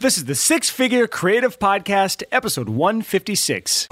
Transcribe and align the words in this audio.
This 0.00 0.16
is 0.16 0.24
the 0.24 0.34
Six 0.34 0.70
Figure 0.70 1.06
Creative 1.06 1.58
Podcast, 1.58 2.22
episode 2.32 2.70
156. 2.70 3.88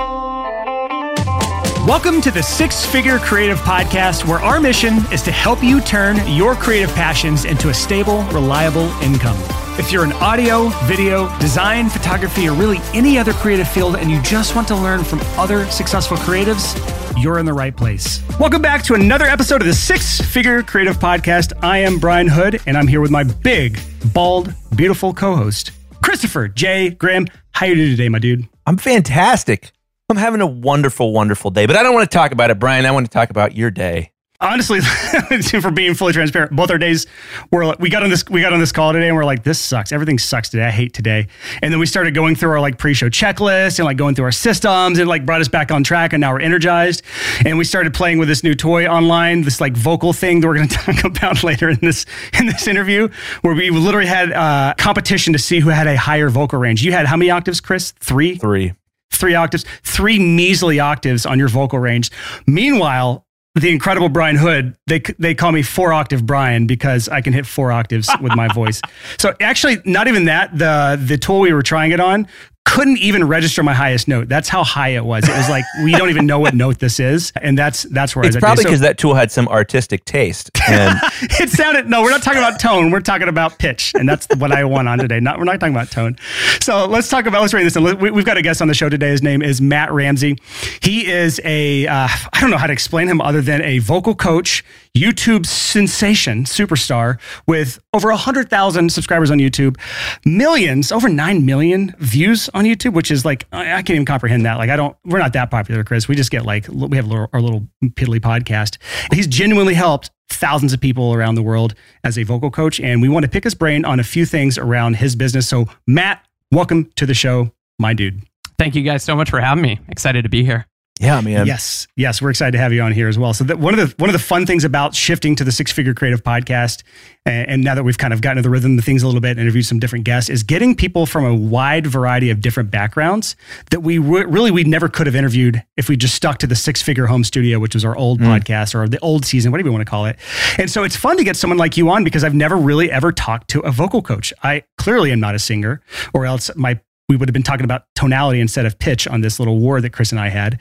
Welcome 1.86 2.22
to 2.22 2.30
the 2.30 2.42
Six 2.42 2.86
Figure 2.86 3.18
Creative 3.18 3.58
Podcast, 3.58 4.26
where 4.26 4.38
our 4.38 4.58
mission 4.58 5.00
is 5.12 5.20
to 5.24 5.30
help 5.30 5.62
you 5.62 5.82
turn 5.82 6.16
your 6.26 6.54
creative 6.54 6.88
passions 6.94 7.44
into 7.44 7.68
a 7.68 7.74
stable, 7.74 8.22
reliable 8.32 8.88
income. 9.02 9.36
If 9.78 9.92
you're 9.92 10.02
in 10.02 10.14
audio, 10.14 10.68
video, 10.84 11.28
design, 11.40 11.90
photography, 11.90 12.48
or 12.48 12.54
really 12.54 12.78
any 12.94 13.18
other 13.18 13.34
creative 13.34 13.68
field 13.68 13.96
and 13.96 14.10
you 14.10 14.18
just 14.22 14.56
want 14.56 14.66
to 14.68 14.76
learn 14.76 15.04
from 15.04 15.20
other 15.36 15.66
successful 15.66 16.16
creatives, 16.16 16.74
you're 17.22 17.38
in 17.38 17.44
the 17.44 17.52
right 17.52 17.76
place. 17.76 18.22
Welcome 18.40 18.62
back 18.62 18.82
to 18.84 18.94
another 18.94 19.26
episode 19.26 19.60
of 19.60 19.66
the 19.66 19.74
Six 19.74 20.22
Figure 20.22 20.62
Creative 20.62 20.96
Podcast. 20.96 21.52
I 21.62 21.80
am 21.80 21.98
Brian 21.98 22.28
Hood, 22.28 22.62
and 22.66 22.78
I'm 22.78 22.86
here 22.86 23.02
with 23.02 23.10
my 23.10 23.24
big, 23.24 23.78
bald, 24.14 24.54
beautiful 24.74 25.12
co 25.12 25.36
host, 25.36 25.72
Christopher 26.08 26.48
J. 26.48 26.88
Graham, 26.88 27.26
How 27.50 27.66
you 27.66 27.74
doing 27.74 27.90
today, 27.90 28.08
my 28.08 28.18
dude? 28.18 28.48
I'm 28.64 28.78
fantastic. 28.78 29.72
I'm 30.08 30.16
having 30.16 30.40
a 30.40 30.46
wonderful, 30.46 31.12
wonderful 31.12 31.50
day. 31.50 31.66
But 31.66 31.76
I 31.76 31.82
don't 31.82 31.92
want 31.92 32.10
to 32.10 32.16
talk 32.16 32.32
about 32.32 32.50
it, 32.50 32.58
Brian. 32.58 32.86
I 32.86 32.92
want 32.92 33.04
to 33.04 33.10
talk 33.10 33.28
about 33.28 33.54
your 33.54 33.70
day. 33.70 34.12
Honestly, 34.40 34.80
for 35.60 35.72
being 35.72 35.94
fully 35.94 36.12
transparent, 36.12 36.54
both 36.54 36.70
our 36.70 36.78
days 36.78 37.06
were 37.50 37.74
we 37.80 37.90
got 37.90 38.04
on 38.04 38.10
this 38.10 38.24
we 38.28 38.40
got 38.40 38.52
on 38.52 38.60
this 38.60 38.70
call 38.70 38.92
today 38.92 39.08
and 39.08 39.16
we're 39.16 39.24
like, 39.24 39.42
this 39.42 39.58
sucks. 39.58 39.90
Everything 39.90 40.16
sucks 40.16 40.48
today. 40.48 40.64
I 40.64 40.70
hate 40.70 40.92
today. 40.92 41.26
And 41.60 41.72
then 41.72 41.80
we 41.80 41.86
started 41.86 42.14
going 42.14 42.36
through 42.36 42.50
our 42.52 42.60
like 42.60 42.78
pre-show 42.78 43.10
checklist 43.10 43.80
and 43.80 43.86
like 43.86 43.96
going 43.96 44.14
through 44.14 44.26
our 44.26 44.32
systems 44.32 45.00
and 45.00 45.08
like 45.08 45.26
brought 45.26 45.40
us 45.40 45.48
back 45.48 45.72
on 45.72 45.82
track 45.82 46.12
and 46.12 46.20
now 46.20 46.32
we're 46.32 46.40
energized. 46.40 47.02
And 47.44 47.58
we 47.58 47.64
started 47.64 47.94
playing 47.94 48.18
with 48.18 48.28
this 48.28 48.44
new 48.44 48.54
toy 48.54 48.86
online, 48.86 49.42
this 49.42 49.60
like 49.60 49.76
vocal 49.76 50.12
thing 50.12 50.40
that 50.40 50.46
we're 50.46 50.54
going 50.54 50.68
to 50.68 50.76
talk 50.76 51.02
about 51.02 51.42
later 51.42 51.70
in 51.70 51.78
this 51.80 52.06
in 52.38 52.46
this 52.46 52.68
interview, 52.68 53.08
where 53.40 53.56
we 53.56 53.70
literally 53.70 54.06
had 54.06 54.30
uh, 54.30 54.72
competition 54.78 55.32
to 55.32 55.40
see 55.40 55.58
who 55.58 55.70
had 55.70 55.88
a 55.88 55.96
higher 55.96 56.28
vocal 56.28 56.60
range. 56.60 56.84
You 56.84 56.92
had 56.92 57.06
how 57.06 57.16
many 57.16 57.32
octaves, 57.32 57.60
Chris? 57.60 57.90
Three. 57.98 58.36
Three. 58.36 58.74
Three 59.10 59.34
octaves, 59.34 59.64
three 59.82 60.18
measly 60.20 60.78
octaves 60.78 61.26
on 61.26 61.40
your 61.40 61.48
vocal 61.48 61.80
range. 61.80 62.10
Meanwhile, 62.46 63.26
the 63.62 63.70
incredible 63.70 64.08
Brian 64.08 64.36
Hood, 64.36 64.76
they 64.86 65.00
they 65.18 65.34
call 65.34 65.52
me 65.52 65.62
four 65.62 65.92
octave 65.92 66.24
Brian 66.26 66.66
because 66.66 67.08
I 67.08 67.20
can 67.20 67.32
hit 67.32 67.46
four 67.46 67.72
octaves 67.72 68.08
with 68.20 68.34
my 68.34 68.52
voice. 68.52 68.80
So 69.18 69.34
actually, 69.40 69.78
not 69.84 70.06
even 70.06 70.26
that. 70.26 70.56
The 70.56 71.00
the 71.00 71.18
tool 71.18 71.40
we 71.40 71.52
were 71.52 71.62
trying 71.62 71.92
it 71.92 72.00
on 72.00 72.28
couldn't 72.68 72.98
even 72.98 73.24
register 73.24 73.62
my 73.62 73.74
highest 73.74 74.08
note. 74.08 74.28
That's 74.28 74.48
how 74.48 74.62
high 74.62 74.90
it 74.90 75.04
was. 75.04 75.28
It 75.28 75.36
was 75.36 75.48
like 75.48 75.64
we 75.82 75.92
don't 75.92 76.10
even 76.10 76.26
know 76.26 76.38
what 76.38 76.54
note 76.54 76.78
this 76.78 77.00
is, 77.00 77.32
and 77.40 77.56
that's 77.56 77.84
that's 77.84 78.14
where 78.14 78.24
it's 78.24 78.36
I 78.36 78.38
was 78.38 78.42
probably 78.42 78.62
so, 78.62 78.68
because 78.68 78.80
that 78.80 78.98
tool 78.98 79.14
had 79.14 79.32
some 79.32 79.48
artistic 79.48 80.04
taste. 80.04 80.50
And 80.68 80.98
it 81.22 81.50
sounded 81.50 81.88
no. 81.88 82.02
We're 82.02 82.10
not 82.10 82.22
talking 82.22 82.40
about 82.40 82.60
tone. 82.60 82.90
We're 82.90 83.00
talking 83.00 83.28
about 83.28 83.58
pitch, 83.58 83.92
and 83.94 84.08
that's 84.08 84.26
what 84.36 84.52
I 84.52 84.64
want 84.64 84.88
on 84.88 84.98
today. 84.98 85.20
Not 85.20 85.38
we're 85.38 85.44
not 85.44 85.60
talking 85.60 85.74
about 85.74 85.90
tone. 85.90 86.16
So 86.60 86.86
let's 86.86 87.08
talk 87.08 87.26
about 87.26 87.40
let's 87.40 87.52
bring 87.52 87.64
this 87.64 87.76
in. 87.76 87.82
We, 87.98 88.10
have 88.10 88.24
got 88.24 88.36
a 88.36 88.42
guest 88.42 88.60
on 88.60 88.68
the 88.68 88.74
show 88.74 88.88
today. 88.88 89.10
His 89.10 89.22
name 89.22 89.42
is 89.42 89.60
Matt 89.60 89.90
Ramsey. 89.92 90.36
He 90.82 91.10
is 91.10 91.40
a 91.44 91.86
uh, 91.86 92.08
I 92.32 92.40
don't 92.40 92.50
know 92.50 92.58
how 92.58 92.66
to 92.66 92.72
explain 92.72 93.08
him 93.08 93.20
other 93.20 93.40
than 93.40 93.62
a 93.62 93.78
vocal 93.78 94.14
coach, 94.14 94.64
YouTube 94.94 95.46
sensation, 95.46 96.44
superstar 96.44 97.18
with 97.46 97.80
over 97.92 98.08
100,000 98.10 98.92
subscribers 98.92 99.30
on 99.30 99.38
YouTube, 99.38 99.76
millions, 100.24 100.92
over 100.92 101.08
9 101.08 101.44
million 101.46 101.94
views 101.98 102.50
on 102.58 102.64
YouTube, 102.64 102.92
which 102.92 103.12
is 103.12 103.24
like, 103.24 103.46
I, 103.52 103.74
I 103.74 103.82
can't 103.82 103.90
even 103.90 104.04
comprehend 104.04 104.44
that. 104.44 104.54
Like, 104.58 104.68
I 104.68 104.76
don't, 104.76 104.96
we're 105.04 105.20
not 105.20 105.32
that 105.34 105.48
popular, 105.50 105.84
Chris. 105.84 106.08
We 106.08 106.16
just 106.16 106.30
get 106.30 106.44
like, 106.44 106.66
we 106.68 106.96
have 106.96 107.10
our 107.10 107.40
little 107.40 107.68
piddly 107.84 108.18
podcast. 108.18 108.78
He's 109.12 109.28
genuinely 109.28 109.74
helped 109.74 110.10
thousands 110.28 110.72
of 110.72 110.80
people 110.80 111.14
around 111.14 111.36
the 111.36 111.42
world 111.42 111.74
as 112.02 112.18
a 112.18 112.24
vocal 112.24 112.50
coach. 112.50 112.80
And 112.80 113.00
we 113.00 113.08
want 113.08 113.24
to 113.24 113.30
pick 113.30 113.44
his 113.44 113.54
brain 113.54 113.84
on 113.84 114.00
a 114.00 114.04
few 114.04 114.26
things 114.26 114.58
around 114.58 114.96
his 114.96 115.14
business. 115.14 115.48
So, 115.48 115.66
Matt, 115.86 116.26
welcome 116.50 116.90
to 116.96 117.06
the 117.06 117.14
show, 117.14 117.52
my 117.78 117.94
dude. 117.94 118.22
Thank 118.58 118.74
you 118.74 118.82
guys 118.82 119.04
so 119.04 119.14
much 119.14 119.30
for 119.30 119.40
having 119.40 119.62
me. 119.62 119.78
Excited 119.88 120.22
to 120.22 120.28
be 120.28 120.44
here. 120.44 120.66
Yeah, 121.00 121.20
man. 121.20 121.46
Yes, 121.46 121.86
yes, 121.96 122.20
we're 122.20 122.30
excited 122.30 122.52
to 122.52 122.58
have 122.58 122.72
you 122.72 122.82
on 122.82 122.92
here 122.92 123.08
as 123.08 123.18
well. 123.18 123.32
So 123.32 123.44
that 123.44 123.58
one 123.58 123.78
of 123.78 123.88
the 123.88 123.94
one 124.02 124.08
of 124.10 124.12
the 124.12 124.18
fun 124.18 124.46
things 124.46 124.64
about 124.64 124.94
shifting 124.94 125.36
to 125.36 125.44
the 125.44 125.52
Six 125.52 125.70
Figure 125.70 125.94
Creative 125.94 126.22
Podcast, 126.22 126.82
and, 127.24 127.48
and 127.48 127.64
now 127.64 127.74
that 127.76 127.84
we've 127.84 127.98
kind 127.98 128.12
of 128.12 128.20
gotten 128.20 128.36
to 128.36 128.42
the 128.42 128.50
rhythm 128.50 128.76
of 128.78 128.84
things 128.84 129.02
a 129.02 129.06
little 129.06 129.20
bit, 129.20 129.32
and 129.32 129.40
interviewed 129.40 129.66
some 129.66 129.78
different 129.78 130.04
guests, 130.04 130.28
is 130.28 130.42
getting 130.42 130.74
people 130.74 131.06
from 131.06 131.24
a 131.24 131.34
wide 131.34 131.86
variety 131.86 132.30
of 132.30 132.40
different 132.40 132.70
backgrounds 132.70 133.36
that 133.70 133.80
we 133.80 133.98
re- 133.98 134.24
really 134.24 134.50
we 134.50 134.64
never 134.64 134.88
could 134.88 135.06
have 135.06 135.14
interviewed 135.14 135.62
if 135.76 135.88
we 135.88 135.96
just 135.96 136.14
stuck 136.14 136.38
to 136.38 136.46
the 136.46 136.56
Six 136.56 136.82
Figure 136.82 137.06
Home 137.06 137.22
Studio, 137.22 137.60
which 137.60 137.74
was 137.74 137.84
our 137.84 137.96
old 137.96 138.20
mm. 138.20 138.26
podcast 138.26 138.74
or 138.74 138.88
the 138.88 138.98
old 139.00 139.24
season, 139.24 139.52
whatever 139.52 139.68
you 139.68 139.72
want 139.72 139.86
to 139.86 139.90
call 139.90 140.06
it. 140.06 140.16
And 140.58 140.68
so 140.70 140.82
it's 140.82 140.96
fun 140.96 141.16
to 141.16 141.24
get 141.24 141.36
someone 141.36 141.58
like 141.58 141.76
you 141.76 141.90
on 141.90 142.02
because 142.02 142.24
I've 142.24 142.34
never 142.34 142.56
really 142.56 142.90
ever 142.90 143.12
talked 143.12 143.48
to 143.50 143.60
a 143.60 143.70
vocal 143.70 144.02
coach. 144.02 144.32
I 144.42 144.64
clearly 144.78 145.12
am 145.12 145.20
not 145.20 145.34
a 145.34 145.38
singer, 145.38 145.80
or 146.12 146.26
else 146.26 146.50
my 146.56 146.80
we 147.08 147.16
would 147.16 147.28
have 147.28 147.32
been 147.32 147.42
talking 147.42 147.64
about 147.64 147.84
tonality 147.94 148.38
instead 148.40 148.66
of 148.66 148.78
pitch 148.78 149.08
on 149.08 149.22
this 149.22 149.38
little 149.38 149.58
war 149.58 149.80
that 149.80 149.90
Chris 149.90 150.12
and 150.12 150.20
I 150.20 150.28
had. 150.28 150.60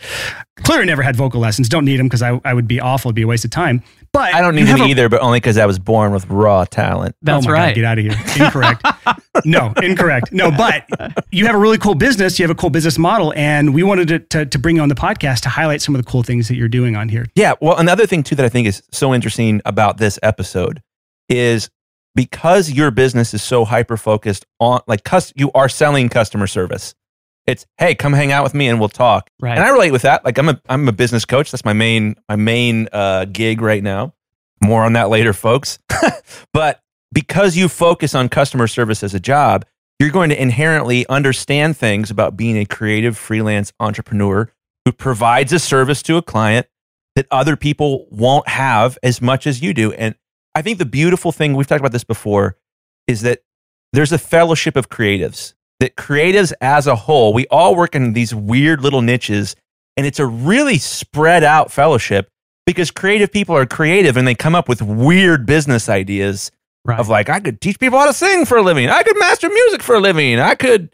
Clearly 0.64 0.86
never 0.86 1.02
had 1.02 1.16
vocal 1.16 1.42
lessons. 1.42 1.68
Don't 1.68 1.84
need 1.84 1.98
them 1.98 2.08
because 2.08 2.22
I, 2.22 2.40
I 2.46 2.54
would 2.54 2.68
be 2.68 2.80
awful. 2.80 3.10
It'd 3.10 3.16
be 3.16 3.24
a 3.24 3.28
waste 3.28 3.44
of 3.44 3.52
time. 3.52 3.84
But 4.14 4.34
I 4.34 4.40
don't 4.40 4.56
need 4.56 4.68
them 4.68 4.82
a, 4.82 4.86
either, 4.86 5.10
but 5.10 5.22
only 5.22 5.42
because 5.42 5.58
I 5.58 5.66
was 5.66 5.78
born 5.78 6.14
with 6.14 6.26
raw 6.28 6.64
talent. 6.64 7.16
That's 7.22 7.46
oh 7.46 7.52
right. 7.52 7.70
God, 7.70 7.76
get 7.76 7.84
out 7.84 8.00
of 8.00 8.06
here. 8.06 8.46
Incorrect. 8.46 8.82
no, 9.46 9.74
incorrect. 9.84 10.32
No, 10.32 10.50
but 10.50 10.86
you 11.32 11.46
have 11.46 11.56
a 11.56 11.60
really 11.60 11.78
cool 11.78 11.96
business. 11.96 12.40
You 12.40 12.44
have 12.44 12.52
a 12.52 12.60
cool 12.60 12.70
business 12.70 12.98
model. 12.98 13.34
And 13.36 13.74
we 13.74 13.84
wanted 13.84 14.08
to, 14.08 14.20
to, 14.20 14.46
to 14.46 14.58
bring 14.58 14.78
you 14.78 14.82
on 14.82 14.90
the 14.90 14.96
podcast 14.96 15.42
to 15.42 15.50
highlight 15.50 15.82
some 15.82 15.96
of 15.96 16.04
the 16.04 16.10
cool 16.10 16.24
things 16.24 16.48
that 16.48 16.56
you're 16.56 16.70
doing 16.70 16.96
on 16.96 17.10
here. 17.10 17.26
Yeah. 17.36 17.56
Well, 17.62 17.78
another 17.78 18.08
thing 18.08 18.24
too 18.24 18.36
that 18.36 18.46
I 18.46 18.50
think 18.50 18.68
is 18.68 18.82
so 18.92 19.14
interesting 19.14 19.62
about 19.66 19.98
this 19.98 20.18
episode 20.24 20.82
is 21.30 21.70
because 22.18 22.72
your 22.72 22.90
business 22.90 23.36
is 23.36 23.44
so 23.44 23.64
hyper 23.64 23.96
focused 23.96 24.44
on 24.60 24.82
like 24.88 25.04
cus- 25.04 25.32
you 25.36 25.52
are 25.54 25.70
selling 25.70 26.10
customer 26.10 26.48
service. 26.48 26.96
It's 27.46 27.68
hey, 27.78 27.94
come 27.94 28.12
hang 28.12 28.32
out 28.32 28.44
with 28.44 28.56
me 28.56 28.68
and 28.68 28.80
we'll 28.80 28.90
talk. 28.90 29.30
Right. 29.40 29.56
And 29.56 29.64
I 29.64 29.70
relate 29.70 29.92
with 29.92 30.02
that. 30.02 30.26
Like 30.26 30.40
I'm 30.40 30.50
a 30.50 30.60
I'm 30.68 30.88
a 30.88 30.92
business 30.92 31.26
coach. 31.26 31.52
That's 31.52 31.64
my 31.64 31.74
main 31.74 32.16
my 32.28 32.36
main 32.36 32.90
uh, 32.92 33.26
gig 33.26 33.62
right 33.62 33.84
now. 33.84 34.16
More 34.64 34.84
on 34.84 34.94
that 34.94 35.10
later, 35.10 35.32
folks. 35.32 35.78
but 36.54 36.82
because 37.14 37.56
you 37.56 37.70
focus 37.70 38.16
on 38.16 38.30
customer 38.30 38.66
service 38.66 39.04
as 39.04 39.14
a 39.14 39.20
job, 39.20 39.64
you're 40.00 40.10
going 40.10 40.30
to 40.30 40.42
inherently 40.42 41.08
understand 41.08 41.78
things 41.78 42.10
about 42.10 42.36
being 42.36 42.58
a 42.58 42.66
creative 42.66 43.16
freelance 43.16 43.72
entrepreneur 43.80 44.52
who 44.86 44.92
provides 44.92 45.54
a 45.54 45.60
service 45.60 46.02
to 46.02 46.18
a 46.18 46.24
client 46.24 46.66
that 47.16 47.28
other 47.30 47.56
people 47.56 48.08
won't 48.10 48.48
have 48.48 48.98
as 49.04 49.22
much 49.22 49.46
as 49.46 49.62
you 49.62 49.76
do. 49.76 49.94
And 49.94 50.16
I 50.58 50.64
think 50.64 50.80
the 50.80 50.86
beautiful 50.86 51.32
thing, 51.32 51.54
we've 51.54 51.68
talked 51.68 51.82
about 51.82 51.92
this 51.92 52.04
before, 52.04 52.58
is 53.06 53.22
that 53.22 53.44
there's 53.94 54.12
a 54.12 54.18
fellowship 54.18 54.76
of 54.76 54.90
creatives, 54.90 55.54
that 55.80 55.96
creatives 55.96 56.52
as 56.62 56.88
a 56.88 56.96
whole, 56.96 57.32
we 57.32 57.46
all 57.52 57.76
work 57.76 57.94
in 57.94 58.14
these 58.14 58.34
weird 58.34 58.82
little 58.82 59.04
niches, 59.04 59.56
and 59.98 60.08
it's 60.08 60.18
a 60.18 60.26
really 60.26 60.80
spread 60.80 61.44
out 61.44 61.72
fellowship 61.72 62.32
because 62.66 62.90
creative 62.90 63.32
people 63.32 63.56
are 63.56 63.68
creative 63.68 64.18
and 64.18 64.28
they 64.28 64.34
come 64.34 64.56
up 64.56 64.68
with 64.68 64.82
weird 64.82 65.46
business 65.46 65.90
ideas 65.90 66.50
right. 66.86 67.00
of 67.00 67.08
like, 67.08 67.30
I 67.30 67.40
could 67.40 67.62
teach 67.62 67.80
people 67.80 68.00
how 68.00 68.08
to 68.08 68.14
sing 68.14 68.44
for 68.44 68.58
a 68.58 68.64
living, 68.64 68.90
I 68.90 69.04
could 69.04 69.20
master 69.20 69.50
music 69.50 69.84
for 69.84 69.94
a 69.94 70.00
living, 70.00 70.40
I 70.40 70.56
could 70.56 70.90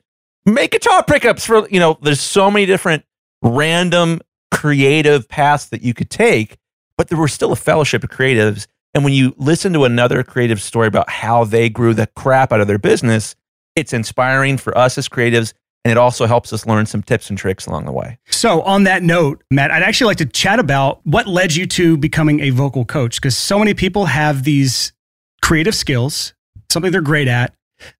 make 0.45 0.71
guitar 0.71 1.05
pickups 1.05 1.45
for, 1.45 1.69
you 1.69 1.79
know, 1.79 1.97
there's 2.01 2.19
so 2.19 2.51
many 2.51 2.65
different 2.65 3.05
random 3.41 4.19
creative 4.51 5.29
paths 5.29 5.67
that 5.67 5.83
you 5.83 5.93
could 5.93 6.09
take, 6.09 6.57
but 6.97 7.07
there 7.07 7.17
were 7.17 7.29
still 7.29 7.53
a 7.53 7.55
fellowship 7.55 8.03
of 8.03 8.09
creatives 8.09 8.67
and 8.93 9.03
when 9.03 9.13
you 9.13 9.33
listen 9.37 9.73
to 9.73 9.85
another 9.85 10.23
creative 10.23 10.61
story 10.61 10.87
about 10.87 11.09
how 11.09 11.43
they 11.43 11.69
grew 11.69 11.93
the 11.93 12.07
crap 12.07 12.51
out 12.51 12.61
of 12.61 12.67
their 12.67 12.77
business, 12.77 13.35
it's 13.75 13.93
inspiring 13.93 14.57
for 14.57 14.77
us 14.77 14.97
as 14.97 15.09
creatives. 15.09 15.53
And 15.85 15.91
it 15.91 15.97
also 15.97 16.27
helps 16.27 16.53
us 16.53 16.65
learn 16.65 16.85
some 16.85 17.03
tips 17.03 17.29
and 17.29 17.37
tricks 17.37 17.65
along 17.65 17.85
the 17.85 17.91
way. 17.91 18.17
So, 18.29 18.61
on 18.61 18.85
that 18.85 19.03
note, 19.03 19.43
Matt, 19.51 19.69
I'd 19.69 19.83
actually 19.83 20.07
like 20.07 20.17
to 20.17 20.25
chat 20.25 20.59
about 20.59 21.05
what 21.05 21.27
led 21.27 21.53
you 21.53 21.65
to 21.67 21.97
becoming 21.97 22.39
a 22.39 22.51
vocal 22.51 22.85
coach 22.85 23.19
because 23.19 23.35
so 23.35 23.59
many 23.59 23.73
people 23.73 24.05
have 24.05 24.45
these 24.45 24.93
creative 25.41 25.75
skills, 25.75 26.33
something 26.71 26.89
they're 26.89 27.01
great 27.01 27.27
at, 27.27 27.53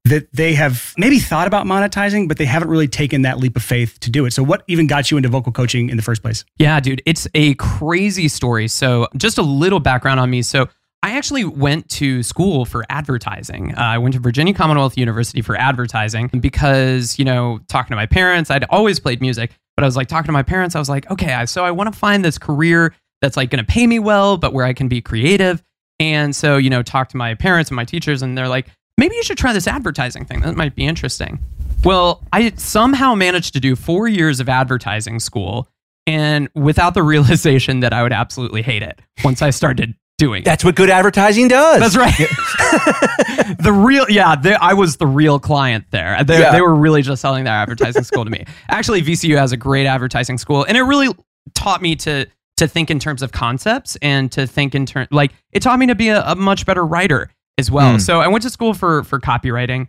that 0.06 0.31
they 0.31 0.54
have 0.54 0.94
maybe 0.98 1.20
thought 1.20 1.46
about 1.46 1.66
monetizing, 1.66 2.30
but 2.30 2.38
they 2.38 2.45
haven't 2.45 2.69
really 2.69 2.88
taken 2.88 3.24
that 3.24 3.40
leap 3.40 3.57
of 3.57 3.63
faith 3.63 4.00
to 4.00 4.10
do 4.10 4.25
it. 4.25 4.31
So, 4.31 4.44
what 4.44 4.63
even 4.68 4.88
got 4.88 5.12
you 5.12 5.18
into 5.18 5.28
vocal 5.28 5.51
coaching 5.51 5.90
in 5.90 5.98
the 5.98 6.04
first 6.04 6.22
place? 6.22 6.45
Yeah, 6.57 6.80
dude, 6.80 7.01
it's 7.06 7.28
a 7.34 7.56
crazy 7.56 8.30
story. 8.30 8.69
So, 8.69 9.07
just 9.18 9.38
a 9.38 9.44
little 9.44 9.81
background 9.81 10.22
on 10.22 10.30
me. 10.30 10.42
So, 10.42 10.69
I 11.04 11.18
actually 11.18 11.44
went 11.44 11.90
to 11.90 12.24
school 12.24 12.64
for 12.64 12.86
advertising. 12.90 13.76
Uh, 13.76 13.82
I 13.82 13.98
went 13.98 14.14
to 14.14 14.22
Virginia 14.22 14.54
Commonwealth 14.54 14.98
University 14.98 15.42
for 15.42 15.58
advertising 15.58 16.30
because, 16.40 17.20
you 17.20 17.26
know, 17.26 17.60
talking 17.68 17.90
to 17.90 17.98
my 17.98 18.06
parents, 18.06 18.50
I'd 18.50 18.64
always 18.70 19.02
played 19.02 19.20
music, 19.20 19.52
but 19.76 19.84
I 19.84 19.86
was 19.86 19.98
like 19.98 20.08
talking 20.08 20.28
to 20.28 20.32
my 20.32 20.44
parents, 20.44 20.78
I 20.78 20.80
was 20.80 20.88
like, 20.88 21.12
okay, 21.12 21.46
so 21.46 21.66
I 21.66 21.72
want 21.72 21.92
to 21.92 22.00
find 22.00 22.24
this 22.24 22.38
career 22.38 22.96
that's 23.22 23.36
like 23.36 23.50
going 23.50 23.64
to 23.64 23.70
pay 23.70 23.86
me 23.86 24.00
well, 24.00 24.38
but 24.38 24.54
where 24.54 24.66
I 24.66 24.72
can 24.72 24.88
be 24.88 25.02
creative. 25.02 25.62
And 26.00 26.34
so, 26.34 26.56
you 26.56 26.70
know, 26.70 26.82
talk 26.82 27.10
to 27.10 27.18
my 27.18 27.36
parents 27.36 27.70
and 27.70 27.76
my 27.76 27.86
teachers, 27.86 28.22
and 28.22 28.38
they're 28.38 28.48
like, 28.48 28.68
maybe 28.98 29.14
you 29.16 29.24
should 29.24 29.38
try 29.38 29.52
this 29.52 29.68
advertising 29.68 30.24
thing. 30.24 30.40
That 30.40 30.56
might 30.56 30.74
be 30.74 30.86
interesting. 30.86 31.40
Well, 31.84 32.24
I 32.32 32.54
somehow 32.56 33.14
managed 33.14 33.54
to 33.56 33.60
do 33.60 33.76
four 33.76 34.08
years 34.08 34.40
of 34.40 34.48
advertising 34.48 35.20
school 35.20 35.68
and 36.08 36.48
without 36.56 36.94
the 36.94 37.04
realization 37.04 37.82
that 37.82 37.92
I 37.92 38.04
would 38.04 38.14
absolutely 38.14 38.62
hate 38.62 38.84
it 38.84 39.02
once 39.22 39.42
I 39.42 39.50
started 39.50 39.96
doing. 40.25 40.44
That's 40.44 40.64
what 40.64 40.75
good 40.75 40.90
advertising 40.90 41.48
does. 41.48 41.80
That's 41.80 41.98
right. 41.98 42.16
the 43.60 43.72
real, 43.74 44.06
yeah, 44.10 44.36
they, 44.36 44.54
I 44.56 44.74
was 44.74 44.98
the 44.98 45.08
real 45.08 45.40
client 45.40 45.86
there. 45.92 46.24
They, 46.24 46.40
Yeah. 46.40 46.52
they 46.52 46.62
were 46.62 46.75
really 46.75 47.02
just 47.02 47.22
selling 47.22 47.44
their 47.44 47.54
advertising 47.54 48.04
school 48.04 48.24
to 48.25 48.31
me. 48.31 48.46
Actually, 48.70 49.02
VCU 49.02 49.38
has 49.38 49.52
a 49.52 49.58
great 49.58 49.86
advertising 49.86 50.38
school, 50.38 50.64
and 50.64 50.78
it 50.78 50.84
really 50.84 51.10
taught 51.54 51.81
me 51.81 51.96
to 51.98 52.25
to 52.58 52.68
think 52.68 52.92
in 52.92 53.00
terms 53.00 53.24
of 53.24 53.31
concepts 53.31 53.98
and 54.02 54.31
to 54.31 54.46
think 54.46 54.75
in 54.75 54.86
terms 54.86 55.08
like 55.12 55.31
it 55.52 55.62
taught 55.64 55.80
me 55.80 55.88
to 55.88 55.96
be 55.96 56.10
a, 56.10 56.22
a 56.24 56.36
much 56.36 56.66
better 56.68 56.86
writer 56.86 57.30
as 57.58 57.72
well. 57.72 57.94
Hmm. 57.94 58.00
So 58.00 58.22
I 58.22 58.28
went 58.28 58.44
to 58.44 58.50
school 58.50 58.74
for 58.74 59.04
for 59.04 59.19
copywriting, 59.19 59.88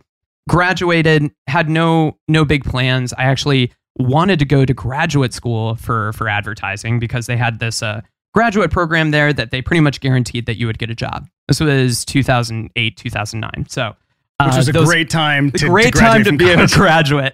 graduated, 0.49 1.31
had 1.47 1.69
no 1.69 2.17
no 2.27 2.43
big 2.45 2.63
plans. 2.63 3.13
I 3.13 3.23
actually 3.25 3.71
wanted 3.97 4.39
to 4.39 4.45
go 4.45 4.65
to 4.65 4.73
graduate 4.73 5.33
school 5.33 5.75
for 5.75 6.11
for 6.13 6.27
advertising 6.27 6.99
because 6.99 7.27
they 7.27 7.37
had 7.37 7.59
this 7.59 7.81
uh, 7.83 8.01
graduate 8.35 8.69
program 8.69 9.11
there 9.11 9.31
that 9.33 9.49
they 9.49 9.61
pretty 9.61 9.79
much 9.79 10.01
guaranteed 10.01 10.45
that 10.45 10.57
you 10.57 10.67
would 10.67 10.77
get 10.77 10.89
a 10.91 10.95
job. 10.95 11.27
This 11.47 11.61
was 11.61 12.03
2008, 12.05 12.97
2009. 12.97 13.65
So, 13.69 13.95
uh, 14.39 14.45
Which 14.47 14.57
was 14.57 14.67
a 14.69 14.73
those- 14.73 14.87
great 14.87 15.09
time 15.09 15.51
to, 15.51 15.67
great 15.69 15.93
to 15.93 15.99
time 15.99 16.23
to 16.25 16.35
be 16.35 16.51
a 16.51 16.67
graduate. 16.73 17.33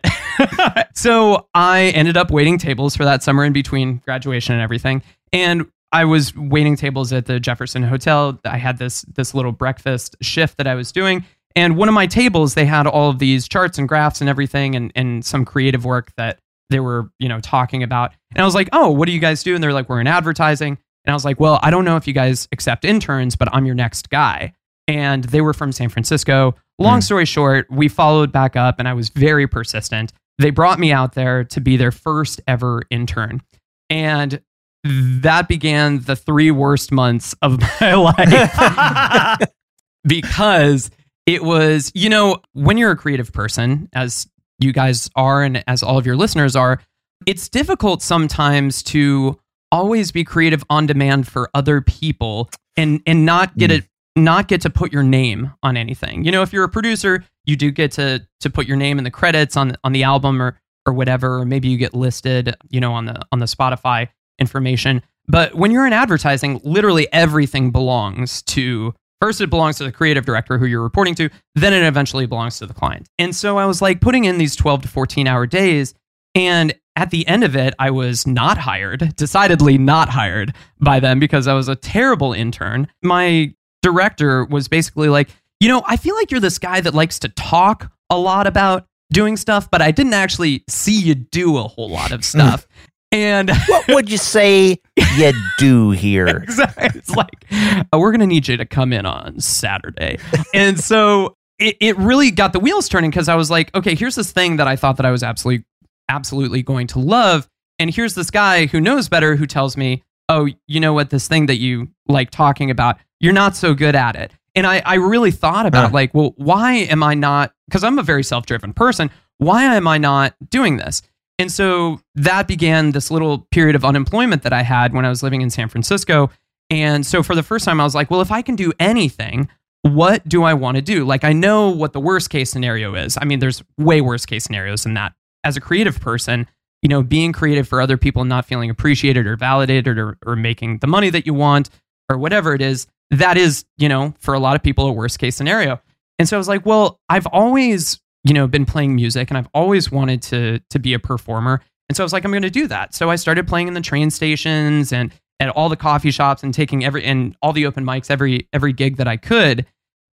so 0.94 1.48
I 1.56 1.86
ended 1.96 2.18
up 2.18 2.30
waiting 2.30 2.58
tables 2.60 2.96
for 2.96 3.04
that 3.06 3.24
summer 3.24 3.44
in 3.44 3.52
between 3.52 3.98
graduation 4.06 4.54
and 4.54 4.62
everything. 4.62 5.02
And 5.34 5.66
I 5.92 6.06
was 6.06 6.36
waiting 6.36 6.76
tables 6.78 7.12
at 7.12 7.26
the 7.26 7.40
Jefferson 7.40 7.84
Hotel. 7.84 8.40
I 8.46 8.58
had 8.58 8.78
this 8.78 9.02
this 9.02 9.34
little 9.34 9.52
breakfast 9.52 10.16
shift 10.22 10.58
that 10.58 10.68
I 10.68 10.76
was 10.76 10.92
doing. 10.92 11.26
And 11.56 11.76
one 11.76 11.90
of 11.90 11.94
my 11.94 12.08
tables, 12.08 12.54
they 12.54 12.66
had 12.66 12.88
all 12.88 13.10
of 13.10 13.20
these 13.20 13.48
charts 13.50 13.78
and 13.78 13.90
graphs 13.90 14.22
and 14.22 14.30
everything 14.30 14.76
and, 14.76 14.92
and 14.96 15.26
some 15.26 15.44
creative 15.44 15.84
work 15.84 16.14
that 16.16 16.40
they 16.70 16.80
were, 16.80 17.10
you 17.20 17.28
know, 17.28 17.42
talking 17.42 17.84
about. 17.84 18.14
And 18.34 18.42
I 18.42 18.46
was 18.46 18.56
like, 18.56 18.70
oh, 18.72 18.90
what 18.92 19.08
do 19.08 19.12
you 19.12 19.20
guys 19.20 19.44
do? 19.44 19.54
And 19.54 19.62
they're 19.62 19.74
like, 19.74 19.90
we're 19.90 20.00
in 20.00 20.08
advertising. 20.08 20.78
And 21.06 21.12
I 21.12 21.16
was 21.16 21.26
like, 21.26 21.40
well, 21.40 21.60
I 21.64 21.72
don't 21.72 21.86
know 21.86 21.98
if 21.98 22.08
you 22.08 22.14
guys 22.14 22.48
accept 22.52 22.86
interns, 22.86 23.36
but 23.36 23.50
I'm 23.54 23.66
your 23.66 23.76
next 23.76 24.10
guy. 24.10 24.54
And 24.88 25.24
they 25.26 25.42
were 25.42 25.54
from 25.54 25.72
San 25.72 25.90
Francisco. 25.90 26.56
Long 26.80 27.00
Mm. 27.00 27.04
story 27.04 27.26
short, 27.26 27.68
we 27.72 27.88
followed 27.88 28.32
back 28.32 28.56
up 28.56 28.76
and 28.80 28.88
I 28.88 28.94
was 28.94 29.10
very 29.10 29.48
persistent. 29.48 30.12
They 30.38 30.50
brought 30.50 30.80
me 30.80 30.92
out 30.92 31.14
there 31.14 31.44
to 31.46 31.62
be 31.62 31.78
their 31.78 31.92
first 31.92 32.42
ever 32.48 32.84
intern. 32.90 33.42
And 33.90 34.42
that 34.84 35.48
began 35.48 36.00
the 36.02 36.16
three 36.16 36.50
worst 36.52 36.92
months 36.92 37.36
of 37.42 37.60
my 37.82 37.94
life 37.94 39.48
because 40.08 40.90
it 41.26 41.44
was, 41.44 41.92
you 41.94 42.10
know, 42.10 42.38
when 42.54 42.78
you're 42.78 42.92
a 42.92 42.96
creative 42.98 43.32
person, 43.32 43.90
as 43.94 44.28
you 44.60 44.74
guys 44.74 45.10
are 45.16 45.44
and 45.44 45.64
as 45.68 45.84
all 45.84 45.98
of 45.98 46.06
your 46.06 46.16
listeners 46.16 46.56
are, 46.56 46.82
it's 47.26 47.48
difficult 47.50 48.02
sometimes 48.02 48.82
to 48.84 49.40
always 49.72 50.12
be 50.12 50.24
creative 50.24 50.64
on 50.70 50.86
demand 50.86 51.28
for 51.28 51.50
other 51.54 51.82
people 51.82 52.50
and 52.78 53.02
and 53.06 53.26
not 53.26 53.58
get 53.58 53.72
Mm. 53.72 53.78
it 53.78 53.86
not 54.18 54.48
get 54.50 54.60
to 54.62 54.70
put 54.70 54.92
your 54.92 55.04
name 55.04 55.54
on 55.64 55.78
anything. 55.78 56.26
You 56.26 56.32
know, 56.34 56.42
if 56.42 56.52
you're 56.52 56.66
a 56.66 56.70
producer, 56.70 57.24
you 57.46 57.56
do 57.56 57.72
get 57.72 57.92
to 57.94 58.26
to 58.42 58.50
put 58.50 58.68
your 58.68 58.78
name 58.78 58.98
in 58.98 59.04
the 59.04 59.12
credits 59.12 59.56
on 59.56 59.76
on 59.84 59.92
the 59.94 60.04
album 60.04 60.42
or 60.42 60.60
or 60.86 60.94
whatever, 60.94 61.38
or 61.40 61.46
maybe 61.46 61.68
you 61.70 61.78
get 61.78 61.94
listed, 61.94 62.56
you 62.70 62.80
know, 62.82 62.92
on 62.94 63.06
the 63.06 63.22
on 63.32 63.40
the 63.40 63.46
Spotify 63.46 64.08
information. 64.40 65.02
But 65.28 65.56
when 65.56 65.72
you're 65.72 65.86
in 65.88 65.94
advertising, 65.94 66.60
literally 66.64 67.08
everything 67.14 67.72
belongs 67.72 68.42
to 68.44 68.94
first 69.22 69.40
it 69.40 69.50
belongs 69.52 69.78
to 69.78 69.84
the 69.84 69.92
creative 69.92 70.26
director 70.26 70.58
who 70.58 70.66
you're 70.66 70.82
reporting 70.82 71.14
to, 71.16 71.30
then 71.56 71.74
it 71.74 71.84
eventually 71.84 72.26
belongs 72.26 72.58
to 72.58 72.66
the 72.66 72.74
client. 72.74 73.08
And 73.20 73.36
so 73.36 73.58
I 73.60 73.66
was 73.66 73.82
like 73.82 74.02
putting 74.02 74.26
in 74.26 74.40
these 74.40 74.56
12 74.56 74.82
to 74.82 74.88
14 74.88 75.28
hour 75.28 75.46
days 75.46 75.94
and 76.34 76.74
at 76.96 77.10
the 77.10 77.28
end 77.28 77.44
of 77.44 77.56
it, 77.56 77.74
I 77.80 77.92
was 77.92 78.28
not 78.28 78.58
hired, 78.58 79.16
decidedly 79.16 79.78
not 79.78 80.10
hired 80.10 80.54
by 80.80 81.00
them 81.00 81.20
because 81.20 81.48
I 81.48 81.54
was 81.54 81.68
a 81.68 81.76
terrible 81.76 82.34
intern. 82.34 82.88
My 83.02 83.54
director 83.82 84.46
was 84.46 84.68
basically 84.68 85.10
like, 85.10 85.30
you 85.60 85.68
know, 85.68 85.84
I 85.86 85.96
feel 85.98 86.16
like 86.16 86.32
you're 86.32 86.40
this 86.40 86.60
guy 86.60 86.82
that 86.82 86.94
likes 86.94 87.20
to 87.20 87.30
talk 87.30 87.92
a 88.10 88.18
lot 88.18 88.48
about 88.48 88.86
doing 89.12 89.38
stuff, 89.38 89.70
but 89.72 89.82
I 89.82 89.92
didn't 89.92 90.14
actually 90.14 90.64
see 90.70 91.00
you 91.00 91.16
do 91.16 91.58
a 91.58 91.64
whole 91.64 91.90
lot 91.90 92.12
of 92.12 92.26
stuff. 92.26 92.68
and 93.12 93.50
what 93.68 93.88
would 93.90 94.10
you 94.12 94.18
say 94.18 94.78
you 95.18 95.32
do 95.58 95.92
here? 95.92 96.28
Exactly. 96.44 97.00
It's 97.00 97.16
like, 97.16 97.46
uh, 97.52 98.00
we're 98.00 98.12
going 98.12 98.22
to 98.22 98.28
need 98.28 98.48
you 98.48 98.58
to 98.58 98.66
come 98.66 98.92
in 98.92 99.06
on 99.06 99.40
Saturday. 99.40 100.18
and 100.54 100.80
so 100.80 101.36
it, 101.60 101.78
it 101.80 101.98
really 101.98 102.32
got 102.32 102.54
the 102.54 102.60
wheels 102.60 102.90
turning 102.90 103.12
because 103.12 103.30
I 103.30 103.36
was 103.36 103.50
like, 103.50 103.74
okay, 103.76 103.96
here's 103.96 104.16
this 104.16 104.32
thing 104.32 104.58
that 104.58 104.68
I 104.68 104.76
thought 104.76 104.98
that 104.98 105.06
I 105.06 105.12
was 105.12 105.24
absolutely, 105.24 105.66
absolutely 106.12 106.62
going 106.62 106.88
to 106.88 107.00
love. 107.00 107.48
And 107.80 107.94
here's 107.94 108.14
this 108.16 108.30
guy 108.30 108.66
who 108.68 108.80
knows 108.80 109.10
better 109.10 109.36
who 109.36 109.48
tells 109.48 109.76
me, 109.78 110.04
oh, 110.30 110.48
you 110.68 110.80
know 110.80 110.94
what, 110.94 111.10
this 111.10 111.28
thing 111.28 111.48
that 111.48 111.58
you 111.58 111.88
like 112.08 112.30
talking 112.30 112.70
about, 112.70 112.98
you're 113.20 113.34
not 113.34 113.56
so 113.56 113.74
good 113.74 113.96
at 113.96 114.16
it. 114.16 114.32
And 114.54 114.68
I, 114.68 114.82
I 114.86 114.96
really 114.96 115.32
thought 115.32 115.66
about 115.66 115.90
Huh. 115.90 115.94
like, 115.94 116.14
well, 116.14 116.34
why 116.36 116.74
am 116.74 117.02
I 117.04 117.14
not? 117.14 117.54
Because 117.68 117.84
I'm 117.84 117.98
a 117.98 118.04
very 118.04 118.24
self 118.24 118.46
driven 118.46 118.74
person. 118.74 119.10
Why 119.38 119.64
am 119.64 119.88
I 119.88 119.98
not 119.98 120.36
doing 120.50 120.78
this? 120.78 121.02
And 121.40 121.52
so 121.52 122.00
that 122.16 122.48
began 122.48 122.92
this 122.92 123.10
little 123.10 123.48
period 123.52 123.76
of 123.76 123.84
unemployment 123.84 124.44
that 124.44 124.54
I 124.54 124.62
had 124.62 124.94
when 124.94 125.06
I 125.06 125.10
was 125.10 125.24
living 125.24 125.42
in 125.42 125.50
San 125.50 125.70
Francisco. 125.70 126.30
And 126.70 127.06
so 127.06 127.24
for 127.24 127.34
the 127.34 127.42
first 127.44 127.66
time, 127.66 127.82
I 127.82 127.84
was 127.84 127.96
like, 127.96 128.12
well, 128.12 128.22
if 128.22 128.32
I 128.32 128.42
can 128.44 128.56
do 128.56 128.72
anything, 128.80 129.50
what 129.82 130.28
do 130.28 130.44
I 130.44 130.54
want 130.54 130.76
to 130.76 130.82
do? 130.82 131.04
Like, 131.06 131.24
I 131.24 131.34
know 131.34 131.70
what 131.70 131.94
the 131.94 132.00
worst 132.00 132.30
case 132.30 132.52
scenario 132.52 132.94
is. 132.94 133.18
I 133.20 133.26
mean, 133.26 133.40
there's 133.40 133.64
way 133.80 134.02
worse 134.02 134.26
case 134.28 134.44
scenarios 134.44 134.84
than 134.84 134.94
that. 134.94 135.14
As 135.44 135.58
a 135.58 135.62
creative 135.62 136.00
person, 136.00 136.48
you 136.82 136.90
know, 136.90 137.04
being 137.04 137.32
creative 137.32 137.68
for 137.68 137.82
other 137.82 137.98
people, 137.98 138.26
not 138.26 138.46
feeling 138.46 138.70
appreciated 138.70 139.28
or 139.28 139.36
validated 139.36 139.98
or, 139.98 140.18
or 140.26 140.36
making 140.36 140.80
the 140.80 140.88
money 140.88 141.10
that 141.10 141.26
you 141.26 141.34
want 141.34 141.70
or 142.10 142.18
whatever 142.18 142.54
it 142.54 142.62
is, 142.62 142.88
that 143.12 143.38
is, 143.38 143.66
you 143.78 143.90
know, 143.90 144.14
for 144.20 144.34
a 144.34 144.40
lot 144.40 144.56
of 144.56 144.64
people, 144.64 144.88
a 144.88 144.92
worst 144.92 145.20
case 145.20 145.36
scenario. 145.36 145.80
And 146.18 146.28
so 146.28 146.38
I 146.38 146.40
was 146.40 146.48
like, 146.48 146.66
well, 146.66 147.00
I've 147.10 147.28
always, 147.28 148.00
you 148.24 148.34
know, 148.34 148.48
been 148.48 148.66
playing 148.66 148.96
music 148.96 149.30
and 149.30 149.38
I've 149.38 149.50
always 149.54 149.92
wanted 149.92 150.22
to 150.24 150.60
to 150.70 150.80
be 150.80 150.94
a 150.94 151.00
performer. 151.00 151.62
And 151.90 151.96
so 151.96 152.04
I 152.04 152.06
was 152.06 152.14
like, 152.14 152.24
I'm 152.24 152.32
going 152.32 152.44
to 152.44 152.50
do 152.50 152.68
that. 152.68 152.94
So 152.94 153.10
I 153.10 153.16
started 153.16 153.48
playing 153.48 153.68
in 153.68 153.74
the 153.74 153.82
train 153.82 154.12
stations 154.12 154.94
and 154.94 155.12
at 155.40 155.50
all 155.50 155.70
the 155.70 155.76
coffee 155.76 156.12
shops 156.12 156.44
and 156.44 156.54
taking 156.54 156.86
every 156.86 157.04
and 157.04 157.36
all 157.42 157.52
the 157.52 157.66
open 157.66 157.84
mics, 157.84 158.10
every 158.10 158.48
every 158.54 158.74
gig 158.74 158.98
that 158.98 159.08
I 159.08 159.18
could. 159.18 159.66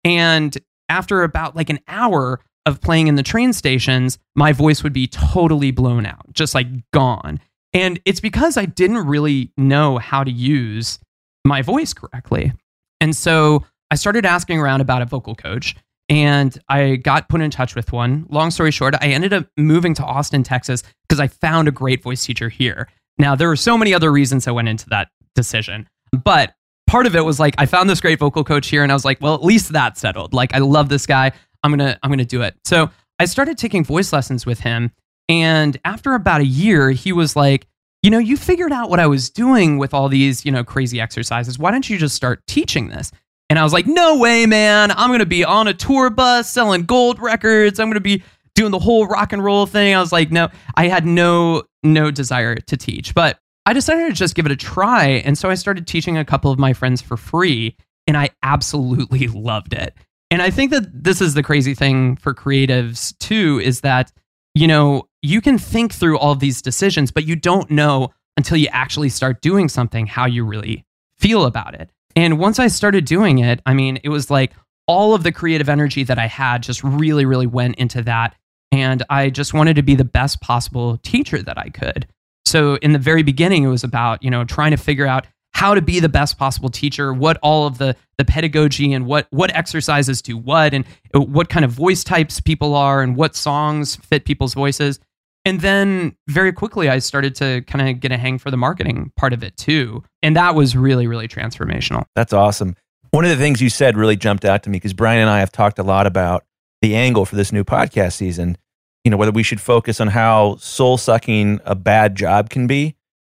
And 0.05 0.57
after 0.89 1.23
about 1.23 1.57
like 1.57 1.69
an 1.69 1.81
hour 1.89 2.41
of 2.67 2.81
playing 2.81 3.07
in 3.07 3.15
the 3.15 3.23
train 3.23 3.53
stations, 3.53 4.19
my 4.35 4.53
voice 4.53 4.83
would 4.83 4.93
be 4.93 5.07
totally 5.07 5.71
blown 5.71 6.05
out, 6.05 6.33
just 6.33 6.55
like 6.55 6.67
gone. 6.93 7.41
And 7.73 8.01
it's 8.05 8.21
because 8.21 8.57
I 8.57 8.67
didn't 8.67 9.07
really 9.07 9.53
know 9.57 9.99
how 9.99 10.25
to 10.25 10.31
use 10.31 10.99
my 11.45 11.63
voice 11.63 11.95
correctly. 11.95 12.53
And 13.01 13.15
so 13.17 13.65
I 13.91 13.95
started 13.95 14.27
asking 14.27 14.59
around 14.59 14.81
about 14.81 15.03
a 15.03 15.07
vocal 15.07 15.35
coach 15.35 15.77
and 16.09 16.57
I 16.69 16.97
got 16.97 17.29
put 17.29 17.41
in 17.41 17.51
touch 17.51 17.75
with 17.75 17.93
one. 17.93 18.27
Long 18.29 18.51
story 18.51 18.71
short, 18.71 18.95
I 19.01 19.09
ended 19.09 19.33
up 19.33 19.47
moving 19.57 19.95
to 19.95 20.05
Austin, 20.05 20.43
Texas 20.43 20.83
because 21.09 21.21
I 21.21 21.29
found 21.29 21.69
a 21.69 21.73
great 21.73 22.03
voice 22.03 22.25
teacher 22.25 22.49
here. 22.49 22.89
Now, 23.19 23.35
there 23.35 23.49
were 23.49 23.57
so 23.57 23.79
many 23.79 23.95
other 23.95 24.13
reasons 24.13 24.45
that 24.45 24.55
went 24.55 24.69
into 24.69 24.89
that 24.91 25.09
decision, 25.35 25.89
but 26.13 26.55
part 26.87 27.07
of 27.07 27.17
it 27.17 27.25
was 27.25 27.41
like 27.41 27.55
I 27.59 27.67
found 27.67 27.91
this 27.91 28.01
great 28.01 28.19
vocal 28.19 28.45
coach 28.45 28.69
here 28.69 28.83
and 28.83 28.93
I 28.93 28.95
was 28.95 29.05
like, 29.05 29.21
well, 29.21 29.35
at 29.35 29.43
least 29.43 29.73
that's 29.73 30.01
settled. 30.01 30.33
Like 30.33 30.55
I 30.55 30.59
love 30.59 30.89
this 30.89 31.07
guy. 31.07 31.33
I'm 31.73 31.79
to 31.79 31.99
I'm 32.03 32.17
to 32.17 32.25
do 32.25 32.43
it. 32.43 32.55
So, 32.65 32.91
I 33.19 33.25
started 33.25 33.59
taking 33.59 33.85
voice 33.85 34.13
lessons 34.13 34.45
with 34.47 34.61
him 34.61 34.93
and 35.29 35.79
after 35.85 36.15
about 36.15 36.41
a 36.41 36.47
year, 36.47 36.91
he 36.91 37.13
was 37.13 37.35
like, 37.35 37.67
"You 38.03 38.11
know, 38.11 38.19
you 38.19 38.37
figured 38.37 38.73
out 38.73 38.91
what 38.91 39.01
I 39.01 39.07
was 39.07 39.31
doing 39.31 39.79
with 39.79 39.93
all 39.93 40.09
these, 40.09 40.45
you 40.45 40.53
know, 40.53 40.65
crazy 40.65 41.01
exercises. 41.01 41.59
Why 41.59 41.71
don't 41.71 41.89
you 41.89 41.99
just 41.99 42.15
start 42.15 42.47
teaching 42.47 42.89
this?" 42.89 43.11
And 43.51 43.59
I 43.59 43.65
was 43.65 43.73
like, 43.73 43.87
"No 43.87 44.19
way, 44.19 44.47
man. 44.47 44.91
I'm 44.93 45.17
to 45.19 45.27
be 45.27 45.45
on 45.45 45.69
a 45.69 45.75
tour 45.75 46.11
bus 46.11 46.51
selling 46.51 46.85
gold 46.85 47.21
records. 47.21 47.81
I'm 47.81 47.93
to 47.93 48.01
be 48.01 48.23
doing 48.55 48.71
the 48.71 48.79
whole 48.79 49.07
rock 49.07 49.33
and 49.33 49.43
roll 49.43 49.67
thing." 49.67 49.95
I 49.95 50.01
was 50.01 50.13
like, 50.13 50.31
"No, 50.31 50.49
I 50.77 50.89
had 50.89 51.07
no 51.07 51.65
no 51.83 52.11
desire 52.11 52.55
to 52.55 52.77
teach." 52.77 53.15
But 53.15 53.39
I 53.67 53.73
decided 53.73 54.07
to 54.07 54.13
just 54.13 54.37
give 54.37 54.47
it 54.47 54.53
a 54.53 54.57
try, 54.57 55.07
and 55.25 55.37
so 55.37 55.51
I 55.51 55.55
started 55.55 55.89
teaching 55.89 56.17
a 56.17 56.25
couple 56.25 56.53
of 56.53 56.59
my 56.59 56.73
friends 56.73 57.03
for 57.03 57.17
free, 57.17 57.77
and 58.07 58.17
I 58.17 58.31
absolutely 58.45 59.27
loved 59.29 59.73
it. 59.73 59.95
And 60.31 60.43
I 60.43 60.51
think 60.51 60.71
that 60.73 61.05
this 61.05 61.21
is 61.21 61.35
the 61.35 61.43
crazy 61.43 61.75
thing 61.75 62.17
for 62.17 62.35
creatives 62.35 63.17
too 63.19 63.61
is 63.63 63.81
that 63.83 64.13
you 64.57 64.67
know, 64.67 65.07
you 65.21 65.43
can 65.43 65.59
think 65.59 65.93
through 65.93 66.19
all 66.19 66.35
these 66.35 66.63
decisions, 66.63 67.11
but 67.11 67.27
you 67.27 67.37
don't 67.37 67.71
know 67.71 68.09
until 68.39 68.57
you 68.57 68.69
actually 68.73 69.11
start 69.11 69.43
doing 69.43 69.69
something 69.69 70.07
how 70.07 70.25
you 70.25 70.47
really 70.47 70.87
feel 71.19 71.45
about 71.45 71.75
it. 71.75 71.91
And 72.17 72.39
once 72.39 72.59
I 72.59 72.69
started 72.69 73.05
doing 73.05 73.39
it, 73.39 73.61
I 73.67 73.75
mean, 73.75 73.99
it 74.03 74.09
was 74.09 74.31
like 74.31 74.55
all 74.87 75.15
of 75.15 75.25
the 75.25 75.33
creative 75.33 75.69
energy 75.69 76.05
that 76.05 76.19
I 76.19 76.27
had 76.27 76.63
just 76.63 76.83
really, 76.83 77.27
really 77.27 77.47
went 77.47 77.75
into 77.77 78.01
that. 78.05 78.35
And 78.73 79.03
I 79.11 79.29
just 79.29 79.53
wanted 79.53 79.77
to 79.77 79.83
be 79.83 79.95
the 79.95 80.05
best 80.07 80.41
possible 80.41 80.97
teacher 81.03 81.43
that 81.43 81.59
I 81.59 81.69
could. 81.69 82.07
So 82.47 82.77
in 82.77 82.93
the 82.93 82.99
very 82.99 83.23
beginning, 83.23 83.63
it 83.65 83.69
was 83.69 83.85
about, 83.85 84.23
you 84.23 84.31
know, 84.31 84.45
trying 84.45 84.71
to 84.71 84.79
figure 84.79 85.07
out 85.07 85.27
how 85.57 85.75
to 85.75 85.81
be 85.81 86.01
the 86.01 86.09
best 86.09 86.37
possible 86.37 86.69
teacher, 86.69 87.15
what 87.15 87.39
all 87.43 87.67
of 87.67 87.79
the 87.79 87.97
the 88.19 88.27
pedagogy 88.27 88.93
and 88.93 89.07
what 89.07 89.27
what 89.31 89.55
exercises 89.57 90.21
do 90.21 90.37
what 90.37 90.75
and 90.75 90.85
uh, 91.15 91.21
what 91.21 91.49
kind 91.49 91.65
of 91.65 91.71
voice 91.71 92.05
types 92.05 92.41
people 92.41 92.75
are 92.75 93.03
and 93.03 93.17
what 93.17 93.35
songs 93.35 93.97
fit 93.97 94.27
people's 94.27 94.53
voices. 94.53 95.01
And 95.47 95.63
then 95.63 96.15
very 96.29 96.53
quickly 96.53 96.91
I 96.91 96.99
started 96.99 97.35
to 97.37 97.63
kind 97.63 97.89
of 97.89 98.01
get 98.01 98.13
a 98.13 98.19
hang 98.19 98.39
for 98.39 98.51
the 98.51 98.59
marketing 98.59 99.13
part 99.17 99.33
of 99.33 99.43
it 99.43 99.57
too. 99.57 100.05
And 100.23 100.37
that 100.37 100.55
was 100.55 100.77
really 100.77 101.07
really 101.07 101.27
transformational. 101.27 102.05
That's 102.15 102.35
awesome. 102.35 102.77
One 103.13 103.25
of 103.25 103.31
the 103.31 103.39
things 103.39 103.63
you 103.63 103.71
said 103.71 103.97
really 103.97 104.17
jumped 104.17 104.45
out 104.45 104.63
to 104.65 104.71
me 104.71 104.77
because 104.77 104.93
Brian 104.93 105.21
and 105.21 105.31
I 105.31 105.39
have 105.39 105.53
talked 105.53 105.79
a 105.79 105.83
lot 105.83 106.07
about 106.07 106.45
the 106.83 106.95
angle 106.95 107.25
for 107.25 107.37
this 107.37 107.51
new 107.51 107.65
podcast 107.65 108.13
season. 108.13 108.59
You 109.05 109.11
know, 109.11 109.17
whether 109.17 109.33
we 109.33 109.43
should 109.43 109.61
focus 109.61 110.03
on 110.03 110.09
how 110.09 110.57
soul 110.57 110.99
sucking 110.99 111.61
a 111.65 111.77
bad 111.77 112.15
job 112.15 112.51
can 112.51 112.67
be, 112.67 112.96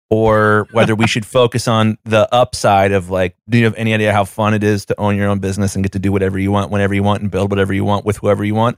or 0.09 0.67
whether 0.71 0.95
we 0.95 1.07
should 1.07 1.25
focus 1.25 1.67
on 1.67 1.97
the 2.05 2.33
upside 2.33 2.91
of 2.91 3.09
like, 3.09 3.35
do 3.49 3.57
you 3.57 3.65
have 3.65 3.75
any 3.75 3.93
idea 3.93 4.13
how 4.13 4.23
fun 4.23 4.53
it 4.53 4.63
is 4.63 4.85
to 4.85 4.99
own 4.99 5.17
your 5.17 5.27
own 5.27 5.39
business 5.39 5.75
and 5.75 5.83
get 5.83 5.91
to 5.91 5.99
do 5.99 6.11
whatever 6.11 6.39
you 6.39 6.51
want, 6.51 6.71
whenever 6.71 6.93
you 6.93 7.03
want, 7.03 7.21
and 7.21 7.29
build 7.29 7.51
whatever 7.51 7.73
you 7.73 7.83
want 7.83 8.05
with 8.05 8.17
whoever 8.17 8.43
you 8.43 8.55
want? 8.55 8.77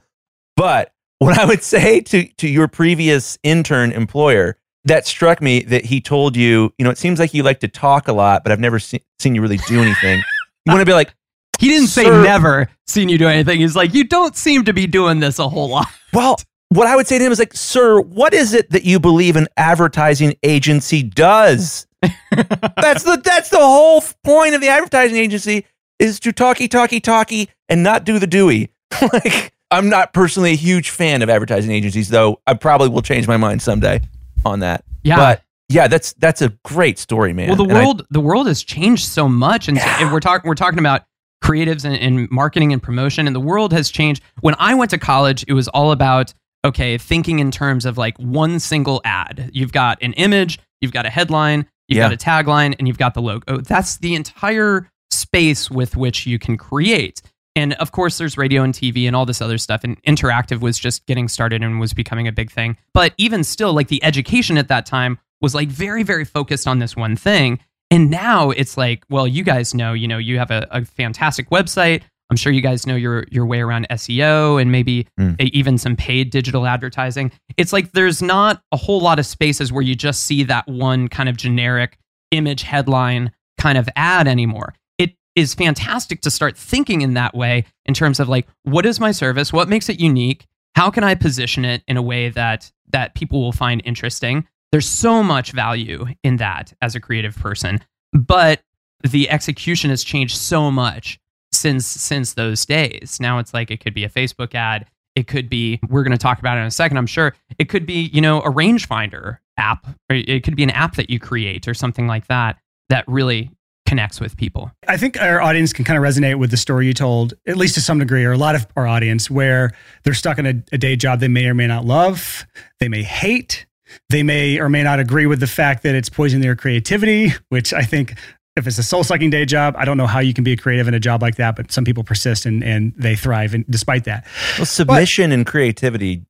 But 0.56 0.92
what 1.18 1.38
I 1.38 1.44
would 1.44 1.62
say 1.62 2.00
to, 2.00 2.26
to 2.26 2.48
your 2.48 2.66
previous 2.66 3.38
intern 3.42 3.92
employer, 3.92 4.56
that 4.84 5.06
struck 5.06 5.40
me 5.42 5.62
that 5.64 5.84
he 5.84 6.00
told 6.00 6.36
you, 6.36 6.72
you 6.78 6.84
know, 6.84 6.90
it 6.90 6.98
seems 6.98 7.18
like 7.18 7.34
you 7.34 7.42
like 7.42 7.60
to 7.60 7.68
talk 7.68 8.08
a 8.08 8.12
lot, 8.12 8.42
but 8.42 8.50
I've 8.50 8.60
never 8.60 8.78
se- 8.78 9.04
seen 9.18 9.34
you 9.34 9.42
really 9.42 9.58
do 9.68 9.82
anything. 9.82 10.18
you 10.66 10.72
want 10.72 10.80
to 10.80 10.86
be 10.86 10.94
like, 10.94 11.14
He 11.58 11.68
didn't 11.68 11.88
say 11.88 12.04
never 12.04 12.68
seen 12.86 13.08
you 13.08 13.18
do 13.18 13.28
anything. 13.28 13.60
He's 13.60 13.76
like, 13.76 13.94
you 13.94 14.04
don't 14.04 14.34
seem 14.34 14.64
to 14.64 14.72
be 14.72 14.86
doing 14.86 15.20
this 15.20 15.38
a 15.38 15.48
whole 15.48 15.68
lot. 15.68 15.86
Well, 16.12 16.36
what 16.70 16.86
I 16.86 16.96
would 16.96 17.06
say 17.06 17.18
to 17.18 17.24
him 17.24 17.32
is 17.32 17.38
like, 17.38 17.54
sir, 17.54 18.00
what 18.00 18.32
is 18.32 18.54
it 18.54 18.70
that 18.70 18.84
you 18.84 18.98
believe 18.98 19.36
an 19.36 19.46
advertising 19.56 20.34
agency 20.42 21.02
does? 21.02 21.86
that's 22.02 23.02
the 23.04 23.20
that's 23.22 23.50
the 23.50 23.58
whole 23.58 24.02
point 24.24 24.54
of 24.54 24.60
the 24.62 24.68
advertising 24.68 25.18
agency 25.18 25.66
is 25.98 26.18
to 26.20 26.32
talky 26.32 26.66
talky 26.66 26.98
talky 27.00 27.50
and 27.68 27.82
not 27.82 28.04
do 28.04 28.18
the 28.18 28.26
Dewey. 28.26 28.70
like 29.12 29.52
I'm 29.70 29.88
not 29.88 30.12
personally 30.12 30.52
a 30.52 30.56
huge 30.56 30.90
fan 30.90 31.20
of 31.22 31.28
advertising 31.28 31.70
agencies, 31.72 32.08
though 32.08 32.40
I 32.46 32.54
probably 32.54 32.88
will 32.88 33.02
change 33.02 33.28
my 33.28 33.36
mind 33.36 33.60
someday 33.62 34.00
on 34.44 34.60
that. 34.60 34.84
Yeah. 35.02 35.16
But 35.16 35.42
yeah, 35.68 35.88
that's 35.88 36.14
that's 36.14 36.40
a 36.40 36.48
great 36.64 36.98
story, 36.98 37.32
man. 37.32 37.48
well, 37.48 37.56
the 37.56 37.64
And 37.64 37.72
I- 37.76 37.84
world 37.84 38.06
the 38.10 38.20
world 38.20 38.46
has 38.46 38.62
changed 38.62 39.06
so 39.06 39.28
much, 39.28 39.68
and, 39.68 39.76
so- 39.78 39.84
and 39.98 40.10
we're 40.12 40.20
talking 40.20 40.48
we're 40.48 40.54
talking 40.54 40.78
about 40.78 41.02
creatives 41.44 41.84
and, 41.84 41.96
and 41.96 42.30
marketing 42.30 42.72
and 42.72 42.82
promotion, 42.82 43.26
and 43.26 43.36
the 43.36 43.40
world 43.40 43.72
has 43.72 43.90
changed. 43.90 44.22
When 44.40 44.54
I 44.58 44.74
went 44.74 44.90
to 44.92 44.98
college, 44.98 45.44
it 45.48 45.52
was 45.52 45.68
all 45.68 45.92
about 45.92 46.32
okay, 46.64 46.98
thinking 46.98 47.38
in 47.38 47.50
terms 47.50 47.86
of 47.86 47.96
like 47.98 48.16
one 48.18 48.58
single 48.60 49.00
ad. 49.04 49.50
You've 49.52 49.72
got 49.72 49.98
an 50.02 50.12
image, 50.14 50.58
you've 50.80 50.92
got 50.92 51.06
a 51.06 51.10
headline, 51.10 51.66
you've 51.88 51.96
Yeah. 51.98 52.08
got 52.08 52.12
a 52.12 52.16
tagline, 52.16 52.74
and 52.78 52.86
you've 52.86 52.98
got 52.98 53.14
the 53.14 53.22
logo. 53.22 53.58
That's 53.58 53.98
the 53.98 54.14
entire 54.14 54.88
space 55.10 55.70
with 55.70 55.96
which 55.96 56.26
you 56.26 56.38
can 56.38 56.56
create. 56.56 57.22
And 57.56 57.72
of 57.74 57.90
course, 57.92 58.18
there's 58.18 58.38
radio 58.38 58.62
and 58.62 58.72
TV 58.72 59.06
and 59.06 59.16
all 59.16 59.26
this 59.26 59.42
other 59.42 59.58
stuff. 59.58 59.82
And 59.82 60.00
interactive 60.04 60.60
was 60.60 60.78
just 60.78 61.04
getting 61.06 61.26
started 61.28 61.62
and 61.62 61.80
was 61.80 61.92
becoming 61.92 62.28
a 62.28 62.32
big 62.32 62.50
thing. 62.50 62.76
But 62.94 63.12
even 63.18 63.42
still, 63.42 63.72
like 63.72 63.88
the 63.88 64.02
education 64.04 64.56
at 64.56 64.68
that 64.68 64.86
time 64.86 65.18
was 65.40 65.54
like 65.54 65.68
very, 65.68 66.02
very 66.04 66.24
focused 66.24 66.68
on 66.68 66.78
this 66.78 66.94
one 66.94 67.16
thing. 67.16 67.58
And 67.90 68.08
now 68.08 68.50
it's 68.50 68.76
like, 68.76 69.02
well, 69.10 69.26
you 69.26 69.42
guys 69.42 69.74
know, 69.74 69.94
you 69.94 70.06
know, 70.06 70.18
you 70.18 70.38
have 70.38 70.52
a, 70.52 70.68
a 70.70 70.84
fantastic 70.84 71.50
website. 71.50 72.02
I'm 72.30 72.36
sure 72.36 72.52
you 72.52 72.60
guys 72.60 72.86
know 72.86 72.94
your 72.94 73.24
your 73.30 73.44
way 73.44 73.60
around 73.60 73.86
SEO 73.90 74.60
and 74.60 74.70
maybe 74.70 75.06
mm. 75.18 75.34
a- 75.40 75.56
even 75.56 75.76
some 75.78 75.96
paid 75.96 76.30
digital 76.30 76.66
advertising. 76.66 77.32
It's 77.56 77.72
like 77.72 77.92
there's 77.92 78.22
not 78.22 78.62
a 78.72 78.76
whole 78.76 79.00
lot 79.00 79.18
of 79.18 79.26
spaces 79.26 79.72
where 79.72 79.82
you 79.82 79.96
just 79.96 80.22
see 80.22 80.44
that 80.44 80.66
one 80.68 81.08
kind 81.08 81.28
of 81.28 81.36
generic 81.36 81.98
image 82.30 82.62
headline 82.62 83.32
kind 83.58 83.76
of 83.76 83.88
ad 83.96 84.28
anymore. 84.28 84.74
It 84.96 85.14
is 85.34 85.54
fantastic 85.54 86.20
to 86.22 86.30
start 86.30 86.56
thinking 86.56 87.00
in 87.02 87.14
that 87.14 87.34
way 87.34 87.64
in 87.84 87.94
terms 87.94 88.20
of 88.20 88.28
like 88.28 88.46
what 88.62 88.86
is 88.86 89.00
my 89.00 89.10
service? 89.10 89.52
What 89.52 89.68
makes 89.68 89.88
it 89.88 89.98
unique? 89.98 90.46
How 90.76 90.88
can 90.90 91.02
I 91.02 91.16
position 91.16 91.64
it 91.64 91.82
in 91.88 91.96
a 91.96 92.02
way 92.02 92.28
that 92.30 92.70
that 92.90 93.14
people 93.14 93.40
will 93.40 93.52
find 93.52 93.82
interesting? 93.84 94.46
There's 94.70 94.88
so 94.88 95.24
much 95.24 95.50
value 95.50 96.06
in 96.22 96.36
that 96.36 96.72
as 96.80 96.94
a 96.94 97.00
creative 97.00 97.34
person. 97.34 97.80
But 98.12 98.62
the 99.02 99.28
execution 99.30 99.90
has 99.90 100.04
changed 100.04 100.36
so 100.36 100.70
much 100.70 101.18
since 101.60 101.86
since 101.86 102.34
those 102.34 102.64
days. 102.64 103.18
Now 103.20 103.38
it's 103.38 103.54
like 103.54 103.70
it 103.70 103.80
could 103.80 103.94
be 103.94 104.04
a 104.04 104.08
Facebook 104.08 104.54
ad. 104.54 104.86
It 105.14 105.26
could 105.26 105.48
be 105.48 105.80
we're 105.88 106.02
going 106.02 106.12
to 106.12 106.18
talk 106.18 106.38
about 106.38 106.56
it 106.56 106.60
in 106.60 106.66
a 106.66 106.70
second. 106.70 106.96
I'm 106.96 107.06
sure 107.06 107.34
it 107.58 107.68
could 107.68 107.86
be 107.86 108.10
you 108.12 108.20
know 108.20 108.40
a 108.40 108.50
rangefinder 108.50 109.38
app, 109.56 109.86
or 110.08 110.16
it 110.16 110.42
could 110.42 110.56
be 110.56 110.62
an 110.62 110.70
app 110.70 110.96
that 110.96 111.10
you 111.10 111.18
create 111.18 111.68
or 111.68 111.74
something 111.74 112.06
like 112.06 112.26
that 112.28 112.58
that 112.88 113.04
really 113.06 113.50
connects 113.86 114.20
with 114.20 114.36
people. 114.36 114.70
I 114.86 114.96
think 114.96 115.20
our 115.20 115.40
audience 115.40 115.72
can 115.72 115.84
kind 115.84 115.98
of 115.98 116.04
resonate 116.04 116.38
with 116.38 116.52
the 116.52 116.56
story 116.56 116.86
you 116.86 116.94
told, 116.94 117.34
at 117.46 117.56
least 117.56 117.74
to 117.74 117.80
some 117.80 117.98
degree, 117.98 118.24
or 118.24 118.30
a 118.30 118.38
lot 118.38 118.54
of 118.54 118.66
our 118.76 118.86
audience, 118.86 119.28
where 119.28 119.72
they're 120.04 120.14
stuck 120.14 120.38
in 120.38 120.46
a, 120.46 120.54
a 120.72 120.78
day 120.78 120.94
job 120.94 121.18
they 121.18 121.28
may 121.28 121.46
or 121.46 121.54
may 121.54 121.66
not 121.66 121.84
love, 121.84 122.46
they 122.78 122.88
may 122.88 123.02
hate, 123.02 123.66
they 124.08 124.22
may 124.22 124.60
or 124.60 124.68
may 124.68 124.84
not 124.84 125.00
agree 125.00 125.26
with 125.26 125.40
the 125.40 125.48
fact 125.48 125.82
that 125.82 125.96
it's 125.96 126.08
poisoning 126.08 126.42
their 126.42 126.54
creativity, 126.54 127.32
which 127.48 127.72
I 127.72 127.82
think 127.82 128.14
if 128.56 128.66
it's 128.66 128.78
a 128.78 128.82
soul 128.82 129.04
sucking 129.04 129.30
day 129.30 129.44
job, 129.44 129.74
I 129.76 129.84
don't 129.84 129.96
know 129.96 130.06
how 130.06 130.18
you 130.18 130.34
can 130.34 130.44
be 130.44 130.52
a 130.52 130.56
creative 130.56 130.88
in 130.88 130.94
a 130.94 131.00
job 131.00 131.22
like 131.22 131.36
that, 131.36 131.56
but 131.56 131.70
some 131.70 131.84
people 131.84 132.04
persist 132.04 132.46
and, 132.46 132.62
and 132.64 132.92
they 132.96 133.16
thrive 133.16 133.54
and 133.54 133.64
despite 133.70 134.04
that. 134.04 134.26
well, 134.58 134.66
submission 134.66 135.32
and 135.32 135.46
creativity 135.46 136.24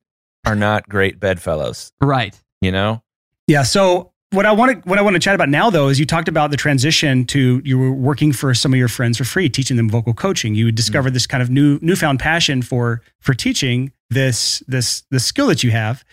are 0.45 0.55
not 0.55 0.87
great 0.87 1.19
bedfellows. 1.19 1.91
Right. 2.01 2.39
You 2.61 2.71
know, 2.71 3.01
Yeah. 3.47 3.63
So 3.63 4.11
what 4.31 4.45
I 4.45 4.51
want 4.53 4.71
to 4.83 4.89
what 4.89 4.97
I 4.97 5.01
want 5.01 5.15
to 5.15 5.19
chat 5.19 5.35
about 5.35 5.49
now 5.49 5.69
though 5.69 5.89
is 5.89 5.99
you 5.99 6.05
talked 6.05 6.29
about 6.29 6.51
the 6.51 6.57
transition 6.57 7.25
to 7.25 7.61
you 7.65 7.77
were 7.77 7.91
working 7.91 8.31
for 8.31 8.53
some 8.53 8.71
of 8.71 8.79
your 8.79 8.87
friends 8.87 9.17
for 9.17 9.25
free, 9.25 9.49
teaching 9.49 9.77
them 9.77 9.89
vocal 9.89 10.13
coaching. 10.13 10.55
You 10.55 10.67
mm-hmm. 10.67 10.75
discovered 10.75 11.13
this 11.13 11.27
kind 11.27 11.43
of 11.43 11.49
new 11.49 11.79
newfound 11.81 12.19
passion 12.19 12.61
for 12.61 13.01
for 13.19 13.33
teaching 13.33 13.91
this 14.09 14.63
this 14.67 15.03
the 15.11 15.19
skill 15.19 15.47
that 15.47 15.63
you 15.63 15.71
have, 15.71 16.05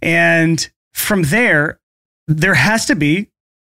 and 0.00 0.68
from 0.94 1.24
there, 1.24 1.78
there 2.26 2.54
has 2.54 2.86
to 2.86 2.96
be 2.96 3.30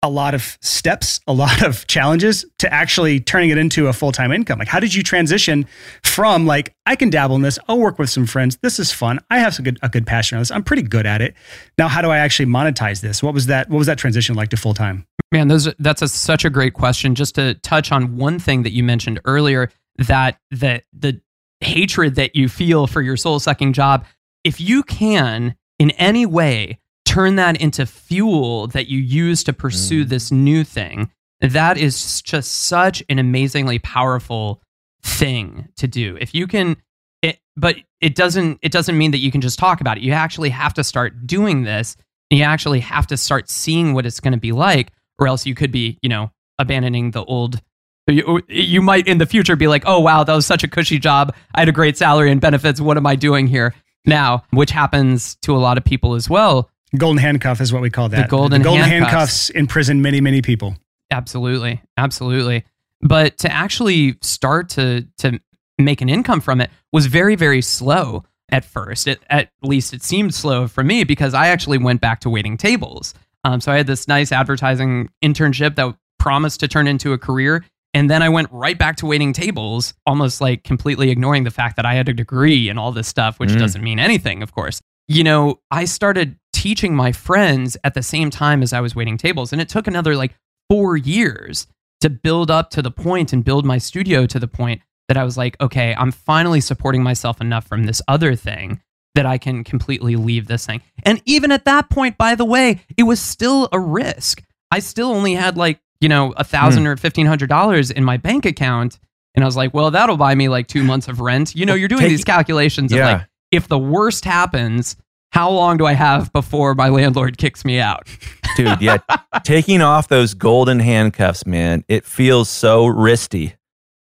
a 0.04 0.10
lot 0.10 0.34
of 0.34 0.58
steps, 0.62 1.20
a 1.28 1.34
lot 1.34 1.64
of 1.64 1.88
challenges 1.88 2.46
to 2.60 2.72
actually 2.72 3.20
turning 3.20 3.50
it 3.50 3.58
into 3.58 3.88
a 3.88 3.94
full 3.94 4.12
time 4.12 4.32
income. 4.32 4.60
Like, 4.60 4.68
how 4.68 4.80
did 4.80 4.94
you 4.94 5.04
transition 5.04 5.66
from 6.04 6.46
like 6.46 6.76
I 6.86 6.96
can 6.96 7.10
dabble 7.10 7.36
in 7.36 7.42
this, 7.42 7.58
I'll 7.68 7.80
work 7.80 7.98
with 7.98 8.10
some 8.10 8.26
friends, 8.26 8.58
this 8.62 8.80
is 8.80 8.92
fun, 8.92 9.20
I 9.30 9.40
have 9.40 9.54
some 9.56 9.64
good 9.64 9.80
a 9.82 9.90
good 9.90 10.06
passion 10.06 10.38
on 10.38 10.42
this, 10.42 10.52
I'm 10.52 10.64
pretty 10.64 10.84
good 10.84 11.06
at 11.06 11.22
it. 11.22 11.36
Now, 11.78 11.88
how 11.88 12.02
do 12.02 12.10
I 12.10 12.20
actually 12.20 12.46
monetize 12.48 13.02
this? 13.02 13.24
What 13.24 13.34
was 13.34 13.48
that? 13.48 13.70
What 13.70 13.78
was 13.78 13.88
that 13.88 13.98
transition 13.98 14.36
like 14.36 14.50
to 14.50 14.58
full 14.58 14.74
time? 14.74 15.06
Man, 15.32 15.48
those 15.48 15.74
that's 15.80 16.02
a, 16.02 16.08
such 16.08 16.46
a 16.46 16.50
great 16.50 16.74
question. 16.74 17.16
Just 17.16 17.36
to 17.36 17.56
touch 17.56 17.92
on 17.92 18.18
one 18.18 18.40
thing 18.40 18.64
that 18.64 18.72
you 18.72 18.84
mentioned 18.84 19.20
earlier, 19.26 19.70
that 19.98 20.40
that 20.52 20.84
the 20.94 21.20
hatred 21.60 22.16
that 22.16 22.36
you 22.36 22.48
feel 22.48 22.88
for 22.88 23.02
your 23.02 23.18
soul 23.18 23.40
sucking 23.40 23.74
job, 23.74 24.06
if 24.44 24.62
you 24.62 24.84
can 24.84 25.56
in 25.80 25.92
any 25.92 26.26
way 26.26 26.80
turn 27.18 27.36
that 27.36 27.60
into 27.60 27.86
fuel 27.86 28.68
that 28.68 28.88
you 28.88 29.00
use 29.00 29.44
to 29.44 29.52
pursue 29.54 30.06
Mm. 30.06 30.10
this 30.10 30.32
new 30.32 30.64
thing, 30.64 31.10
that 31.42 31.78
is 31.78 32.22
just 32.22 32.52
such 32.52 33.04
an 33.10 33.18
amazingly 33.18 33.80
powerful 33.80 34.62
thing 35.02 35.68
to 35.78 35.88
do. 35.88 36.16
If 36.22 36.36
you 36.36 36.46
can 36.46 36.78
it, 37.24 37.40
but 37.56 37.78
it 38.02 38.14
doesn't 38.14 38.60
it 38.62 38.72
doesn't 38.72 38.96
mean 38.96 39.10
that 39.12 39.18
you 39.18 39.32
can 39.32 39.42
just 39.42 39.58
talk 39.58 39.82
about 39.82 39.98
it. 39.98 40.04
You 40.04 40.14
actually 40.14 40.50
have 40.50 40.76
to 40.76 40.84
start 40.84 41.26
doing 41.26 41.64
this. 41.64 41.96
And 42.30 42.38
you 42.38 42.44
actually 42.44 42.82
have 42.82 43.08
to 43.08 43.16
start 43.18 43.50
seeing 43.50 43.94
what 43.94 44.06
it's 44.06 44.20
going 44.20 44.34
to 44.34 44.38
be 44.40 44.52
like 44.52 44.92
or 45.18 45.28
else 45.30 45.46
you 45.46 45.56
could 45.56 45.72
be, 45.72 45.98
you 46.04 46.10
know, 46.10 46.30
abandoning 46.60 47.12
the 47.12 47.24
old 47.24 47.62
you, 48.10 48.42
you 48.48 48.82
might 48.82 49.08
in 49.08 49.18
the 49.18 49.26
future 49.26 49.56
be 49.56 49.68
like, 49.68 49.84
"Oh 49.86 50.00
wow, 50.00 50.24
that 50.24 50.34
was 50.36 50.46
such 50.46 50.64
a 50.64 50.68
cushy 50.68 51.00
job. 51.00 51.34
I 51.56 51.62
had 51.62 51.70
a 51.70 51.72
great 51.74 51.98
salary 51.98 52.32
and 52.32 52.40
benefits. 52.40 52.80
What 52.80 52.98
am 52.98 53.08
I 53.08 53.16
doing 53.16 53.48
here?" 53.48 53.74
Now, 54.06 54.44
which 54.52 54.72
happens 54.72 55.36
to 55.42 55.56
a 55.56 55.60
lot 55.60 55.78
of 55.78 55.84
people 55.84 56.14
as 56.16 56.30
well. 56.30 56.70
Golden 56.96 57.18
handcuff 57.18 57.60
is 57.60 57.74
what 57.74 57.82
we 57.82 57.90
call 57.90 58.10
that. 58.10 58.30
golden 58.30 58.62
golden 58.62 58.84
handcuffs. 58.84 59.12
handcuffs 59.12 59.50
imprison 59.52 60.02
many, 60.02 60.22
many 60.22 60.42
people. 60.42 60.76
Absolutely, 61.12 61.82
absolutely. 61.98 62.64
But 63.02 63.38
to 63.40 63.52
actually 63.52 64.18
start 64.22 64.70
to 64.70 65.06
to 65.20 65.40
make 65.78 66.02
an 66.02 66.10
income 66.10 66.42
from 66.42 66.62
it 66.62 66.72
was 66.94 67.06
very 67.08 67.36
very 67.36 67.62
slow 67.62 68.24
at 68.50 68.64
first. 68.66 69.08
It, 69.08 69.20
at 69.30 69.50
least 69.62 69.94
it 69.94 70.02
seemed 70.04 70.34
slow 70.34 70.68
for 70.68 70.84
me 70.84 71.04
because 71.04 71.34
I 71.34 71.50
actually 71.50 71.78
went 71.78 72.00
back 72.02 72.22
to 72.22 72.30
waiting 72.30 72.56
tables. 72.58 73.14
Um, 73.44 73.60
so 73.62 73.72
I 73.72 73.78
had 73.78 73.88
this 73.88 74.08
nice 74.08 74.32
advertising 74.32 75.10
internship 75.24 75.76
that 75.76 75.96
promised 76.20 76.62
to 76.62 76.68
turn 76.68 76.88
into 76.88 77.12
a 77.14 77.18
career. 77.18 77.64
And 77.94 78.10
then 78.10 78.22
I 78.24 78.30
went 78.30 78.50
right 78.52 78.78
back 78.78 78.96
to 78.98 79.06
waiting 79.06 79.34
tables, 79.34 79.94
almost 80.06 80.40
like 80.42 80.64
completely 80.64 81.10
ignoring 81.10 81.44
the 81.44 81.52
fact 81.52 81.76
that 81.78 81.86
I 81.86 81.94
had 81.96 82.08
a 82.10 82.14
degree 82.14 82.70
and 82.70 82.78
all 82.80 82.92
this 82.92 83.08
stuff, 83.08 83.40
which 83.40 83.52
Mm. 83.52 83.60
doesn't 83.60 83.84
mean 83.84 84.00
anything, 84.00 84.42
of 84.44 84.54
course. 84.54 84.82
You 85.08 85.24
know, 85.24 85.60
I 85.72 85.86
started 85.86 86.38
teaching 86.58 86.96
my 86.96 87.12
friends 87.12 87.78
at 87.84 87.94
the 87.94 88.02
same 88.02 88.32
time 88.32 88.64
as 88.64 88.74
I 88.74 88.82
was 88.82 88.96
waiting 88.96 89.16
tables. 89.16 89.54
And 89.54 89.62
it 89.62 89.70
took 89.70 89.86
another 89.86 90.16
like 90.16 90.34
four 90.68 90.98
years 90.98 91.68
to 92.02 92.10
build 92.10 92.50
up 92.50 92.72
to 92.72 92.82
the 92.82 92.90
point 92.90 93.32
and 93.32 93.46
build 93.46 93.64
my 93.64 93.78
studio 93.78 94.26
to 94.26 94.40
the 94.40 94.48
point 94.48 94.82
that 95.08 95.18
I 95.18 95.24
was 95.24 95.38
like, 95.38 95.56
okay, 95.62 95.94
I'm 95.96 96.12
finally 96.12 96.60
supporting 96.60 97.04
myself 97.04 97.40
enough 97.42 97.68
from 97.68 97.84
this 97.84 98.02
other 98.08 98.34
thing 98.34 98.82
that 99.14 99.28
I 99.28 99.38
can 99.38 99.64
completely 99.64 100.16
leave 100.16 100.48
this 100.48 100.66
thing. 100.66 100.82
And 101.04 101.22
even 101.26 101.52
at 101.52 101.66
that 101.66 101.92
point, 101.92 102.18
by 102.18 102.34
the 102.34 102.46
way, 102.46 102.82
it 102.98 103.04
was 103.04 103.20
still 103.20 103.70
a 103.72 103.80
risk. 103.80 104.44
I 104.72 104.80
still 104.80 105.12
only 105.12 105.36
had 105.36 105.58
like, 105.58 105.80
you 106.02 106.10
know, 106.10 106.34
a 106.38 106.44
thousand 106.44 106.84
hmm. 106.84 106.90
or 106.90 106.98
fifteen 106.98 107.28
hundred 107.28 107.50
dollars 107.50 107.92
in 107.92 108.04
my 108.04 108.18
bank 108.18 108.48
account. 108.48 108.98
And 109.36 109.44
I 109.44 109.46
was 109.46 109.56
like, 109.56 109.76
well, 109.76 109.92
that'll 109.92 110.18
buy 110.18 110.34
me 110.34 110.50
like 110.50 110.66
two 110.68 110.84
months 110.84 111.08
of 111.08 111.20
rent. 111.20 111.56
You 111.56 111.68
know, 111.68 111.76
you're 111.76 111.88
doing 111.88 112.10
these 112.10 112.24
calculations 112.24 112.92
of 112.92 112.98
Yeah. 112.98 113.12
like, 113.12 113.28
if 113.52 113.68
the 113.68 113.78
worst 113.78 114.26
happens, 114.26 114.96
how 115.38 115.52
long 115.52 115.78
do 115.78 115.86
I 115.86 115.94
have 115.94 116.34
before 116.34 116.74
my 116.74 116.90
landlord 116.90 117.38
kicks 117.38 117.64
me 117.64 117.80
out? 117.80 118.08
dude. 118.56 118.82
Yeah, 118.82 118.98
taking 119.44 119.84
off 119.84 120.08
those 120.08 120.34
golden 120.34 120.80
handcuffs, 120.80 121.46
man, 121.46 121.84
it 121.88 122.06
feels 122.06 122.50
so 122.50 122.88
wristy. 122.88 123.54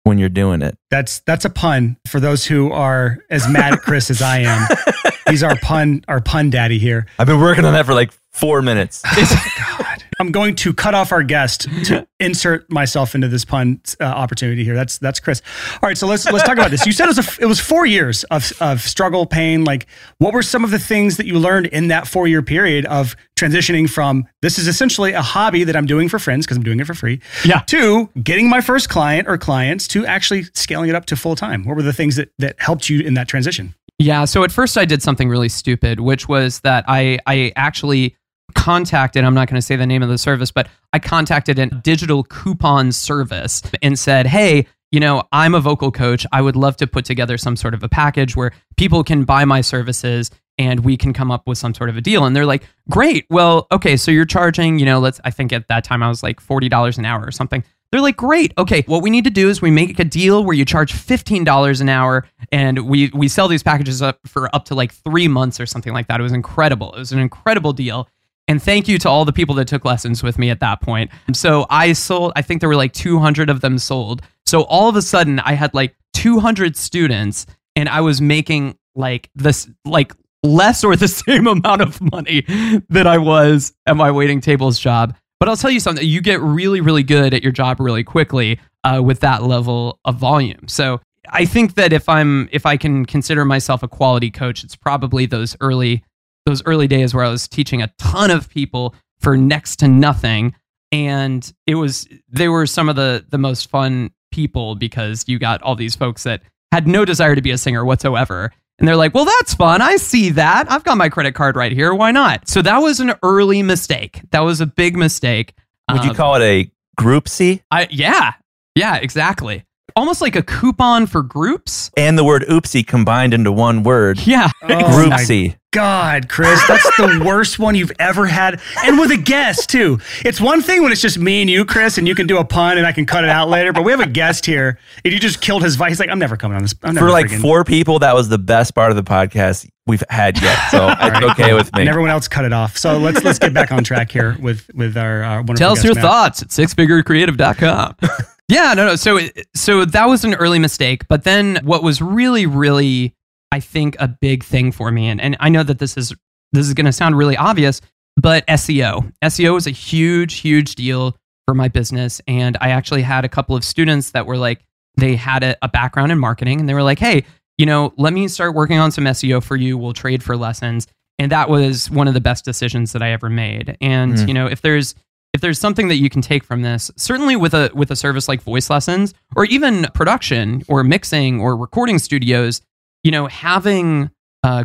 when 0.03 0.19
you're 0.19 0.29
doing 0.29 0.61
it. 0.61 0.77
That's 0.91 1.21
that's 1.21 1.45
a 1.45 1.51
pun 1.51 1.99
for 2.09 2.19
those 2.19 2.45
who 2.47 2.73
are 2.73 3.19
as 3.31 3.49
mad 3.49 3.75
at 3.75 3.79
Chris 3.81 4.11
as 4.11 4.21
I 4.21 4.39
am. 4.39 4.67
He's 5.29 5.45
our 5.45 5.55
pun 5.55 6.05
our 6.09 6.21
pun 6.21 6.51
daddy 6.51 6.81
here. 6.81 7.07
I've 7.17 7.29
been 7.29 7.39
working 7.41 7.65
on 7.65 7.75
that 7.75 7.87
for 7.87 7.95
like 7.95 8.11
four 8.33 8.61
minutes. 8.61 9.03
Oh, 9.07 9.90
I'm 10.21 10.31
going 10.33 10.55
to 10.57 10.75
cut 10.75 10.95
off 10.95 11.12
our 11.12 11.23
guest 11.23 11.62
to 11.87 12.07
insert 12.21 12.71
myself 12.71 13.15
into 13.15 13.27
this 13.27 13.45
pun 13.45 13.81
uh, 14.00 14.05
opportunity 14.05 14.65
here. 14.65 14.75
That's 14.75 14.99
that's 14.99 15.19
Chris. 15.19 15.41
All 15.83 15.89
right, 15.89 15.97
so 15.97 16.07
let's 16.07 16.27
let's 16.31 16.45
talk 16.45 16.59
about 16.59 16.71
this. 16.71 16.85
You 16.85 16.93
said 16.93 17.07
it 17.07 17.17
was 17.17 17.39
a, 17.39 17.43
it 17.43 17.47
was 17.47 17.59
four 17.59 17.87
years 17.87 18.25
of 18.25 18.53
of 18.61 18.83
struggle, 18.83 19.25
pain. 19.27 19.65
Like, 19.65 19.87
what 20.19 20.35
were 20.35 20.43
some 20.43 20.62
of 20.62 20.71
the 20.71 20.79
things 20.79 21.17
that 21.17 21.27
you 21.27 21.39
learned 21.39 21.67
in 21.67 21.89
that 21.89 22.07
four 22.07 22.29
year 22.29 22.43
period 22.43 22.85
of 22.87 23.17
transitioning 23.37 23.89
from 23.89 24.27
this 24.43 24.59
is 24.59 24.69
essentially 24.69 25.12
a 25.12 25.23
hobby 25.23 25.65
that 25.65 25.75
I'm 25.75 25.87
doing 25.87 26.11
for 26.11 26.19
friends 26.19 26.45
because 26.45 26.59
I'm 26.59 26.62
doing 26.62 26.79
it 26.81 26.87
for 26.87 26.93
free, 26.93 27.21
Yeah. 27.43 27.61
to 27.69 28.11
getting 28.23 28.50
my 28.50 28.61
first 28.61 28.91
client 28.91 29.27
or 29.27 29.39
clients 29.39 29.89
to 29.89 30.05
actually 30.05 30.45
scaling 30.55 30.91
it 30.91 30.95
up 30.95 31.07
to 31.07 31.17
full 31.17 31.35
time? 31.37 31.65
What 31.65 31.77
were 31.77 31.83
the 31.83 31.95
things 31.95 32.17
that 32.17 32.31
that 32.39 32.57
helped 32.61 32.91
you 32.91 33.00
in 33.00 33.15
that 33.15 33.27
transition? 33.29 33.75
Yeah. 33.99 34.25
So 34.27 34.45
at 34.45 34.53
first 34.53 34.77
I 34.79 34.85
did 34.85 35.03
something 35.03 35.29
really 35.29 35.49
stupid, 35.49 36.00
which 36.00 36.29
was 36.29 36.61
that 36.61 36.85
I 36.89 37.19
I 37.27 37.53
actually 37.57 38.17
contacted 38.54 39.25
I'm 39.25 39.35
not 39.35 39.49
going 39.49 39.57
to 39.57 39.62
say 39.62 39.76
the 39.76 39.87
name 39.87 40.02
of 40.02 40.09
the 40.09 40.19
service, 40.19 40.50
but 40.50 40.69
I 40.92 40.99
contacted 40.99 41.59
a 41.59 41.66
digital 41.66 42.25
coupon 42.25 42.92
service 42.92 43.62
and 43.83 43.99
said, 43.99 44.26
"Hey, 44.26 44.66
you 44.90 45.00
know, 45.00 45.23
I'm 45.33 45.54
a 45.54 45.61
vocal 45.61 45.90
coach. 45.90 46.26
I 46.33 46.42
would 46.42 46.57
love 46.57 46.76
to 46.78 46.87
put 46.87 47.04
together 47.04 47.38
some 47.38 47.57
sort 47.57 47.75
of 47.75 47.83
a 47.83 47.88
package 47.88 48.37
where 48.37 48.52
people 48.76 49.04
can 49.04 49.25
buy 49.25 49.45
my 49.45 49.61
services 49.61 50.30
and 50.59 50.80
we 50.80 50.97
can 50.97 51.12
come 51.12 51.30
up 51.30 51.47
with 51.47 51.59
some 51.59 51.75
sort 51.75 51.90
of 51.90 51.97
a 51.97 52.00
deal." 52.00 52.25
And 52.25 52.35
they're 52.35 52.47
like, 52.47 52.64
"Great. 52.90 53.26
Well, 53.30 53.66
okay, 53.73 53.97
so 53.97 54.11
you're 54.11 54.25
charging, 54.25 54.78
you 54.78 54.87
know, 54.87 54.99
let's 54.99 55.21
I 55.25 55.30
think 55.30 55.52
at 55.52 55.69
that 55.69 55.85
time 55.85 56.02
I 56.02 56.09
was 56.09 56.23
like 56.23 56.40
$40 56.40 56.99
an 56.99 57.04
hour 57.04 57.25
or 57.25 57.33
something." 57.33 57.64
They're 57.90 58.00
like, 58.00 58.16
great. 58.16 58.52
Okay, 58.57 58.83
what 58.87 59.02
we 59.02 59.11
need 59.11 59.25
to 59.25 59.30
do 59.30 59.49
is 59.49 59.61
we 59.61 59.71
make 59.71 59.99
a 59.99 60.04
deal 60.04 60.45
where 60.45 60.54
you 60.54 60.64
charge 60.64 60.92
fifteen 60.92 61.42
dollars 61.42 61.80
an 61.80 61.88
hour, 61.88 62.25
and 62.52 62.87
we 62.87 63.11
we 63.12 63.26
sell 63.26 63.49
these 63.49 63.64
packages 63.64 64.00
up 64.00 64.21
for 64.26 64.54
up 64.54 64.64
to 64.66 64.76
like 64.76 64.92
three 64.92 65.26
months 65.26 65.59
or 65.59 65.66
something 65.66 65.92
like 65.92 66.07
that. 66.07 66.21
It 66.21 66.23
was 66.23 66.33
incredible. 66.33 66.92
It 66.95 66.99
was 67.00 67.12
an 67.12 67.19
incredible 67.19 67.73
deal. 67.73 68.09
And 68.50 68.61
thank 68.61 68.88
you 68.88 68.99
to 68.99 69.09
all 69.09 69.25
the 69.25 69.33
people 69.33 69.54
that 69.54 69.69
took 69.69 69.85
lessons 69.85 70.25
with 70.25 70.37
me 70.37 70.50
at 70.50 70.59
that 70.59 70.80
point. 70.80 71.12
So 71.33 71.66
I 71.71 71.92
sold. 71.92 72.33
I 72.35 72.42
think 72.42 72.59
there 72.59 72.69
were 72.69 72.75
like 72.75 72.92
two 72.92 73.21
hundred 73.21 73.49
of 73.49 73.61
them 73.61 73.78
sold. 73.78 74.23
So 74.45 74.62
all 74.62 74.88
of 74.88 74.97
a 74.97 75.02
sudden, 75.02 75.38
I 75.38 75.52
had 75.52 75.73
like 75.73 75.95
two 76.12 76.40
hundred 76.40 76.76
students, 76.76 77.47
and 77.76 77.88
I 77.88 78.00
was 78.00 78.21
making 78.21 78.76
like 78.97 79.30
this 79.37 79.71
like 79.85 80.16
less 80.42 80.83
or 80.83 80.97
the 80.97 81.07
same 81.26 81.47
amount 81.47 81.80
of 81.80 82.00
money 82.00 82.40
that 82.88 83.07
I 83.07 83.19
was 83.19 83.73
at 83.87 83.97
my 83.97 84.11
waiting 84.11 84.40
tables 84.40 84.80
job. 84.80 85.14
But 85.38 85.49
I'll 85.49 85.57
tell 85.57 85.71
you 85.71 85.78
something, 85.78 86.04
you 86.04 86.21
get 86.21 86.40
really, 86.40 86.80
really 86.80 87.04
good 87.04 87.33
at 87.33 87.45
your 87.45 87.52
job 87.52 87.78
really 87.78 88.02
quickly 88.02 88.59
uh, 88.83 89.00
with 89.00 89.21
that 89.21 89.45
level 89.45 90.00
of 90.04 90.16
volume. 90.16 90.66
So 90.66 91.00
I 91.28 91.45
think 91.45 91.75
that 91.75 91.92
if 91.92 92.09
I'm 92.09 92.49
if 92.50 92.66
I 92.66 92.76
can 92.76 93.07
consider 93.07 93.45
myself 93.45 93.85
a 93.85 93.88
quality 93.88 94.33
coach, 94.33 94.64
it's 94.64 94.75
probably 94.75 95.26
those 95.26 95.57
early 95.61 96.02
those 96.47 96.63
early 96.67 96.87
days 96.89 97.15
where 97.15 97.25
I 97.25 97.29
was 97.31 97.47
teaching 97.49 97.83
a 97.83 97.93
ton 97.99 98.31
of 98.31 98.49
people 98.51 98.95
for 99.21 99.37
next 99.37 99.77
to 99.77 99.89
nothing. 99.89 100.55
And 100.93 101.51
it 101.67 101.77
was 101.77 102.09
they 102.29 102.49
were 102.49 102.67
some 102.67 102.89
of 102.89 102.97
the 102.97 103.25
the 103.29 103.39
most 103.39 103.71
fun 103.71 104.11
people 104.33 104.75
because 104.75 105.25
you 105.29 105.39
got 105.39 105.63
all 105.63 105.75
these 105.77 105.95
folks 105.95 106.23
that 106.25 106.43
had 106.73 106.87
no 106.87 107.05
desire 107.05 107.35
to 107.35 107.43
be 107.43 107.51
a 107.51 107.59
singer 107.59 107.85
whatsoever. 107.85 108.53
And 108.79 108.89
they're 108.89 108.97
like, 108.97 109.13
well, 109.15 109.27
that's 109.27 109.53
fun. 109.55 109.83
I 109.83 109.97
see 109.97 110.31
that. 110.31 110.71
I've 110.73 110.85
got 110.85 110.97
my 110.97 111.09
credit 111.11 111.35
card 111.35 111.55
right 111.55 111.71
here. 111.73 111.95
Why 111.95 112.13
not? 112.13 112.49
So 112.49 112.63
that 112.63 112.79
was 112.79 112.99
an 112.99 113.13
early 113.23 113.63
mistake. 113.63 114.23
That 114.31 114.41
was 114.41 114.61
a 114.63 114.67
big 114.67 114.97
mistake. 114.97 115.53
Would 115.93 116.03
you 116.05 116.11
Um, 116.11 116.17
call 116.17 116.37
it 116.37 116.43
a 116.43 116.71
group 116.97 117.29
C? 117.29 117.63
I, 117.71 117.89
yeah. 117.91 118.33
Yeah, 118.75 118.97
exactly. 118.97 119.65
Almost 119.97 120.23
like 120.23 120.35
a 120.35 120.43
coupon 120.43 121.07
for 121.07 121.23
groups. 121.23 121.91
And 121.97 122.17
the 122.17 122.25
word 122.25 122.43
oopsie 122.49 122.87
combined 122.87 123.35
into 123.35 123.53
one 123.53 123.83
word. 123.83 124.25
Yeah. 124.27 124.49
Oh 124.63 124.69
groupsy. 124.69 125.27
C. 125.27 125.57
God, 125.73 126.29
Chris, 126.29 126.61
that's 126.67 126.97
the 126.97 127.23
worst 127.27 127.61
one 127.61 127.77
you've 127.77 127.93
ever 128.00 128.27
had. 128.27 128.61
And 128.85 128.99
with 128.99 129.12
a 129.12 129.17
guest, 129.17 129.71
too. 129.71 130.00
It's 130.25 130.41
one 130.41 130.63
thing 130.63 130.83
when 130.83 130.91
it's 130.91 131.00
just 131.00 131.17
me 131.17 131.43
and 131.43 131.49
you, 131.49 131.65
Chris, 131.65 131.97
and 131.97 132.09
you 132.09 132.17
can 132.17 132.26
do 132.26 132.39
a 132.39 132.45
pun 132.45 132.76
and 132.76 132.85
I 132.85 132.91
can 132.91 133.06
cut 133.06 133.23
it 133.23 133.30
out 133.30 133.49
later, 133.49 133.73
but 133.73 133.85
we 133.85 133.93
have 133.93 134.00
a 134.00 134.06
guest 134.09 134.47
here 134.47 134.80
and 135.04 135.15
you 135.15 135.21
just 135.21 135.41
killed 135.41 135.63
his 135.63 135.76
vibe. 135.76 135.89
He's 135.89 136.00
like, 136.00 136.09
I'm 136.11 136.19
never 136.19 136.37
coming 136.37 136.56
on 136.56 136.63
this. 136.63 136.75
I'm 136.83 136.95
never 136.95 137.06
For 137.06 137.13
like 137.13 137.26
friggin- 137.26 137.41
four 137.41 137.63
people, 137.63 138.00
that 138.00 138.17
was 138.17 138.28
the 138.28 138.39
best 138.39 138.75
part 138.75 138.91
of 138.91 138.97
the 138.97 139.04
podcast 139.04 139.71
we've 139.87 140.02
had 140.11 140.43
yet. 140.43 140.59
So 140.73 140.89
it's 140.91 141.00
right, 141.00 141.23
okay 141.23 141.54
with 141.54 141.73
me. 141.75 141.83
And 141.83 141.89
everyone 141.89 142.11
else 142.11 142.26
cut 142.26 142.45
it 142.45 142.52
off. 142.52 142.76
So 142.76 142.99
let's 142.99 143.23
let's 143.23 143.39
get 143.39 143.54
back 143.54 143.71
on 143.71 143.85
track 143.85 144.11
here 144.11 144.37
with 144.41 144.69
with 144.75 144.97
our, 144.97 145.23
our 145.23 145.37
wonderful 145.39 145.54
Tell 145.56 145.73
us 145.73 145.78
guest, 145.78 145.85
your 145.85 145.95
Matt. 145.95 146.02
thoughts 146.04 146.43
at 146.43 146.49
sixfigurecreative.com. 146.49 147.95
yeah, 148.49 148.75
no, 148.75 148.87
no. 148.87 148.97
So, 148.97 149.21
so 149.54 149.85
that 149.85 150.06
was 150.09 150.25
an 150.25 150.35
early 150.35 150.59
mistake. 150.59 151.06
But 151.06 151.23
then 151.23 151.61
what 151.63 151.85
was 151.85 152.02
really, 152.02 152.47
really, 152.47 153.15
I 153.52 153.60
think, 153.60 153.97
a 153.99 154.08
big 154.08 154.45
thing 154.45 154.73
for 154.73 154.91
me, 154.91 155.08
and, 155.08 155.21
and 155.21 155.36
I 155.41 155.49
know 155.49 155.63
that 155.63 155.78
this 155.78 155.97
is 155.97 156.15
this 156.52 156.67
is 156.67 156.75
going 156.75 156.86
to 156.86 156.93
sound 156.93 157.17
really 157.17 157.36
obvious, 157.36 157.80
but 158.17 158.45
SEO. 158.49 159.13
SEO 159.23 159.56
is 159.56 159.67
a 159.67 159.71
huge, 159.71 160.34
huge 160.41 160.75
deal 160.75 161.17
for 161.47 161.54
my 161.54 161.69
business. 161.69 162.21
And 162.26 162.56
I 162.60 162.71
actually 162.71 163.02
had 163.02 163.25
a 163.25 163.28
couple 163.28 163.54
of 163.54 163.65
students 163.65 164.10
that 164.10 164.26
were 164.26 164.36
like, 164.36 164.65
they 164.97 165.15
had 165.15 165.45
a, 165.45 165.56
a 165.63 165.69
background 165.69 166.10
in 166.10 166.19
marketing 166.19 166.58
and 166.58 166.69
they 166.69 166.75
were 166.75 166.82
like, 166.82 166.99
hey, 166.99 167.25
you 167.56 167.67
know, 167.67 167.93
let 167.99 168.13
me 168.13 168.26
start 168.26 168.54
working 168.56 168.78
on 168.78 168.91
some 168.91 169.04
SEO 169.04 169.41
for 169.43 169.54
you. 169.54 169.78
We'll 169.78 169.93
trade 169.93 170.25
for 170.25 170.36
lessons. 170.36 170.89
And 171.21 171.30
that 171.30 171.49
was 171.49 171.89
one 171.89 172.08
of 172.08 172.15
the 172.15 172.21
best 172.21 172.45
decisions 172.45 172.93
that 172.93 173.02
I 173.02 173.13
ever 173.13 173.30
made. 173.30 173.76
And, 173.80 174.15
Mm. 174.15 174.28
you 174.28 174.34
know, 174.34 174.47
if 174.47 174.60
there's 174.60 174.95
if 175.32 175.41
there's 175.41 175.60
something 175.60 175.86
that 175.86 175.97
you 175.99 176.10
can 176.10 176.23
take 176.23 176.43
from 176.43 176.63
this, 176.63 176.91
certainly 176.97 177.36
with 177.36 177.54
a 177.54 177.71
with 177.75 177.93
a 177.93 177.97
service 177.97 178.26
like 178.26 178.43
voice 178.43 178.69
lessons 178.71 179.15
or 179.36 179.45
even 179.45 179.86
production 179.95 180.65
or 180.67 180.82
mixing 180.82 181.41
or 181.41 181.56
recording 181.56 182.00
studios, 182.00 182.60
you 183.02 183.10
know, 183.10 183.26
having 183.26 184.10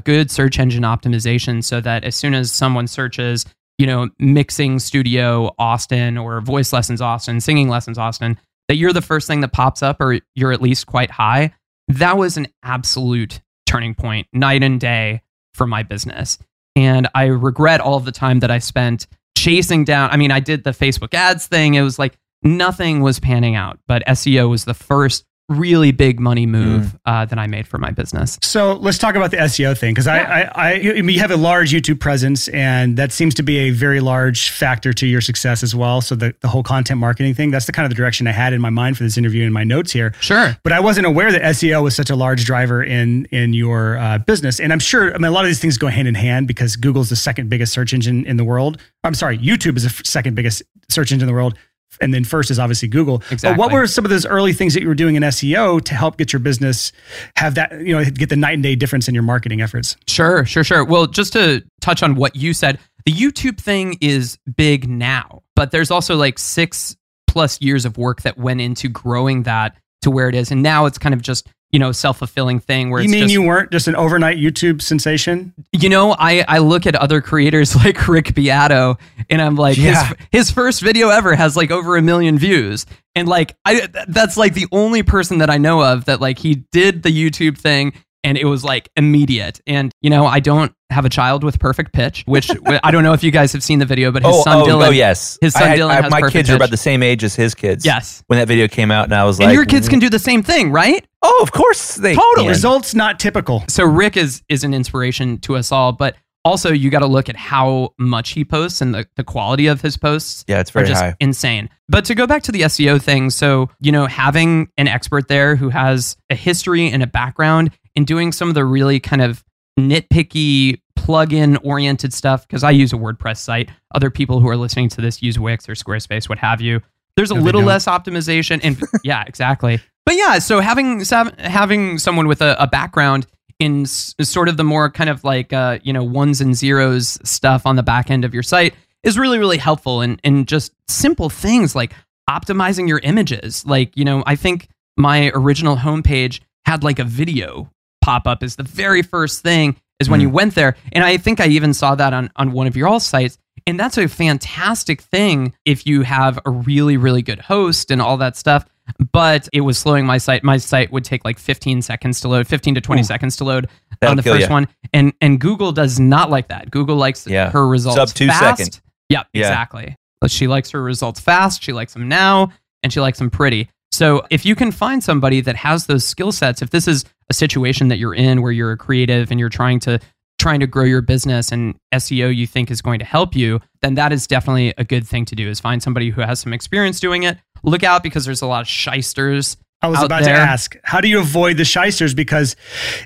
good 0.04 0.32
search 0.32 0.60
engine 0.60 0.84
optimization 0.84 1.64
so 1.64 1.82
that 1.82 2.04
as 2.04 2.16
soon 2.16 2.34
as 2.34 2.52
someone 2.52 2.88
searches, 2.88 3.46
you 3.78 3.86
know, 3.86 4.10
mixing 4.20 4.80
studio 4.80 5.54
Austin 5.60 6.18
or 6.18 6.40
voice 6.42 6.72
lessons 6.72 7.02
Austin, 7.02 7.42
singing 7.42 7.68
lessons 7.68 7.98
Austin, 7.98 8.38
that 8.68 8.76
you're 8.76 8.94
the 8.94 9.02
first 9.02 9.28
thing 9.28 9.42
that 9.42 9.52
pops 9.52 9.84
up 9.84 10.00
or 10.00 10.20
you're 10.34 10.52
at 10.52 10.62
least 10.62 10.88
quite 10.88 11.12
high. 11.12 11.54
That 11.90 12.18
was 12.18 12.38
an 12.38 12.48
absolute 12.64 13.42
turning 13.66 13.94
point, 13.94 14.28
night 14.32 14.64
and 14.64 14.80
day 14.80 15.22
for 15.54 15.68
my 15.68 15.84
business. 15.84 16.38
And 16.76 17.08
I 17.14 17.26
regret 17.26 17.82
all 17.82 18.00
the 18.00 18.12
time 18.12 18.40
that 18.40 18.52
I 18.52 18.60
spent 18.60 19.08
chasing 19.38 19.84
down. 19.84 20.10
I 20.10 20.18
mean, 20.18 20.32
I 20.32 20.40
did 20.40 20.64
the 20.64 20.72
Facebook 20.72 21.14
ads 21.14 21.48
thing. 21.48 21.76
It 21.76 21.82
was 21.82 22.00
like 22.00 22.18
nothing 22.44 23.02
was 23.02 23.20
panning 23.20 23.56
out, 23.56 23.80
but 23.88 24.06
SEO 24.08 24.50
was 24.50 24.66
the 24.66 24.74
first 24.74 25.26
really 25.48 25.92
big 25.92 26.20
money 26.20 26.46
move 26.46 26.98
uh, 27.06 27.26
that 27.26 27.38
I 27.38 27.46
made 27.46 27.68
for 27.68 27.78
my 27.78 27.92
business. 27.92 28.40
So 28.42 28.74
let's 28.74 28.98
talk 28.98 29.16
about 29.16 29.30
the 29.32 29.38
SEO 29.38 29.78
thing 29.78 29.94
because 29.94 30.08
I, 30.08 30.18
I, 30.18 30.42
I, 30.42 30.52
I 30.56 30.74
you 30.74 31.20
have 31.20 31.30
a 31.30 31.38
large 31.38 31.72
YouTube 31.72 32.00
presence, 32.00 32.48
and 32.48 32.98
that 32.98 33.12
seems 33.12 33.36
to 33.36 33.44
be 33.44 33.58
a 33.58 33.70
very 33.70 34.00
large 34.00 34.50
factor 34.50 34.92
to 34.94 35.06
your 35.06 35.22
success 35.22 35.62
as 35.62 35.76
well. 35.76 36.02
So 36.02 36.16
the, 36.16 36.34
the 36.42 36.48
whole 36.48 36.64
content 36.64 37.00
marketing 37.00 37.36
thing, 37.36 37.52
that's 37.52 37.68
the 37.68 37.72
kind 37.72 37.86
of 37.86 37.92
the 37.92 37.96
direction 37.96 38.26
I 38.28 38.32
had 38.32 38.54
in 38.54 38.62
my 38.62 38.72
mind 38.72 38.98
for 38.98 39.04
this 39.04 39.18
interview 39.18 39.46
in 39.46 39.54
my 39.54 39.64
notes 39.64 39.92
here. 39.92 40.14
Sure. 40.20 40.58
But 40.64 40.74
I 40.74 40.80
wasn't 40.80 41.06
aware 41.06 41.32
that 41.32 41.42
SEO 41.42 41.84
was 41.84 41.96
such 41.96 42.10
a 42.10 42.16
large 42.16 42.46
driver 42.46 42.84
in 42.84 43.26
in 43.26 43.54
your 43.54 43.98
uh, 43.98 44.18
business, 44.18 44.60
and 44.60 44.74
I'm 44.74 44.80
sure. 44.80 45.14
I 45.14 45.18
mean, 45.18 45.26
a 45.26 45.32
lot 45.32 45.46
of 45.46 45.50
these 45.50 45.60
things 45.60 45.78
go 45.78 45.88
hand 45.88 46.08
in 46.08 46.16
hand 46.16 46.48
because 46.48 46.76
Google's 46.76 47.10
the 47.10 47.16
second 47.16 47.50
biggest 47.50 47.72
search 47.72 47.94
engine 47.94 48.26
in 48.26 48.38
the 48.38 48.44
world. 48.44 48.82
I'm 49.04 49.14
sorry, 49.14 49.38
YouTube 49.38 49.78
is 49.78 49.84
the 49.84 50.04
second 50.04 50.36
biggest 50.36 50.64
search 50.90 51.12
engine 51.12 51.28
in 51.30 51.34
the 51.34 51.38
world. 51.38 51.56
And 52.02 52.14
then 52.14 52.24
first 52.24 52.52
is 52.52 52.60
obviously 52.60 52.88
Google. 52.88 53.24
But 53.42 53.58
what 53.58 53.72
were 53.72 53.88
some 53.88 54.06
of 54.06 54.12
those 54.12 54.26
early 54.26 54.54
things 54.54 54.74
that 54.74 54.82
you 54.82 54.88
were 54.88 54.96
doing 54.96 55.16
in 55.16 55.24
SEO 55.24 55.84
to 55.84 55.96
help 55.96 56.18
get 56.18 56.34
your 56.34 56.40
business 56.40 56.92
have 57.36 57.56
that, 57.56 57.72
you 57.82 57.96
know, 57.96 58.04
get 58.06 58.30
the 58.30 58.36
night 58.36 58.54
and 58.54 58.64
day 58.64 58.76
difference 58.76 59.08
in 59.08 59.14
your 59.14 59.24
marketing 59.24 59.62
efforts? 59.62 59.96
Sure, 60.08 60.46
sure, 60.46 60.64
sure. 60.64 60.84
Well, 60.84 61.08
just 61.08 61.34
to 61.34 61.64
touch 61.82 62.04
on 62.04 62.16
what 62.16 62.36
you 62.36 62.54
said, 62.54 62.80
the 63.06 63.12
YouTube 63.12 63.60
thing 63.60 63.98
is 64.02 64.38
big 64.56 64.90
now, 64.90 65.44
but 65.56 65.72
there's 65.72 65.92
also 65.92 66.16
like 66.16 66.40
six 66.40 66.96
plus 67.28 67.62
years 67.62 67.86
of 67.86 67.98
work 67.98 68.22
that 68.24 68.38
went 68.38 68.62
into 68.62 68.90
growing 68.90 69.44
that 69.44 69.76
to 70.02 70.12
where 70.12 70.30
it 70.30 70.36
is. 70.36 70.52
And 70.52 70.64
now 70.64 70.86
it's 70.86 70.98
kind 70.98 71.14
of 71.14 71.22
just, 71.22 71.48
you 71.72 71.80
know, 71.80 71.92
self 71.92 72.20
fulfilling 72.20 72.60
thing 72.60 72.90
where 72.90 73.02
You 73.02 73.06
it's 73.06 73.12
mean 73.12 73.22
just, 73.24 73.34
you 73.34 73.42
weren't 73.42 73.72
just 73.72 73.88
an 73.88 73.96
overnight 73.96 74.38
YouTube 74.38 74.82
sensation? 74.82 75.54
You 75.74 75.90
know, 75.90 76.16
I, 76.18 76.46
I 76.48 76.60
look 76.60 76.86
at 76.88 76.96
other 76.96 77.22
creators 77.22 77.76
like 77.86 78.08
Rick 78.08 78.34
Beato 78.36 78.98
and 79.30 79.42
I'm 79.42 79.56
like, 79.56 79.78
Yeah. 79.78 80.08
his, 80.08 80.18
his 80.32 80.52
first 80.52 80.82
video 80.82 81.10
ever 81.10 81.36
has 81.36 81.58
like 81.58 81.72
over 81.72 81.98
a 81.98 82.02
million 82.02 82.38
views. 82.38 82.86
And 83.16 83.28
like, 83.28 83.56
I, 83.66 83.88
that's 84.08 84.38
like 84.38 84.54
the 84.54 84.68
only 84.72 85.04
person 85.04 85.40
that 85.40 85.50
I 85.50 85.58
know 85.58 85.82
of 85.84 86.06
that 86.06 86.22
like 86.22 86.40
he 86.40 86.56
did 86.72 87.04
the 87.04 87.10
YouTube 87.10 87.58
thing 87.58 87.94
and 88.26 88.38
it 88.38 88.44
was 88.46 88.64
like 88.66 88.90
immediate. 88.98 89.62
And, 89.68 89.94
you 90.02 90.10
know, 90.10 90.26
I 90.26 90.42
don't 90.42 90.74
have 90.90 91.06
a 91.06 91.10
child 91.10 91.44
with 91.44 91.60
perfect 91.60 91.94
pitch, 91.94 92.24
which 92.26 92.50
I 92.84 92.92
don't 92.92 93.04
know 93.04 93.14
if 93.14 93.24
you 93.24 93.32
guys 93.32 93.54
have 93.54 93.64
seen 93.64 93.80
the 93.80 93.86
video, 93.86 94.12
but 94.12 94.24
his 94.24 94.36
Oh, 94.36 94.44
son 94.44 94.58
oh, 94.58 94.64
oh 94.64 94.68
Dylan. 94.68 94.88
oh, 94.88 94.92
yes. 94.92 95.38
his 95.42 95.54
son 95.54 95.64
I 95.70 95.78
Dylan 95.78 95.90
I- 95.92 96.02
has 96.02 96.12
my 96.12 96.20
perfect 96.22 96.34
kids 96.34 96.50
are 96.50 96.56
about 96.56 96.72
the 96.72 96.78
same 96.78 97.02
age 97.04 97.24
as 97.24 97.36
his 97.36 97.56
kids. 97.56 97.86
Yes. 97.86 98.24
When 98.28 98.40
that 98.40 98.48
video 98.50 98.68
came 98.68 98.92
out, 98.92 99.06
and 99.06 99.14
I 99.14 99.24
was 99.24 99.40
And 99.40 99.48
like, 99.48 99.56
your 99.56 99.66
kids 99.66 99.88
mm. 99.88 99.92
can 99.92 100.00
do 100.00 100.10
the 100.10 100.20
same 100.20 100.44
thing, 100.44 100.72
right? 100.72 101.06
Oh, 101.22 101.40
of 101.42 101.52
course 101.52 101.96
they 101.96 102.16
Totally. 102.16 102.46
can. 102.46 102.50
Results 102.50 102.94
not 102.96 103.20
typical. 103.20 103.64
so 103.70 103.86
Rick 103.86 104.18
is 104.18 104.42
is 104.50 104.64
an 104.64 104.74
inspiration 104.74 105.38
to 105.40 105.56
us 105.56 105.72
all, 105.72 105.92
but 105.94 106.16
Also, 106.46 106.72
you 106.72 106.92
got 106.92 107.00
to 107.00 107.08
look 107.08 107.28
at 107.28 107.36
how 107.36 107.90
much 107.98 108.30
he 108.34 108.46
posts 108.46 108.80
and 108.80 108.94
the, 108.94 109.08
the 109.16 109.24
quality 109.24 109.66
of 109.66 109.82
his 109.82 109.98
posts 109.98 110.46
Yeah, 110.48 110.60
it's 110.60 110.70
are 110.70 110.74
very 110.74 110.88
just 110.90 111.02
high. 111.02 111.16
insane. 111.20 111.70
But 111.90 112.06
to 112.06 112.14
go 112.14 112.28
back 112.28 112.44
to 112.44 112.52
the 112.52 112.62
SEO 112.62 113.02
thing, 113.02 113.32
so, 113.32 113.70
you 113.82 113.92
know, 113.92 114.06
having 114.06 114.68
an 114.78 114.88
expert 114.88 115.28
there 115.28 115.56
who 115.56 115.70
has 115.70 116.16
a 116.30 116.36
history 116.36 116.92
and 116.92 117.02
a 117.02 117.08
background 117.08 117.72
in 117.96 118.06
doing 118.06 118.32
some 118.32 118.50
of 118.50 118.56
the 118.56 118.66
really 118.66 119.00
kind 119.00 119.22
of 119.22 119.44
nitpicky 119.80 120.80
plug-in 120.96 121.58
oriented 121.58 122.14
stuff, 122.14 122.48
because 122.48 122.64
I 122.64 122.72
use 122.72 122.94
a 122.94 122.96
WordPress 122.98 123.38
site. 123.38 123.70
Other 123.94 124.10
people 124.10 124.40
who 124.40 124.48
are 124.50 124.58
listening 124.58 124.90
to 124.90 125.02
this 125.02 125.22
use 125.22 125.38
Wix 125.38 125.68
or 125.70 125.74
Squarespace, 125.74 126.28
what 126.28 126.38
have 126.40 126.62
you. 126.62 126.82
There's 127.16 127.32
a 127.32 127.36
No, 127.36 127.42
little 127.42 127.62
less 127.62 127.86
optimization. 127.86 128.60
And 128.64 128.82
yeah, 129.04 129.24
exactly. 129.28 129.80
But 130.06 130.16
yeah, 130.16 130.40
so 130.40 130.60
having 130.60 131.00
having 131.40 131.98
someone 131.98 132.28
with 132.28 132.42
a, 132.42 132.56
a 132.62 132.68
background 132.68 133.28
in 133.60 133.84
s- 133.84 134.14
sort 134.22 134.50
of 134.50 134.58
the 134.58 134.64
more 134.64 134.90
kind 134.90 135.10
of 135.10 135.24
like 135.24 135.54
uh, 135.54 135.80
you 135.84 135.94
know 135.94 136.04
ones 136.04 136.42
and 136.42 136.56
zeros 136.56 137.18
stuff 137.24 137.66
on 137.66 137.76
the 137.78 137.84
back 137.84 138.12
end 138.12 138.26
of 138.26 138.34
your 138.34 138.44
site 138.44 138.76
is 139.04 139.18
really 139.18 139.40
really 139.40 139.58
helpful 139.58 140.02
and 140.02 140.20
and 140.24 140.48
just 140.48 140.74
simple 140.88 141.30
things 141.30 141.74
like 141.76 141.94
optimizing 142.30 142.88
your 142.88 143.00
images. 143.00 143.66
Like 143.66 143.96
you 143.96 144.04
know, 144.06 144.24
I 144.26 144.36
think 144.36 144.68
my 144.98 145.32
original 145.34 145.78
homepage 145.78 146.42
had 146.66 146.84
like 146.84 147.00
a 147.00 147.04
video 147.04 147.72
pop 148.06 148.28
up 148.28 148.44
is 148.44 148.56
the 148.56 148.64
very 148.64 149.02
first 149.02 149.42
thing 149.42 149.76
is 150.00 150.10
when 150.10 150.20
Mm. 150.20 150.24
you 150.24 150.30
went 150.30 150.56
there, 150.56 150.76
and 150.92 151.04
I 151.04 151.18
think 151.18 151.40
I 151.40 151.48
even 151.48 151.74
saw 151.74 151.96
that 151.96 152.14
on 152.14 152.30
on 152.36 152.52
one 152.52 152.68
of 152.68 152.76
your 152.78 152.88
all 152.88 153.00
sites. 153.00 153.38
And 153.68 153.80
that's 153.80 153.98
a 153.98 154.08
fantastic 154.08 155.02
thing 155.02 155.54
if 155.66 155.88
you 155.88 156.04
have 156.04 156.38
a 156.46 156.52
really, 156.52 156.98
really 156.98 157.24
good 157.24 157.40
host 157.40 157.90
and 157.90 158.00
all 158.02 158.18
that 158.18 158.36
stuff. 158.38 158.66
But 159.12 159.50
it 159.54 159.62
was 159.62 159.80
slowing 159.80 160.06
my 160.06 160.20
site. 160.20 160.44
My 160.44 160.58
site 160.58 160.92
would 160.92 161.04
take 161.04 161.26
like 161.26 161.40
15 161.40 161.82
seconds 161.82 162.20
to 162.22 162.28
load, 162.28 162.46
15 162.48 162.76
to 162.76 162.82
20 162.82 163.02
Ooh. 163.02 163.04
seconds 163.04 163.36
to 163.38 163.44
load 163.44 163.68
That'll 164.02 164.12
on 164.12 164.18
the 164.18 164.24
first 164.24 164.48
ya. 164.50 164.54
one. 164.54 164.68
And 164.94 165.14
and 165.22 165.40
Google 165.42 165.72
does 165.72 166.00
not 166.00 166.30
like 166.30 166.50
that. 166.50 166.70
Google 166.70 166.96
likes 166.98 167.26
Yeah. 167.26 167.50
her 167.50 167.68
results 167.68 167.98
Sub 167.98 168.10
two 168.10 168.28
fast. 168.28 168.58
second. 168.58 168.82
Yep, 169.10 169.28
Yeah. 169.34 169.42
exactly. 169.48 169.96
But 170.22 170.30
she 170.30 170.46
likes 170.48 170.70
her 170.72 170.84
results 170.84 171.20
fast. 171.20 171.64
She 171.64 171.74
likes 171.74 171.94
them 171.94 172.08
now, 172.08 172.50
and 172.84 172.94
she 172.94 173.00
likes 173.00 173.18
them 173.18 173.32
pretty. 173.32 173.70
So 173.96 174.26
if 174.30 174.46
you 174.46 174.56
can 174.56 174.72
find 174.74 175.02
somebody 175.02 175.40
that 175.40 175.56
has 175.56 175.86
those 175.86 176.06
skill 176.06 176.34
sets, 176.34 176.62
if 176.62 176.72
this 176.72 176.86
is 176.86 177.06
a 177.30 177.34
situation 177.34 177.88
that 177.88 177.98
you're 177.98 178.14
in 178.14 178.42
where 178.42 178.52
you're 178.52 178.74
a 178.74 178.78
creative 178.78 179.32
and 179.32 179.40
you're 179.40 179.48
trying 179.48 179.80
to 179.82 180.00
trying 180.38 180.60
to 180.60 180.68
grow 180.68 180.84
your 180.84 181.02
business 181.02 181.50
and 181.50 181.76
SEO 181.94 182.36
you 182.36 182.46
think 182.46 182.70
is 182.70 182.82
going 182.82 183.00
to 183.00 183.06
help 183.06 183.38
you, 183.38 183.62
then 183.82 183.96
that 183.96 184.12
is 184.12 184.28
definitely 184.28 184.74
a 184.78 184.84
good 184.84 185.08
thing 185.08 185.24
to 185.24 185.34
do 185.34 185.48
is 185.48 185.62
find 185.62 185.82
somebody 185.82 186.10
who 186.10 186.20
has 186.20 186.42
some 186.42 186.52
experience 186.52 187.00
doing 187.00 187.24
it. 187.24 187.38
Look 187.64 187.84
out 187.84 188.04
because 188.04 188.26
there's 188.26 188.42
a 188.42 188.48
lot 188.48 188.60
of 188.60 188.68
shysters. 188.68 189.56
I 189.82 189.88
was 189.88 190.00
out 190.00 190.08
about 190.08 190.24
there. 190.24 190.36
to 190.36 190.42
ask, 190.42 190.76
how 190.84 191.00
do 191.00 191.08
you 191.08 191.22
avoid 191.22 191.56
the 191.56 191.64
shysters? 191.64 192.14
Because 192.14 192.58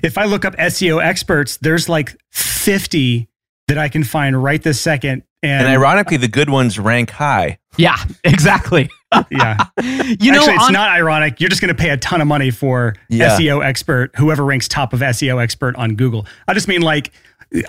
if 0.02 0.18
I 0.18 0.24
look 0.24 0.44
up 0.44 0.56
SEO 0.56 1.00
experts, 1.00 1.56
there's 1.58 1.88
like 1.88 2.16
50 2.32 3.28
that 3.68 3.78
I 3.78 3.88
can 3.88 4.02
find 4.02 4.42
right 4.42 4.60
this 4.60 4.80
second. 4.80 5.22
And, 5.40 5.66
And 5.66 5.68
ironically, 5.68 6.16
the 6.16 6.28
good 6.28 6.50
ones 6.50 6.80
rank 6.80 7.10
high. 7.10 7.60
Yeah, 7.76 7.96
exactly. 8.24 8.90
Yeah, 9.30 9.56
You 9.82 10.32
know, 10.32 10.38
actually, 10.38 10.54
it's 10.54 10.64
on- 10.66 10.72
not 10.72 10.90
ironic. 10.90 11.40
You're 11.40 11.50
just 11.50 11.60
going 11.60 11.74
to 11.74 11.80
pay 11.80 11.90
a 11.90 11.96
ton 11.96 12.20
of 12.20 12.26
money 12.26 12.50
for 12.50 12.94
Yeah. 13.08 13.36
SEO 13.38 13.64
expert, 13.64 14.12
whoever 14.16 14.44
ranks 14.44 14.68
top 14.68 14.92
of 14.92 15.00
SEO 15.00 15.42
expert 15.42 15.76
on 15.76 15.96
Google. 15.96 16.26
I 16.48 16.54
just 16.54 16.68
mean 16.68 16.82
like, 16.82 17.12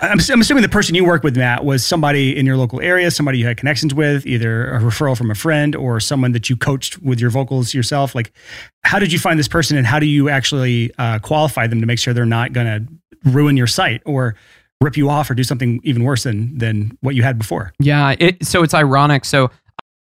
I'm, 0.00 0.18
I'm 0.30 0.40
assuming 0.40 0.62
the 0.62 0.68
person 0.68 0.94
you 0.94 1.04
work 1.04 1.24
with, 1.24 1.36
Matt, 1.36 1.64
was 1.64 1.84
somebody 1.84 2.36
in 2.38 2.46
your 2.46 2.56
local 2.56 2.80
area, 2.80 3.10
somebody 3.10 3.38
you 3.38 3.46
had 3.46 3.56
connections 3.56 3.92
with, 3.92 4.24
either 4.26 4.72
a 4.74 4.78
referral 4.80 5.16
from 5.18 5.30
a 5.30 5.34
friend 5.34 5.74
or 5.74 5.98
someone 5.98 6.30
that 6.32 6.48
you 6.48 6.56
coached 6.56 7.02
with 7.02 7.18
your 7.20 7.30
vocals 7.30 7.74
yourself. 7.74 8.14
Like, 8.14 8.32
how 8.84 9.00
did 9.00 9.12
you 9.12 9.18
find 9.18 9.38
this 9.40 9.48
person 9.48 9.76
and 9.76 9.84
how 9.86 9.98
do 9.98 10.06
you 10.06 10.28
actually 10.28 10.92
uh, 10.98 11.18
qualify 11.18 11.66
them 11.66 11.80
to 11.80 11.86
make 11.86 11.98
sure 11.98 12.14
they're 12.14 12.24
not 12.24 12.52
going 12.52 12.66
to 12.66 13.30
ruin 13.30 13.56
your 13.56 13.66
site 13.66 14.02
or 14.06 14.36
rip 14.80 14.96
you 14.96 15.08
off 15.08 15.30
or 15.30 15.34
do 15.34 15.44
something 15.44 15.80
even 15.84 16.02
worse 16.02 16.24
than 16.24 16.58
than 16.58 16.96
what 17.00 17.14
you 17.16 17.22
had 17.24 17.36
before? 17.38 17.72
Yeah, 17.80 18.14
it 18.20 18.44
so 18.46 18.62
it's 18.62 18.74
ironic. 18.74 19.24
So 19.24 19.50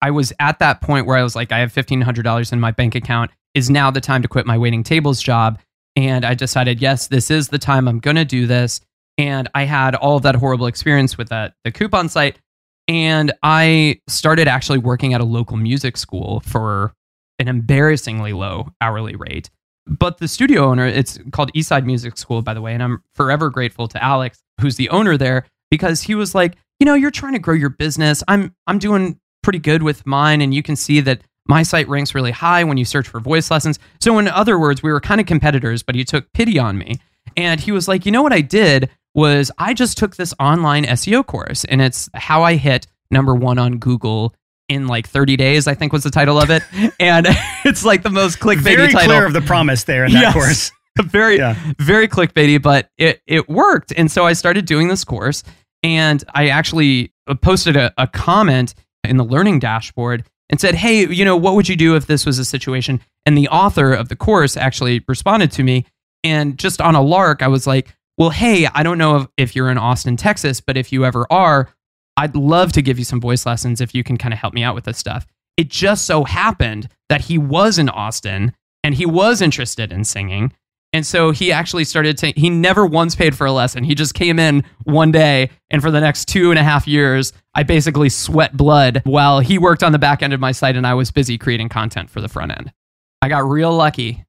I 0.02 0.10
was 0.10 0.32
at 0.40 0.58
that 0.58 0.80
point 0.80 1.06
where 1.06 1.16
I 1.16 1.22
was 1.22 1.34
like, 1.34 1.52
I 1.52 1.58
have 1.58 1.72
fifteen 1.72 2.00
hundred 2.00 2.22
dollars 2.22 2.52
in 2.52 2.60
my 2.60 2.70
bank 2.70 2.94
account. 2.94 3.30
Is 3.54 3.70
now 3.70 3.90
the 3.90 4.00
time 4.00 4.22
to 4.22 4.28
quit 4.28 4.46
my 4.46 4.58
waiting 4.58 4.82
tables 4.82 5.22
job? 5.22 5.58
And 5.96 6.24
I 6.24 6.34
decided, 6.34 6.82
yes, 6.82 7.08
this 7.08 7.30
is 7.30 7.48
the 7.48 7.58
time 7.58 7.88
I'm 7.88 8.00
going 8.00 8.16
to 8.16 8.24
do 8.24 8.46
this. 8.46 8.82
And 9.16 9.48
I 9.54 9.64
had 9.64 9.94
all 9.94 10.16
of 10.16 10.22
that 10.24 10.34
horrible 10.34 10.66
experience 10.66 11.16
with 11.16 11.30
that 11.30 11.54
the 11.64 11.72
coupon 11.72 12.10
site, 12.10 12.38
and 12.86 13.32
I 13.42 14.00
started 14.06 14.46
actually 14.46 14.78
working 14.78 15.14
at 15.14 15.22
a 15.22 15.24
local 15.24 15.56
music 15.56 15.96
school 15.96 16.40
for 16.40 16.92
an 17.38 17.48
embarrassingly 17.48 18.34
low 18.34 18.68
hourly 18.82 19.16
rate. 19.16 19.48
But 19.86 20.18
the 20.18 20.28
studio 20.28 20.64
owner, 20.66 20.86
it's 20.86 21.18
called 21.30 21.52
Eastside 21.54 21.86
Music 21.86 22.18
School, 22.18 22.42
by 22.42 22.52
the 22.52 22.60
way, 22.60 22.74
and 22.74 22.82
I'm 22.82 23.02
forever 23.14 23.48
grateful 23.48 23.88
to 23.88 24.04
Alex, 24.04 24.42
who's 24.60 24.76
the 24.76 24.90
owner 24.90 25.16
there, 25.16 25.46
because 25.70 26.02
he 26.02 26.14
was 26.14 26.34
like, 26.34 26.56
you 26.78 26.84
know, 26.84 26.94
you're 26.94 27.10
trying 27.10 27.32
to 27.32 27.38
grow 27.38 27.54
your 27.54 27.70
business. 27.70 28.22
I'm 28.28 28.54
I'm 28.66 28.78
doing 28.78 29.18
pretty 29.46 29.58
good 29.60 29.82
with 29.84 30.04
mine, 30.06 30.40
and 30.42 30.52
you 30.52 30.62
can 30.62 30.74
see 30.76 31.00
that 31.00 31.20
my 31.48 31.62
site 31.62 31.88
ranks 31.88 32.14
really 32.16 32.32
high 32.32 32.64
when 32.64 32.76
you 32.76 32.84
search 32.84 33.06
for 33.06 33.20
voice 33.20 33.48
lessons. 33.50 33.78
So 34.00 34.18
in 34.18 34.26
other 34.26 34.58
words, 34.58 34.82
we 34.82 34.90
were 34.92 35.00
kind 35.00 35.20
of 35.20 35.26
competitors, 35.28 35.84
but 35.84 35.94
he 35.94 36.04
took 36.04 36.32
pity 36.32 36.58
on 36.58 36.76
me. 36.76 36.96
And 37.36 37.60
he 37.60 37.70
was 37.70 37.86
like, 37.86 38.04
you 38.04 38.10
know 38.10 38.22
what 38.22 38.32
I 38.32 38.40
did 38.40 38.90
was 39.14 39.52
I 39.56 39.72
just 39.72 39.96
took 39.98 40.16
this 40.16 40.34
online 40.40 40.84
SEO 40.84 41.24
course, 41.24 41.64
and 41.64 41.80
it's 41.80 42.10
how 42.14 42.42
I 42.42 42.56
hit 42.56 42.88
number 43.12 43.34
one 43.34 43.58
on 43.58 43.78
Google 43.78 44.34
in 44.68 44.88
like 44.88 45.06
30 45.08 45.36
days, 45.36 45.68
I 45.68 45.74
think 45.74 45.92
was 45.92 46.02
the 46.02 46.10
title 46.10 46.40
of 46.40 46.50
it. 46.50 46.64
And 46.98 47.26
it's 47.64 47.84
like 47.84 48.02
the 48.02 48.10
most 48.10 48.40
clickbaity 48.40 48.62
Very 48.76 48.92
title 48.92 49.14
clear 49.14 49.26
of 49.26 49.32
the 49.32 49.40
promise 49.42 49.84
there 49.84 50.04
in 50.04 50.12
that 50.12 50.20
Yes. 50.20 50.32
course. 50.34 50.72
very 51.04 51.36
Yeah. 51.36 51.54
very 51.78 52.08
clickbaity 52.08 52.60
but 52.60 52.88
it 52.98 53.20
it 53.26 53.48
worked 53.50 53.92
and 53.98 54.10
so 54.10 54.24
i 54.24 54.32
started 54.32 54.64
doing 54.64 54.88
this 54.88 55.04
course 55.04 55.42
and 55.82 56.24
i 56.34 56.48
actually 56.48 57.12
posted 57.42 57.76
a, 57.76 57.92
a 57.98 58.06
comment 58.06 58.74
in 59.08 59.16
the 59.16 59.24
learning 59.24 59.58
dashboard 59.58 60.24
and 60.48 60.60
said 60.60 60.74
hey 60.74 61.06
you 61.08 61.24
know 61.24 61.36
what 61.36 61.54
would 61.54 61.68
you 61.68 61.76
do 61.76 61.96
if 61.96 62.06
this 62.06 62.26
was 62.26 62.38
a 62.38 62.44
situation? 62.44 63.00
And 63.24 63.36
the 63.36 63.48
author 63.48 63.92
of 63.92 64.08
the 64.08 64.16
course 64.16 64.56
actually 64.56 65.04
responded 65.08 65.50
to 65.52 65.64
me 65.64 65.84
and 66.22 66.58
just 66.58 66.80
on 66.80 66.94
a 66.94 67.02
lark 67.02 67.42
i 67.42 67.48
was 67.48 67.66
like 67.66 67.94
well 68.18 68.30
hey 68.30 68.66
i 68.74 68.82
don't 68.82 68.98
know 68.98 69.16
if, 69.16 69.26
if 69.36 69.56
you're 69.56 69.70
in 69.70 69.78
austin 69.78 70.16
texas 70.16 70.60
but 70.60 70.76
if 70.76 70.92
you 70.92 71.04
ever 71.04 71.26
are 71.30 71.68
i'd 72.16 72.34
love 72.34 72.72
to 72.72 72.82
give 72.82 72.98
you 72.98 73.04
some 73.04 73.20
voice 73.20 73.46
lessons 73.46 73.80
if 73.80 73.94
you 73.94 74.02
can 74.02 74.16
kind 74.16 74.34
of 74.34 74.40
help 74.40 74.54
me 74.54 74.62
out 74.62 74.74
with 74.74 74.84
this 74.84 74.98
stuff. 74.98 75.26
It 75.56 75.68
just 75.68 76.04
so 76.04 76.24
happened 76.24 76.88
that 77.08 77.22
he 77.22 77.38
was 77.38 77.78
in 77.78 77.88
austin 77.88 78.52
and 78.82 78.94
he 78.94 79.06
was 79.06 79.40
interested 79.40 79.92
in 79.92 80.04
singing 80.04 80.52
and 80.92 81.04
so 81.04 81.30
he 81.30 81.52
actually 81.52 81.84
started 81.84 82.16
to, 82.18 82.32
he 82.36 82.48
never 82.48 82.86
once 82.86 83.14
paid 83.14 83.36
for 83.36 83.46
a 83.46 83.52
lesson. 83.52 83.84
He 83.84 83.94
just 83.94 84.14
came 84.14 84.38
in 84.38 84.64
one 84.84 85.12
day. 85.12 85.50
And 85.70 85.82
for 85.82 85.90
the 85.90 86.00
next 86.00 86.26
two 86.26 86.50
and 86.50 86.58
a 86.58 86.62
half 86.62 86.88
years, 86.88 87.32
I 87.54 87.64
basically 87.64 88.08
sweat 88.08 88.56
blood 88.56 89.02
while 89.04 89.40
he 89.40 89.58
worked 89.58 89.82
on 89.82 89.92
the 89.92 89.98
back 89.98 90.22
end 90.22 90.32
of 90.32 90.40
my 90.40 90.52
site 90.52 90.76
and 90.76 90.86
I 90.86 90.94
was 90.94 91.10
busy 91.10 91.36
creating 91.36 91.68
content 91.68 92.08
for 92.08 92.20
the 92.20 92.28
front 92.28 92.52
end. 92.52 92.72
I 93.20 93.28
got 93.28 93.44
real 93.44 93.72
lucky. 93.72 94.24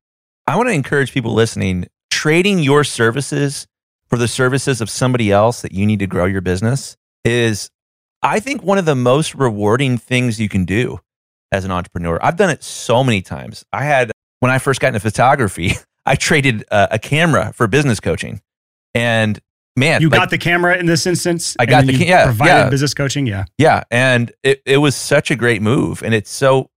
I 0.46 0.56
want 0.56 0.68
to 0.70 0.74
encourage 0.74 1.14
people 1.14 1.34
listening 1.34 1.88
trading 2.10 2.60
your 2.60 2.84
services 2.84 3.68
for 4.08 4.18
the 4.18 4.28
services 4.28 4.82
of 4.82 4.90
somebody 4.90 5.32
else 5.32 5.62
that 5.62 5.72
you 5.72 5.86
need 5.86 6.00
to 6.00 6.08
grow 6.08 6.26
your 6.26 6.42
business 6.42 6.98
is, 7.24 7.70
I 8.24 8.40
think, 8.40 8.64
one 8.64 8.78
of 8.78 8.86
the 8.86 8.96
most 8.96 9.36
rewarding 9.36 9.98
things 9.98 10.40
you 10.40 10.50
can 10.50 10.66
do 10.66 11.00
as 11.52 11.66
an 11.66 11.72
entrepreneur. 11.72 12.18
I've 12.22 12.38
done 12.38 12.50
it 12.50 12.64
so 12.64 13.04
many 13.04 13.22
times. 13.22 13.64
I 13.72 13.84
had, 13.84 14.12
when 14.40 14.52
I 14.52 14.60
first 14.60 14.80
got 14.80 14.90
into 14.90 15.00
photography, 15.00 15.74
I 16.08 16.16
traded 16.16 16.66
uh, 16.72 16.88
a 16.92 17.00
camera 17.00 17.52
for 17.54 17.68
business 17.68 18.00
coaching. 18.00 18.42
And 18.96 19.40
man, 19.76 20.02
You 20.02 20.10
like- 20.10 20.20
got 20.20 20.30
the 20.30 20.38
camera 20.38 20.78
in 20.78 20.86
this 20.86 21.06
instance. 21.06 21.56
I 21.60 21.66
got 21.66 21.82
and 21.82 21.90
the 21.90 21.94
you 21.94 22.00
ca- 22.00 22.06
yeah, 22.06 22.24
provided 22.26 22.52
yeah. 22.52 22.70
business 22.70 22.94
coaching. 22.94 23.28
Yeah. 23.28 23.46
Yeah, 23.58 23.84
and 23.92 24.32
it, 24.44 24.62
it 24.66 24.78
was 24.78 24.96
such 24.96 25.30
a 25.32 25.36
great 25.36 25.62
move, 25.62 26.02
and 26.04 26.14
it's 26.14 26.32
so 26.32 26.70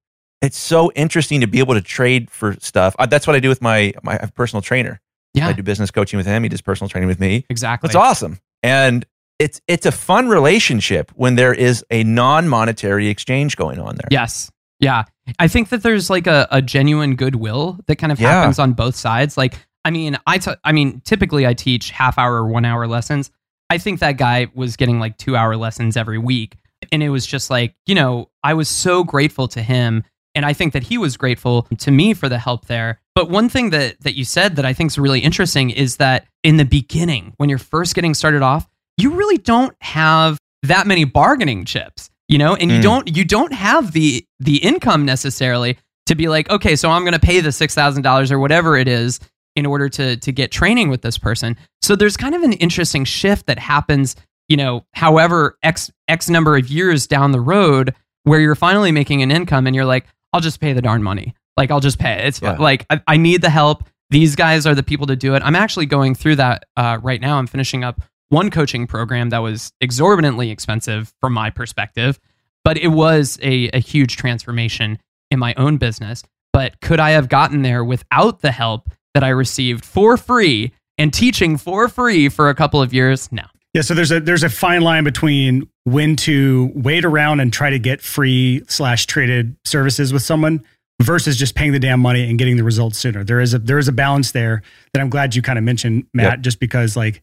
it's 0.42 0.58
so 0.58 0.90
interesting 0.92 1.40
to 1.42 1.46
be 1.46 1.58
able 1.58 1.74
to 1.74 1.82
trade 1.82 2.30
for 2.30 2.54
stuff. 2.60 2.96
Uh, 2.98 3.06
that's 3.06 3.26
what 3.26 3.36
I 3.36 3.40
do 3.40 3.48
with 3.48 3.62
my 3.62 3.92
my 4.02 4.18
personal 4.34 4.60
trainer. 4.62 5.00
Yeah, 5.32 5.48
I 5.48 5.52
do 5.52 5.62
business 5.62 5.90
coaching 5.90 6.16
with 6.16 6.26
him. 6.26 6.42
He 6.42 6.48
does 6.48 6.60
personal 6.60 6.88
training 6.88 7.08
with 7.08 7.20
me. 7.20 7.44
exactly. 7.48 7.86
That's 7.88 7.96
awesome, 7.96 8.38
and 8.62 9.06
it's 9.38 9.60
it's 9.68 9.86
a 9.86 9.92
fun 9.92 10.28
relationship 10.28 11.10
when 11.14 11.36
there 11.36 11.54
is 11.54 11.84
a 11.90 12.04
non 12.04 12.48
monetary 12.48 13.08
exchange 13.08 13.56
going 13.56 13.78
on 13.78 13.94
there. 13.96 14.08
Yes. 14.10 14.50
Yeah. 14.80 15.04
I 15.38 15.46
think 15.48 15.68
that 15.68 15.82
there's 15.82 16.10
like 16.10 16.26
a, 16.26 16.48
a 16.50 16.60
genuine 16.62 17.14
goodwill 17.16 17.78
that 17.86 17.96
kind 17.96 18.10
of 18.12 18.18
Yeah. 18.20 18.32
happens 18.32 18.58
on 18.58 18.72
both 18.72 18.96
sides. 18.96 19.36
Like, 19.36 19.54
I 19.84 19.90
mean, 19.90 20.18
I 20.26 20.38
t- 20.38 20.50
I 20.64 20.72
mean, 20.72 21.00
typically 21.04 21.46
I 21.46 21.54
teach 21.54 21.90
half 21.90 22.18
hour, 22.18 22.34
or 22.42 22.46
one 22.46 22.64
hour 22.64 22.86
lessons. 22.86 23.30
I 23.70 23.78
think 23.78 24.00
that 24.00 24.16
guy 24.16 24.48
was 24.54 24.76
getting 24.76 24.98
like 24.98 25.16
two 25.16 25.36
hour 25.36 25.56
lessons 25.56 25.96
every 25.96 26.18
week. 26.18 26.56
And 26.92 27.02
it 27.02 27.10
was 27.10 27.26
just 27.26 27.50
like, 27.50 27.74
you 27.86 27.94
know, 27.94 28.30
I 28.42 28.54
was 28.54 28.68
so 28.68 29.04
grateful 29.04 29.46
to 29.48 29.62
him. 29.62 30.02
And 30.34 30.44
I 30.46 30.52
think 30.52 30.72
that 30.72 30.82
he 30.82 30.96
was 30.98 31.16
grateful 31.16 31.62
to 31.78 31.90
me 31.90 32.14
for 32.14 32.28
the 32.28 32.38
help 32.38 32.66
there. 32.66 33.00
But 33.14 33.30
one 33.30 33.48
thing 33.48 33.70
that, 33.70 34.00
that 34.00 34.16
you 34.16 34.24
said 34.24 34.56
that 34.56 34.64
I 34.64 34.72
think 34.72 34.90
is 34.90 34.98
really 34.98 35.20
interesting 35.20 35.70
is 35.70 35.96
that 35.96 36.26
in 36.42 36.56
the 36.56 36.64
beginning, 36.64 37.34
when 37.36 37.48
you're 37.48 37.58
first 37.58 37.94
getting 37.94 38.14
started 38.14 38.42
off, 38.42 38.66
you 38.96 39.10
really 39.14 39.38
don't 39.38 39.74
have 39.80 40.38
that 40.62 40.86
many 40.86 41.04
bargaining 41.04 41.64
chips 41.64 42.10
you 42.30 42.38
know 42.38 42.54
and 42.54 42.70
you 42.70 42.78
Mm. 42.78 42.82
don't 42.82 43.16
you 43.16 43.24
don't 43.24 43.52
have 43.52 43.92
the 43.92 44.24
the 44.38 44.56
income 44.70 45.04
necessarily 45.04 45.76
to 46.06 46.14
be 46.14 46.28
like 46.28 46.48
okay 46.50 46.74
so 46.76 46.90
i'm 46.90 47.02
going 47.02 47.12
to 47.12 47.26
pay 47.30 47.40
the 47.40 47.50
$6000 47.50 48.30
or 48.30 48.38
whatever 48.38 48.76
it 48.76 48.88
is 48.88 49.20
in 49.56 49.66
order 49.66 49.88
to 49.90 50.16
to 50.16 50.32
get 50.32 50.50
training 50.50 50.88
with 50.88 51.02
this 51.02 51.18
person 51.18 51.56
so 51.82 51.94
there's 51.96 52.16
kind 52.16 52.34
of 52.34 52.42
an 52.42 52.52
interesting 52.54 53.04
shift 53.04 53.46
that 53.46 53.58
happens 53.58 54.16
you 54.48 54.56
know, 54.56 54.84
however 54.94 55.56
X 55.62 55.92
X 56.08 56.28
number 56.28 56.56
of 56.56 56.68
years 56.68 57.06
down 57.06 57.30
the 57.30 57.40
road 57.40 57.94
where 58.24 58.40
you're 58.40 58.56
finally 58.56 58.90
making 58.90 59.22
an 59.22 59.30
income 59.30 59.64
and 59.68 59.76
you're 59.76 59.84
like, 59.84 60.06
I'll 60.32 60.40
just 60.40 60.60
pay 60.60 60.72
the 60.72 60.82
darn 60.82 61.04
money. 61.04 61.34
Like 61.56 61.70
I'll 61.70 61.78
just 61.78 62.00
pay. 62.00 62.26
It's 62.26 62.42
Yeah. 62.42 62.56
like 62.58 62.84
I, 62.90 63.00
I 63.06 63.16
need 63.16 63.42
the 63.42 63.48
help. 63.50 63.84
These 64.10 64.34
guys 64.34 64.66
are 64.66 64.74
the 64.74 64.82
people 64.82 65.06
to 65.06 65.14
do 65.14 65.36
it. 65.36 65.42
I'm 65.44 65.54
actually 65.54 65.86
going 65.86 66.16
through 66.16 66.34
that 66.36 66.64
uh, 66.76 66.98
right 67.00 67.20
now. 67.20 67.38
I'm 67.38 67.46
finishing 67.46 67.84
up 67.84 68.00
one 68.30 68.50
coaching 68.50 68.86
program 68.86 69.30
that 69.30 69.38
was 69.38 69.72
exorbitantly 69.80 70.50
expensive 70.50 71.12
from 71.20 71.32
my 71.32 71.50
perspective, 71.50 72.18
but 72.64 72.78
it 72.78 72.88
was 72.88 73.38
a, 73.42 73.68
a 73.68 73.78
huge 73.78 74.16
transformation 74.16 74.98
in 75.30 75.38
my 75.38 75.54
own 75.54 75.76
business. 75.76 76.22
But 76.52 76.80
could 76.80 76.98
I 76.98 77.10
have 77.10 77.28
gotten 77.28 77.62
there 77.62 77.84
without 77.84 78.40
the 78.40 78.52
help 78.52 78.88
that 79.14 79.22
I 79.22 79.28
received 79.28 79.84
for 79.84 80.16
free 80.16 80.72
and 80.98 81.12
teaching 81.12 81.56
for 81.56 81.88
free 81.88 82.28
for 82.28 82.48
a 82.48 82.54
couple 82.54 82.82
of 82.82 82.92
years? 82.92 83.30
No. 83.30 83.42
Yeah, 83.72 83.82
so 83.82 83.94
there's 83.94 84.10
a 84.10 84.18
there's 84.18 84.42
a 84.42 84.48
fine 84.48 84.82
line 84.82 85.04
between 85.04 85.68
when 85.84 86.16
to 86.16 86.72
wait 86.74 87.04
around 87.04 87.38
and 87.38 87.52
try 87.52 87.70
to 87.70 87.78
get 87.78 88.00
free 88.00 88.64
slash 88.66 89.06
traded 89.06 89.56
services 89.64 90.12
with 90.12 90.22
someone 90.22 90.64
versus 91.00 91.36
just 91.36 91.54
paying 91.54 91.72
the 91.72 91.78
damn 91.78 92.00
money 92.00 92.28
and 92.28 92.36
getting 92.36 92.56
the 92.56 92.64
results 92.64 92.98
sooner. 92.98 93.22
There 93.22 93.40
is 93.40 93.54
a 93.54 93.60
there 93.60 93.78
is 93.78 93.86
a 93.86 93.92
balance 93.92 94.32
there 94.32 94.62
that 94.92 95.00
I'm 95.00 95.08
glad 95.08 95.36
you 95.36 95.42
kind 95.42 95.56
of 95.56 95.64
mentioned, 95.64 96.06
Matt, 96.12 96.42
just 96.42 96.58
because 96.58 96.96
like 96.96 97.22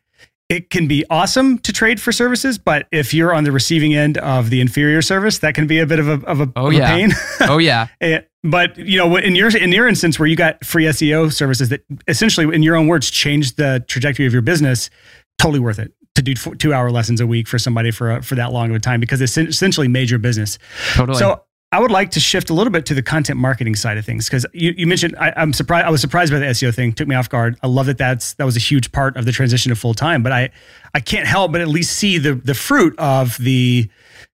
it 0.49 0.69
can 0.69 0.88
be 0.88 1.03
awesome 1.10 1.57
to 1.60 1.73
trade 1.73 1.99
for 2.01 2.12
services, 2.12 2.57
but 2.57 2.88
if 2.91 3.13
you're 3.13 3.33
on 3.33 3.43
the 3.43 3.51
receiving 3.51 3.93
end 3.95 4.17
of 4.19 4.49
the 4.49 4.62
inferior 4.62 5.01
service, 5.01 5.39
that 5.39 5.55
can 5.55 5.67
be 5.67 5.79
a 5.79 5.86
bit 5.86 5.99
of 5.99 6.07
a 6.07 6.25
of 6.25 6.39
a, 6.41 6.51
Oh, 6.55 6.67
of 6.67 6.73
a 6.73 6.75
yeah. 6.77 6.88
pain. 6.95 7.12
Oh, 7.41 7.57
yeah. 7.57 7.88
But 8.43 8.77
you 8.77 8.97
know, 8.97 9.17
in 9.17 9.36
your 9.36 9.49
in 9.57 9.73
your 9.73 9.89
instance 9.89 10.17
where 10.19 10.27
you 10.27 10.38
got 10.38 10.63
free 10.63 10.86
SEO 10.86 11.33
services 11.33 11.67
that 11.69 11.83
essentially, 12.07 12.55
in 12.55 12.63
your 12.63 12.77
own 12.77 12.88
words, 12.88 13.12
changed 13.12 13.57
the 13.57 13.83
trajectory 13.89 14.25
of 14.25 14.31
your 14.31 14.41
business, 14.41 14.89
totally 15.38 15.60
worth 15.60 15.79
it 15.79 15.91
to 16.15 16.21
do 16.21 16.33
four, 16.36 16.55
two 16.55 16.73
hour 16.73 16.89
lessons 16.89 17.19
a 17.19 17.27
week 17.27 17.47
for 17.47 17.60
somebody 17.60 17.91
for 17.91 18.12
a, 18.12 18.21
for 18.23 18.36
that 18.36 18.53
long 18.53 18.69
of 18.69 18.75
a 18.77 18.79
time 18.79 19.01
because 19.01 19.19
it's 19.19 19.38
essentially 19.38 19.89
made 19.89 20.10
your 20.10 20.19
business. 20.19 20.60
Totally. 20.93 21.17
So 21.19 21.43
I 21.71 21.82
would 21.82 21.91
like 21.91 22.12
to 22.12 22.21
shift 22.21 22.49
a 22.49 22.53
little 22.53 22.71
bit 22.71 22.86
to 22.86 22.93
the 22.93 23.03
content 23.03 23.39
marketing 23.39 23.75
side 23.75 23.97
of 23.97 24.06
things 24.06 24.30
because 24.30 24.45
you, 24.53 24.73
you 24.77 24.88
mentioned 24.88 25.15
I, 25.19 25.34
I'm 25.36 25.51
surprised. 25.51 25.86
I 25.86 25.89
was 25.89 25.99
surprised 25.99 26.32
by 26.32 26.39
the 26.39 26.45
SEO 26.45 26.73
thing. 26.73 26.93
Took 26.93 27.10
me 27.10 27.15
off 27.15 27.30
guard. 27.30 27.58
I 27.62 27.67
love 27.67 27.88
that 27.88 27.97
that's 27.97 28.36
that 28.36 28.45
was 28.45 28.56
a 28.56 28.60
huge 28.60 28.91
part 28.93 29.17
of 29.17 29.25
the 29.25 29.34
transition 29.34 29.69
to 29.69 29.75
full 29.75 29.93
time. 29.93 30.23
But 30.23 30.32
I 30.32 30.49
I 30.93 31.01
can't 31.01 31.27
help 31.27 31.51
but 31.51 31.60
at 31.60 31.67
least 31.67 31.97
see 31.97 32.17
the 32.17 32.36
the 32.36 32.53
fruit 32.53 32.97
of 32.97 33.38
the 33.38 33.89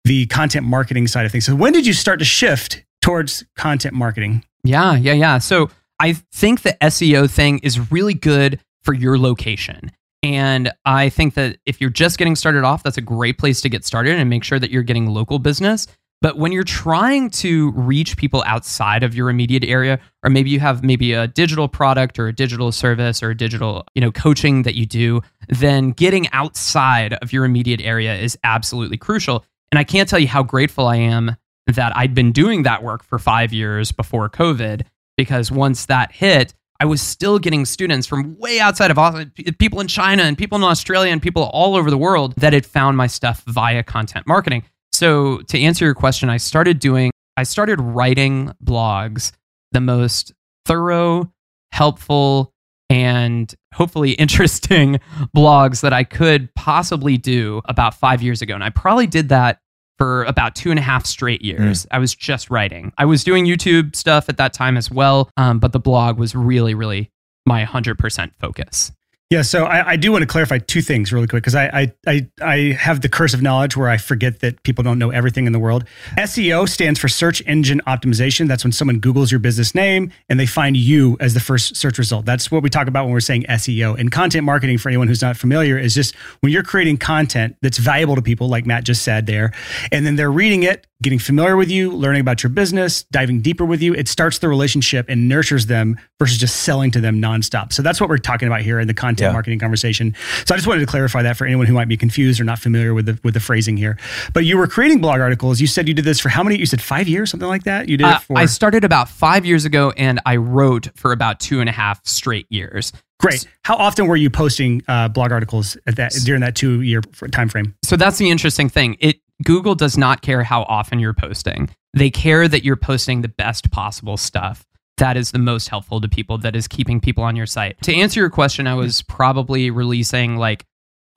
the 0.05 0.27
content 0.27 0.65
marketing 0.65 1.07
side 1.07 1.27
of 1.27 1.33
things. 1.33 1.45
So 1.45 1.55
when 1.55 1.75
did 1.75 1.87
you 1.87 1.93
start 1.93 2.19
to 2.21 2.25
shift 2.25 2.83
towards 3.03 3.45
content 3.57 3.95
marketing? 3.95 4.45
Yeah, 4.65 4.97
yeah, 4.97 5.13
yeah. 5.13 5.39
So 5.39 5.71
I 6.01 6.15
think 6.33 6.63
the 6.63 6.77
SEO 6.81 7.31
thing 7.31 7.59
is 7.59 7.91
really 7.91 8.15
good 8.15 8.61
for 8.83 8.95
your 8.95 9.19
location. 9.19 9.93
And 10.23 10.73
I 10.85 11.11
think 11.11 11.35
that 11.35 11.59
if 11.67 11.81
you're 11.81 11.91
just 11.91 12.19
getting 12.19 12.37
started 12.37 12.65
off, 12.65 12.83
that's 12.83 12.97
a 12.97 13.03
great 13.03 13.39
place 13.39 13.61
to 13.61 13.69
get 13.69 13.85
started 13.85 14.17
and 14.17 14.29
make 14.31 14.45
sure 14.45 14.59
that 14.59 14.71
you're 14.71 14.83
getting 14.83 15.07
local 15.07 15.39
business. 15.39 15.87
But 16.21 16.37
when 16.37 16.51
you're 16.51 16.65
trying 16.65 17.31
to 17.31 17.71
reach 17.73 18.17
people 18.17 18.43
outside 18.45 19.05
of 19.05 19.15
your 19.15 19.31
immediate 19.31 19.63
area, 19.63 20.01
or 20.25 20.31
maybe 20.31 20.51
you 20.51 20.59
have 20.59 20.83
maybe 20.83 21.13
a 21.13 21.29
digital 21.29 21.69
product 21.69 22.19
or 22.19 22.27
a 22.27 22.33
digital 22.33 22.73
service 22.73 23.23
or 23.23 23.31
a 23.31 23.37
digital, 23.37 23.87
you 23.95 24.01
know, 24.01 24.11
coaching 24.11 24.65
that 24.65 24.75
you 24.75 24.85
do, 24.85 25.21
then 25.49 25.93
getting 25.93 26.29
outside 26.33 27.13
of 27.15 27.33
your 27.33 27.45
immediate 27.45 27.81
area 27.81 28.17
is 28.17 28.37
absolutely 28.43 28.97
crucial. 28.97 29.45
And 29.71 29.79
I 29.79 29.85
can't 29.85 30.09
tell 30.09 30.19
you 30.19 30.27
how 30.27 30.43
grateful 30.43 30.89
I 30.89 30.97
am 30.97 31.37
that 31.69 31.97
I'd 31.97 32.15
been 32.15 32.33
doing 32.33 32.65
that 32.65 32.83
work 32.83 33.05
for 33.05 33.21
five 33.21 33.53
years 33.53 33.93
before 33.93 34.29
COVID, 34.29 34.83
because 35.17 35.53
once 35.53 35.87
that 35.87 36.11
hit, 36.11 36.53
I 36.81 36.85
was 36.85 37.03
still 37.03 37.39
getting 37.39 37.65
students 37.65 38.07
from 38.07 38.37
way 38.39 38.59
outside 38.61 38.91
of 38.91 38.99
Austin, 38.99 39.33
people 39.59 39.81
in 39.81 39.89
China 39.89 40.23
and 40.23 40.39
people 40.39 40.57
in 40.57 40.65
Australia 40.65 41.13
and 41.13 41.21
people 41.21 41.45
all 41.45 41.77
over 41.77 41.91
the 41.91 41.99
world 41.99 42.35
that 42.39 42.53
had 42.53 42.65
found 42.65 42.97
my 42.97 43.07
stuff 43.07 43.45
via 43.47 43.83
content 43.83 44.27
marketing. 44.27 44.65
So 44.99 45.39
to 45.43 45.61
answer 45.61 45.85
your 45.85 45.95
question, 45.95 46.29
I 46.29 46.39
started 46.39 46.81
doing, 46.81 47.13
I 47.37 47.45
started 47.45 47.81
writing 47.81 48.53
blogs, 48.65 49.31
the 49.71 49.81
most 49.81 50.33
thorough, 50.67 51.33
helpful, 51.71 52.53
and 52.91 53.55
hopefully 53.73 54.11
interesting 54.25 54.99
blogs 55.37 55.83
that 55.83 55.93
I 55.93 56.03
could 56.03 56.53
possibly 56.57 57.17
do 57.17 57.63
about 57.67 57.95
five 57.95 58.23
years 58.23 58.43
ago. 58.43 58.57
And 58.57 58.65
I 58.65 58.71
probably 58.71 59.07
did 59.07 59.29
that 59.29 59.61
for 59.99 60.25
about 60.25 60.57
two 60.57 60.71
and 60.71 60.81
a 60.81 60.83
half 60.83 61.07
straight 61.07 61.43
years. 61.43 61.87
I 61.93 62.01
was 62.01 62.13
just 62.13 62.51
writing. 62.51 62.93
I 62.99 63.05
was 63.05 63.23
doing 63.23 63.47
YouTube 63.47 63.95
stuff 63.95 64.29
at 64.29 64.37
that 64.39 64.53
time 64.53 64.77
as 64.77 64.91
well, 64.91 65.31
um, 65.37 65.61
but 65.61 65.71
the 65.71 65.79
blog 65.79 66.19
was 66.19 66.35
really, 66.35 66.75
really 66.75 67.13
my 67.47 67.65
100% 67.65 68.33
focus. 68.41 68.91
Yeah, 69.31 69.43
so 69.43 69.65
I, 69.65 69.91
I 69.91 69.97
do 69.97 70.11
want 70.11 70.23
to 70.23 70.27
clarify 70.27 70.57
two 70.57 70.81
things 70.81 71.13
really 71.13 71.27
quick 71.27 71.43
because 71.43 71.55
I, 71.55 71.67
I 71.67 71.93
I 72.07 72.29
I 72.41 72.57
have 72.73 73.03
the 73.03 73.11
curse 73.11 73.35
of 73.35 73.43
knowledge 73.43 73.77
where 73.77 73.91
I 73.91 73.99
forget 73.99 74.41
that 74.41 74.63
people 74.63 74.83
don't 74.83 74.99
know 74.99 75.11
everything 75.11 75.47
in 75.47 75.53
the 75.53 75.59
world. 75.59 75.85
SEO 76.17 76.67
stands 76.67 76.99
for 76.99 77.09
search 77.09 77.43
engine 77.47 77.83
optimization. 77.87 78.49
That's 78.49 78.65
when 78.65 78.73
someone 78.73 79.03
Googles 79.03 79.31
your 79.31 79.39
business 79.39 79.75
name 79.75 80.13
and 80.31 80.41
they 80.41 80.47
find 80.47 80.79
you 80.79 81.19
as 81.21 81.35
the 81.35 81.41
first 81.41 81.77
search 81.77 81.99
result. 81.99 82.25
That's 82.25 82.51
what 82.51 82.63
we 82.63 82.71
talk 82.71 82.89
about 82.89 83.05
when 83.05 83.13
we're 83.13 83.21
saying 83.21 83.43
SEO. 83.51 84.01
And 84.01 84.11
content 84.11 84.45
marketing, 84.45 84.79
for 84.79 84.89
anyone 84.89 85.09
who's 85.09 85.21
not 85.21 85.37
familiar, 85.37 85.79
is 85.79 85.95
just 85.95 86.15
when 86.41 86.51
you're 86.51 86.63
creating 86.63 86.97
content 86.97 87.55
that's 87.61 87.77
valuable 87.77 88.17
to 88.17 88.23
people, 88.23 88.49
like 88.49 88.65
Matt 88.65 88.85
just 88.85 89.03
said 89.03 89.27
there, 89.27 89.53
and 89.93 90.07
then 90.07 90.17
they're 90.17 90.33
reading 90.33 90.63
it, 90.63 90.87
getting 91.03 91.19
familiar 91.19 91.59
with 91.59 91.71
you, 91.71 91.93
learning 91.93 92.23
about 92.23 92.43
your 92.43 92.51
business, 92.51 93.03
diving 93.03 93.43
deeper 93.43 93.67
with 93.67 93.83
you. 93.83 93.93
It 93.93 94.09
starts 94.09 94.39
the 94.39 94.49
relationship 94.49 95.05
and 95.11 95.29
nurtures 95.29 95.67
them 95.67 95.99
versus 96.19 96.37
just 96.37 96.63
selling 96.63 96.91
to 96.91 97.01
them 97.01 97.21
nonstop. 97.23 97.73
So 97.73 97.83
that's 97.83 98.01
what 98.01 98.09
we're 98.11 98.19
talking 98.19 98.49
about 98.49 98.63
here 98.63 98.81
in 98.81 98.89
the 98.89 98.95
content 98.95 99.29
Yeah. 99.29 99.33
marketing 99.33 99.59
conversation. 99.61 100.15
So 100.45 100.55
I 100.55 100.59
just 100.59 100.67
wanted 100.67 100.81
to 100.81 100.87
clarify 100.87 101.23
that 101.23 101.37
for 101.37 101.47
anyone 101.47 101.67
who 101.67 101.75
might 101.75 101.89
be 101.89 101.97
confused 101.97 102.41
or 102.41 102.45
not 102.45 102.59
familiar 102.59 102.93
with 102.93 103.07
the 103.07 103.19
with 103.23 103.35
the 103.35 103.41
phrasing 103.41 103.77
here. 103.77 103.97
But 104.33 104.45
you 104.45 104.59
were 104.59 104.67
creating 104.67 105.01
blog 105.01 105.21
articles. 105.21 105.61
You 105.61 105.67
said 105.67 105.87
you 105.87 105.95
did 105.95 106.05
this 106.05 106.19
for 106.21 106.29
how 106.29 106.43
many? 106.43 106.59
You 106.59 106.67
said 106.67 106.83
five 106.83 107.07
years, 107.09 107.31
something 107.31 107.49
like 107.49 107.65
that. 107.65 107.89
You 107.89 107.97
did 107.97 108.07
Uh, 108.07 108.17
it 108.17 108.23
for 108.23 108.39
I 108.39 108.47
started 108.47 108.85
about 108.85 109.09
five 109.09 109.47
years 109.47 109.65
ago 109.65 109.93
and 109.97 110.21
I 110.27 110.37
wrote 110.37 110.89
for 110.97 111.13
about 111.13 111.39
two 111.41 111.61
and 111.61 111.69
a 111.69 111.73
half 111.73 112.01
straight 112.07 112.47
years. 112.51 112.93
great. 113.21 113.47
How 113.65 113.75
often 113.77 114.07
were 114.07 114.17
you 114.17 114.31
posting 114.31 114.81
uh, 114.87 115.09
blog 115.09 115.33
articles 115.33 115.77
at 115.89 115.97
that 115.97 116.13
during 116.25 116.41
that 116.41 116.55
two 116.55 116.83
year 116.83 117.01
time 117.33 117.49
frame? 117.49 117.75
So 117.85 117.97
that's 117.97 118.19
the 118.19 118.31
interesting 118.31 118.69
thing. 118.69 118.97
It 119.01 119.21
Google 119.45 119.75
does 119.77 119.97
not 119.97 120.23
care 120.23 120.43
how 120.43 120.63
often 120.63 120.99
you're 120.99 121.15
posting. 121.15 121.69
They 121.95 122.11
care 122.11 122.47
that 122.49 122.65
you're 122.65 122.77
posting 122.77 123.23
the 123.23 123.29
best 123.29 123.71
possible 123.71 124.17
stuff. 124.17 124.65
That 124.99 125.17
is 125.17 125.31
the 125.31 125.39
most 125.39 125.69
helpful 125.69 126.01
to 126.01 126.09
people. 126.09 126.39
That 126.39 126.55
is 126.55 126.69
keeping 126.69 127.01
people 127.01 127.25
on 127.25 127.37
your 127.37 127.47
site. 127.47 127.81
To 127.83 127.95
answer 127.95 128.21
your 128.21 128.31
question, 128.31 128.67
I 128.67 128.75
was 128.75 129.03
probably 129.03 129.71
releasing 129.71 130.37
like 130.37 130.65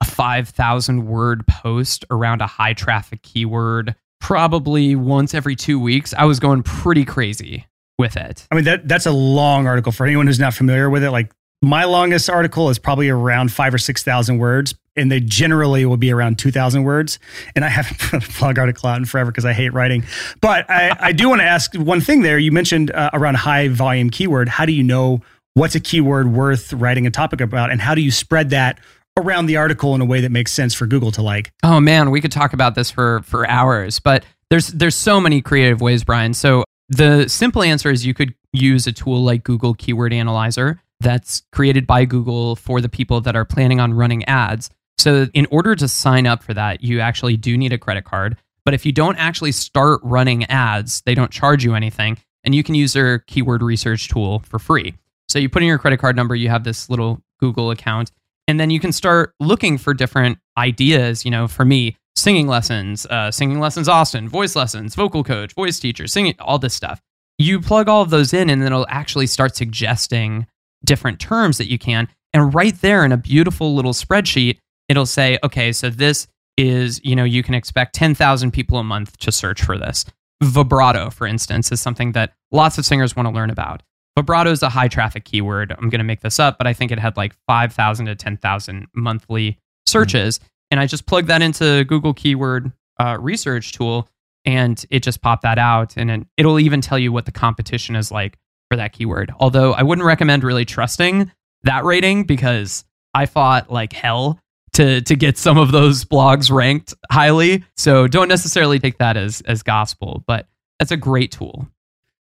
a 0.00 0.04
5,000 0.04 1.06
word 1.06 1.46
post 1.46 2.04
around 2.10 2.40
a 2.40 2.46
high 2.46 2.74
traffic 2.74 3.22
keyword, 3.22 3.94
probably 4.20 4.94
once 4.96 5.34
every 5.34 5.56
two 5.56 5.78
weeks. 5.78 6.14
I 6.16 6.24
was 6.24 6.40
going 6.40 6.62
pretty 6.62 7.04
crazy 7.04 7.66
with 7.98 8.16
it. 8.16 8.46
I 8.50 8.54
mean 8.54 8.64
that 8.64 8.88
that's 8.88 9.06
a 9.06 9.12
long 9.12 9.66
article 9.66 9.92
for 9.92 10.06
anyone 10.06 10.26
who's 10.26 10.40
not 10.40 10.54
familiar 10.54 10.90
with 10.90 11.04
it. 11.04 11.10
Like 11.10 11.32
my 11.60 11.84
longest 11.84 12.28
article 12.28 12.68
is 12.68 12.78
probably 12.78 13.08
around 13.08 13.52
five 13.52 13.72
or 13.72 13.78
six 13.78 14.02
thousand 14.02 14.38
words, 14.38 14.74
and 14.96 15.10
they 15.10 15.20
generally 15.20 15.86
will 15.86 15.96
be 15.96 16.12
around 16.12 16.38
two 16.38 16.50
thousand 16.50 16.84
words. 16.84 17.18
And 17.54 17.64
I 17.64 17.68
haven't 17.68 17.98
put 18.10 18.26
a 18.26 18.38
blog 18.38 18.58
article 18.58 18.88
out 18.88 18.98
in 18.98 19.04
forever 19.04 19.30
because 19.30 19.44
I 19.44 19.52
hate 19.52 19.72
writing. 19.72 20.04
But 20.40 20.68
I, 20.70 20.96
I 20.98 21.12
do 21.12 21.28
want 21.28 21.40
to 21.40 21.46
ask 21.46 21.74
one 21.74 22.00
thing 22.00 22.22
there. 22.22 22.38
You 22.38 22.52
mentioned 22.52 22.90
uh, 22.90 23.10
around 23.12 23.36
high 23.36 23.68
volume 23.68 24.10
keyword. 24.10 24.48
How 24.48 24.66
do 24.66 24.72
you 24.72 24.82
know 24.82 25.20
what's 25.54 25.74
a 25.74 25.80
keyword 25.80 26.32
worth 26.32 26.72
writing 26.72 27.06
a 27.06 27.10
topic 27.10 27.40
about, 27.40 27.70
and 27.70 27.80
how 27.80 27.94
do 27.94 28.00
you 28.00 28.10
spread 28.10 28.50
that 28.50 28.80
around 29.18 29.46
the 29.46 29.56
article 29.56 29.94
in 29.94 30.00
a 30.00 30.06
way 30.06 30.20
that 30.22 30.30
makes 30.30 30.52
sense 30.52 30.74
for 30.74 30.86
Google 30.86 31.12
to 31.12 31.22
like? 31.22 31.52
Oh 31.62 31.80
man, 31.80 32.10
we 32.10 32.20
could 32.20 32.32
talk 32.32 32.52
about 32.52 32.74
this 32.74 32.90
for 32.90 33.22
for 33.22 33.48
hours, 33.48 33.98
but 34.00 34.24
there's 34.50 34.68
there's 34.68 34.94
so 34.94 35.20
many 35.20 35.40
creative 35.40 35.80
ways, 35.80 36.04
Brian. 36.04 36.34
So 36.34 36.64
the 36.88 37.28
simple 37.28 37.62
answer 37.62 37.90
is 37.90 38.04
you 38.04 38.14
could 38.14 38.34
use 38.52 38.86
a 38.86 38.92
tool 38.92 39.22
like 39.22 39.44
Google 39.44 39.72
Keyword 39.74 40.12
Analyzer 40.12 40.82
that's 41.00 41.42
created 41.52 41.86
by 41.86 42.04
Google 42.04 42.56
for 42.56 42.80
the 42.80 42.88
people 42.88 43.20
that 43.22 43.34
are 43.34 43.44
planning 43.44 43.80
on 43.80 43.94
running 43.94 44.24
ads. 44.26 44.70
So 44.98 45.26
in 45.34 45.46
order 45.50 45.74
to 45.74 45.88
sign 45.88 46.26
up 46.26 46.42
for 46.42 46.54
that, 46.54 46.82
you 46.82 47.00
actually 47.00 47.36
do 47.36 47.56
need 47.56 47.72
a 47.72 47.78
credit 47.78 48.04
card. 48.04 48.36
But 48.64 48.74
if 48.74 48.86
you 48.86 48.92
don't 48.92 49.16
actually 49.16 49.52
start 49.52 50.00
running 50.04 50.44
ads, 50.44 51.02
they 51.02 51.14
don't 51.14 51.30
charge 51.30 51.64
you 51.64 51.74
anything, 51.74 52.18
and 52.44 52.54
you 52.54 52.62
can 52.62 52.74
use 52.74 52.92
their 52.92 53.18
keyword 53.18 53.62
research 53.62 54.08
tool 54.08 54.40
for 54.40 54.58
free. 54.58 54.94
So 55.28 55.38
you 55.38 55.48
put 55.48 55.62
in 55.62 55.68
your 55.68 55.78
credit 55.78 55.98
card 55.98 56.14
number, 56.14 56.36
you 56.36 56.48
have 56.48 56.64
this 56.64 56.88
little 56.88 57.20
Google 57.40 57.70
account, 57.70 58.12
and 58.46 58.60
then 58.60 58.70
you 58.70 58.78
can 58.78 58.92
start 58.92 59.34
looking 59.40 59.78
for 59.78 59.94
different 59.94 60.38
ideas. 60.56 61.24
You 61.24 61.30
know, 61.30 61.48
for 61.48 61.64
me, 61.64 61.96
singing 62.14 62.46
lessons, 62.46 63.06
uh, 63.06 63.30
singing 63.30 63.58
lessons, 63.58 63.88
Austin, 63.88 64.28
voice 64.28 64.54
lessons, 64.54 64.94
vocal 64.94 65.24
coach, 65.24 65.54
voice 65.54 65.80
teacher, 65.80 66.06
singing, 66.06 66.34
all 66.38 66.58
this 66.58 66.74
stuff. 66.74 67.00
You 67.38 67.60
plug 67.60 67.88
all 67.88 68.02
of 68.02 68.10
those 68.10 68.32
in, 68.32 68.48
and 68.50 68.62
then 68.62 68.66
it'll 68.66 68.86
actually 68.88 69.26
start 69.26 69.56
suggesting 69.56 70.46
different 70.84 71.18
terms 71.18 71.58
that 71.58 71.70
you 71.70 71.78
can. 71.78 72.08
And 72.32 72.54
right 72.54 72.78
there 72.80 73.04
in 73.04 73.12
a 73.12 73.16
beautiful 73.16 73.74
little 73.74 73.92
spreadsheet, 73.92 74.58
it'll 74.92 75.06
say, 75.06 75.38
okay, 75.42 75.72
so 75.72 75.88
this 75.88 76.28
is, 76.58 77.00
you 77.02 77.16
know, 77.16 77.24
you 77.24 77.42
can 77.42 77.54
expect 77.54 77.94
10,000 77.94 78.50
people 78.50 78.78
a 78.78 78.84
month 78.84 79.16
to 79.16 79.32
search 79.32 79.62
for 79.62 79.78
this. 79.78 80.04
Vibrato, 80.42 81.08
for 81.08 81.26
instance, 81.26 81.72
is 81.72 81.80
something 81.80 82.12
that 82.12 82.34
lots 82.50 82.76
of 82.76 82.84
singers 82.84 83.16
want 83.16 83.26
to 83.26 83.34
learn 83.34 83.48
about. 83.48 83.82
Vibrato 84.18 84.50
is 84.50 84.62
a 84.62 84.68
high 84.68 84.88
traffic 84.88 85.24
keyword. 85.24 85.72
I'm 85.72 85.88
going 85.88 86.00
to 86.00 86.04
make 86.04 86.20
this 86.20 86.38
up, 86.38 86.58
but 86.58 86.66
I 86.66 86.74
think 86.74 86.92
it 86.92 86.98
had 86.98 87.16
like 87.16 87.34
5,000 87.46 88.06
to 88.06 88.14
10,000 88.14 88.86
monthly 88.94 89.58
searches. 89.86 90.40
and 90.70 90.78
I 90.78 90.86
just 90.86 91.06
plugged 91.06 91.28
that 91.28 91.40
into 91.40 91.84
Google 91.84 92.12
Keyword 92.12 92.70
uh, 93.00 93.16
Research 93.18 93.72
tool, 93.72 94.08
and 94.44 94.84
it 94.90 95.02
just 95.02 95.22
popped 95.22 95.42
that 95.42 95.58
out, 95.58 95.96
and 95.96 96.10
it, 96.10 96.26
it'll 96.36 96.60
even 96.60 96.82
tell 96.82 96.98
you 96.98 97.12
what 97.12 97.24
the 97.24 97.32
competition 97.32 97.96
is 97.96 98.10
like 98.10 98.38
for 98.70 98.76
that 98.76 98.92
keyword. 98.92 99.32
Although 99.40 99.72
I 99.72 99.82
wouldn't 99.82 100.06
recommend 100.06 100.44
really 100.44 100.66
trusting 100.66 101.30
that 101.62 101.84
rating 101.84 102.24
because 102.24 102.84
I 103.14 103.26
fought 103.26 103.70
like 103.70 103.92
hell 103.92 104.38
to 104.74 105.00
to 105.02 105.16
get 105.16 105.38
some 105.38 105.58
of 105.58 105.72
those 105.72 106.04
blogs 106.04 106.50
ranked 106.50 106.94
highly. 107.10 107.64
So 107.76 108.06
don't 108.06 108.28
necessarily 108.28 108.78
take 108.78 108.98
that 108.98 109.16
as 109.16 109.40
as 109.42 109.62
gospel, 109.62 110.24
but 110.26 110.46
that's 110.78 110.90
a 110.90 110.96
great 110.96 111.32
tool. 111.32 111.68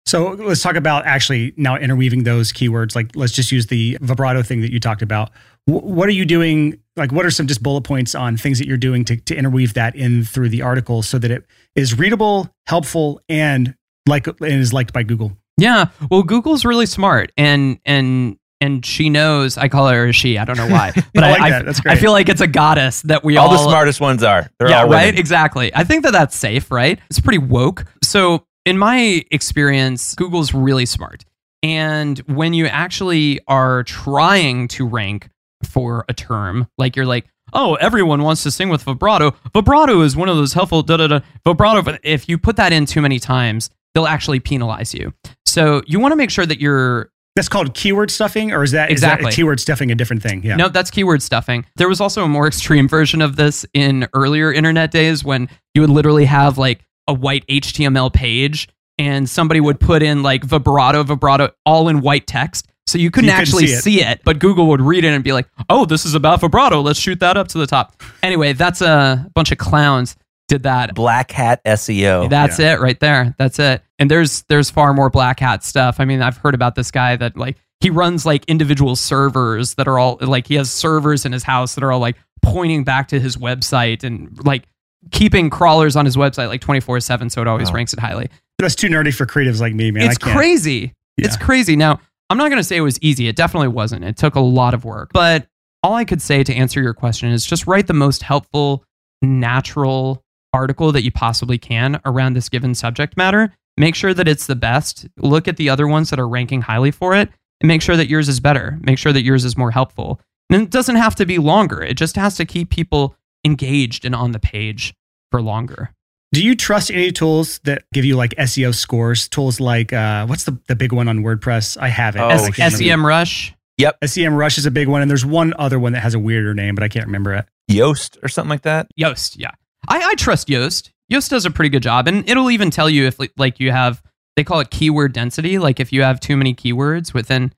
So 0.07 0.29
let's 0.29 0.61
talk 0.61 0.77
about 0.77 1.05
actually 1.05 1.53
now 1.57 1.75
interweaving 1.75 2.23
those 2.23 2.53
keywords. 2.53 2.95
Like, 2.95 3.13
let's 3.13 3.33
just 3.33 3.51
use 3.51 3.67
the 3.67 3.97
vibrato 3.99 4.41
thing 4.41 4.61
that 4.61 4.71
you 4.71 4.79
talked 4.79 5.01
about. 5.01 5.31
W- 5.67 5.85
what 5.85 6.07
are 6.07 6.13
you 6.13 6.23
doing? 6.23 6.79
Like, 6.95 7.11
what 7.11 7.25
are 7.25 7.29
some 7.29 7.45
just 7.45 7.61
bullet 7.61 7.81
points 7.81 8.15
on 8.15 8.37
things 8.37 8.57
that 8.59 8.69
you're 8.69 8.77
doing 8.77 9.03
to, 9.03 9.17
to 9.17 9.35
interweave 9.35 9.73
that 9.73 9.97
in 9.97 10.23
through 10.23 10.47
the 10.47 10.61
article 10.61 11.03
so 11.03 11.19
that 11.19 11.29
it 11.29 11.45
is 11.75 11.99
readable, 11.99 12.49
helpful, 12.67 13.19
and 13.27 13.75
like 14.07 14.27
and 14.27 14.41
is 14.41 14.71
liked 14.71 14.93
by 14.93 15.03
Google? 15.03 15.33
Yeah, 15.57 15.87
well, 16.09 16.23
Google's 16.23 16.63
really 16.63 16.85
smart, 16.85 17.33
and 17.35 17.77
and 17.85 18.37
and 18.61 18.85
she 18.85 19.09
knows. 19.09 19.57
I 19.57 19.67
call 19.67 19.87
her 19.87 20.07
a 20.07 20.11
she. 20.11 20.37
I 20.37 20.45
don't 20.45 20.57
know 20.57 20.67
why, 20.67 20.91
but 21.13 21.23
I 21.23 21.27
I, 21.27 21.59
like 21.61 21.85
I. 21.85 21.93
I 21.93 21.95
feel 21.95 22.11
like 22.11 22.29
it's 22.29 22.41
a 22.41 22.47
goddess 22.47 23.01
that 23.03 23.23
we 23.23 23.37
all 23.37 23.47
all, 23.47 23.51
the 23.53 23.69
smartest 23.69 24.01
ones 24.01 24.23
are. 24.23 24.49
They're 24.59 24.69
yeah, 24.69 24.81
all 24.81 24.89
right. 24.89 25.17
Exactly. 25.17 25.73
I 25.75 25.83
think 25.83 26.03
that 26.03 26.11
that's 26.11 26.35
safe, 26.35 26.71
right? 26.71 26.99
It's 27.09 27.19
pretty 27.19 27.39
woke. 27.39 27.85
So, 28.03 28.45
in 28.65 28.77
my 28.77 29.23
experience, 29.31 30.15
Google's 30.15 30.53
really 30.53 30.85
smart, 30.85 31.23
and 31.63 32.19
when 32.19 32.53
you 32.53 32.67
actually 32.67 33.39
are 33.47 33.83
trying 33.83 34.67
to 34.69 34.87
rank 34.87 35.29
for 35.63 36.05
a 36.09 36.13
term, 36.13 36.67
like 36.77 36.95
you're 36.95 37.05
like. 37.05 37.25
Oh, 37.53 37.75
everyone 37.75 38.23
wants 38.23 38.43
to 38.43 38.51
sing 38.51 38.67
with 38.67 38.83
vibrato. 38.83 39.33
Vibrato 39.53 40.01
is 40.01 40.17
one 40.17 40.27
of 40.27 40.35
those 40.35 40.51
helpful 40.51 40.83
da 40.83 40.97
da 40.97 41.07
da 41.07 41.19
vibrato. 41.45 41.81
But 41.81 42.01
if 42.03 42.27
you 42.27 42.37
put 42.37 42.57
that 42.57 42.73
in 42.73 42.85
too 42.85 42.99
many 42.99 43.19
times, 43.19 43.69
they'll 43.95 44.05
actually 44.05 44.41
penalize 44.41 44.93
you. 44.93 45.13
So 45.45 45.81
you 45.87 45.99
want 46.01 46.11
to 46.11 46.17
make 46.17 46.29
sure 46.29 46.45
that 46.45 46.59
you're 46.59 47.09
That's 47.37 47.47
called 47.47 47.73
keyword 47.73 48.11
stuffing, 48.11 48.51
or 48.51 48.63
is 48.63 48.71
that 48.71 48.91
Exactly. 48.91 49.31
keyword 49.31 49.59
stuffing 49.59 49.91
a 49.91 49.95
different 49.95 50.21
thing? 50.23 50.43
Yeah. 50.43 50.55
No, 50.57 50.67
that's 50.69 50.91
keyword 50.91 51.21
stuffing. 51.21 51.65
There 51.77 51.87
was 51.87 52.01
also 52.01 52.23
a 52.23 52.27
more 52.27 52.47
extreme 52.47 52.87
version 52.89 53.21
of 53.21 53.35
this 53.37 53.65
in 53.73 54.07
earlier 54.13 54.51
internet 54.51 54.91
days 54.91 55.23
when 55.23 55.47
you 55.75 55.81
would 55.81 55.89
literally 55.91 56.25
have 56.25 56.57
like 56.57 56.83
a 57.07 57.13
white 57.13 57.45
HTML 57.47 58.11
page 58.11 58.67
and 58.97 59.29
somebody 59.29 59.59
would 59.61 59.79
put 59.79 60.01
in 60.03 60.23
like 60.23 60.43
vibrato, 60.43 61.03
vibrato, 61.03 61.51
all 61.65 61.87
in 61.87 62.01
white 62.01 62.25
text. 62.27 62.67
So 62.87 62.97
you 62.97 63.11
couldn't 63.11 63.29
You 63.29 63.35
actually 63.35 63.67
see 63.67 63.73
it. 63.73 63.81
see 63.83 64.01
it. 64.01 64.21
but 64.23 64.39
Google 64.39 64.67
would 64.67 64.81
read 64.81 65.03
it 65.03 65.09
and 65.13 65.23
be 65.23 65.33
like, 65.33 65.47
oh, 65.69 65.85
this 65.85 66.05
is 66.05 66.15
about 66.15 66.39
vibrato. 66.41 66.81
Let's 66.81 66.99
shoot 66.99 67.19
that 67.19 67.37
up 67.37 67.49
to 67.49 67.57
the 67.59 67.67
top. 67.67 68.01
Anyway, 68.23 68.53
that's 68.53 68.81
a 68.81 69.27
bunch 69.35 69.51
of 69.51 69.57
clowns 69.57 70.15
did 70.47 70.63
that. 70.63 70.95
Black 70.95 71.31
hat 71.31 71.61
SEO. 71.65 72.29
That's 72.29 72.59
it 72.59 72.79
right 72.79 72.99
there. 72.99 73.35
That's 73.37 73.59
it. 73.59 73.81
And 73.99 74.09
there's 74.11 74.43
there's 74.43 74.69
far 74.69 74.93
more 74.93 75.09
black 75.09 75.39
hat 75.39 75.63
stuff. 75.63 75.99
I 75.99 76.05
mean, 76.05 76.21
I've 76.21 76.37
heard 76.37 76.55
about 76.55 76.75
this 76.75 76.91
guy 76.91 77.15
that 77.17 77.35
like 77.37 77.57
he 77.79 77.89
runs 77.89 78.25
like 78.25 78.43
individual 78.45 78.95
servers 78.95 79.75
that 79.75 79.87
are 79.87 79.99
all 79.99 80.17
like 80.21 80.47
he 80.47 80.55
has 80.55 80.71
servers 80.71 81.25
in 81.25 81.31
his 81.31 81.43
house 81.43 81.75
that 81.75 81.83
are 81.83 81.91
all 81.91 81.99
like 81.99 82.15
pointing 82.41 82.83
back 82.83 83.07
to 83.09 83.19
his 83.19 83.37
website 83.37 84.03
and 84.03 84.37
like 84.45 84.63
keeping 85.11 85.49
crawlers 85.49 85.95
on 85.95 86.05
his 86.05 86.15
website 86.17 86.47
like 86.47 86.61
24/7 86.61 87.31
so 87.31 87.41
it 87.41 87.47
always 87.47 87.69
Wow. 87.69 87.75
ranks 87.75 87.93
it 87.93 87.99
highly. 87.99 88.29
That's 88.59 88.75
too 88.75 88.87
nerdy 88.87 89.13
for 89.13 89.25
creatives 89.25 89.59
like 89.61 89.73
me, 89.75 89.91
man. 89.91 90.03
it's 90.09 90.17
I 90.21 90.25
can't. 90.25 90.37
crazy. 90.37 90.93
It's 91.17 91.37
crazy. 91.37 91.75
Now, 91.75 91.99
I'm 92.29 92.37
not 92.37 92.49
going 92.49 92.57
to 92.59 92.63
say 92.63 92.75
it 92.77 92.81
was 92.81 92.97
easy. 93.01 93.27
It 93.27 93.35
definitely 93.35 93.69
wasn't. 93.69 94.03
It 94.03 94.17
took 94.17 94.35
a 94.35 94.39
lot 94.39 94.73
of 94.73 94.83
work. 94.85 95.11
But 95.13 95.47
all 95.83 95.93
I 95.93 96.05
could 96.05 96.21
say 96.21 96.43
to 96.43 96.53
answer 96.53 96.81
your 96.81 96.93
question 96.93 97.29
is 97.29 97.45
just 97.45 97.65
write 97.67 97.87
the 97.87 97.93
most 97.93 98.21
helpful, 98.23 98.83
natural 99.21 100.23
article 100.57 100.91
that 100.91 101.03
you 101.03 101.11
possibly 101.11 101.57
can 101.57 102.01
around 102.05 102.33
this 102.33 102.49
given 102.49 102.75
subject 102.75 103.15
matter. 103.15 103.53
Make 103.77 103.95
sure 103.95 104.13
that 104.13 104.27
it's 104.27 104.47
the 104.47 104.55
best. 104.55 105.07
Look 105.17 105.47
at 105.47 105.57
the 105.57 105.69
other 105.69 105.87
ones 105.87 106.09
that 106.09 106.19
are 106.19 106.27
ranking 106.27 106.61
highly 106.61 106.91
for 106.91 107.15
it 107.15 107.29
and 107.61 107.67
make 107.67 107.81
sure 107.81 107.95
that 107.95 108.09
yours 108.09 108.27
is 108.27 108.39
better. 108.39 108.77
Make 108.81 108.97
sure 108.97 109.13
that 109.13 109.21
yours 109.23 109.45
is 109.45 109.55
more 109.55 109.71
helpful. 109.71 110.19
And 110.49 110.63
it 110.63 110.69
doesn't 110.69 110.95
have 110.95 111.15
to 111.15 111.25
be 111.25 111.37
longer, 111.37 111.81
it 111.83 111.95
just 111.95 112.15
has 112.15 112.35
to 112.37 112.45
keep 112.45 112.69
people 112.69 113.15
engaged 113.45 114.03
and 114.05 114.15
on 114.15 114.31
the 114.31 114.39
page 114.39 114.93
for 115.31 115.41
longer. 115.41 115.93
Do 116.33 116.43
you 116.43 116.55
trust 116.55 116.91
any 116.91 117.11
tools 117.11 117.59
that 117.63 117.83
give 117.93 118.03
you 118.03 118.15
like 118.17 118.31
SEO 118.35 118.75
scores? 118.75 119.29
Tools 119.29 119.59
like 119.59 119.93
uh, 119.93 120.25
what's 120.25 120.43
the, 120.43 120.57
the 120.67 120.75
big 120.75 120.91
one 120.91 121.07
on 121.07 121.19
WordPress? 121.19 121.77
I 121.79 121.87
have 121.87 122.15
it. 122.15 122.19
Oh, 122.19 122.27
I 122.27 122.33
S- 122.33 122.49
can't 122.55 122.73
remember. 122.77 123.09
SEMrush. 123.09 123.53
Yep. 123.77 124.01
SEMrush 124.01 124.57
is 124.57 124.65
a 124.65 124.71
big 124.71 124.87
one, 124.87 125.01
and 125.01 125.09
there's 125.09 125.25
one 125.25 125.53
other 125.57 125.79
one 125.79 125.93
that 125.93 126.01
has 126.01 126.15
a 126.15 126.19
weirder 126.19 126.53
name, 126.53 126.75
but 126.75 126.83
I 126.83 126.89
can't 126.89 127.05
remember 127.05 127.33
it. 127.33 127.45
Yoast 127.69 128.17
or 128.23 128.27
something 128.27 128.49
like 128.49 128.63
that. 128.63 128.87
Yoast, 128.99 129.35
yeah. 129.37 129.51
I, 129.87 130.01
I 130.11 130.15
trust 130.15 130.47
Yoast. 130.47 130.91
Yoast 131.11 131.29
does 131.29 131.45
a 131.45 131.51
pretty 131.51 131.69
good 131.69 131.83
job, 131.83 132.07
and 132.07 132.27
it'll 132.29 132.51
even 132.51 132.69
tell 132.69 132.89
you 132.89 133.05
if 133.05 133.17
like, 133.37 133.59
you 133.59 133.71
have 133.71 134.01
they 134.35 134.43
call 134.43 134.59
it 134.59 134.69
keyword 134.69 135.13
density. 135.13 135.57
Like 135.57 135.79
if 135.79 135.91
you 135.91 136.03
have 136.03 136.19
too 136.19 136.37
many 136.37 136.53
keywords 136.53 137.13
within 137.13 137.53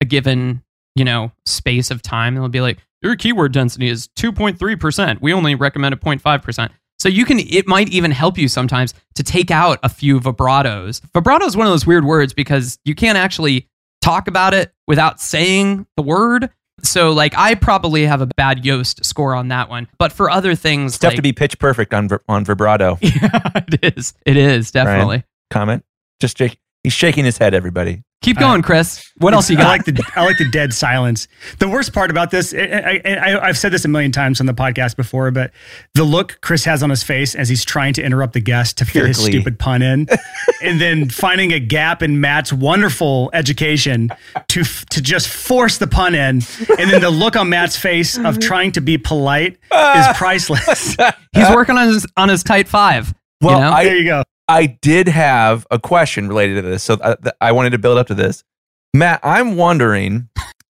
a 0.00 0.04
given 0.04 0.62
you 0.96 1.04
know 1.04 1.32
space 1.46 1.90
of 1.90 2.02
time, 2.02 2.36
it'll 2.36 2.48
be 2.48 2.60
like 2.60 2.78
your 3.02 3.16
keyword 3.16 3.52
density 3.52 3.88
is 3.88 4.08
two 4.16 4.32
point 4.32 4.58
three 4.58 4.76
percent. 4.76 5.22
We 5.22 5.32
only 5.32 5.54
recommend 5.54 5.94
a 5.94 6.16
05 6.18 6.42
percent. 6.42 6.72
So 6.98 7.08
you 7.08 7.24
can 7.24 7.38
it 7.38 7.68
might 7.68 7.88
even 7.90 8.10
help 8.10 8.38
you 8.38 8.48
sometimes 8.48 8.94
to 9.14 9.22
take 9.22 9.50
out 9.50 9.78
a 9.82 9.88
few 9.88 10.20
vibratos. 10.20 11.02
Vibrato 11.12 11.44
is 11.44 11.56
one 11.56 11.66
of 11.66 11.72
those 11.72 11.86
weird 11.86 12.04
words 12.04 12.32
because 12.32 12.78
you 12.84 12.94
can't 12.94 13.18
actually 13.18 13.68
talk 14.00 14.26
about 14.28 14.54
it 14.54 14.72
without 14.86 15.20
saying 15.20 15.86
the 15.96 16.02
word. 16.02 16.50
So 16.82 17.12
like 17.12 17.34
I 17.36 17.54
probably 17.54 18.04
have 18.04 18.20
a 18.20 18.26
bad 18.26 18.62
Yoast 18.62 19.04
score 19.04 19.34
on 19.34 19.48
that 19.48 19.68
one, 19.68 19.88
but 19.98 20.12
for 20.12 20.30
other 20.30 20.54
things, 20.54 20.92
It's 20.92 20.98
tough 20.98 21.14
to 21.14 21.22
be 21.22 21.32
pitch 21.32 21.58
perfect 21.58 21.94
on 21.94 22.08
on 22.28 22.44
vibrato. 22.44 22.98
yeah, 23.02 23.50
it 23.54 23.96
is. 23.96 24.14
It 24.26 24.36
is 24.36 24.70
definitely. 24.70 25.24
Comment. 25.50 25.84
Just 26.20 26.38
shake. 26.38 26.58
He's 26.82 26.92
shaking 26.92 27.24
his 27.24 27.38
head. 27.38 27.54
Everybody. 27.54 28.02
Keep 28.24 28.38
going, 28.38 28.62
Chris. 28.62 29.12
What 29.18 29.34
else 29.34 29.50
you 29.50 29.58
I 29.58 29.60
got? 29.60 29.68
like 29.68 29.84
the 29.84 30.12
I 30.16 30.24
like 30.24 30.38
the 30.38 30.48
dead 30.48 30.72
silence. 30.72 31.28
The 31.58 31.68
worst 31.68 31.92
part 31.92 32.10
about 32.10 32.30
this, 32.30 32.54
I, 32.54 33.02
I, 33.04 33.14
I, 33.14 33.48
I've 33.48 33.58
said 33.58 33.70
this 33.70 33.84
a 33.84 33.88
million 33.88 34.12
times 34.12 34.40
on 34.40 34.46
the 34.46 34.54
podcast 34.54 34.96
before, 34.96 35.30
but 35.30 35.50
the 35.92 36.04
look 36.04 36.38
Chris 36.40 36.64
has 36.64 36.82
on 36.82 36.88
his 36.88 37.02
face 37.02 37.34
as 37.34 37.50
he's 37.50 37.66
trying 37.66 37.92
to 37.94 38.02
interrupt 38.02 38.32
the 38.32 38.40
guest 38.40 38.78
to 38.78 38.86
fit 38.86 38.92
Pure 38.92 39.06
his 39.08 39.18
glee. 39.18 39.32
stupid 39.32 39.58
pun 39.58 39.82
in, 39.82 40.08
and 40.62 40.80
then 40.80 41.10
finding 41.10 41.52
a 41.52 41.60
gap 41.60 42.02
in 42.02 42.18
Matt's 42.18 42.50
wonderful 42.50 43.28
education 43.34 44.10
to 44.48 44.64
to 44.64 45.02
just 45.02 45.28
force 45.28 45.76
the 45.76 45.86
pun 45.86 46.14
in, 46.14 46.40
and 46.78 46.90
then 46.90 47.02
the 47.02 47.10
look 47.10 47.36
on 47.36 47.50
Matt's 47.50 47.76
face 47.76 48.16
of 48.16 48.38
trying 48.40 48.72
to 48.72 48.80
be 48.80 48.96
polite 48.96 49.52
is 49.52 49.58
ah. 49.72 50.14
priceless. 50.16 50.96
He's 51.34 51.50
working 51.50 51.76
on 51.76 51.88
his 51.88 52.06
on 52.16 52.30
his 52.30 52.42
tight 52.42 52.68
five. 52.68 53.12
Well, 53.42 53.58
you 53.58 53.60
know? 53.60 53.70
I- 53.70 53.84
there 53.84 53.96
you 53.96 54.04
go. 54.04 54.22
I 54.48 54.66
did 54.66 55.08
have 55.08 55.66
a 55.70 55.78
question 55.78 56.28
related 56.28 56.56
to 56.56 56.62
this, 56.62 56.82
so 56.82 56.98
I, 57.02 57.16
I 57.40 57.52
wanted 57.52 57.70
to 57.70 57.78
build 57.78 57.98
up 57.98 58.08
to 58.08 58.14
this. 58.14 58.44
Matt, 58.92 59.20
I'm 59.22 59.56
wondering. 59.56 60.28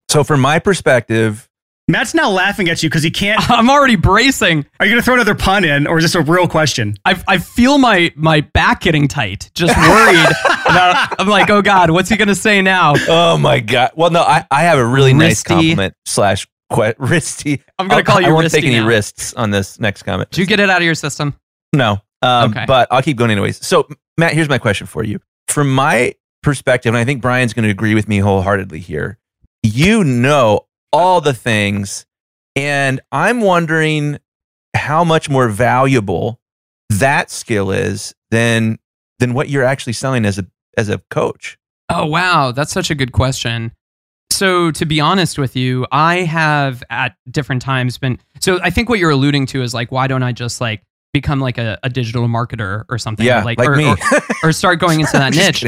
So, 0.09 0.23
from 0.23 0.41
my 0.41 0.59
perspective, 0.61 1.49
Matt's 1.89 2.15
now 2.15 2.31
laughing 2.31 2.71
at 2.71 2.83
you 2.83 2.89
because 2.89 3.03
he 3.03 3.11
can't. 3.11 3.39
I'm 3.51 3.69
already 3.69 3.97
bracing. 3.97 4.65
Are 4.81 4.87
you 4.87 4.93
going 4.93 5.01
to 5.03 5.05
throw 5.05 5.15
another 5.15 5.35
pun 5.35 5.65
in, 5.65 5.87
or 5.87 5.99
is 5.99 6.05
this 6.05 6.15
a 6.15 6.23
real 6.23 6.49
question? 6.49 6.97
I 7.05 7.23
I 7.27 7.39
feel 7.39 7.79
my 7.79 8.13
my 8.15 8.41
back 8.43 8.81
getting 8.81 9.09
tight. 9.09 9.51
Just 9.55 9.77
worried. 9.77 10.25
about, 10.65 11.21
I'm 11.21 11.29
like, 11.29 11.51
oh 11.51 11.61
god, 11.63 11.91
what's 11.91 12.09
he 12.09 12.17
gonna 12.17 12.35
say 12.35 12.63
now? 12.63 12.95
oh 13.09 13.37
my 13.37 13.61
god. 13.61 13.91
Well, 13.97 14.11
no, 14.11 14.23
I, 14.23 14.47
I 14.51 14.63
have 14.63 14.79
a 14.79 14.87
really 14.87 15.13
nice 15.13 15.43
Wristy. 15.43 15.47
compliment 15.47 15.95
slash 16.07 16.47
que- 16.73 16.95
wristy. 16.95 17.61
I'm 17.79 17.89
gonna 17.89 18.03
call 18.05 18.21
you 18.21 18.29
I 18.29 18.33
won't 18.33 18.47
Wristy 18.47 18.51
take 18.53 18.65
any 18.65 18.81
now. 18.81 18.87
wrists 18.87 19.35
on 19.35 19.51
this 19.51 19.79
next 19.79 20.05
comment. 20.05 20.31
Did 20.31 20.41
you 20.41 20.47
get 20.47 20.61
it 20.61 20.71
out 20.71 20.79
of 20.79 20.85
your 20.85 20.95
system? 20.95 21.35
No. 21.75 22.01
Um, 22.25 22.51
Okay. 22.51 22.65
But 22.67 22.89
I'll 22.91 23.03
keep 23.03 23.17
going 23.17 23.31
anyways. 23.31 23.65
So, 23.65 23.87
Matt, 24.17 24.33
here's 24.33 24.49
my 24.49 24.59
question 24.59 24.87
for 24.87 25.05
you. 25.05 25.21
From 25.49 25.73
my 25.73 26.15
perspective, 26.43 26.91
and 26.91 26.99
I 26.99 27.05
think 27.05 27.23
Brian's 27.23 27.53
going 27.53 27.65
to 27.65 27.71
agree 27.71 27.95
with 27.95 28.09
me 28.09 28.19
wholeheartedly 28.19 28.81
here, 28.81 29.19
you 29.63 30.05
know 30.05 30.67
all 30.93 31.21
the 31.21 31.35
things, 31.35 32.07
and 32.57 33.01
I'm 33.13 33.41
wondering 33.41 34.19
how 34.77 35.05
much 35.05 35.29
more 35.29 35.49
valuable 35.49 36.41
that 36.91 37.31
skill 37.31 37.71
is 37.71 38.15
than 38.31 38.79
than 39.19 39.35
what 39.35 39.49
you're 39.49 39.65
actually 39.65 39.93
selling 39.93 40.25
as 40.25 40.39
a 40.39 40.47
as 40.77 40.89
a 40.89 40.99
coach. 41.11 41.59
Oh, 41.89 42.07
wow. 42.07 42.51
That's 42.53 42.73
such 42.73 42.91
a 42.91 42.95
good 42.95 43.13
question. 43.13 43.73
So, 44.31 44.71
to 44.73 44.85
be 44.87 45.01
honest 45.01 45.39
with 45.39 45.55
you, 45.55 45.87
I 45.93 46.21
have 46.23 46.83
at 46.91 47.15
different 47.31 47.63
times 47.63 47.99
been. 47.99 48.19
So, 48.41 48.59
I 48.63 48.71
think 48.71 48.89
what 48.89 48.99
you're 48.99 49.11
alluding 49.11 49.47
to 49.47 49.63
is 49.63 49.75
like, 49.75 49.93
why 49.93 50.07
don't 50.09 50.23
I 50.23 50.33
just 50.33 50.61
like 50.61 50.83
become 51.15 51.41
like 51.41 51.57
a, 51.57 51.79
a 51.83 51.89
digital 51.89 52.29
marketer 52.29 52.85
or 52.91 52.99
something? 52.99 53.25
Yeah, 53.25 53.43
like, 53.43 53.59
like 53.59 53.69
or, 53.71 53.77
me. 53.77 53.87
Or, 53.89 53.97
or 54.43 54.53
start 54.53 54.79
going 54.81 55.01
into 55.01 55.13
that 55.13 55.33
niche. 55.37 55.65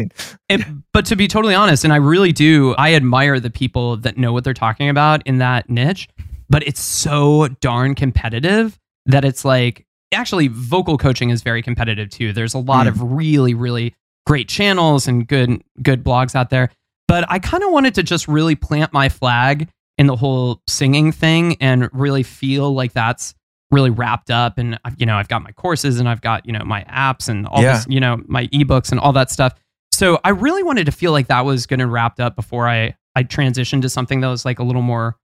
It, 0.50 0.60
but 0.92 1.06
to 1.06 1.16
be 1.16 1.26
totally 1.26 1.54
honest, 1.54 1.84
and 1.84 1.92
I 1.92 1.96
really 1.96 2.32
do, 2.32 2.74
I 2.76 2.92
admire 2.94 3.40
the 3.40 3.48
people 3.48 3.96
that 3.98 4.18
know 4.18 4.34
what 4.34 4.44
they're 4.44 4.52
talking 4.52 4.90
about 4.90 5.26
in 5.26 5.38
that 5.38 5.70
niche. 5.70 6.08
But 6.50 6.62
it's 6.66 6.80
so 6.80 7.48
darn 7.60 7.94
competitive 7.94 8.78
that 9.06 9.24
it's 9.24 9.44
like 9.44 9.86
actually 10.12 10.48
vocal 10.48 10.98
coaching 10.98 11.30
is 11.30 11.42
very 11.42 11.62
competitive 11.62 12.10
too. 12.10 12.32
There's 12.32 12.54
a 12.54 12.58
lot 12.58 12.86
Mm. 12.86 12.90
of 12.90 13.02
really, 13.02 13.54
really 13.54 13.94
great 14.26 14.48
channels 14.48 15.08
and 15.08 15.26
good 15.26 15.62
good 15.82 16.04
blogs 16.04 16.34
out 16.34 16.50
there. 16.50 16.70
But 17.08 17.24
I 17.28 17.38
kind 17.38 17.62
of 17.64 17.70
wanted 17.72 17.94
to 17.96 18.02
just 18.02 18.28
really 18.28 18.54
plant 18.56 18.92
my 18.92 19.08
flag 19.08 19.68
in 19.98 20.06
the 20.08 20.16
whole 20.16 20.60
singing 20.68 21.10
thing 21.12 21.56
and 21.60 21.88
really 21.92 22.22
feel 22.22 22.74
like 22.74 22.92
that's 22.92 23.34
really 23.70 23.90
wrapped 23.90 24.30
up 24.30 24.58
and 24.58 24.78
you 24.96 25.04
know 25.06 25.16
i've 25.16 25.28
got 25.28 25.42
my 25.42 25.50
courses 25.52 25.98
and 25.98 26.08
i've 26.08 26.20
got 26.20 26.46
you 26.46 26.52
know 26.52 26.64
my 26.64 26.84
apps 26.84 27.28
and 27.28 27.46
all 27.46 27.62
Yeah. 27.62 27.74
this 27.76 27.86
you 27.88 27.98
know 28.00 28.22
my 28.26 28.46
ebooks 28.48 28.90
and 28.92 29.00
all 29.00 29.12
that 29.14 29.30
stuff 29.30 29.54
so 29.92 30.20
i 30.24 30.28
really 30.30 30.62
wanted 30.62 30.86
to 30.86 30.92
feel 30.92 31.12
like 31.12 31.26
that 31.28 31.44
was 31.44 31.66
going 31.66 31.80
to 31.80 31.86
wrapped 31.86 32.20
up 32.20 32.36
before 32.36 32.68
i 32.68 32.94
i 33.16 33.22
transitioned 33.24 33.82
to 33.82 33.88
something 33.88 34.20
that 34.20 34.28
was 34.28 34.44
like 34.44 34.58
a 34.60 34.62
little 34.62 34.82
more 34.82 35.16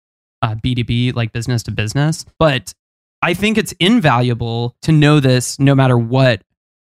uh, 0.43 0.55
b2b 0.57 1.15
like 1.15 1.33
business 1.33 1.63
to 1.63 1.71
business 1.71 2.25
but 2.39 2.75
i 3.23 3.33
think 3.33 3.57
it's 3.59 3.73
invaluable 3.79 4.77
to 4.83 4.91
know 4.91 5.21
this 5.21 5.59
no 5.61 5.75
matter 5.75 5.97
what 5.97 6.43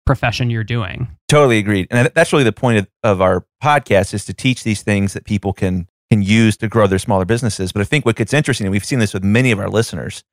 profession 0.05 0.49
you're 0.49 0.63
doing 0.63 1.07
Totally 1.29 1.59
agreed. 1.59 1.87
And 1.91 2.11
that's 2.13 2.33
really 2.33 2.43
the 2.43 2.51
point 2.51 2.79
of, 2.79 2.87
of 3.03 3.21
our 3.21 3.45
podcast 3.63 4.13
is 4.13 4.25
to 4.25 4.33
teach 4.33 4.65
these 4.65 4.81
things 4.81 5.13
that 5.13 5.23
people 5.23 5.53
can 5.53 5.87
can 6.11 6.21
use 6.21 6.57
to 6.57 6.67
grow 6.67 6.85
their 6.87 6.99
smaller 6.99 7.23
businesses. 7.23 7.71
But 7.71 7.79
I 7.81 7.85
think 7.85 8.05
what 8.05 8.17
gets 8.17 8.33
interesting, 8.33 8.67
and 8.67 8.71
we've 8.73 8.83
seen 8.83 8.99
this 8.99 9.13
with 9.13 9.23
many 9.23 9.49
of 9.51 9.57
our 9.59 9.69
listeners, 9.69 10.25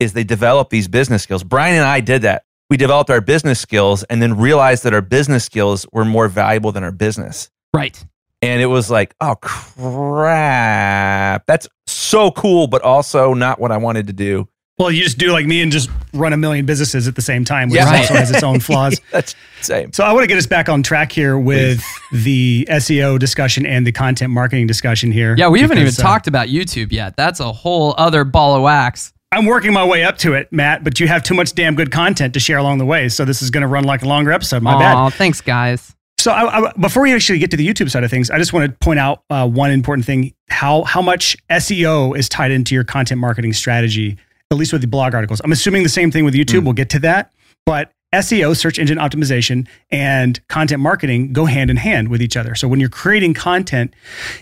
is 0.00 0.12
they 0.12 0.24
develop 0.24 0.70
these 0.70 0.88
business 0.88 1.22
skills. 1.22 1.44
Brian 1.44 1.76
and 1.76 1.84
I 1.84 2.00
did 2.00 2.22
that. 2.22 2.42
We 2.68 2.76
developed 2.76 3.10
our 3.10 3.20
business 3.20 3.60
skills 3.60 4.02
and 4.04 4.20
then 4.20 4.36
realized 4.36 4.82
that 4.84 4.92
our 4.92 5.02
business 5.02 5.44
skills 5.44 5.86
were 5.92 6.04
more 6.04 6.28
valuable 6.28 6.72
than 6.72 6.82
our 6.84 6.92
business. 6.92 7.48
right 7.72 8.04
And 8.42 8.60
it 8.60 8.66
was 8.66 8.90
like, 8.90 9.14
oh 9.20 9.36
crap. 9.36 11.44
That's 11.46 11.68
so 11.86 12.30
cool, 12.32 12.66
but 12.66 12.82
also 12.82 13.34
not 13.34 13.60
what 13.60 13.70
I 13.72 13.76
wanted 13.76 14.08
to 14.08 14.12
do. 14.12 14.48
Well, 14.78 14.90
you 14.90 15.04
just 15.04 15.16
do 15.16 15.32
like 15.32 15.46
me 15.46 15.62
and 15.62 15.72
just 15.72 15.88
run 16.12 16.34
a 16.34 16.36
million 16.36 16.66
businesses 16.66 17.08
at 17.08 17.14
the 17.14 17.22
same 17.22 17.46
time, 17.46 17.70
which 17.70 17.78
Yeah. 17.80 17.96
also 17.98 18.12
has 18.14 18.30
its 18.30 18.42
own 18.42 18.60
flaws. 18.60 19.00
That's 19.10 19.34
the 19.60 19.64
same. 19.64 19.92
So 19.94 20.04
I 20.04 20.12
want 20.12 20.24
to 20.24 20.26
get 20.26 20.36
us 20.36 20.46
back 20.46 20.68
on 20.68 20.82
track 20.82 21.12
here 21.12 21.38
with 21.38 21.82
the 22.12 22.66
SEO 22.70 23.18
discussion 23.18 23.64
and 23.64 23.86
the 23.86 23.92
content 23.92 24.32
marketing 24.32 24.66
discussion 24.66 25.12
here. 25.12 25.34
yeah 25.38 25.48
we 25.48 25.60
haven't 25.60 25.78
even 25.78 25.88
uh, 25.88 26.02
talked 26.02 26.26
about 26.26 26.48
youtube 26.48 26.92
yet 26.92 27.16
that's 27.16 27.40
a 27.40 27.52
whole 27.52 27.94
other 27.96 28.24
ball 28.24 28.56
of 28.56 28.62
wax 28.62 29.12
I'm 29.36 29.44
working 29.44 29.74
my 29.74 29.84
way 29.84 30.02
up 30.02 30.16
to 30.18 30.32
it, 30.32 30.50
Matt, 30.50 30.82
but 30.82 30.98
you 30.98 31.08
have 31.08 31.22
too 31.22 31.34
much 31.34 31.54
damn 31.54 31.74
good 31.74 31.92
content 31.92 32.32
to 32.34 32.40
share 32.40 32.56
along 32.56 32.78
the 32.78 32.86
way. 32.86 33.10
So 33.10 33.26
this 33.26 33.42
is 33.42 33.50
going 33.50 33.60
to 33.60 33.66
run 33.66 33.84
like 33.84 34.02
a 34.02 34.08
longer 34.08 34.32
episode. 34.32 34.62
My 34.62 34.78
bad. 34.78 34.94
Aw, 34.94 35.10
thanks 35.10 35.42
guys 35.42 35.94
So 36.18 36.32
I, 36.32 36.68
I, 36.68 36.72
before 36.80 37.02
we 37.02 37.12
actually 37.12 37.38
get 37.38 37.50
to 37.50 37.56
the 37.58 37.68
YouTube 37.68 37.90
side 37.90 38.02
of 38.02 38.10
things, 38.10 38.30
I 38.30 38.38
just 38.38 38.54
want 38.54 38.70
to 38.70 38.78
point 38.78 38.98
out 38.98 39.24
uh, 39.28 39.46
one 39.46 39.70
important 39.70 40.06
thing: 40.06 40.32
how 40.48 40.84
how 40.84 41.02
much 41.02 41.36
SEO 41.50 42.16
is 42.16 42.30
tied 42.30 42.50
into 42.50 42.74
your 42.74 42.84
content 42.84 43.20
marketing 43.20 43.52
strategy, 43.52 44.16
at 44.50 44.56
least 44.56 44.72
with 44.72 44.80
the 44.80 44.88
blog 44.88 45.14
articles. 45.14 45.42
I'm 45.44 45.52
assuming 45.52 45.82
the 45.82 45.90
same 45.90 46.10
thing 46.10 46.24
with 46.24 46.32
YouTube. 46.32 46.64
We'll 46.64 46.72
get 46.72 46.88
to 46.90 46.98
that, 47.00 47.34
but 47.66 47.92
SEO, 48.12 48.56
search 48.56 48.78
engine 48.78 48.98
optimization, 48.98 49.66
and 49.90 50.46
content 50.48 50.80
marketing 50.80 51.32
go 51.32 51.44
hand 51.44 51.70
in 51.70 51.76
hand 51.76 52.08
with 52.08 52.22
each 52.22 52.36
other. 52.36 52.54
So 52.54 52.68
when 52.68 52.80
you're 52.80 52.88
creating 52.88 53.34
content, 53.34 53.94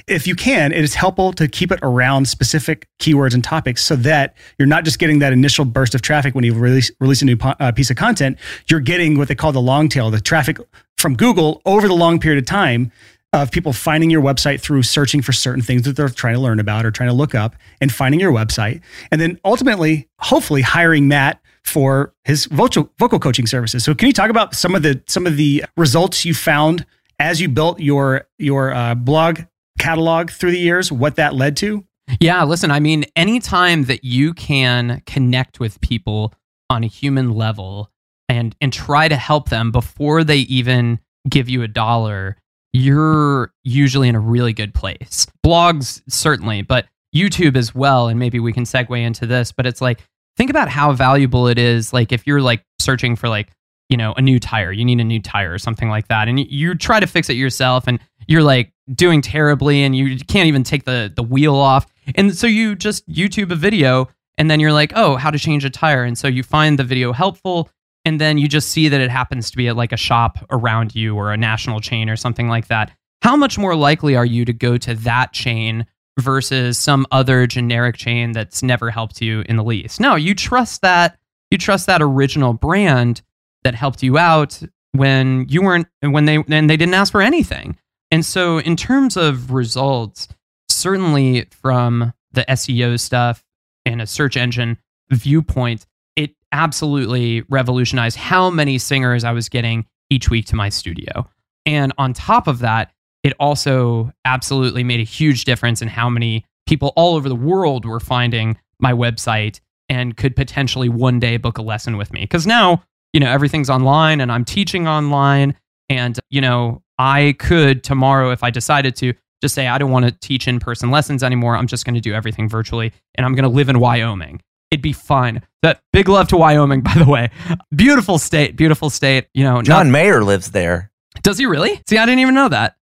if 0.07 0.27
you 0.27 0.35
can, 0.35 0.73
it 0.73 0.85
is 0.85 0.95
helpful 0.95 1.33
to 1.35 1.49
keep 1.49 1.73
it 1.73 1.81
around 1.83 2.29
specific 2.29 2.89
keywords 3.01 3.35
and 3.35 3.43
topics 3.43 3.83
so 3.83 3.97
that 3.97 4.37
you're 4.59 4.69
not 4.69 4.85
just 4.85 4.99
getting 4.99 5.19
that 5.21 5.33
initial 5.33 5.65
burst 5.65 5.95
of 5.95 6.03
traffic 6.03 6.35
when 6.35 6.45
you 6.45 6.55
release 6.55 6.91
release 7.01 7.23
a 7.23 7.25
new 7.25 7.37
po- 7.37 7.55
uh, 7.59 7.73
piece 7.73 7.91
of 7.91 7.97
content. 7.97 8.39
You're 8.69 8.81
getting 8.81 9.19
what 9.19 9.29
they 9.29 9.35
call 9.35 9.53
the 9.53 9.61
long 9.61 9.89
tail, 9.89 10.11
the 10.11 10.21
traffic 10.21 10.59
from 10.99 11.17
Google 11.17 11.63
over 11.65 11.89
the 11.89 11.95
long 11.95 12.21
period 12.21 12.43
of 12.43 12.47
time 12.47 12.93
of 13.33 13.51
people 13.51 13.73
finding 13.73 14.11
your 14.11 14.23
website 14.23 14.61
through 14.61 14.83
searching 14.83 15.21
for 15.21 15.33
certain 15.33 15.61
things 15.61 15.83
that 15.83 15.97
they're 15.97 16.09
trying 16.09 16.35
to 16.35 16.41
learn 16.41 16.61
about 16.61 16.87
or 16.87 16.93
trying 16.93 17.09
to 17.09 17.15
look 17.15 17.35
up 17.35 17.57
and 17.81 17.93
finding 17.93 18.21
your 18.21 18.33
website. 18.33 18.81
And 19.11 19.21
then 19.21 19.41
ultimately, 19.45 20.09
hopefully 20.21 20.63
hiring 20.63 21.09
Matt 21.09 21.41
for 21.65 22.15
his 22.25 22.47
vocal, 22.47 22.91
vocal 22.99 23.19
coaching 23.19 23.47
services. 23.47 23.85
So 23.85 23.95
can 23.95 24.07
you 24.07 24.13
talk 24.13 24.31
about 24.31 24.55
some 24.55 24.75
of 24.75 24.83
the 24.83 25.03
some 25.07 25.27
of 25.27 25.37
the 25.37 25.65
results 25.77 26.25
you 26.25 26.35
found 26.35 26.87
as 27.19 27.41
you 27.41 27.49
built 27.49 27.81
your 27.81 28.27
your 28.39 28.73
uh, 28.73 28.95
blog 28.95 29.41
catalog 29.79 30.31
through 30.31 30.53
the 30.53 30.59
years, 30.59 30.93
what 30.93 31.17
that 31.17 31.35
led 31.35 31.57
to? 31.59 31.85
Yeah, 32.21 32.45
listen, 32.45 32.71
I 32.71 32.81
mean, 32.81 33.05
anytime 33.17 33.85
that 33.85 34.05
you 34.05 34.35
can 34.35 35.03
connect 35.07 35.59
with 35.59 35.81
people 35.81 36.35
on 36.69 36.85
a 36.85 36.87
human 36.87 37.33
level 37.35 37.91
and 38.29 38.55
and 38.61 38.73
try 38.73 39.09
to 39.09 39.17
help 39.17 39.49
them 39.49 39.71
before 39.71 40.25
they 40.25 40.39
even 40.39 41.01
give 41.29 41.49
you 41.49 41.63
a 41.63 41.69
dollar, 41.69 42.37
you're 42.73 43.53
usually 43.63 44.09
in 44.09 44.15
a 44.15 44.21
really 44.21 44.53
good 44.53 44.75
place. 44.75 45.27
Blogs 45.45 46.03
certainly, 46.09 46.63
but 46.63 46.87
YouTube 47.15 47.57
as 47.57 47.75
well, 47.75 48.09
and 48.09 48.19
maybe 48.19 48.41
we 48.41 48.53
can 48.53 48.65
segue 48.65 49.01
into 49.01 49.27
this, 49.27 49.53
but 49.53 49.67
it's 49.67 49.81
like 49.81 50.05
think 50.37 50.51
about 50.51 50.69
how 50.69 50.93
valuable 50.93 51.49
it 51.49 51.59
is 51.59 51.93
like 51.93 52.13
if 52.13 52.27
you're 52.27 52.41
like 52.41 52.65
searching 52.79 53.17
for 53.17 53.29
like 53.29 53.51
you 53.89 53.97
know 53.97 54.15
a 54.17 54.23
new 54.23 54.39
tire 54.39 54.73
you 54.73 54.85
need 54.85 55.01
a 55.01 55.05
new 55.05 55.21
tire 55.21 55.53
or 55.53 55.59
something 55.59 55.89
like 55.89 56.09
that 56.09 56.29
and 56.29 56.39
you, 56.39 56.47
you 56.49 56.75
try 56.75 57.01
to 57.01 57.07
fix 57.07 57.29
it 57.29 57.37
yourself 57.37 57.85
and 57.87 58.01
you're 58.27 58.43
like 58.43 58.73
doing 58.95 59.21
terribly 59.21 59.83
and 59.83 59.97
you 59.97 60.19
can't 60.19 60.47
even 60.47 60.63
take 60.63 60.85
the 60.85 61.13
the 61.15 61.23
wheel 61.23 61.55
off 61.55 61.87
and 62.15 62.37
so 62.37 62.47
you 62.47 62.75
just 62.75 63.09
youtube 63.09 63.51
a 63.51 63.57
video 63.57 64.09
and 64.37 64.51
then 64.51 64.61
you're 64.61 64.73
like 64.73 64.93
oh 64.97 65.17
how 65.17 65.31
to 65.31 65.39
change 65.39 65.65
a 65.65 65.71
tire 65.71 66.05
and 66.05 66.19
so 66.19 66.29
you 66.29 66.43
find 66.43 66.79
the 66.79 66.85
video 66.85 67.13
helpful 67.13 67.71
and 68.05 68.21
then 68.21 68.39
you 68.39 68.49
just 68.49 68.69
see 68.69 68.89
that 68.89 69.01
it 69.01 69.11
happens 69.11 69.51
to 69.51 69.57
be 69.57 69.69
at 69.69 69.77
like 69.77 69.93
a 69.93 69.97
shop 69.97 70.39
around 70.51 70.95
you 70.95 71.17
or 71.17 71.33
a 71.33 71.37
national 71.37 71.81
chain 71.81 72.11
or 72.11 72.17
something 72.17 72.49
like 72.49 72.69
that. 72.69 72.91
How 73.23 73.37
much 73.37 73.57
more 73.57 73.75
likely 73.75 74.17
are 74.17 74.27
you 74.27 74.45
to 74.45 74.53
go 74.53 74.77
to 74.77 74.95
that 74.97 75.33
chain 75.33 75.87
versus 76.21 76.79
some 76.79 77.07
other 77.11 77.47
generic 77.47 77.97
chain 77.97 78.33
that's 78.33 78.63
never 78.63 78.91
helped 78.91 79.21
you 79.21 79.43
in 79.49 79.57
the 79.57 79.65
least 79.65 79.99
no 80.01 80.15
you 80.15 80.35
trust 80.35 80.83
that 80.83 81.19
you 81.51 81.59
trust 81.59 81.87
that 81.87 82.03
original 82.03 82.53
brand 82.53 83.23
that 83.65 83.75
helped 83.75 84.03
you 84.03 84.19
out 84.19 84.61
when 84.93 85.47
you 85.49 85.63
weren't 85.63 85.89
when 86.03 86.25
they 86.25 86.37
and 86.37 86.71
they 86.71 86.77
didn't 86.77 86.95
ask 86.95 87.11
for 87.11 87.23
anything. 87.23 87.77
And 88.11 88.25
so 88.25 88.59
in 88.59 88.77
terms 88.77 89.17
of 89.17 89.53
results, 89.53 90.29
certainly 90.69 91.47
from 91.51 92.13
the 92.33 92.45
SEO 92.49 93.01
stuff 93.01 93.45
and 93.85 94.01
a 94.01 94.07
search 94.07 94.37
engine 94.37 94.79
viewpoint, 95.11 95.87
it 96.15 96.35
absolutely 96.53 97.43
revolutionized 97.49 98.17
how 98.17 98.51
many 98.51 98.79
singers 98.79 99.25
I 99.25 99.33
was 99.33 99.49
getting 99.49 99.87
each 100.11 100.31
week 100.31 100.47
to 100.47 100.57
my 100.57 100.69
studio. 100.69 101.29
And 101.67 101.93
on 101.99 102.13
top 102.13 102.47
of 102.47 102.61
that, 102.61 102.93
it 103.25 103.33
also 103.41 104.13
absolutely 104.25 104.85
made 104.85 105.01
a 105.01 105.05
huge 105.05 105.45
difference 105.45 105.83
in 105.83 105.89
how 105.89 106.09
many 106.09 106.45
people 106.67 106.93
all 106.95 107.17
over 107.17 107.29
the 107.29 107.35
world 107.35 107.85
were 107.85 107.99
finding 107.99 108.57
my 108.79 108.93
website 108.93 109.61
and 109.89 110.17
could 110.17 110.37
potentially 110.37 110.89
one 110.89 111.19
day 111.19 111.37
book 111.37 111.59
a 111.59 111.63
lesson 111.63 111.97
with 111.97 112.13
me. 112.13 112.21
Because 112.21 112.47
now, 112.47 112.83
you 113.13 113.21
know, 113.21 113.31
everything's 113.31 113.69
online 113.71 114.21
and 114.21 114.31
I'm 114.31 114.45
teaching 114.45 114.87
online. 114.87 115.57
And, 115.89 116.19
you 116.31 116.41
know, 116.41 116.83
I 116.99 117.35
could 117.39 117.83
tomorrow, 117.83 118.31
if 118.31 118.43
I 118.45 118.51
decided 118.51 118.95
to, 118.97 119.15
just 119.43 119.55
say, 119.55 119.67
I 119.67 119.77
don't 119.77 119.91
want 119.91 120.07
to 120.07 120.11
teach 120.11 120.49
in 120.49 120.59
person 120.59 120.91
lessons 120.91 121.23
anymore. 121.23 121.57
I'm 121.57 121.67
just 121.67 121.85
going 121.85 121.95
to 121.97 122.01
do 122.01 122.15
everything 122.15 122.49
virtually 122.49 122.93
and 123.15 123.27
I'm 123.27 123.35
going 123.35 123.43
to 123.43 123.49
live 123.51 123.69
in 123.69 123.79
Wyoming. 123.79 124.41
It'd 124.71 124.83
be 124.83 124.95
fun. 124.95 125.43
That 125.63 125.83
big 125.93 126.09
love 126.09 126.29
to 126.29 126.37
Wyoming, 126.37 126.81
by 126.81 126.95
the 126.95 127.05
way. 127.05 127.31
Beautiful 127.75 128.19
state, 128.19 128.57
beautiful 128.57 128.89
state. 128.91 129.27
You 129.35 129.45
know, 129.45 129.61
John 129.63 129.89
not- 129.89 129.93
Mayer 129.93 130.25
lives 130.25 130.51
there. 130.53 130.91
does 131.23 131.37
he 131.39 131.47
really? 131.47 131.81
See, 131.89 131.99
I 131.99 132.07
didn't 132.07 132.21
even 132.21 132.35
know 132.35 132.49
that. 132.49 132.77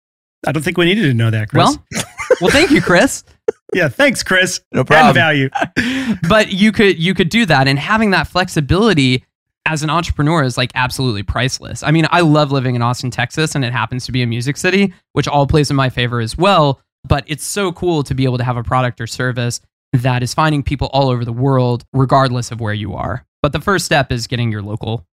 I 0.47 0.53
don't 0.53 0.62
think 0.62 0.76
we 0.76 0.86
needed 0.86 1.03
to 1.03 1.14
know 1.14 1.30
that, 1.30 1.49
Chris. 1.49 1.78
Well, 1.93 2.05
well, 2.40 2.51
thank 2.51 2.70
you, 2.70 2.80
Chris. 2.80 3.24
yeah, 3.74 3.88
thanks, 3.88 4.22
Chris. 4.22 4.61
No 4.72 4.80
Add 4.80 4.86
problem. 4.86 5.14
value. 5.14 5.51
but 6.28 6.53
you 6.53 6.72
could 6.72 6.99
you 6.99 7.14
could 7.14 7.28
do 7.28 7.47
that 7.47 7.68
and 7.68 7.78
having 7.78 8.11
that 8.11 8.26
flexibility 8.26 9.24
as 9.66 9.82
an 9.82 9.90
entrepreneur 9.90 10.43
is 10.43 10.57
like 10.57 10.72
absolutely 10.74 11.22
priceless. 11.22 11.82
I 11.82 11.93
mean, 11.93 12.07
I 12.11 12.20
love 12.20 12.51
living 12.51 12.74
in 12.74 12.82
Austin, 12.82 13.11
Texas 13.11 13.55
and 13.55 13.64
it 13.64 13.72
happens 13.72 14.07
to 14.07 14.12
be 14.12 14.22
a 14.22 14.26
music 14.26 14.57
city, 14.57 14.93
which 15.12 15.28
all 15.28 15.47
plays 15.47 15.70
in 15.70 15.76
my 15.76 15.88
favor 15.88 16.20
as 16.20 16.36
well, 16.36 16.80
but 17.05 17.24
it's 17.28 17.45
so 17.45 17.70
cool 17.72 18.03
to 18.03 18.14
be 18.14 18.24
able 18.24 18.38
to 18.38 18.45
have 18.45 18.57
a 18.57 18.64
product 18.64 19.01
or 19.01 19.07
service 19.07 19.61
that 19.93 20.22
is 20.22 20.34
finding 20.34 20.62
people 20.62 20.88
all 20.93 21.11
over 21.11 21.24
the 21.24 21.32
world 21.32 21.84
regardless 21.93 22.51
of 22.51 22.61
where 22.61 22.74
you 22.74 22.95
are. 22.95 23.24
But 23.43 23.53
the 23.53 23.61
first 23.61 23.84
step 23.84 24.11
is 24.11 24.26
getting 24.26 24.51
your 24.51 24.62
local 24.62 25.07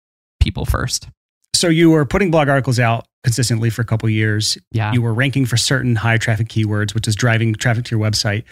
people 0.41 0.65
first. 0.65 1.09
So 1.57 1.69
you 1.69 1.91
were 1.91 2.05
putting 2.05 2.31
blog 2.31 2.49
articles 2.49 2.79
out 2.79 3.07
consistently 3.25 3.71
for 3.71 3.83
a 3.83 3.85
couple 3.85 4.09
years. 4.09 4.57
Yeah. 4.71 4.93
You 4.93 5.03
were 5.03 5.13
ranking 5.13 5.47
for 5.47 5.57
certain 5.57 5.97
high 5.97 6.17
traffic 6.17 6.49
keywords, 6.49 6.95
which 6.95 7.09
is 7.09 7.17
driving 7.17 7.55
traffic 7.55 7.85
to 7.87 7.97
your 7.97 8.05
website. 8.05 8.45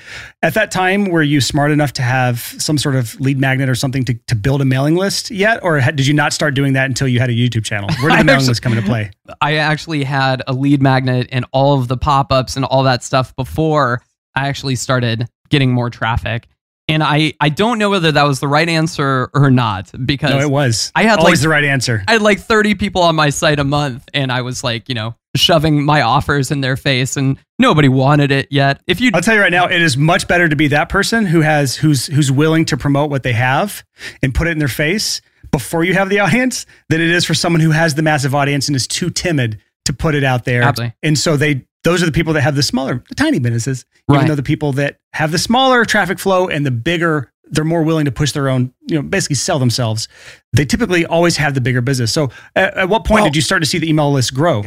At 0.42 0.54
that 0.54 0.72
time, 0.72 1.04
were 1.04 1.22
you 1.22 1.40
smart 1.40 1.70
enough 1.70 1.92
to 1.92 2.02
have 2.02 2.38
some 2.58 2.76
sort 2.76 2.96
of 2.96 3.18
lead 3.20 3.38
magnet 3.38 3.68
or 3.68 3.76
something 3.76 4.04
to, 4.06 4.14
to 4.26 4.34
build 4.34 4.60
a 4.62 4.64
mailing 4.64 4.96
list 4.96 5.30
yet? 5.30 5.62
Or 5.62 5.78
had, 5.78 5.94
did 5.94 6.08
you 6.08 6.14
not 6.14 6.32
start 6.32 6.54
doing 6.54 6.72
that 6.72 6.86
until 6.86 7.06
you 7.06 7.20
had 7.20 7.30
a 7.30 7.34
YouTube 7.34 7.64
channel? 7.64 7.88
Where 8.00 8.10
did 8.10 8.18
the 8.20 8.24
mailing 8.24 8.30
actually- 8.30 8.48
list 8.48 8.62
come 8.62 8.72
into 8.72 8.84
play? 8.84 9.10
I 9.40 9.56
actually 9.56 10.02
had 10.02 10.42
a 10.48 10.52
lead 10.52 10.82
magnet 10.82 11.28
and 11.30 11.44
all 11.52 11.78
of 11.78 11.86
the 11.86 11.96
pop 11.96 12.32
ups 12.32 12.56
and 12.56 12.64
all 12.64 12.82
that 12.82 13.04
stuff 13.04 13.36
before 13.36 14.02
I 14.34 14.48
actually 14.48 14.74
started 14.74 15.28
getting 15.50 15.72
more 15.72 15.88
traffic. 15.88 16.48
And 16.88 17.02
I, 17.02 17.32
I 17.40 17.48
don't 17.48 17.78
know 17.78 17.88
whether 17.88 18.12
that 18.12 18.24
was 18.24 18.40
the 18.40 18.48
right 18.48 18.68
answer 18.68 19.30
or 19.32 19.50
not 19.50 19.90
because 20.04 20.30
No, 20.30 20.38
it 20.40 20.50
was. 20.50 20.92
I 20.94 21.04
had, 21.04 21.18
always 21.18 21.38
like- 21.38 21.42
the 21.42 21.48
right 21.48 21.64
answer. 21.64 22.04
I 22.06 22.12
had 22.12 22.22
like 22.22 22.40
30 22.40 22.74
people 22.74 23.02
on 23.02 23.14
my 23.16 23.30
site 23.30 23.58
a 23.58 23.64
month 23.64 24.08
and 24.12 24.30
I 24.30 24.42
was 24.42 24.62
like, 24.62 24.88
you 24.88 24.94
know, 24.94 25.14
shoving 25.34 25.84
my 25.84 26.02
offers 26.02 26.50
in 26.50 26.60
their 26.60 26.76
face 26.76 27.16
and 27.16 27.38
nobody 27.58 27.88
wanted 27.88 28.30
it 28.30 28.48
yet. 28.50 28.82
If 28.86 29.00
you 29.00 29.10
I'll 29.14 29.22
tell 29.22 29.34
you 29.34 29.40
right 29.40 29.50
now, 29.50 29.66
it 29.66 29.80
is 29.80 29.96
much 29.96 30.28
better 30.28 30.48
to 30.48 30.56
be 30.56 30.68
that 30.68 30.88
person 30.88 31.26
who 31.26 31.40
has 31.40 31.74
who's 31.76 32.06
who's 32.06 32.30
willing 32.30 32.64
to 32.66 32.76
promote 32.76 33.10
what 33.10 33.22
they 33.22 33.32
have 33.32 33.82
and 34.22 34.34
put 34.34 34.46
it 34.46 34.50
in 34.50 34.58
their 34.58 34.68
face 34.68 35.20
before 35.50 35.84
you 35.84 35.94
have 35.94 36.08
the 36.08 36.20
audience 36.20 36.66
than 36.88 37.00
it 37.00 37.08
is 37.10 37.24
for 37.24 37.34
someone 37.34 37.60
who 37.60 37.70
has 37.70 37.94
the 37.94 38.02
massive 38.02 38.34
audience 38.34 38.68
and 38.68 38.76
is 38.76 38.86
too 38.86 39.10
timid 39.10 39.60
to 39.86 39.92
put 39.92 40.14
it 40.14 40.24
out 40.24 40.44
there. 40.44 40.62
Absolutely. 40.62 40.94
And 41.02 41.18
so 41.18 41.36
they 41.36 41.66
those 41.84 42.02
are 42.02 42.06
the 42.06 42.12
people 42.12 42.32
that 42.32 42.40
have 42.42 42.56
the 42.56 42.62
smaller, 42.62 43.02
the 43.08 43.14
tiny 43.14 43.38
businesses, 43.38 43.84
even 44.10 44.20
Right. 44.20 44.28
though 44.28 44.34
the 44.34 44.42
people 44.42 44.72
that 44.72 44.98
have 45.12 45.30
the 45.32 45.38
smaller 45.38 45.84
traffic 45.84 46.18
flow 46.18 46.48
and 46.48 46.64
the 46.66 46.70
bigger 46.70 47.30
they're 47.50 47.62
more 47.64 47.82
willing 47.82 48.06
to 48.06 48.10
push 48.10 48.32
their 48.32 48.48
own, 48.48 48.72
you 48.88 48.96
know, 48.96 49.02
basically 49.02 49.36
sell 49.36 49.58
themselves. 49.58 50.08
They 50.54 50.64
typically 50.64 51.04
always 51.04 51.36
have 51.36 51.52
the 51.52 51.60
bigger 51.60 51.82
business. 51.82 52.10
So, 52.10 52.30
at, 52.56 52.74
at 52.74 52.88
what 52.88 53.04
point 53.04 53.20
Well- 53.20 53.24
did 53.26 53.36
you 53.36 53.42
start 53.42 53.62
to 53.62 53.68
see 53.68 53.78
the 53.78 53.88
email 53.88 54.10
list 54.10 54.32
grow? 54.34 54.64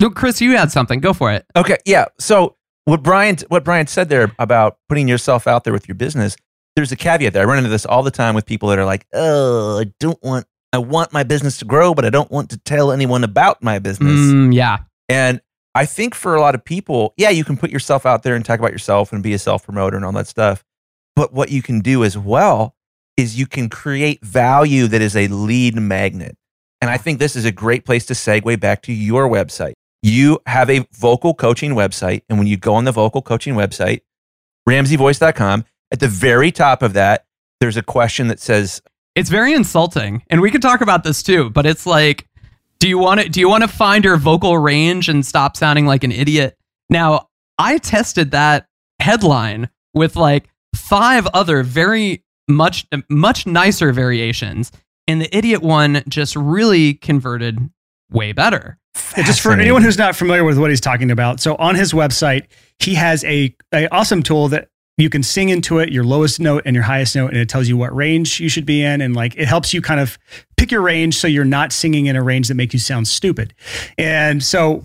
No, 0.00 0.10
Chris, 0.10 0.40
you 0.40 0.56
had 0.56 0.72
something. 0.72 0.98
Go 1.00 1.12
for 1.12 1.32
it. 1.32 1.46
Okay, 1.56 1.76
yeah. 1.84 2.06
So 2.18 2.56
what 2.86 3.02
Brian 3.04 3.36
what 3.48 3.62
Brian 3.64 3.86
said 3.86 4.08
there 4.08 4.32
about 4.40 4.78
putting 4.88 5.06
yourself 5.08 5.46
out 5.46 5.62
there 5.64 5.72
with 5.72 5.86
your 5.88 5.94
business, 5.94 6.36
there's 6.76 6.90
a 6.92 6.96
caveat 6.96 7.32
there. 7.34 7.42
I 7.42 7.46
run 7.46 7.58
into 7.58 7.70
this 7.70 7.86
all 7.86 8.02
the 8.02 8.10
time 8.10 8.34
with 8.34 8.46
people 8.46 8.68
that 8.70 8.78
are 8.80 8.84
like, 8.84 9.06
"Oh, 9.14 9.78
I 9.80 9.84
don't 10.00 10.20
want 10.22 10.46
I 10.72 10.78
want 10.78 11.12
my 11.12 11.22
business 11.22 11.58
to 11.58 11.64
grow, 11.64 11.94
but 11.94 12.04
I 12.04 12.10
don't 12.10 12.30
want 12.32 12.50
to 12.50 12.58
tell 12.58 12.90
anyone 12.92 13.22
about 13.24 13.62
my 13.62 13.78
business." 13.78 14.10
Mm, 14.18 14.52
yeah. 14.54 14.78
And 15.08 15.40
I 15.74 15.86
think 15.86 16.14
for 16.14 16.34
a 16.34 16.40
lot 16.40 16.54
of 16.54 16.64
people, 16.64 17.14
yeah, 17.16 17.30
you 17.30 17.44
can 17.44 17.56
put 17.56 17.70
yourself 17.70 18.06
out 18.06 18.22
there 18.22 18.34
and 18.34 18.44
talk 18.44 18.58
about 18.58 18.72
yourself 18.72 19.12
and 19.12 19.22
be 19.22 19.32
a 19.34 19.38
self 19.38 19.64
promoter 19.64 19.96
and 19.96 20.04
all 20.04 20.12
that 20.12 20.26
stuff. 20.26 20.64
But 21.14 21.32
what 21.32 21.50
you 21.50 21.62
can 21.62 21.80
do 21.80 22.04
as 22.04 22.16
well 22.16 22.74
is 23.16 23.38
you 23.38 23.46
can 23.46 23.68
create 23.68 24.24
value 24.24 24.86
that 24.86 25.02
is 25.02 25.16
a 25.16 25.26
lead 25.28 25.74
magnet. 25.74 26.36
And 26.80 26.90
I 26.90 26.96
think 26.96 27.18
this 27.18 27.34
is 27.34 27.44
a 27.44 27.50
great 27.50 27.84
place 27.84 28.06
to 28.06 28.14
segue 28.14 28.60
back 28.60 28.82
to 28.82 28.92
your 28.92 29.28
website. 29.28 29.72
You 30.02 30.38
have 30.46 30.70
a 30.70 30.86
vocal 30.92 31.34
coaching 31.34 31.72
website. 31.72 32.22
And 32.28 32.38
when 32.38 32.46
you 32.46 32.56
go 32.56 32.74
on 32.74 32.84
the 32.84 32.92
vocal 32.92 33.20
coaching 33.20 33.54
website, 33.54 34.02
ramseyvoice.com, 34.68 35.64
at 35.90 36.00
the 36.00 36.06
very 36.06 36.52
top 36.52 36.82
of 36.82 36.92
that, 36.92 37.26
there's 37.60 37.76
a 37.76 37.82
question 37.82 38.28
that 38.28 38.38
says, 38.38 38.80
It's 39.16 39.30
very 39.30 39.54
insulting, 39.54 40.22
and 40.30 40.40
we 40.40 40.52
could 40.52 40.62
talk 40.62 40.80
about 40.80 41.02
this 41.02 41.24
too. 41.24 41.50
But 41.50 41.66
it's 41.66 41.86
like, 41.86 42.27
do 42.80 42.88
you 42.88 42.98
want 42.98 43.20
to 43.20 43.28
do 43.28 43.40
you 43.40 43.48
want 43.48 43.62
to 43.62 43.68
find 43.68 44.04
your 44.04 44.16
vocal 44.16 44.56
range 44.58 45.08
and 45.08 45.24
stop 45.24 45.56
sounding 45.56 45.86
like 45.86 46.04
an 46.04 46.12
idiot? 46.12 46.56
Now, 46.90 47.28
I 47.58 47.78
tested 47.78 48.30
that 48.30 48.66
headline 49.00 49.68
with 49.94 50.16
like 50.16 50.48
five 50.74 51.26
other 51.28 51.62
very 51.62 52.24
much 52.48 52.86
much 53.08 53.46
nicer 53.46 53.92
variations, 53.92 54.72
and 55.06 55.20
the 55.20 55.36
idiot 55.36 55.62
one 55.62 56.02
just 56.08 56.36
really 56.36 56.94
converted 56.94 57.58
way 58.10 58.32
better. 58.32 58.78
Yeah, 59.16 59.24
just 59.24 59.40
for 59.40 59.52
anyone 59.52 59.82
who's 59.82 59.98
not 59.98 60.16
familiar 60.16 60.44
with 60.44 60.58
what 60.58 60.70
he's 60.70 60.80
talking 60.80 61.10
about, 61.10 61.40
so 61.40 61.54
on 61.56 61.74
his 61.74 61.92
website, 61.92 62.46
he 62.78 62.94
has 62.94 63.22
a, 63.24 63.54
a 63.72 63.86
awesome 63.94 64.22
tool 64.22 64.48
that 64.48 64.68
you 64.98 65.08
can 65.08 65.22
sing 65.22 65.48
into 65.48 65.78
it 65.78 65.90
your 65.90 66.04
lowest 66.04 66.40
note 66.40 66.64
and 66.66 66.74
your 66.74 66.82
highest 66.82 67.16
note, 67.16 67.28
and 67.28 67.38
it 67.38 67.48
tells 67.48 67.68
you 67.68 67.76
what 67.76 67.94
range 67.94 68.40
you 68.40 68.48
should 68.48 68.66
be 68.66 68.82
in, 68.82 69.00
and 69.00 69.16
like 69.16 69.34
it 69.36 69.48
helps 69.48 69.72
you 69.72 69.80
kind 69.80 70.00
of 70.00 70.18
pick 70.56 70.70
your 70.70 70.82
range 70.82 71.16
so 71.16 71.26
you're 71.26 71.44
not 71.44 71.72
singing 71.72 72.06
in 72.06 72.16
a 72.16 72.22
range 72.22 72.48
that 72.48 72.54
makes 72.54 72.74
you 72.74 72.80
sound 72.80 73.08
stupid. 73.08 73.54
And 73.96 74.42
so 74.42 74.84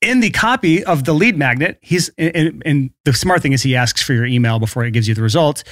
in 0.00 0.20
the 0.20 0.30
copy 0.30 0.84
of 0.84 1.04
the 1.04 1.12
lead 1.12 1.36
magnet, 1.36 1.78
he's 1.80 2.08
and, 2.18 2.62
and 2.64 2.90
the 3.04 3.12
smart 3.12 3.42
thing 3.42 3.52
is 3.52 3.62
he 3.62 3.74
asks 3.74 4.02
for 4.02 4.12
your 4.12 4.26
email 4.26 4.58
before 4.58 4.84
it 4.84 4.92
gives 4.92 5.08
you 5.08 5.14
the 5.14 5.22
results. 5.22 5.64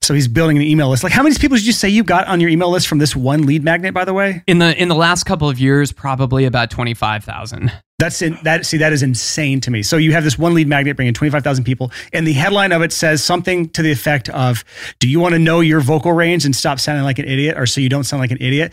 So 0.00 0.14
he's 0.14 0.28
building 0.28 0.56
an 0.56 0.62
email 0.62 0.88
list. 0.88 1.04
Like 1.04 1.12
how 1.12 1.22
many 1.22 1.36
people 1.36 1.56
did 1.56 1.66
you 1.66 1.72
say 1.72 1.88
you 1.88 2.02
got 2.02 2.26
on 2.26 2.40
your 2.40 2.50
email 2.50 2.70
list 2.70 2.86
from 2.88 2.98
this 2.98 3.14
one 3.14 3.46
lead 3.46 3.62
magnet, 3.62 3.92
by 3.92 4.04
the 4.04 4.14
way? 4.14 4.42
In 4.46 4.58
the 4.58 4.80
in 4.80 4.88
the 4.88 4.94
last 4.94 5.24
couple 5.24 5.48
of 5.48 5.58
years, 5.58 5.92
probably 5.92 6.44
about 6.44 6.70
twenty 6.70 6.94
five 6.94 7.24
thousand. 7.24 7.72
That's 7.98 8.22
in, 8.22 8.36
that. 8.42 8.66
See, 8.66 8.78
that 8.78 8.92
is 8.92 9.04
insane 9.04 9.60
to 9.60 9.70
me. 9.70 9.82
So 9.82 9.96
you 9.96 10.12
have 10.12 10.24
this 10.24 10.36
one 10.36 10.52
lead 10.54 10.66
magnet 10.66 10.96
bringing 10.96 11.14
twenty 11.14 11.30
five 11.30 11.44
thousand 11.44 11.64
people, 11.64 11.92
and 12.12 12.26
the 12.26 12.32
headline 12.32 12.72
of 12.72 12.82
it 12.82 12.92
says 12.92 13.22
something 13.22 13.68
to 13.70 13.82
the 13.82 13.92
effect 13.92 14.28
of, 14.30 14.64
"Do 14.98 15.08
you 15.08 15.20
want 15.20 15.34
to 15.34 15.38
know 15.38 15.60
your 15.60 15.80
vocal 15.80 16.12
range 16.12 16.44
and 16.44 16.56
stop 16.56 16.80
sounding 16.80 17.04
like 17.04 17.20
an 17.20 17.26
idiot, 17.26 17.56
or 17.56 17.66
so 17.66 17.80
you 17.80 17.88
don't 17.88 18.04
sound 18.04 18.20
like 18.20 18.32
an 18.32 18.38
idiot?" 18.40 18.72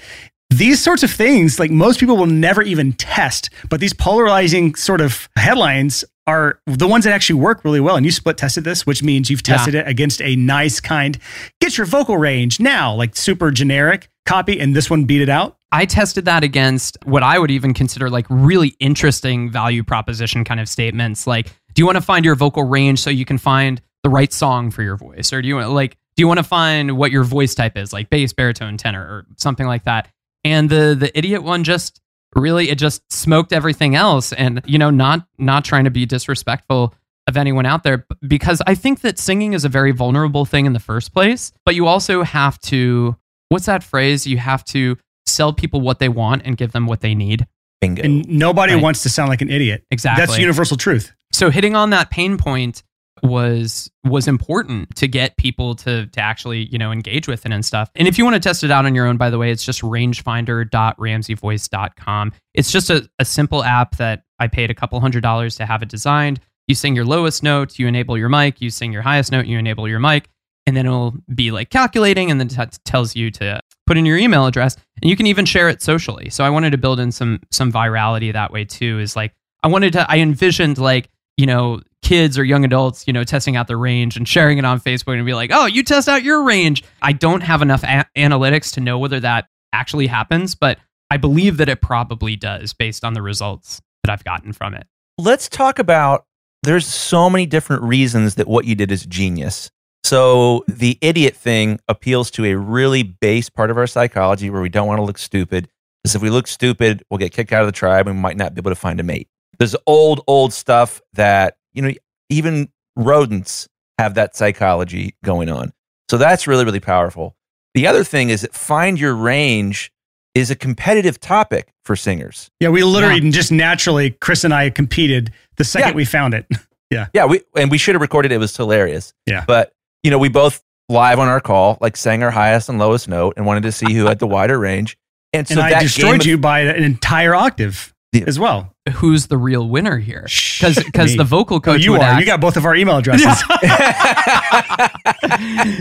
These 0.51 0.83
sorts 0.83 1.01
of 1.01 1.09
things, 1.11 1.59
like 1.59 1.71
most 1.71 1.99
people 1.99 2.17
will 2.17 2.25
never 2.27 2.61
even 2.61 2.93
test, 2.93 3.49
but 3.69 3.79
these 3.79 3.93
polarizing 3.93 4.75
sort 4.75 4.99
of 5.01 5.29
headlines 5.37 6.03
are 6.27 6.59
the 6.67 6.87
ones 6.87 7.05
that 7.05 7.13
actually 7.13 7.39
work 7.39 7.63
really 7.63 7.79
well. 7.79 7.95
And 7.95 8.05
you 8.05 8.11
split 8.11 8.37
tested 8.37 8.63
this, 8.63 8.85
which 8.85 9.01
means 9.01 9.29
you've 9.29 9.41
Yeah. 9.47 9.55
tested 9.55 9.75
it 9.75 9.87
against 9.87 10.21
a 10.21 10.35
nice 10.35 10.79
kind, 10.79 11.17
get 11.61 11.77
your 11.77 11.87
vocal 11.87 12.17
range 12.17 12.59
now, 12.59 12.93
like 12.93 13.15
super 13.15 13.49
generic 13.49 14.09
copy, 14.25 14.59
and 14.59 14.75
this 14.75 14.89
one 14.89 15.05
beat 15.05 15.21
it 15.21 15.29
out. 15.29 15.57
I 15.71 15.85
tested 15.85 16.25
that 16.25 16.43
against 16.43 16.97
what 17.05 17.23
I 17.23 17.39
would 17.39 17.49
even 17.49 17.73
consider 17.73 18.09
like 18.09 18.25
really 18.29 18.75
interesting 18.79 19.49
value 19.49 19.83
proposition 19.83 20.43
kind 20.43 20.59
of 20.59 20.67
statements. 20.67 21.25
Like, 21.25 21.47
do 21.73 21.81
you 21.81 21.85
want 21.85 21.95
to 21.95 22.01
find 22.01 22.25
your 22.25 22.35
vocal 22.35 22.63
range 22.63 22.99
so 22.99 23.09
you 23.09 23.23
can 23.25 23.37
find 23.37 23.81
the 24.03 24.09
right 24.09 24.33
song 24.33 24.69
for 24.69 24.83
your 24.83 24.97
voice? 24.97 25.31
Or 25.31 25.41
do 25.41 25.47
you 25.47 25.55
want 25.55 25.69
like 25.71 25.95
do 26.17 26.21
you 26.21 26.27
want 26.27 26.39
to 26.39 26.43
find 26.43 26.97
what 26.97 27.09
your 27.09 27.23
voice 27.23 27.55
type 27.55 27.77
is, 27.77 27.93
like 27.93 28.09
bass, 28.09 28.33
baritone, 28.33 28.75
tenor, 28.75 29.01
or 29.01 29.25
something 29.37 29.65
like 29.65 29.85
that? 29.85 30.09
And 30.43 30.69
the 30.69 30.95
the 30.97 31.11
idiot 31.17 31.43
one 31.43 31.63
just 31.63 32.01
really 32.35 32.69
it 32.69 32.77
just 32.77 33.11
smoked 33.11 33.53
everything 33.53 33.95
else. 33.95 34.33
And 34.33 34.61
you 34.65 34.77
know, 34.77 34.89
not 34.89 35.27
not 35.37 35.63
trying 35.65 35.83
to 35.85 35.91
be 35.91 36.05
disrespectful 36.05 36.93
of 37.27 37.37
anyone 37.37 37.65
out 37.67 37.83
there 37.83 38.05
because 38.27 38.61
I 38.65 38.73
think 38.75 39.01
that 39.01 39.19
singing 39.19 39.53
is 39.53 39.63
a 39.63 39.69
very 39.69 39.91
vulnerable 39.91 40.45
thing 40.45 40.65
in 40.65 40.73
the 40.73 40.79
first 40.79 41.13
place. 41.13 41.51
But 41.65 41.75
you 41.75 41.85
also 41.87 42.23
have 42.23 42.59
to 42.61 43.15
what's 43.49 43.65
that 43.67 43.83
phrase? 43.83 44.25
You 44.25 44.37
have 44.37 44.63
to 44.65 44.97
sell 45.27 45.53
people 45.53 45.81
what 45.81 45.99
they 45.99 46.09
want 46.09 46.41
and 46.45 46.57
give 46.57 46.71
them 46.71 46.87
what 46.87 47.01
they 47.01 47.13
need. 47.15 47.45
bingo. 47.79 48.01
And 48.03 48.27
nobody 48.27 48.73
Right. 48.73 48.83
wants 48.83 49.03
to 49.03 49.09
sound 49.09 49.29
like 49.29 49.41
an 49.41 49.49
idiot. 49.49 49.83
Exactly. 49.91 50.25
That's 50.25 50.37
universal 50.39 50.77
truth. 50.77 51.13
so 51.31 51.49
hitting 51.49 51.75
on 51.75 51.91
that 51.91 52.09
pain 52.11 52.37
point 52.37 52.83
was 53.23 53.89
was 54.03 54.27
important 54.27 54.93
to 54.95 55.07
get 55.07 55.37
people 55.37 55.75
to 55.75 56.07
to 56.07 56.19
actually 56.19 56.67
you 56.71 56.77
know 56.77 56.91
engage 56.91 57.27
with 57.27 57.45
it 57.45 57.51
and 57.51 57.63
stuff. 57.63 57.91
And 57.95 58.07
if 58.07 58.17
you 58.17 58.23
want 58.23 58.33
to 58.35 58.39
test 58.39 58.63
it 58.63 58.71
out 58.71 58.85
on 58.85 58.95
your 58.95 59.05
own 59.05 59.17
by 59.17 59.29
the 59.29 59.37
way 59.37 59.51
it's 59.51 59.65
just 59.65 59.81
rangefinder.ramseyvoice.com 59.81 62.33
it's 62.53 62.71
just 62.71 62.89
a, 62.89 63.09
a 63.19 63.25
simple 63.25 63.63
app 63.63 63.97
that 63.97 64.23
i 64.39 64.47
paid 64.47 64.71
a 64.71 64.73
couple 64.73 64.99
hundred 64.99 65.21
dollars 65.21 65.57
to 65.57 65.65
have 65.65 65.83
it 65.83 65.89
designed. 65.89 66.39
You 66.67 66.75
sing 66.75 66.95
your 66.95 67.05
lowest 67.05 67.43
note 67.43 67.77
you 67.77 67.87
enable 67.87 68.17
your 68.17 68.29
mic 68.29 68.61
you 68.61 68.69
sing 68.69 68.93
your 68.93 69.01
highest 69.01 69.31
note 69.31 69.45
you 69.45 69.59
enable 69.59 69.87
your 69.87 69.99
mic 69.99 70.29
and 70.67 70.77
then 70.77 70.85
it'll 70.85 71.15
be 71.33 71.51
like 71.51 71.69
calculating 71.69 72.31
and 72.31 72.39
then 72.39 72.47
t- 72.47 72.77
tells 72.85 73.15
you 73.15 73.31
to 73.31 73.59
put 73.87 73.97
in 73.97 74.05
your 74.05 74.17
email 74.17 74.45
address. 74.45 74.77
And 75.01 75.09
you 75.09 75.17
can 75.17 75.25
even 75.25 75.45
share 75.45 75.69
it 75.69 75.81
socially. 75.81 76.29
So 76.29 76.43
i 76.43 76.49
wanted 76.49 76.71
to 76.71 76.77
build 76.77 76.99
in 76.99 77.11
some 77.11 77.39
some 77.51 77.71
virality 77.71 78.31
that 78.33 78.51
way 78.51 78.65
too 78.65 78.99
is 78.99 79.15
like 79.15 79.33
i 79.63 79.67
wanted 79.67 79.93
to 79.93 80.09
i 80.09 80.19
envisioned 80.19 80.77
like 80.77 81.09
you 81.37 81.45
know 81.45 81.81
kids 82.11 82.37
or 82.37 82.43
young 82.43 82.65
adults 82.65 83.05
you 83.07 83.13
know 83.13 83.23
testing 83.23 83.55
out 83.55 83.67
their 83.67 83.77
range 83.77 84.17
and 84.17 84.27
sharing 84.27 84.57
it 84.57 84.65
on 84.65 84.79
facebook 84.79 85.15
and 85.15 85.25
be 85.25 85.33
like 85.33 85.49
oh 85.53 85.65
you 85.65 85.83
test 85.83 86.09
out 86.09 86.23
your 86.23 86.43
range 86.43 86.83
i 87.01 87.13
don't 87.13 87.41
have 87.41 87.61
enough 87.61 87.83
a- 87.83 88.05
analytics 88.17 88.73
to 88.73 88.79
know 88.79 88.97
whether 88.97 89.19
that 89.19 89.47
actually 89.73 90.07
happens 90.07 90.53
but 90.55 90.77
i 91.09 91.17
believe 91.17 91.57
that 91.57 91.69
it 91.69 91.81
probably 91.81 92.35
does 92.35 92.73
based 92.73 93.03
on 93.05 93.13
the 93.13 93.21
results 93.21 93.81
that 94.03 94.11
i've 94.11 94.23
gotten 94.23 94.51
from 94.51 94.73
it 94.73 94.85
let's 95.17 95.47
talk 95.47 95.79
about 95.79 96.25
there's 96.63 96.85
so 96.85 97.29
many 97.29 97.45
different 97.45 97.83
reasons 97.83 98.35
that 98.35 98.47
what 98.47 98.65
you 98.65 98.75
did 98.75 98.91
is 98.91 99.05
genius. 99.05 99.71
So 100.03 100.63
the 100.67 100.97
idiot 101.01 101.35
thing 101.35 101.79
appeals 101.87 102.29
to 102.31 102.45
a 102.45 102.55
really 102.55 103.03
base 103.03 103.49
part 103.49 103.71
of 103.71 103.77
our 103.77 103.87
psychology 103.87 104.49
where 104.49 104.61
we 104.61 104.69
don't 104.69 104.87
want 104.87 104.99
to 104.99 105.03
look 105.03 105.17
stupid. 105.17 105.69
Because 106.03 106.15
if 106.15 106.21
we 106.21 106.29
look 106.29 106.47
stupid, 106.47 107.03
we'll 107.09 107.19
get 107.19 107.31
kicked 107.31 107.51
out 107.51 107.61
of 107.61 107.67
the 107.67 107.71
tribe 107.71 108.07
and 108.07 108.17
we 108.17 108.21
might 108.21 108.37
not 108.37 108.53
be 108.53 108.59
able 108.59 108.71
to 108.71 108.75
find 108.75 108.99
a 108.99 109.03
mate. 109.03 109.27
There's 109.59 109.75
old, 109.85 110.21
old 110.27 110.53
stuff 110.53 111.01
that, 111.13 111.57
you 111.73 111.81
know, 111.81 111.91
even 112.29 112.69
rodents 112.95 113.67
have 113.97 114.15
that 114.15 114.35
psychology 114.35 115.15
going 115.23 115.49
on. 115.49 115.71
So 116.09 116.17
that's 116.17 116.47
really, 116.47 116.65
really 116.65 116.79
powerful. 116.79 117.35
The 117.73 117.87
other 117.87 118.03
thing 118.03 118.29
is 118.29 118.41
that 118.41 118.53
find 118.53 118.99
your 118.99 119.13
range 119.15 119.91
is 120.35 120.49
a 120.51 120.55
competitive 120.55 121.19
topic 121.19 121.71
for 121.85 121.95
singers. 121.95 122.49
Yeah, 122.59 122.69
we 122.69 122.83
literally 122.83 123.29
just 123.31 123.51
naturally, 123.51 124.11
Chris 124.11 124.43
and 124.43 124.53
I 124.53 124.69
competed 124.69 125.31
the 125.57 125.63
second 125.63 125.89
Yeah. 125.89 125.95
we 125.95 126.05
found 126.05 126.33
it. 126.33 126.45
Yeah, 126.91 127.07
Yeah. 127.13 127.25
we 127.25 127.39
and 127.55 127.71
we 127.71 127.77
should 127.77 127.95
have 127.95 128.01
recorded 128.01 128.33
it. 128.33 128.35
It 128.35 128.39
was 128.39 128.55
hilarious. 128.57 129.13
Yeah. 129.25 129.45
But 129.47 129.71
you 130.03 130.11
know, 130.11 130.17
we 130.19 130.27
both 130.27 130.61
live 130.89 131.19
on 131.19 131.29
our 131.29 131.39
call, 131.39 131.77
like 131.79 131.95
sang 131.95 132.21
our 132.21 132.31
highest 132.31 132.67
and 132.67 132.77
lowest 132.79 133.07
note 133.07 133.35
and 133.37 133.45
wanted 133.45 133.63
to 133.63 133.71
see 133.71 133.93
who 133.93 134.07
had 134.07 134.19
the 134.19 134.27
wider 134.27 134.59
range. 134.59 134.97
And 135.31 135.47
so 135.47 135.53
and 135.53 135.61
I 135.61 135.69
that 135.69 135.83
destroyed 135.83 136.11
game 136.11 136.19
of- 136.19 136.25
you 136.25 136.37
by 136.37 136.59
an 136.61 136.83
entire 136.83 137.33
octave 137.33 137.93
Yeah. 138.13 138.25
as 138.27 138.37
well. 138.37 138.73
who's 138.93 139.27
the 139.27 139.37
real 139.37 139.69
winner 139.69 139.97
here 139.97 140.23
because 140.23 140.75
because 140.83 141.15
the 141.15 141.23
vocal 141.23 141.57
Oh, 141.57 141.61
coach 141.61 141.85
you 141.85 141.91
would 141.93 142.01
are. 142.01 142.03
act, 142.03 142.19
You 142.19 142.25
got 142.25 142.41
both 142.41 142.57
of 142.57 142.65
our 142.65 142.75
email 142.75 142.97
addresses. 142.97 143.25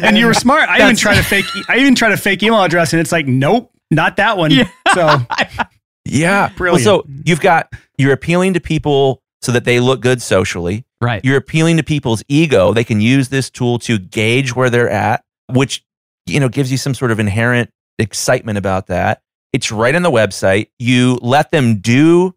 and 0.02 0.16
you 0.16 0.26
were 0.26 0.34
smart. 0.34 0.68
I 0.68 0.82
even 0.82 0.96
tried 0.96 1.16
to 1.16 1.22
fake 1.22 1.44
I 1.68 1.78
even 1.78 1.94
tried 1.94 2.10
to 2.10 2.16
fake 2.16 2.42
email 2.42 2.62
address 2.62 2.92
and 2.92 3.00
it's 3.00 3.12
like, 3.12 3.26
nope, 3.26 3.72
not 3.90 4.16
that 4.16 4.36
one. 4.38 4.50
Yeah. 4.50 4.68
So 4.94 5.18
Yeah. 6.04 6.50
Well, 6.58 6.78
so 6.78 7.04
you've 7.24 7.40
got 7.40 7.72
you're 7.98 8.12
appealing 8.12 8.54
to 8.54 8.60
people 8.60 9.22
so 9.42 9.52
that 9.52 9.64
they 9.64 9.80
look 9.80 10.00
good 10.00 10.22
socially. 10.22 10.84
right 11.00 11.24
You're 11.24 11.36
appealing 11.36 11.76
to 11.78 11.82
people's 11.82 12.22
ego. 12.28 12.72
They 12.72 12.84
can 12.84 13.00
use 13.00 13.28
this 13.28 13.50
tool 13.50 13.78
to 13.80 13.98
gauge 13.98 14.54
where 14.54 14.70
they're 14.70 14.90
at, 14.90 15.24
which 15.48 15.84
you 16.26 16.40
know 16.40 16.48
gives 16.48 16.70
you 16.70 16.78
some 16.78 16.94
sort 16.94 17.10
of 17.10 17.18
inherent 17.20 17.70
excitement 17.98 18.58
about 18.58 18.86
that. 18.88 19.22
It's 19.52 19.72
right 19.72 19.94
on 19.94 20.02
the 20.02 20.10
website. 20.10 20.68
You 20.78 21.18
let 21.22 21.50
them 21.50 21.76
do 21.76 22.34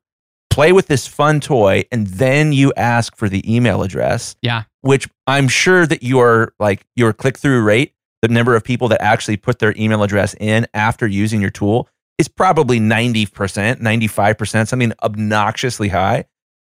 play 0.50 0.72
with 0.72 0.88
this 0.88 1.08
fun 1.08 1.40
toy 1.40 1.84
and 1.92 2.08
then 2.08 2.54
you 2.54 2.72
ask 2.78 3.16
for 3.16 3.28
the 3.28 3.44
email 3.54 3.82
address. 3.82 4.36
Yeah. 4.42 4.64
Which 4.82 5.08
I'm 5.26 5.48
sure 5.48 5.88
that 5.88 6.04
your 6.04 6.54
like 6.60 6.86
your 6.96 7.14
click-through 7.14 7.64
rate, 7.64 7.94
the 8.22 8.28
number 8.28 8.56
of 8.56 8.64
people 8.64 8.88
that 8.90 9.02
actually 9.02 9.38
put 9.38 9.60
their 9.60 9.74
email 9.78 10.04
address 10.04 10.36
in 10.40 10.68
after 10.74 11.08
using 11.08 11.42
your 11.42 11.50
tool 11.50 11.90
is 12.18 12.28
probably 12.28 12.80
90%, 12.80 13.28
95%, 13.82 14.68
something 14.68 14.94
obnoxiously 15.02 15.90
high. 15.90 16.26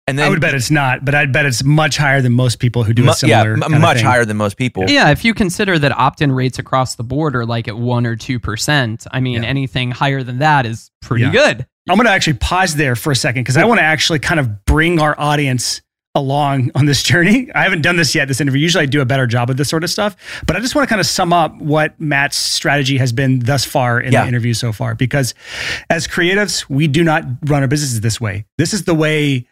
And 0.08 0.18
then 0.18 0.26
I 0.26 0.30
would 0.30 0.42
bet 0.42 0.54
it's 0.56 0.72
not, 0.72 1.06
but 1.06 1.14
I'd 1.16 1.32
bet 1.32 1.46
it's 1.46 1.64
much 1.64 1.96
higher 1.96 2.22
than 2.22 2.34
most 2.34 2.60
people 2.60 2.84
who 2.84 2.94
do 2.94 3.04
mu- 3.04 3.12
a 3.12 3.28
yeah, 3.28 3.42
m- 3.42 3.62
kind 3.62 3.76
of 3.76 3.82
much 3.82 3.98
thing. 3.98 4.06
higher 4.06 4.26
than 4.26 4.36
most 4.36 4.58
people. 4.58 4.90
Yeah, 4.90 5.10
if 5.12 5.24
you 5.24 5.34
consider 5.34 5.78
that 5.80 5.92
opt-in 5.98 6.32
rates 6.32 6.58
across 6.60 6.96
the 6.96 7.04
board 7.04 7.36
are 7.36 7.46
like 7.46 7.68
at 7.68 7.78
one 7.78 8.06
or 8.06 8.16
two 8.16 8.40
percent, 8.40 9.06
I 9.12 9.20
mean, 9.20 9.44
Yeah. 9.44 9.50
anything 9.50 9.92
higher 9.92 10.24
than 10.24 10.40
that 10.40 10.66
is 10.66 10.90
pretty 11.02 11.26
Yeah. 11.26 11.32
good. 11.32 11.66
I'm 11.90 11.96
going 11.98 12.06
to 12.08 12.12
actually 12.12 12.34
pause 12.34 12.76
there 12.76 12.96
for 12.96 13.12
a 13.12 13.16
second 13.16 13.44
because 13.44 13.58
I 13.58 13.66
want 13.66 13.80
to 13.80 13.84
actually 13.84 14.20
kind 14.20 14.40
of 14.40 14.66
bring 14.66 15.00
our 15.00 15.18
audience 15.20 15.82
along 16.14 16.70
on 16.76 16.86
this 16.86 17.04
journey. 17.04 17.50
I 17.56 17.64
haven't 17.64 17.82
done 17.82 17.96
this 17.96 18.14
yet, 18.14 18.28
this 18.28 18.42
interview. 18.42 18.60
Usually 18.62 18.84
I 18.84 18.86
do 18.86 19.02
a 19.02 19.06
better 19.06 19.26
job 19.28 19.50
of 19.50 19.56
this 19.58 19.70
sort 19.70 19.84
of 19.84 19.90
stuff, 19.90 20.16
but 20.46 20.56
I 20.56 20.60
just 20.60 20.76
want 20.76 20.86
to 20.88 20.90
kind 20.90 21.00
of 21.00 21.06
sum 21.08 21.32
up 21.32 21.56
what 21.58 22.00
Matt's 22.02 22.36
strategy 22.38 22.98
has 22.98 23.12
been 23.14 23.40
thus 23.40 23.64
far 23.66 24.00
in 24.02 24.12
Yeah. 24.12 24.24
the 24.24 24.28
interview 24.28 24.54
so 24.54 24.72
far. 24.74 24.94
Because 24.94 25.34
as 25.90 26.08
creatives, 26.08 26.66
we 26.70 26.88
do 26.88 27.04
not 27.04 27.24
run 27.46 27.62
our 27.62 27.68
businesses 27.68 28.02
this 28.02 28.20
way. 28.20 28.46
This 28.58 28.74
is 28.74 28.84
the 28.84 28.94
way, 28.96 29.48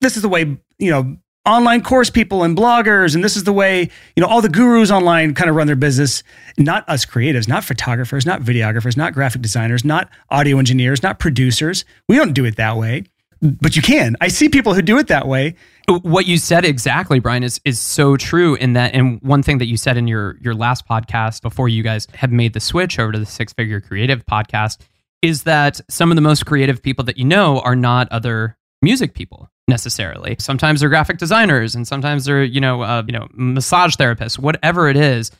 this 0.00 0.16
is 0.16 0.22
the 0.22 0.28
way, 0.28 0.56
you 0.78 0.90
know, 0.90 1.16
online 1.46 1.82
course 1.82 2.08
people 2.08 2.42
and 2.42 2.56
bloggers 2.56 3.14
and 3.14 3.22
this 3.22 3.36
is 3.36 3.44
the 3.44 3.52
way 3.52 3.82
you 4.16 4.22
know 4.22 4.26
all 4.26 4.40
the 4.40 4.48
gurus 4.48 4.90
online 4.90 5.34
kind 5.34 5.50
of 5.50 5.56
run 5.56 5.66
their 5.66 5.76
business. 5.76 6.22
Not 6.56 6.88
us 6.88 7.04
creatives 7.04 7.46
not 7.46 7.64
photographers 7.64 8.24
not 8.24 8.40
videographers 8.40 8.96
not 8.96 9.12
graphic 9.12 9.42
designers 9.42 9.84
not 9.84 10.08
audio 10.30 10.58
engineers 10.58 11.02
not 11.02 11.18
producers. 11.18 11.84
We 12.08 12.16
don't 12.16 12.32
do 12.32 12.46
it 12.46 12.56
that 12.56 12.78
way 12.78 13.04
but 13.44 13.76
you 13.76 13.82
can. 13.82 14.16
I 14.20 14.28
see 14.28 14.48
people 14.48 14.72
who 14.72 14.80
do 14.80 14.98
it 14.98 15.08
that 15.08 15.28
way. 15.28 15.54
What 15.86 16.26
you 16.26 16.38
said 16.38 16.64
exactly, 16.64 17.18
Brian, 17.18 17.42
is 17.42 17.60
is 17.64 17.78
so 17.78 18.16
true. 18.16 18.54
In 18.54 18.72
that, 18.72 18.94
and 18.94 19.20
one 19.20 19.42
thing 19.42 19.58
that 19.58 19.66
you 19.66 19.76
said 19.76 19.96
in 19.96 20.08
your 20.08 20.38
your 20.40 20.54
last 20.54 20.88
podcast 20.88 21.42
before 21.42 21.68
you 21.68 21.82
guys 21.82 22.06
have 22.14 22.32
made 22.32 22.54
the 22.54 22.60
switch 22.60 22.98
over 22.98 23.12
to 23.12 23.18
the 23.18 23.26
Six 23.26 23.52
Figure 23.52 23.80
Creative 23.80 24.24
podcast 24.24 24.78
is 25.20 25.42
that 25.42 25.80
some 25.90 26.10
of 26.10 26.16
the 26.16 26.22
most 26.22 26.46
creative 26.46 26.82
people 26.82 27.04
that 27.04 27.18
you 27.18 27.24
know 27.24 27.60
are 27.60 27.76
not 27.76 28.10
other 28.10 28.56
music 28.80 29.14
people 29.14 29.50
necessarily. 29.68 30.36
Sometimes 30.38 30.80
they're 30.80 30.88
graphic 30.88 31.18
designers, 31.18 31.74
and 31.74 31.86
sometimes 31.86 32.24
they're 32.24 32.44
you 32.44 32.60
know 32.60 32.82
uh, 32.82 33.02
you 33.06 33.12
know 33.12 33.28
massage 33.32 33.96
therapists, 33.96 34.38
whatever 34.38 34.88
it 34.88 34.96
is. 34.96 35.30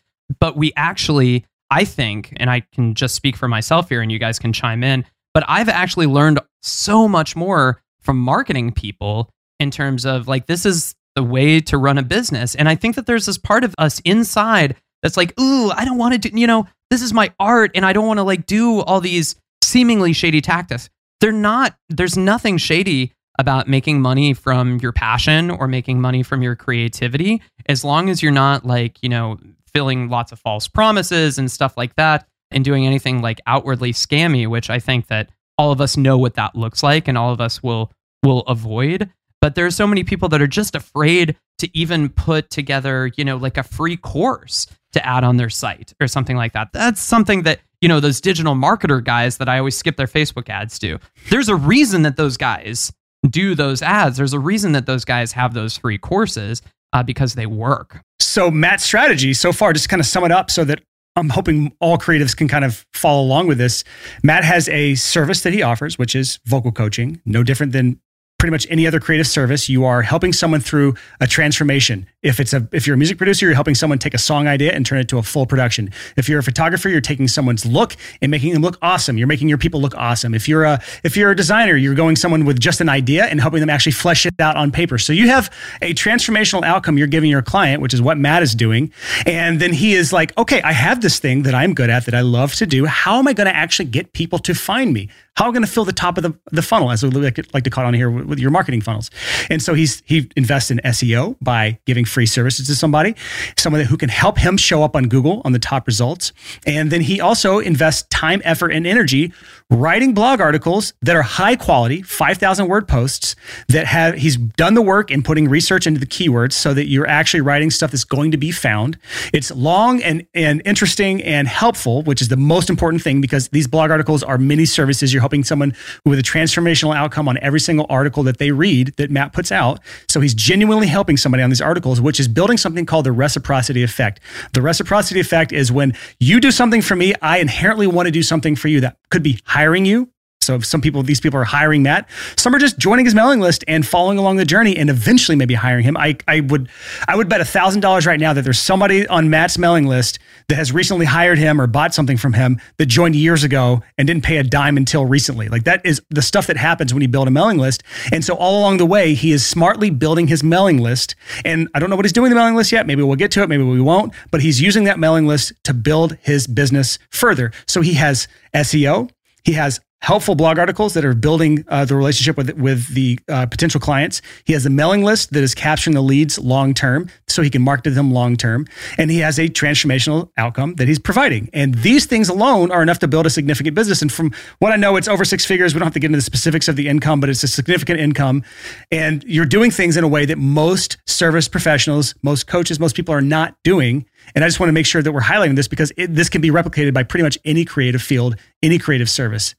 But 0.40 0.56
we 0.56 0.72
actually, 0.76 1.44
I 1.70 1.84
think, 1.84 2.32
and 2.36 2.50
I 2.50 2.60
can 2.60 2.94
just 2.94 3.14
speak 3.14 3.36
for 3.36 3.48
myself 3.48 3.88
here, 3.88 4.00
and 4.00 4.10
you 4.10 4.18
guys 4.18 4.38
can 4.38 4.52
chime 4.52 4.82
in. 4.82 5.04
But 5.34 5.44
I've 5.48 5.68
actually 5.68 6.06
learned 6.06 6.40
so 6.62 7.08
much 7.08 7.36
more 7.36 7.82
from 8.00 8.18
marketing 8.18 8.72
people 8.72 9.30
in 9.60 9.70
terms 9.70 10.04
of 10.06 10.28
like 10.28 10.46
this 10.46 10.66
is 10.66 10.94
the 11.14 11.22
way 11.22 11.60
to 11.60 11.78
run 11.78 11.98
a 11.98 12.02
business. 12.02 12.54
And 12.54 12.68
I 12.68 12.74
think 12.74 12.96
that 12.96 13.06
there's 13.06 13.26
this 13.26 13.38
part 13.38 13.64
of 13.64 13.74
us 13.78 14.00
inside 14.04 14.76
that's 15.02 15.16
like, 15.16 15.38
ooh, 15.40 15.70
I 15.70 15.84
don't 15.84 15.98
want 15.98 16.20
to 16.20 16.28
do, 16.28 16.38
you 16.38 16.46
know, 16.46 16.66
this 16.90 17.02
is 17.02 17.12
my 17.12 17.32
art 17.38 17.70
and 17.74 17.84
I 17.84 17.92
don't 17.92 18.06
want 18.06 18.18
to 18.18 18.24
like 18.24 18.46
do 18.46 18.80
all 18.80 19.00
these 19.00 19.36
seemingly 19.62 20.12
shady 20.12 20.40
tactics. 20.40 20.90
They're 21.20 21.32
not, 21.32 21.76
there's 21.88 22.16
nothing 22.16 22.58
shady 22.58 23.12
about 23.38 23.68
making 23.68 24.00
money 24.00 24.34
from 24.34 24.78
your 24.78 24.92
passion 24.92 25.50
or 25.50 25.66
making 25.66 26.00
money 26.00 26.22
from 26.22 26.42
your 26.42 26.54
creativity 26.54 27.42
as 27.66 27.84
long 27.84 28.08
as 28.08 28.22
you're 28.22 28.32
not 28.32 28.64
like, 28.64 29.02
you 29.02 29.08
know, 29.08 29.38
filling 29.72 30.08
lots 30.08 30.32
of 30.32 30.38
false 30.38 30.68
promises 30.68 31.38
and 31.38 31.50
stuff 31.50 31.76
like 31.76 31.94
that 31.96 32.26
and 32.50 32.64
doing 32.64 32.86
anything 32.86 33.20
like 33.20 33.40
outwardly 33.46 33.92
scammy, 33.92 34.46
which 34.46 34.70
I 34.70 34.78
think 34.78 35.08
that 35.08 35.30
all 35.58 35.72
of 35.72 35.80
us 35.80 35.96
know 35.96 36.16
what 36.16 36.34
that 36.34 36.54
looks 36.54 36.82
like 36.82 37.08
and 37.08 37.18
all 37.18 37.32
of 37.32 37.40
us 37.40 37.62
will 37.62 37.92
will 38.22 38.40
avoid. 38.42 39.10
But 39.40 39.54
there's 39.56 39.76
so 39.76 39.86
many 39.86 40.04
people 40.04 40.28
that 40.30 40.40
are 40.40 40.46
just 40.46 40.74
afraid 40.74 41.36
to 41.58 41.78
even 41.78 42.08
put 42.08 42.50
together 42.50 43.10
you 43.16 43.24
know 43.24 43.36
like 43.36 43.58
a 43.58 43.62
free 43.62 43.96
course 43.96 44.66
to 44.92 45.04
add 45.04 45.24
on 45.24 45.36
their 45.36 45.50
site 45.50 45.92
or 46.00 46.06
something 46.06 46.36
like 46.36 46.52
that. 46.52 46.72
That's 46.72 47.00
something 47.00 47.42
that 47.42 47.60
you 47.84 47.88
know 47.88 48.00
those 48.00 48.20
digital 48.20 48.54
marketer 48.54 49.04
guys 49.04 49.36
that 49.36 49.46
i 49.46 49.58
always 49.58 49.76
skip 49.76 49.98
their 49.98 50.06
facebook 50.06 50.48
ads 50.48 50.78
do 50.78 50.98
there's 51.28 51.50
a 51.50 51.54
reason 51.54 52.00
that 52.00 52.16
those 52.16 52.38
guys 52.38 52.90
do 53.28 53.54
those 53.54 53.82
ads 53.82 54.16
there's 54.16 54.32
a 54.32 54.38
reason 54.38 54.72
that 54.72 54.86
those 54.86 55.04
guys 55.04 55.32
have 55.32 55.54
those 55.54 55.76
free 55.76 55.98
courses 55.98 56.62
uh, 56.92 57.02
because 57.02 57.34
they 57.34 57.46
work 57.46 58.00
so 58.20 58.50
matt's 58.50 58.84
strategy 58.84 59.32
so 59.32 59.52
far 59.52 59.72
just 59.72 59.88
kind 59.88 60.00
of 60.00 60.06
sum 60.06 60.24
it 60.24 60.32
up 60.32 60.50
so 60.50 60.64
that 60.64 60.80
I'm 61.16 61.28
hoping 61.28 61.72
all 61.80 61.96
creatives 61.96 62.36
can 62.36 62.48
kind 62.48 62.64
of 62.64 62.84
follow 62.92 63.22
along 63.22 63.46
with 63.46 63.58
this. 63.58 63.84
Matt 64.24 64.42
has 64.42 64.68
a 64.68 64.96
service 64.96 65.42
that 65.42 65.52
he 65.52 65.62
offers, 65.62 65.96
which 65.96 66.16
is 66.16 66.40
vocal 66.44 66.72
coaching, 66.72 67.20
no 67.24 67.44
different 67.44 67.72
than 67.72 68.00
pretty 68.38 68.50
much 68.50 68.66
any 68.68 68.86
other 68.86 68.98
creative 69.00 69.26
service. 69.26 69.68
You 69.68 69.84
are 69.84 70.02
helping 70.02 70.32
someone 70.32 70.60
through 70.60 70.94
a 71.20 71.26
transformation. 71.26 72.06
If 72.24 72.40
it's 72.40 72.52
a 72.52 72.66
if 72.72 72.86
you're 72.86 72.94
a 72.94 72.98
music 72.98 73.18
producer, 73.18 73.46
you're 73.46 73.54
helping 73.54 73.74
someone 73.74 73.98
take 73.98 74.14
a 74.14 74.18
song 74.18 74.48
idea 74.48 74.72
and 74.72 74.84
turn 74.84 74.98
it 74.98 75.08
to 75.08 75.18
a 75.18 75.22
full 75.22 75.46
production. 75.46 75.90
If 76.16 76.28
you're 76.28 76.40
a 76.40 76.42
photographer, 76.42 76.88
you're 76.88 77.00
taking 77.00 77.28
someone's 77.28 77.64
look 77.64 77.94
and 78.20 78.30
making 78.30 78.54
them 78.54 78.62
look 78.62 78.78
awesome. 78.82 79.18
You're 79.18 79.28
making 79.28 79.48
your 79.48 79.58
people 79.58 79.80
look 79.80 79.94
awesome. 79.94 80.34
If 80.34 80.48
you're 80.48 80.64
a 80.64 80.82
if 81.04 81.16
you're 81.16 81.30
a 81.30 81.36
designer, 81.36 81.76
you're 81.76 81.94
going 81.94 82.16
someone 82.16 82.44
with 82.44 82.58
just 82.58 82.80
an 82.80 82.88
idea 82.88 83.26
and 83.26 83.40
helping 83.40 83.60
them 83.60 83.70
actually 83.70 83.92
flesh 83.92 84.26
it 84.26 84.34
out 84.40 84.56
on 84.56 84.72
paper. 84.72 84.98
So 84.98 85.12
you 85.12 85.28
have 85.28 85.54
a 85.82 85.94
transformational 85.94 86.64
outcome 86.64 86.96
you're 86.98 87.06
giving 87.06 87.30
your 87.30 87.42
client, 87.42 87.82
which 87.82 87.94
is 87.94 88.00
what 88.00 88.18
Matt 88.18 88.42
is 88.42 88.54
doing. 88.54 88.90
And 89.26 89.60
then 89.60 89.74
he 89.74 89.94
is 89.94 90.12
like, 90.12 90.36
okay, 90.38 90.62
I 90.62 90.72
have 90.72 91.02
this 91.02 91.18
thing 91.18 91.42
that 91.42 91.54
I'm 91.54 91.74
good 91.74 91.90
at 91.90 92.06
that 92.06 92.14
I 92.14 92.22
love 92.22 92.54
to 92.54 92.66
do. 92.66 92.86
How 92.86 93.18
am 93.18 93.28
I 93.28 93.34
going 93.34 93.46
to 93.46 93.54
actually 93.54 93.86
get 93.86 94.14
people 94.14 94.38
to 94.40 94.54
find 94.54 94.92
me? 94.94 95.10
How 95.36 95.46
am 95.46 95.50
I 95.50 95.52
going 95.54 95.66
to 95.66 95.70
fill 95.70 95.84
the 95.84 95.92
top 95.92 96.16
of 96.16 96.22
the, 96.22 96.32
the 96.52 96.62
funnel, 96.62 96.92
as 96.92 97.02
we 97.02 97.10
like, 97.10 97.34
to 97.34 97.70
call 97.70 97.84
it 97.84 97.88
on 97.88 97.94
here 97.94 98.08
with, 98.08 98.26
with 98.26 98.38
your 98.38 98.52
marketing 98.52 98.80
funnels? 98.80 99.10
And 99.50 99.60
so 99.60 99.74
he's 99.74 100.00
he 100.06 100.30
invests 100.36 100.70
in 100.70 100.78
SEO 100.84 101.36
by 101.40 101.80
giving 101.86 102.04
free 102.14 102.26
services 102.26 102.68
to 102.68 102.74
somebody, 102.76 103.14
someone 103.58 103.82
who 103.82 103.96
can 103.96 104.08
help 104.08 104.38
him 104.38 104.56
show 104.56 104.82
up 104.84 104.94
on 104.94 105.08
Google 105.08 105.42
on 105.44 105.52
the 105.52 105.58
top 105.58 105.86
results. 105.86 106.32
And 106.66 106.90
then 106.90 107.00
he 107.00 107.20
also 107.20 107.58
invests 107.58 108.06
time, 108.08 108.40
effort, 108.44 108.70
and 108.70 108.86
energy 108.86 109.32
writing 109.74 110.14
blog 110.14 110.40
articles 110.40 110.94
that 111.02 111.16
are 111.16 111.22
high 111.22 111.56
quality, 111.56 112.02
5,000 112.02 112.68
word 112.68 112.88
posts 112.88 113.36
that 113.68 113.86
have, 113.86 114.14
he's 114.14 114.36
done 114.36 114.74
the 114.74 114.82
work 114.82 115.10
in 115.10 115.22
putting 115.22 115.48
research 115.48 115.86
into 115.86 116.00
the 116.00 116.06
keywords 116.06 116.52
so 116.52 116.72
that 116.74 116.86
you're 116.86 117.06
actually 117.06 117.40
writing 117.40 117.70
stuff 117.70 117.90
that's 117.90 118.04
going 118.04 118.30
to 118.30 118.36
be 118.36 118.50
found. 118.50 118.98
It's 119.32 119.50
long 119.50 120.02
and, 120.02 120.26
and 120.34 120.62
interesting 120.64 121.22
and 121.22 121.48
helpful, 121.48 122.02
which 122.02 122.22
is 122.22 122.28
the 122.28 122.36
most 122.36 122.70
important 122.70 123.02
thing 123.02 123.20
because 123.20 123.48
these 123.48 123.66
blog 123.66 123.90
articles 123.90 124.22
are 124.22 124.38
mini 124.38 124.64
services. 124.64 125.12
You're 125.12 125.22
helping 125.22 125.44
someone 125.44 125.74
with 126.04 126.18
a 126.18 126.22
transformational 126.22 126.94
outcome 126.94 127.28
on 127.28 127.38
every 127.38 127.60
single 127.60 127.86
article 127.88 128.22
that 128.24 128.38
they 128.38 128.50
read 128.50 128.94
that 128.96 129.10
Matt 129.10 129.32
puts 129.32 129.50
out. 129.52 129.80
So 130.08 130.20
he's 130.20 130.34
genuinely 130.34 130.86
helping 130.86 131.16
somebody 131.16 131.42
on 131.42 131.50
these 131.50 131.60
articles, 131.60 132.00
which 132.00 132.20
is 132.20 132.28
building 132.28 132.56
something 132.56 132.86
called 132.86 133.06
the 133.06 133.12
reciprocity 133.12 133.82
effect. 133.82 134.20
The 134.52 134.62
reciprocity 134.62 135.20
effect 135.20 135.52
is 135.52 135.72
when 135.72 135.94
you 136.20 136.40
do 136.40 136.50
something 136.50 136.82
for 136.82 136.96
me, 136.96 137.14
I 137.20 137.38
inherently 137.38 137.86
want 137.86 138.06
to 138.06 138.12
do 138.12 138.22
something 138.22 138.56
for 138.56 138.68
you. 138.68 138.80
That 138.80 138.96
could 139.14 139.22
be 139.22 139.38
hiring 139.44 139.84
you. 139.84 140.10
So 140.40 140.58
some 140.58 140.80
people, 140.80 141.04
these 141.04 141.20
people 141.20 141.38
are 141.38 141.44
hiring 141.44 141.84
Matt. 141.84 142.10
Some 142.36 142.52
are 142.52 142.58
just 142.58 142.78
joining 142.78 143.04
his 143.04 143.14
mailing 143.14 143.38
list 143.38 143.64
and 143.68 143.86
following 143.86 144.18
along 144.18 144.38
the 144.38 144.44
journey, 144.44 144.76
and 144.76 144.90
eventually 144.90 145.36
maybe 145.36 145.54
hiring 145.54 145.84
him. 145.84 145.96
I, 145.96 146.16
I 146.26 146.40
would, 146.40 146.68
I 147.06 147.14
would 147.14 147.28
bet 147.28 147.40
a 147.40 147.44
thousand 147.44 147.80
dollars 147.80 148.06
right 148.06 148.18
now 148.18 148.32
that 148.32 148.42
there's 148.42 148.58
somebody 148.58 149.06
on 149.06 149.30
Matt's 149.30 149.56
mailing 149.56 149.86
list 149.86 150.18
that 150.48 150.56
has 150.56 150.72
recently 150.72 151.06
hired 151.06 151.38
him 151.38 151.60
or 151.60 151.66
bought 151.66 151.94
something 151.94 152.16
from 152.16 152.32
him 152.32 152.60
that 152.78 152.86
joined 152.86 153.16
years 153.16 153.44
ago 153.44 153.82
and 153.96 154.06
didn't 154.06 154.24
pay 154.24 154.36
a 154.38 154.42
dime 154.42 154.76
until 154.76 155.06
recently. 155.06 155.48
Like 155.48 155.64
that 155.64 155.84
is 155.84 156.02
the 156.10 156.22
stuff 156.22 156.46
that 156.46 156.56
happens 156.56 156.92
when 156.92 157.02
you 157.02 157.08
build 157.08 157.28
a 157.28 157.30
mailing 157.30 157.58
list. 157.58 157.82
And 158.12 158.24
so 158.24 158.34
all 158.34 158.60
along 158.60 158.78
the 158.78 158.86
way, 158.86 159.14
he 159.14 159.32
is 159.32 159.44
smartly 159.44 159.90
building 159.90 160.26
his 160.26 160.42
mailing 160.42 160.78
list. 160.78 161.14
And 161.44 161.68
I 161.74 161.78
don't 161.78 161.90
know 161.90 161.96
what 161.96 162.04
he's 162.04 162.12
doing 162.12 162.30
the 162.30 162.36
mailing 162.36 162.54
list 162.54 162.72
yet. 162.72 162.86
Maybe 162.86 163.02
we'll 163.02 163.16
get 163.16 163.30
to 163.32 163.42
it. 163.42 163.48
Maybe 163.48 163.62
we 163.62 163.80
won't. 163.80 164.12
But 164.30 164.42
he's 164.42 164.60
using 164.60 164.84
that 164.84 164.98
mailing 164.98 165.26
list 165.26 165.52
to 165.64 165.74
build 165.74 166.16
his 166.20 166.46
business 166.46 166.98
further. 167.10 167.52
So 167.66 167.80
he 167.80 167.94
has 167.94 168.28
SEO. 168.54 169.10
He 169.44 169.52
has 169.52 169.80
helpful 170.04 170.34
blog 170.34 170.58
articles 170.58 170.92
that 170.92 171.02
are 171.02 171.14
building 171.14 171.64
uh, 171.68 171.82
the 171.86 171.96
relationship 171.96 172.36
with 172.36 172.52
with 172.58 172.88
the 172.94 173.18
uh, 173.28 173.46
potential 173.46 173.80
clients. 173.80 174.20
He 174.44 174.52
has 174.52 174.66
a 174.66 174.70
mailing 174.70 175.02
list 175.02 175.32
that 175.32 175.42
is 175.42 175.54
capturing 175.54 175.94
the 175.94 176.02
leads 176.02 176.38
long 176.38 176.74
term, 176.74 177.08
so 177.26 177.40
he 177.40 177.48
can 177.48 177.62
market 177.62 177.90
them 177.90 178.12
long 178.12 178.36
term, 178.36 178.66
and 178.98 179.10
he 179.10 179.18
has 179.20 179.38
a 179.38 179.48
transformational 179.48 180.30
outcome 180.36 180.74
that 180.74 180.88
he's 180.88 180.98
providing. 180.98 181.48
And 181.54 181.74
these 181.76 182.04
things 182.04 182.28
alone 182.28 182.70
are 182.70 182.82
enough 182.82 182.98
to 182.98 183.08
build 183.08 183.24
a 183.24 183.30
significant 183.30 183.74
business. 183.74 184.02
And 184.02 184.12
from 184.12 184.32
what 184.58 184.72
I 184.72 184.76
know, 184.76 184.96
it's 184.96 185.08
over 185.08 185.24
six 185.24 185.46
figures. 185.46 185.72
We 185.72 185.78
don't 185.78 185.86
have 185.86 185.94
to 185.94 186.00
get 186.00 186.08
into 186.08 186.18
the 186.18 186.22
specifics 186.22 186.68
of 186.68 186.76
the 186.76 186.86
income, 186.86 187.18
but 187.20 187.30
it's 187.30 187.42
a 187.42 187.48
significant 187.48 187.98
income. 187.98 188.44
And 188.92 189.24
you're 189.24 189.46
doing 189.46 189.70
things 189.70 189.96
in 189.96 190.04
a 190.04 190.08
way 190.08 190.26
that 190.26 190.36
most 190.36 190.98
service 191.06 191.48
professionals, 191.48 192.14
most 192.22 192.46
coaches, 192.46 192.78
most 192.78 192.94
people 192.94 193.14
are 193.14 193.22
not 193.22 193.56
doing. 193.64 194.04
And 194.34 194.44
I 194.44 194.48
just 194.48 194.60
want 194.60 194.68
to 194.68 194.74
make 194.74 194.86
sure 194.86 195.02
that 195.02 195.12
we're 195.12 195.20
highlighting 195.20 195.56
this 195.56 195.68
because 195.68 195.92
it, 195.96 196.14
this 196.14 196.28
can 196.28 196.42
be 196.42 196.50
replicated 196.50 196.92
by 196.92 197.04
pretty 197.04 197.22
much 197.24 197.38
any 197.46 197.64
creative 197.64 198.02
field, 198.02 198.36
any 198.62 198.78
creative 198.78 199.08
service. 199.08 199.54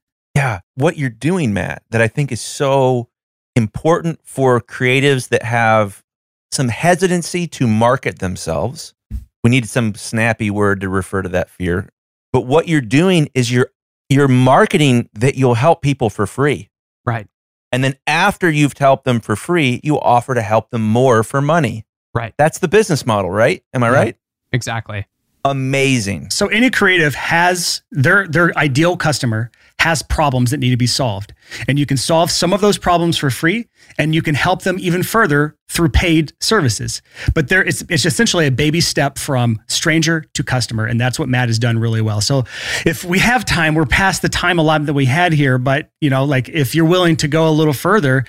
Yeah. 0.46 0.60
What 0.76 0.98
you're 0.98 1.10
doing, 1.10 1.54
Matt, 1.54 1.82
that 1.90 2.02
I 2.02 2.08
think 2.08 2.32
is 2.32 2.40
so 2.42 3.10
important 3.56 4.20
for 4.24 4.62
creatives 4.62 5.30
that 5.30 5.42
have 5.44 6.04
some 6.52 6.68
hesitancy 6.70 7.48
to 7.48 7.66
market 7.68 8.20
themselves. 8.20 8.94
We 9.44 9.50
need 9.50 9.68
some 9.68 9.96
snappy 9.96 10.52
word 10.52 10.82
to 10.82 10.90
refer 10.90 11.22
to 11.24 11.30
that 11.30 11.50
fear. 11.50 11.90
But 12.32 12.42
what 12.42 12.68
you're 12.68 12.82
doing 12.82 13.30
is 13.34 13.52
you're 13.52 13.72
you're 14.10 14.28
marketing 14.28 15.10
that 15.14 15.34
you'll 15.36 15.56
help 15.56 15.82
people 15.82 16.12
for 16.12 16.28
free. 16.28 16.70
right 17.08 17.28
And 17.72 17.84
then 17.84 17.96
after 18.06 18.48
you've 18.52 18.78
helped 18.78 19.04
them 19.06 19.20
for 19.20 19.36
free, 19.36 19.80
you 19.84 20.00
offer 20.00 20.36
to 20.36 20.42
help 20.44 20.70
them 20.70 20.84
more 20.84 21.24
for 21.24 21.42
money. 21.42 21.86
Right. 22.14 22.36
That's 22.38 22.60
the 22.60 22.68
business 22.68 23.04
model, 23.06 23.32
right? 23.32 23.64
Am 23.74 23.84
I 23.84 23.88
Yeah. 23.90 23.94
right? 23.96 24.16
exactly 24.52 25.08
Amazing. 25.44 26.30
So 26.32 26.48
any 26.48 26.70
creative 26.70 27.16
has 27.16 27.82
their 27.92 28.28
their 28.28 28.56
ideal 28.58 28.96
customer 28.98 29.50
has 29.86 30.02
problems 30.02 30.50
that 30.50 30.58
need 30.58 30.72
to 30.72 30.78
be 30.78 30.88
solved. 30.88 31.32
And 31.68 31.78
you 31.78 31.86
can 31.86 31.96
solve 31.96 32.32
some 32.32 32.54
of 32.54 32.60
those 32.60 32.76
problems 32.76 33.20
for 33.20 33.30
free 33.30 33.68
and 34.00 34.16
you 34.16 34.24
can 34.24 34.34
help 34.34 34.64
them 34.64 34.78
even 34.80 35.04
further 35.04 35.56
through 35.70 35.90
paid 35.90 36.34
services. 36.40 37.04
But 37.36 37.50
there 37.50 37.64
it's 37.64 37.84
it's 37.88 38.04
essentially 38.04 38.48
a 38.48 38.52
baby 38.52 38.82
step 38.82 39.20
from 39.20 39.62
stranger 39.68 40.26
to 40.34 40.44
customer 40.44 40.86
and 40.88 41.00
that's 41.00 41.20
what 41.20 41.30
Matt 41.30 41.50
has 41.50 41.60
done 41.60 41.78
really 41.78 42.02
well. 42.02 42.20
So 42.20 42.46
if 42.84 43.04
we 43.04 43.20
have 43.20 43.46
time, 43.46 43.76
we're 43.76 43.86
past 43.86 44.24
the 44.24 44.30
time 44.30 44.58
allotment 44.58 44.88
that 44.88 44.96
we 44.96 45.06
had 45.06 45.34
here, 45.34 45.60
but 45.60 45.92
you 46.02 46.10
know, 46.10 46.26
like 46.26 46.50
if 46.50 46.74
you're 46.74 46.90
willing 46.90 47.16
to 47.18 47.28
go 47.28 47.48
a 47.48 47.54
little 47.54 47.74
further 47.74 48.26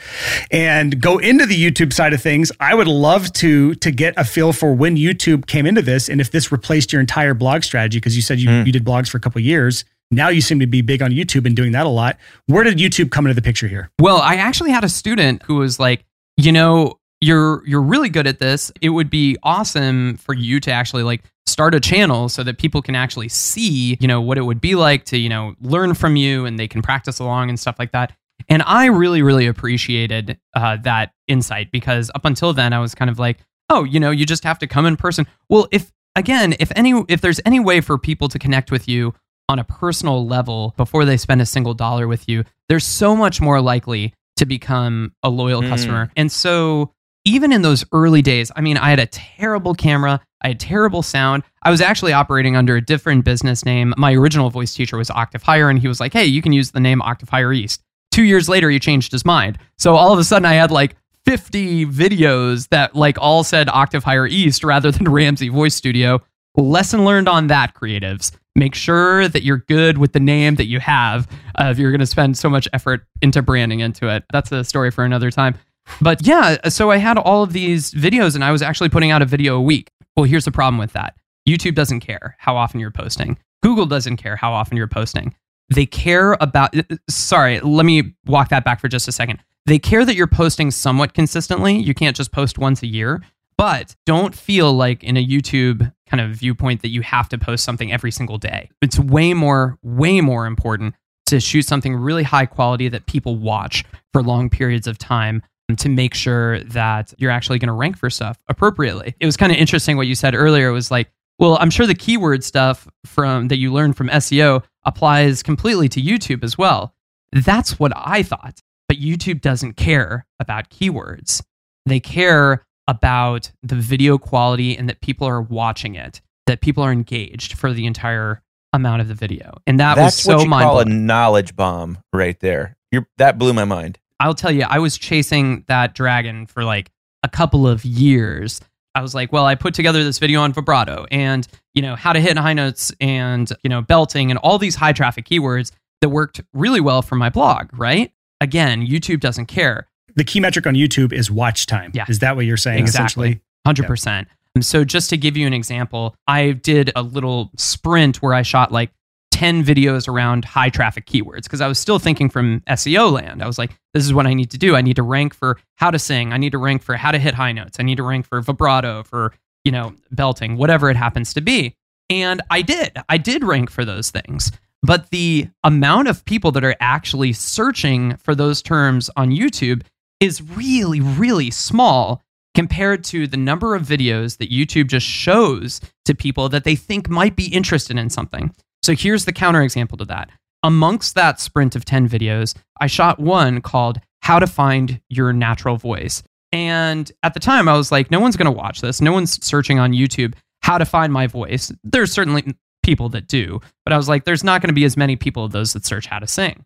and 0.51 1.01
go 1.01 1.17
into 1.17 1.47
the 1.47 1.57
YouTube 1.57 1.95
side 1.95 2.13
of 2.13 2.21
things, 2.21 2.53
I 2.61 2.75
would 2.75 2.89
love 2.89 3.33
to 3.35 3.75
to 3.77 3.91
get 3.91 4.13
a 4.19 4.25
feel 4.25 4.53
for 4.53 4.75
when 4.75 4.97
YouTube 4.97 5.47
came 5.47 5.65
into 5.65 5.81
this 5.81 6.11
and 6.11 6.21
if 6.21 6.31
this 6.31 6.53
replaced 6.53 6.93
your 6.93 7.01
entire 7.01 7.33
blog 7.33 7.63
strategy 7.63 7.97
because 7.97 8.15
you 8.15 8.21
said 8.21 8.41
you, 8.41 8.51
mm. 8.51 8.67
you 8.67 8.73
did 8.73 8.85
blogs 8.85 9.09
for 9.09 9.17
a 9.17 9.21
couple 9.21 9.41
years 9.41 9.87
now 10.11 10.29
you 10.29 10.41
seem 10.41 10.61
to 10.61 10.67
be 10.67 10.83
big 10.83 11.03
on 11.03 11.11
YouTube 11.11 11.47
and 11.47 11.57
doing 11.57 11.73
that 11.73 11.87
a 11.87 11.91
lot. 11.91 12.19
Where 12.47 12.65
did 12.65 12.79
YouTube 12.79 13.11
come 13.11 13.27
into 13.27 13.35
the 13.35 13.43
picture 13.43 13.69
here? 13.69 13.91
Well, 14.01 14.19
I 14.19 14.37
actually 14.37 14.71
had 14.71 14.85
a 14.85 14.89
student 14.89 15.43
who 15.43 15.57
was 15.57 15.81
like, 15.81 16.05
you 16.37 16.53
know, 16.53 16.99
you're 17.21 17.67
you're 17.67 17.83
really 17.83 18.09
good 18.09 18.27
at 18.27 18.39
this. 18.39 18.71
It 18.81 18.91
would 18.91 19.11
be 19.11 19.37
awesome 19.43 20.17
for 20.17 20.35
you 20.35 20.61
to 20.61 20.71
actually 20.71 21.03
like 21.03 21.23
start 21.47 21.75
a 21.75 21.81
channel 21.81 22.29
so 22.29 22.43
that 22.43 22.59
people 22.59 22.83
can 22.83 22.95
actually 22.95 23.29
see, 23.29 23.97
you 24.01 24.09
know, 24.09 24.21
what 24.21 24.37
it 24.39 24.43
would 24.43 24.61
be 24.61 24.75
like 24.75 25.05
to, 25.07 25.17
you 25.17 25.29
know, 25.29 25.55
learn 25.61 25.95
from 25.95 26.17
you 26.17 26.45
and 26.45 26.59
they 26.59 26.69
can 26.69 26.83
practice 26.83 27.19
along 27.19 27.49
and 27.49 27.59
stuff 27.59 27.77
like 27.79 27.93
that. 27.93 28.13
And 28.49 28.63
I 28.67 28.87
really, 28.87 29.23
really 29.23 29.47
appreciated 29.47 30.39
uh, 30.55 30.77
that 30.83 31.13
insight 31.27 31.73
because 31.73 32.11
up 32.15 32.25
until 32.25 32.53
then 32.53 32.73
I 32.73 32.79
was 32.79 32.95
kind 32.95 33.11
of 33.11 33.19
like, 33.19 33.39
oh, 33.71 33.85
you 33.85 33.99
know, 33.99 34.11
you 34.11 34.27
just 34.27 34.45
have 34.45 34.59
to 34.59 34.67
come 34.67 34.87
in 34.87 34.97
person. 34.97 35.27
Well, 35.49 35.67
if 35.73 35.93
again, 36.15 36.55
if 36.61 36.71
any, 36.77 37.03
if 37.09 37.21
there's 37.21 37.41
any 37.47 37.61
way 37.61 37.81
for 37.81 37.97
people 37.97 38.29
to 38.29 38.39
connect 38.39 38.71
with 38.71 38.87
you 38.89 39.15
on 39.49 39.59
a 39.59 39.65
personal 39.65 40.27
level 40.27 40.75
before 40.77 41.05
they 41.05 41.17
spend 41.17 41.41
a 41.41 41.47
single 41.47 41.75
dollar 41.75 42.09
with 42.09 42.29
you, 42.29 42.45
they're 42.69 42.81
so 42.81 43.15
much 43.15 43.41
more 43.41 43.61
likely 43.61 44.13
to 44.37 44.47
become 44.47 45.13
a 45.23 45.31
loyal 45.31 45.63
mm. 45.63 45.69
customer. 45.69 46.11
And 46.17 46.31
so, 46.31 46.93
even 47.25 47.53
in 47.53 47.63
those 47.63 47.85
early 47.93 48.23
days, 48.23 48.53
I 48.55 48.61
mean, 48.61 48.77
I 48.77 48.91
had 48.91 49.01
a 49.01 49.07
terrible 49.07 49.75
camera, 49.75 50.21
I 50.43 50.49
had 50.49 50.61
terrible 50.61 51.03
sound. 51.03 51.43
I 51.63 51.71
was 51.71 51.81
actually 51.81 52.13
operating 52.13 52.57
under 52.57 52.77
a 52.77 52.81
different 52.81 53.25
business 53.25 53.65
name. 53.65 53.95
My 53.97 54.15
original 54.15 54.51
voice 54.51 54.75
teacher 54.75 54.97
was 54.97 55.11
Octave 55.11 55.43
Hire, 55.43 55.69
and 55.69 55.79
he 55.79 55.89
was 55.89 55.99
like, 55.99 56.13
hey, 56.13 56.25
you 56.25 56.41
can 56.41 56.53
use 56.53 56.71
the 56.71 56.81
name 56.81 57.03
Octave 57.03 57.29
Hire 57.29 57.53
East. 57.53 57.83
Two 58.13 58.23
years 58.23 58.49
later, 58.49 58.71
he 58.71 58.79
changed 58.79 59.11
his 59.11 59.25
mind. 59.25 59.59
So 59.77 59.97
all 59.97 60.13
of 60.13 60.19
a 60.19 60.25
sudden, 60.25 60.47
I 60.47 60.55
had 60.55 60.71
like 60.71 60.95
50 61.25 61.87
videos 61.87 62.69
that 62.69 62.95
like 62.95 63.19
all 63.21 63.43
said 63.43 63.69
Octave 63.69 64.05
Hire 64.05 64.27
East 64.27 64.63
rather 64.63 64.93
than 64.93 65.09
Ramsey 65.11 65.49
Voice 65.49 65.75
Studio. 65.75 66.23
Lesson 66.57 67.05
learned 67.05 67.29
on 67.29 67.49
that, 67.49 67.75
creatives 67.75 68.31
make 68.57 68.75
sure 68.75 69.29
that 69.29 69.43
you're 69.43 69.59
good 69.69 69.99
with 69.99 70.13
the 70.13 70.21
name 70.21 70.57
that 70.57 70.67
you 70.67 70.81
have 70.81 71.29
uh, 71.61 71.67
if 71.67 71.79
you're 71.79 71.91
going 71.91 72.01
to 72.01 72.07
spend 72.07 72.37
so 72.37 72.49
much 72.49 72.67
effort 72.73 73.07
into 73.23 73.43
branding 73.43 73.81
into 73.81 74.09
it. 74.09 74.25
That's 74.33 74.51
a 74.51 74.65
story 74.65 74.91
for 74.91 75.05
another 75.05 75.31
time. 75.31 75.57
But 76.01 76.27
yeah, 76.27 76.69
so 76.69 76.91
I 76.91 76.97
had 76.97 77.17
all 77.19 77.43
of 77.43 77.53
these 77.53 77.93
videos 77.93 78.35
and 78.35 78.43
I 78.43 78.51
was 78.51 78.63
actually 78.63 78.89
putting 78.89 79.11
out 79.11 79.23
a 79.23 79.27
video 79.27 79.57
a 79.57 79.63
week. 79.63 79.91
Well, 80.17 80.25
here's 80.25 80.45
the 80.45 80.51
problem 80.51 80.79
with 80.79 80.93
that 80.95 81.15
YouTube 81.49 81.75
doesn't 81.75 82.01
care 82.01 82.35
how 82.39 82.57
often 82.57 82.81
you're 82.81 82.91
posting, 82.91 83.39
Google 83.63 83.87
doesn't 83.87 84.17
care 84.17 84.37
how 84.37 84.53
often 84.53 84.77
you're 84.77 84.89
posting. 84.89 85.35
They 85.75 85.87
care 85.87 86.37
about, 86.41 86.77
uh, 86.77 86.83
uh, 86.91 86.97
sorry, 87.09 87.61
let 87.61 87.85
me 87.85 88.15
walk 88.27 88.51
that 88.51 88.65
back 88.65 88.81
for 88.81 88.89
just 88.89 89.09
a 89.09 89.13
second. 89.13 89.41
They 89.67 89.79
care 89.79 90.05
that 90.05 90.15
you're 90.15 90.29
posting 90.29 90.71
somewhat 90.71 91.15
consistently. 91.15 91.77
You 91.77 91.93
can't 91.93 92.17
just 92.17 92.31
post 92.31 92.57
once 92.57 92.83
a 92.83 92.87
year, 92.87 93.23
but 93.59 93.97
don't 94.07 94.35
feel 94.35 94.73
like 94.73 95.03
in 95.03 95.17
a 95.17 95.27
YouTube 95.27 95.93
kind 96.09 96.21
of 96.21 96.31
viewpoint 96.31 96.83
that 96.83 96.89
you 96.89 97.03
have 97.03 97.29
to 97.31 97.39
post 97.39 97.65
something 97.65 97.93
every 97.93 98.11
single 98.11 98.39
day. 98.39 98.71
It's 98.81 98.99
way 98.99 99.35
more, 99.35 99.79
way 99.83 100.21
more 100.21 100.47
important 100.47 100.95
to 101.27 101.41
shoot 101.41 101.63
something 101.63 101.95
really 101.97 102.23
high 102.23 102.47
quality 102.47 102.89
that 102.89 103.07
people 103.07 103.37
watch 103.37 103.85
for 104.13 104.23
long 104.23 104.49
periods 104.49 104.87
of 104.87 104.99
time 104.99 105.43
to 105.77 105.89
make 105.89 106.15
sure 106.15 106.61
that 106.61 107.13
you're 107.19 107.31
actually 107.31 107.59
going 107.59 107.69
to 107.69 107.73
rank 107.73 107.99
for 107.99 108.09
stuff 108.09 108.39
appropriately. 108.49 109.15
It 109.19 109.27
was 109.27 109.37
kind 109.37 109.51
of 109.51 109.59
interesting 109.59 109.97
what 109.97 110.07
you 110.07 110.15
said 110.15 110.35
earlier. 110.35 110.69
It 110.69 110.73
was 110.73 110.91
like, 110.93 111.11
well, 111.39 111.59
I'm 111.61 111.71
sure 111.71 111.87
the 111.87 111.95
keyword 111.95 112.45
stuff 112.45 112.89
from 113.05 113.49
that 113.49 113.59
you 113.59 113.73
learned 113.73 113.97
from 113.97 114.09
SEO 114.09 114.63
applies 114.85 115.43
completely 115.43 115.89
to 115.91 116.01
YouTube 116.01 116.45
as 116.45 116.57
well. 116.57 116.95
That's 117.33 117.79
what 117.79 117.93
I 117.95 118.23
thought. 118.23 118.61
But 118.89 118.99
YouTube 118.99 119.41
doesn't 119.41 119.75
care 119.75 120.25
about 120.39 120.71
keywords. 120.71 121.43
They 121.85 122.01
care 122.01 122.65
about 122.89 123.51
the 123.63 123.77
video 123.77 124.19
quality 124.19 124.77
and 124.77 124.89
that 124.89 125.01
people 125.01 125.27
are 125.27 125.43
watching 125.43 125.95
it, 125.95 126.21
that 126.47 126.61
people 126.61 126.83
are 126.83 126.93
engaged 126.93 127.55
for 127.55 127.73
the 127.73 127.87
entire 127.87 128.43
amount 128.73 129.01
of 129.01 129.09
the 129.09 129.15
video. 129.15 129.59
And 129.67 129.81
that 129.81 129.97
That's 129.97 130.17
was 130.17 130.23
so 130.23 130.37
what 130.37 130.45
you 130.45 130.51
call 130.51 130.81
a 130.81 130.85
knowledge 130.85 131.57
bomb 131.57 131.99
right 132.13 132.39
there. 132.41 132.77
You're, 132.93 133.07
that 133.19 133.39
blew 133.39 133.53
my 133.53 133.65
mind. 133.65 133.99
I'll 134.21 134.35
tell 134.35 134.53
you, 134.53 134.65
I 134.69 134.79
was 134.79 134.97
chasing 134.97 135.65
that 135.69 135.95
dragon 135.95 136.47
for 136.47 136.65
like 136.65 136.91
a 137.23 137.29
couple 137.29 137.67
of 137.67 137.85
years. 137.85 138.61
I 138.95 139.03
was 139.03 139.15
like, 139.15 139.33
well, 139.33 139.45
I 139.45 139.57
put 139.57 139.75
together 139.75 140.03
this 140.05 140.19
video 140.19 140.41
on 140.41 140.53
vibrato 140.53 141.07
and, 141.11 141.47
you 141.75 141.83
know, 141.83 141.97
how 141.97 142.13
to 142.13 142.21
hit 142.21 142.39
high 142.39 142.55
notes 142.55 142.93
and, 143.01 143.51
you 143.63 143.69
know, 143.69 143.83
belting 143.83 144.31
and 144.31 144.39
all 144.39 144.59
these 144.59 144.75
high 144.75 144.93
traffic 144.93 145.27
keywords 145.27 145.73
that 146.01 146.09
worked 146.09 146.41
really 146.55 146.81
well 146.81 147.03
for 147.03 147.17
my 147.17 147.29
blog, 147.29 147.69
right? 147.79 148.13
Again, 148.41 148.87
YouTube 148.87 149.21
doesn't 149.21 149.47
care 149.47 149.89
the 150.17 150.25
key 150.25 150.41
metric 150.41 150.67
on 150.67 150.75
YouTube 150.75 151.13
is 151.13 151.31
watch 151.31 151.67
time. 151.67 151.93
Yeah. 151.95 152.07
Is 152.09 152.19
that 152.21 152.37
what 152.37 152.47
you're 152.47 152.57
saying? 152.57 152.81
Exactly. 152.81 153.41
100%. 153.67 154.07
Yeah. 154.07 154.25
Um, 154.57 154.63
so, 154.63 154.85
just 154.85 155.11
to 155.11 155.17
give 155.17 155.37
you 155.37 155.47
an 155.47 155.53
example, 155.53 156.17
I 156.27 156.53
did 156.53 156.91
a 156.97 157.03
little 157.03 157.51
sprint 157.57 158.23
where 158.23 158.33
I 158.33 158.43
shot 158.43 158.73
like 158.73 158.91
10 159.33 159.65
videos 159.65 160.09
around 160.09 160.47
high 160.47 160.71
traffic 160.71 161.05
keywords 161.05 161.43
because 161.43 161.61
I 161.61 161.69
was 161.69 161.79
still 161.79 161.99
thinking 161.99 162.31
from 162.31 162.61
SEO 162.61 163.13
land. 163.13 163.43
I 163.43 163.47
was 163.47 163.59
like, 163.59 163.79
this 163.93 164.05
is 164.05 164.15
what 164.15 164.27
I 164.27 164.33
need 164.33 164.51
to 164.53 164.59
do. 164.59 164.75
I 164.75 164.81
need 164.81 164.97
to 164.97 165.03
rank 165.03 165.35
for 165.35 165.59
how 165.75 165.91
to 165.91 165.99
sing. 165.99 166.33
I 166.33 166.39
need 166.39 166.53
to 166.53 166.59
rank 166.59 166.83
for 166.83 166.97
how 166.97 167.11
to 167.11 167.19
hit 167.19 167.35
high 167.35 167.53
notes. 167.53 167.77
I 167.79 167.83
need 167.83 167.97
to 167.97 168.03
rank 168.03 168.25
for 168.25 168.41
vibrato, 168.41 169.03
for, 169.03 169.35
you 169.63 169.73
know, 169.73 169.95
belting, 170.11 170.57
whatever 170.57 170.89
it 170.89 170.97
happens 170.97 171.35
to 171.35 171.43
be. 171.43 171.77
And 172.09 172.41
I 172.51 172.63
did. 172.63 172.97
I 173.11 173.19
did 173.19 173.45
rank 173.45 173.71
for 173.71 173.85
those 173.85 174.11
things. 174.11 174.53
But 174.83 175.11
the 175.11 175.49
amount 175.65 176.09
of 176.09 176.25
people 176.25 176.53
that 176.53 176.65
are 176.65 176.77
actually 176.81 177.35
searching 177.35 178.17
for 178.17 178.35
those 178.35 178.63
terms 178.63 179.11
on 179.17 179.31
YouTube 179.31 179.83
is 180.21 180.43
really, 180.43 181.01
really 181.01 181.51
small 181.51 182.23
compared 182.55 183.05
to 183.05 183.27
the 183.27 183.37
number 183.37 183.75
of 183.75 183.83
videos 183.83 184.39
that 184.39 184.51
YouTube 184.51 184.89
just 184.89 185.07
shows 185.07 185.81
to 186.07 186.15
people 186.15 186.49
that 186.49 186.65
they 186.65 186.75
think 186.75 187.09
might 187.09 187.37
be 187.37 187.49
interested 187.49 187.99
in 187.99 188.09
something. 188.09 188.55
So 188.83 188.95
here's 188.95 189.25
the 189.25 189.33
counterexample 189.33 189.99
to 189.99 190.05
that. 190.07 190.31
Amongst 190.63 191.15
that 191.15 191.39
sprint 191.41 191.77
of 191.77 191.85
10 191.85 192.09
videos, 192.09 192.57
I 192.81 192.87
shot 192.87 193.21
one 193.21 193.61
called 193.61 194.01
How 194.23 194.39
to 194.39 194.47
Find 194.47 195.01
Your 195.09 195.33
Natural 195.33 195.77
Voice. 195.77 196.23
And 196.53 197.11
at 197.23 197.35
the 197.35 197.41
time, 197.41 197.69
I 197.69 197.77
was 197.77 197.93
like, 197.93 198.11
no 198.11 198.21
one's 198.21 198.37
going 198.37 198.47
to 198.47 198.51
watch 198.51 198.81
this. 198.81 199.01
No 199.01 199.13
one's 199.13 199.45
searching 199.45 199.79
on 199.79 199.93
YouTube 199.93 200.35
how 200.63 200.79
to 200.79 200.85
find 200.85 201.13
my 201.13 201.29
voice. 201.29 201.71
There's 201.85 202.11
certainly 202.11 202.57
people 202.83 203.09
that 203.11 203.29
do, 203.29 203.61
but 203.85 203.93
I 203.93 203.97
was 203.97 204.09
like, 204.09 204.25
there's 204.25 204.43
not 204.43 204.63
going 204.63 204.69
to 204.69 204.75
be 204.75 204.85
as 204.85 204.97
many 204.97 205.15
people 205.15 205.45
of 205.45 205.53
those 205.53 205.75
that 205.75 205.85
search 205.87 206.07
how 206.07 206.19
to 206.19 206.27
sing. 206.27 206.65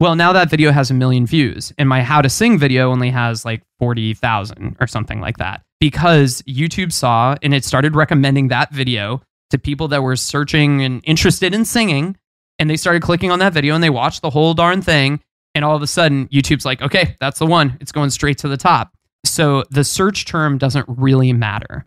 Well, 0.00 0.16
now 0.16 0.32
that 0.32 0.48
video 0.48 0.72
has 0.72 0.90
a 0.90 0.94
million 0.94 1.26
views, 1.26 1.74
and 1.76 1.86
my 1.86 2.02
how 2.02 2.22
to 2.22 2.30
sing 2.30 2.58
video 2.58 2.90
only 2.90 3.10
has 3.10 3.44
like 3.44 3.62
40,000 3.78 4.78
or 4.80 4.86
something 4.86 5.20
like 5.20 5.36
that 5.36 5.60
because 5.78 6.40
YouTube 6.42 6.90
saw 6.90 7.36
and 7.42 7.52
it 7.52 7.66
started 7.66 7.94
recommending 7.94 8.48
that 8.48 8.72
video 8.72 9.20
to 9.50 9.58
people 9.58 9.88
that 9.88 10.02
were 10.02 10.16
searching 10.16 10.82
and 10.82 11.02
interested 11.04 11.54
in 11.54 11.66
singing. 11.66 12.16
And 12.58 12.70
they 12.70 12.76
started 12.76 13.02
clicking 13.02 13.30
on 13.30 13.40
that 13.40 13.52
video 13.52 13.74
and 13.74 13.84
they 13.84 13.90
watched 13.90 14.22
the 14.22 14.30
whole 14.30 14.54
darn 14.54 14.80
thing. 14.80 15.20
And 15.54 15.64
all 15.64 15.76
of 15.76 15.82
a 15.82 15.86
sudden, 15.86 16.28
YouTube's 16.28 16.64
like, 16.64 16.80
okay, 16.80 17.16
that's 17.20 17.38
the 17.38 17.46
one. 17.46 17.76
It's 17.80 17.92
going 17.92 18.10
straight 18.10 18.38
to 18.38 18.48
the 18.48 18.56
top. 18.56 18.92
So 19.24 19.64
the 19.70 19.84
search 19.84 20.24
term 20.24 20.56
doesn't 20.56 20.86
really 20.88 21.32
matter. 21.32 21.84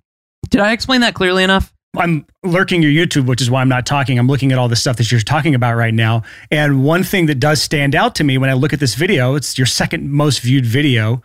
Did 0.49 0.61
I 0.61 0.71
explain 0.71 1.01
that 1.01 1.15
clearly 1.15 1.43
enough? 1.43 1.72
I'm 1.95 2.25
lurking 2.43 2.81
your 2.81 2.91
YouTube, 2.91 3.27
which 3.27 3.41
is 3.41 3.51
why 3.51 3.61
I'm 3.61 3.69
not 3.69 3.85
talking. 3.85 4.17
I'm 4.17 4.27
looking 4.27 4.51
at 4.51 4.57
all 4.57 4.67
the 4.67 4.75
stuff 4.75 4.97
that 4.97 5.11
you're 5.11 5.21
talking 5.21 5.53
about 5.53 5.75
right 5.75 5.93
now. 5.93 6.23
And 6.49 6.83
one 6.83 7.03
thing 7.03 7.27
that 7.27 7.35
does 7.35 7.61
stand 7.61 7.93
out 7.93 8.15
to 8.15 8.23
me 8.23 8.39
when 8.39 8.49
I 8.49 8.53
look 8.53 8.73
at 8.73 8.79
this 8.79 8.95
video, 8.95 9.35
it's 9.35 9.57
your 9.59 9.67
second 9.67 10.11
most 10.11 10.39
viewed 10.41 10.65
video, 10.65 11.21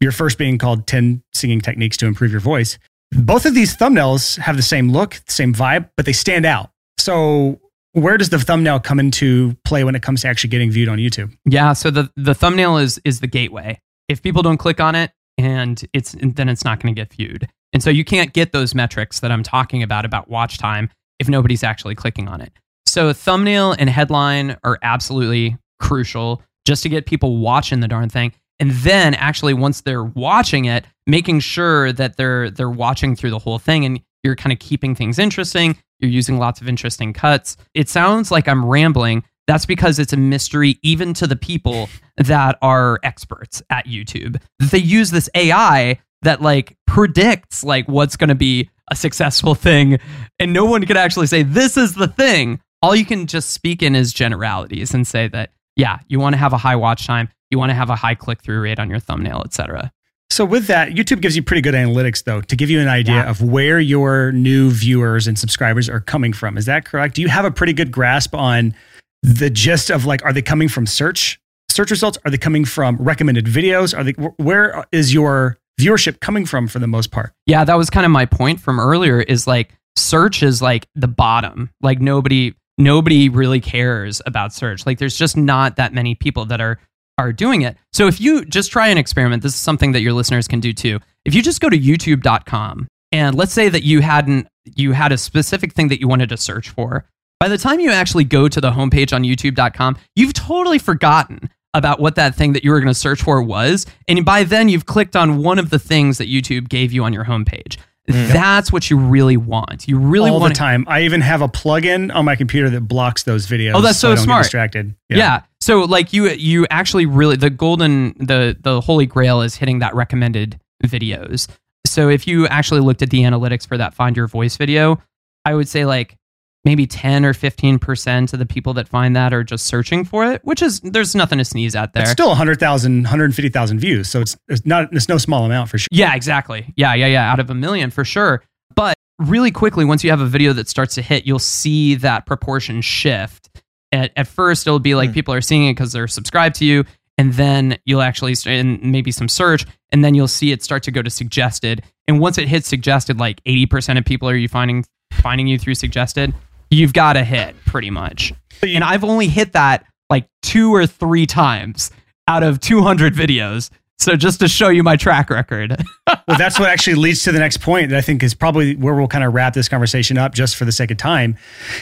your 0.00 0.12
first 0.12 0.38
being 0.38 0.58
called 0.58 0.86
10 0.86 1.22
Singing 1.34 1.60
Techniques 1.60 1.96
to 1.98 2.06
Improve 2.06 2.30
Your 2.30 2.40
Voice. 2.40 2.78
Both 3.10 3.46
of 3.46 3.54
these 3.54 3.76
thumbnails 3.76 4.38
have 4.38 4.56
the 4.56 4.62
same 4.62 4.92
look, 4.92 5.20
same 5.26 5.52
vibe, 5.52 5.90
but 5.96 6.06
they 6.06 6.12
stand 6.12 6.46
out. 6.46 6.70
So, 6.98 7.60
where 7.92 8.16
does 8.16 8.30
the 8.30 8.38
thumbnail 8.38 8.80
come 8.80 9.00
into 9.00 9.54
play 9.64 9.84
when 9.84 9.94
it 9.94 10.02
comes 10.02 10.22
to 10.22 10.28
actually 10.28 10.48
getting 10.48 10.70
viewed 10.70 10.88
on 10.88 10.98
YouTube? 10.98 11.36
Yeah, 11.44 11.74
so 11.74 11.90
the 11.90 12.10
the 12.16 12.34
thumbnail 12.34 12.78
is 12.78 12.98
is 13.04 13.20
the 13.20 13.26
gateway. 13.26 13.80
If 14.08 14.22
people 14.22 14.42
don't 14.42 14.56
click 14.56 14.80
on 14.80 14.94
it 14.94 15.10
and 15.36 15.82
it's 15.92 16.16
then 16.18 16.48
it's 16.48 16.64
not 16.64 16.80
going 16.80 16.94
to 16.94 16.98
get 16.98 17.12
viewed. 17.12 17.48
And 17.72 17.82
so 17.82 17.90
you 17.90 18.04
can't 18.04 18.32
get 18.32 18.52
those 18.52 18.74
metrics 18.74 19.20
that 19.20 19.32
I'm 19.32 19.42
talking 19.42 19.82
about 19.82 20.04
about 20.04 20.28
watch 20.28 20.58
time 20.58 20.90
if 21.18 21.28
nobody's 21.28 21.64
actually 21.64 21.94
clicking 21.94 22.28
on 22.28 22.40
it. 22.40 22.52
So 22.86 23.12
thumbnail 23.12 23.72
and 23.78 23.88
headline 23.88 24.56
are 24.64 24.78
absolutely 24.82 25.56
crucial 25.80 26.42
just 26.66 26.82
to 26.82 26.88
get 26.88 27.06
people 27.06 27.38
watching 27.38 27.80
the 27.80 27.88
darn 27.88 28.08
thing. 28.08 28.32
And 28.60 28.70
then 28.70 29.14
actually 29.14 29.54
once 29.54 29.80
they're 29.80 30.04
watching 30.04 30.66
it, 30.66 30.84
making 31.06 31.40
sure 31.40 31.92
that 31.92 32.16
they're 32.16 32.50
they're 32.50 32.70
watching 32.70 33.16
through 33.16 33.30
the 33.30 33.38
whole 33.38 33.58
thing 33.58 33.84
and 33.84 34.00
you're 34.22 34.36
kind 34.36 34.52
of 34.52 34.58
keeping 34.58 34.94
things 34.94 35.18
interesting. 35.18 35.76
You're 35.98 36.10
using 36.10 36.38
lots 36.38 36.60
of 36.60 36.68
interesting 36.68 37.12
cuts. 37.12 37.56
It 37.74 37.88
sounds 37.88 38.30
like 38.30 38.46
I'm 38.46 38.64
rambling. 38.64 39.24
That's 39.46 39.66
because 39.66 39.98
it's 39.98 40.12
a 40.12 40.16
mystery 40.16 40.78
even 40.82 41.14
to 41.14 41.26
the 41.26 41.36
people 41.36 41.88
that 42.16 42.58
are 42.62 43.00
experts 43.02 43.62
at 43.70 43.86
YouTube. 43.86 44.40
They 44.58 44.78
use 44.78 45.10
this 45.10 45.28
AI 45.34 45.98
that 46.22 46.40
like 46.42 46.76
predicts 46.86 47.62
like 47.64 47.86
what's 47.88 48.16
going 48.16 48.28
to 48.28 48.34
be 48.34 48.70
a 48.90 48.96
successful 48.96 49.54
thing 49.54 49.98
and 50.38 50.52
no 50.52 50.64
one 50.64 50.84
can 50.86 50.96
actually 50.96 51.26
say 51.26 51.42
this 51.42 51.76
is 51.76 51.94
the 51.94 52.08
thing. 52.08 52.60
All 52.82 52.94
you 52.96 53.04
can 53.04 53.26
just 53.26 53.50
speak 53.50 53.82
in 53.82 53.94
is 53.94 54.12
generalities 54.12 54.92
and 54.94 55.06
say 55.06 55.28
that 55.28 55.50
yeah, 55.76 55.98
you 56.08 56.18
want 56.20 56.34
to 56.34 56.38
have 56.38 56.52
a 56.52 56.58
high 56.58 56.76
watch 56.76 57.06
time, 57.06 57.28
you 57.50 57.58
want 57.58 57.70
to 57.70 57.74
have 57.74 57.88
a 57.90 57.96
high 57.96 58.14
click 58.14 58.42
through 58.42 58.60
rate 58.60 58.78
on 58.78 58.90
your 58.90 58.98
thumbnail, 58.98 59.42
etc. 59.44 59.90
So 60.30 60.44
with 60.44 60.66
that, 60.66 60.90
YouTube 60.92 61.20
gives 61.20 61.36
you 61.36 61.42
pretty 61.42 61.60
good 61.62 61.74
analytics 61.74 62.24
though 62.24 62.40
to 62.42 62.56
give 62.56 62.70
you 62.70 62.80
an 62.80 62.88
idea 62.88 63.16
Yeah. 63.16 63.30
of 63.30 63.40
where 63.42 63.78
your 63.80 64.32
new 64.32 64.70
viewers 64.70 65.26
and 65.26 65.38
subscribers 65.38 65.88
are 65.88 66.00
coming 66.00 66.32
from. 66.32 66.56
Is 66.58 66.66
that 66.66 66.84
correct? 66.84 67.14
Do 67.14 67.22
you 67.22 67.28
have 67.28 67.44
a 67.44 67.50
pretty 67.50 67.72
good 67.72 67.90
grasp 67.92 68.34
on 68.34 68.74
the 69.22 69.48
gist 69.50 69.90
of 69.90 70.04
like 70.04 70.24
are 70.24 70.32
they 70.32 70.42
coming 70.42 70.68
from 70.68 70.86
search 70.86 71.38
search 71.70 71.90
results? 71.90 72.18
Are 72.24 72.30
they 72.30 72.38
coming 72.38 72.64
from 72.64 72.96
recommended 72.96 73.46
videos? 73.46 73.96
Are 73.96 74.04
they 74.04 74.12
where 74.42 74.84
is 74.92 75.14
your 75.14 75.58
viewership 75.80 76.20
coming 76.20 76.46
from 76.46 76.68
for 76.68 76.78
the 76.78 76.86
most 76.86 77.10
part? 77.10 77.32
Yeah, 77.46 77.64
that 77.64 77.74
was 77.74 77.90
kind 77.90 78.06
of 78.06 78.12
my 78.12 78.26
point 78.26 78.60
from 78.60 78.78
earlier 78.80 79.20
is 79.20 79.46
like 79.46 79.74
search 79.96 80.42
is 80.42 80.62
like 80.62 80.86
the 80.94 81.08
bottom. 81.08 81.70
Like 81.80 82.00
nobody 82.00 82.54
nobody 82.78 83.28
really 83.28 83.60
cares 83.60 84.22
about 84.26 84.52
search. 84.52 84.86
Like 84.86 84.98
there's 84.98 85.16
just 85.16 85.36
not 85.36 85.76
that 85.76 85.92
many 85.92 86.14
people 86.14 86.44
that 86.46 86.60
are 86.60 86.78
are 87.18 87.32
doing 87.32 87.62
it. 87.62 87.76
So 87.92 88.06
if 88.06 88.20
you 88.20 88.44
just 88.44 88.72
try 88.72 88.88
an 88.88 88.98
experiment, 88.98 89.42
this 89.42 89.54
is 89.54 89.60
something 89.60 89.92
that 89.92 90.00
your 90.00 90.12
listeners 90.12 90.48
can 90.48 90.60
do 90.60 90.72
too. 90.72 90.98
If 91.24 91.34
you 91.34 91.42
just 91.42 91.60
go 91.60 91.68
to 91.68 91.78
youtube.com 91.78 92.88
and 93.12 93.36
let's 93.36 93.52
say 93.52 93.68
that 93.68 93.82
you 93.82 94.00
hadn't 94.00 94.48
you 94.64 94.92
had 94.92 95.12
a 95.12 95.18
specific 95.18 95.72
thing 95.72 95.88
that 95.88 96.00
you 96.00 96.08
wanted 96.08 96.30
to 96.30 96.36
search 96.36 96.70
for. 96.70 97.04
By 97.38 97.48
the 97.48 97.58
time 97.58 97.80
you 97.80 97.90
actually 97.90 98.24
go 98.24 98.48
to 98.48 98.60
the 98.60 98.70
homepage 98.70 99.12
on 99.12 99.24
youtube.com, 99.24 99.98
you've 100.16 100.32
totally 100.32 100.78
forgotten 100.78 101.50
about 101.74 102.00
what 102.00 102.16
that 102.16 102.34
thing 102.34 102.52
that 102.52 102.64
you 102.64 102.70
were 102.70 102.80
going 102.80 102.92
to 102.92 102.94
search 102.94 103.22
for 103.22 103.42
was. 103.42 103.86
And 104.08 104.24
by 104.24 104.44
then, 104.44 104.68
you've 104.68 104.86
clicked 104.86 105.16
on 105.16 105.42
one 105.42 105.58
of 105.58 105.70
the 105.70 105.78
things 105.78 106.18
that 106.18 106.28
YouTube 106.28 106.68
gave 106.68 106.92
you 106.92 107.04
on 107.04 107.12
your 107.12 107.24
homepage. 107.24 107.78
Mm. 108.08 108.32
That's 108.32 108.72
what 108.72 108.90
you 108.90 108.98
really 108.98 109.36
want. 109.36 109.86
You 109.86 109.96
really 109.96 110.30
All 110.30 110.40
want 110.40 110.54
the 110.54 110.58
time. 110.58 110.84
I 110.88 111.02
even 111.02 111.20
have 111.20 111.40
a 111.40 111.48
plugin 111.48 112.12
on 112.12 112.24
my 112.24 112.34
computer 112.34 112.68
that 112.70 112.82
blocks 112.82 113.22
those 113.22 113.46
videos. 113.46 113.74
Oh, 113.74 113.80
that's 113.80 113.98
so 113.98 114.14
don't 114.14 114.24
smart. 114.24 114.42
Distracted. 114.42 114.94
Yeah. 115.08 115.42
So 115.60 115.84
like 115.84 116.12
you 116.12 116.28
you 116.30 116.66
actually 116.68 117.06
really 117.06 117.36
the 117.36 117.50
golden 117.50 118.14
the 118.18 118.56
the 118.60 118.80
holy 118.80 119.06
grail 119.06 119.40
is 119.42 119.54
hitting 119.54 119.78
that 119.78 119.94
recommended 119.94 120.58
videos. 120.84 121.48
So 121.86 122.08
if 122.08 122.26
you 122.26 122.48
actually 122.48 122.80
looked 122.80 123.02
at 123.02 123.10
the 123.10 123.20
analytics 123.20 123.68
for 123.68 123.78
that 123.78 123.94
find 123.94 124.16
your 124.16 124.26
voice 124.26 124.56
video, 124.56 125.00
I 125.44 125.54
would 125.54 125.68
say 125.68 125.84
like 125.84 126.16
maybe 126.64 126.86
10 126.86 127.24
or 127.24 127.32
15% 127.34 128.32
of 128.32 128.38
the 128.38 128.46
people 128.46 128.72
that 128.74 128.88
find 128.88 129.16
that 129.16 129.32
are 129.32 129.42
just 129.42 129.66
searching 129.66 130.04
for 130.04 130.24
it, 130.24 130.40
which 130.44 130.62
is 130.62 130.80
there's 130.80 131.14
nothing 131.14 131.38
to 131.38 131.44
sneeze 131.44 131.74
at 131.74 131.92
there. 131.92 132.02
It's 132.02 132.12
still 132.12 132.28
100,000, 132.28 133.02
150,000 133.02 133.78
views. 133.80 134.08
So 134.08 134.20
it's, 134.20 134.36
it's 134.48 134.64
not, 134.64 134.92
it's 134.92 135.08
no 135.08 135.18
small 135.18 135.44
amount 135.44 135.70
for 135.70 135.78
sure. 135.78 135.88
Yeah, 135.90 136.14
exactly. 136.14 136.72
Yeah, 136.76 136.94
yeah, 136.94 137.06
yeah. 137.06 137.30
Out 137.32 137.40
of 137.40 137.50
a 137.50 137.54
million 137.54 137.90
for 137.90 138.04
sure. 138.04 138.42
But 138.76 138.94
really 139.18 139.50
quickly, 139.50 139.84
once 139.84 140.04
you 140.04 140.10
have 140.10 140.20
a 140.20 140.26
video 140.26 140.52
that 140.52 140.68
starts 140.68 140.94
to 140.94 141.02
hit, 141.02 141.26
you'll 141.26 141.38
see 141.40 141.96
that 141.96 142.26
proportion 142.26 142.80
shift. 142.80 143.50
At, 143.90 144.12
at 144.16 144.26
first, 144.28 144.66
it'll 144.66 144.78
be 144.78 144.94
like 144.94 145.10
Hmm. 145.10 145.14
people 145.14 145.34
are 145.34 145.40
seeing 145.40 145.68
it 145.68 145.72
because 145.74 145.92
they're 145.92 146.08
subscribed 146.08 146.54
to 146.56 146.64
you. 146.64 146.84
And 147.18 147.34
then 147.34 147.76
you'll 147.84 148.00
actually, 148.00 148.34
st- 148.34 148.64
and 148.64 148.82
maybe 148.90 149.12
some 149.12 149.28
search, 149.28 149.66
and 149.90 150.02
then 150.02 150.14
you'll 150.14 150.28
see 150.28 150.50
it 150.50 150.62
start 150.62 150.82
to 150.84 150.90
go 150.90 151.02
to 151.02 151.10
suggested. 151.10 151.82
And 152.08 152.20
once 152.20 152.38
it 152.38 152.48
hits 152.48 152.66
suggested, 152.68 153.18
like 153.18 153.42
80% 153.44 153.98
of 153.98 154.04
people 154.06 154.28
are 154.30 154.34
you 154.34 154.48
finding 154.48 154.84
finding 155.12 155.46
you 155.46 155.58
through 155.58 155.74
suggested, 155.74 156.32
you've 156.72 156.92
got 156.92 157.14
to 157.14 157.24
hit 157.24 157.54
pretty 157.66 157.90
much. 157.90 158.32
And 158.62 158.84
I've 158.84 159.04
only 159.04 159.28
hit 159.28 159.52
that 159.52 159.84
like 160.08 160.28
two 160.42 160.74
or 160.74 160.86
three 160.86 161.26
times 161.26 161.90
out 162.28 162.42
of 162.42 162.60
200 162.60 163.14
videos. 163.14 163.70
So 163.98 164.16
just 164.16 164.40
to 164.40 164.48
show 164.48 164.68
you 164.68 164.82
my 164.82 164.96
track 164.96 165.30
record. 165.30 165.76
well, 166.06 166.38
that's 166.38 166.58
what 166.58 166.68
actually 166.68 166.96
leads 166.96 167.22
to 167.24 167.32
the 167.32 167.38
next 167.38 167.58
point 167.58 167.90
that 167.90 167.98
I 167.98 168.00
think 168.00 168.22
is 168.22 168.34
probably 168.34 168.74
where 168.74 168.94
we'll 168.94 169.06
kind 169.06 169.22
of 169.22 169.32
wrap 169.32 169.54
this 169.54 169.68
conversation 169.68 170.18
up, 170.18 170.34
just 170.34 170.56
for 170.56 170.64
the 170.64 170.72
sake 170.72 170.90
of 170.90 170.96
time, 170.96 171.36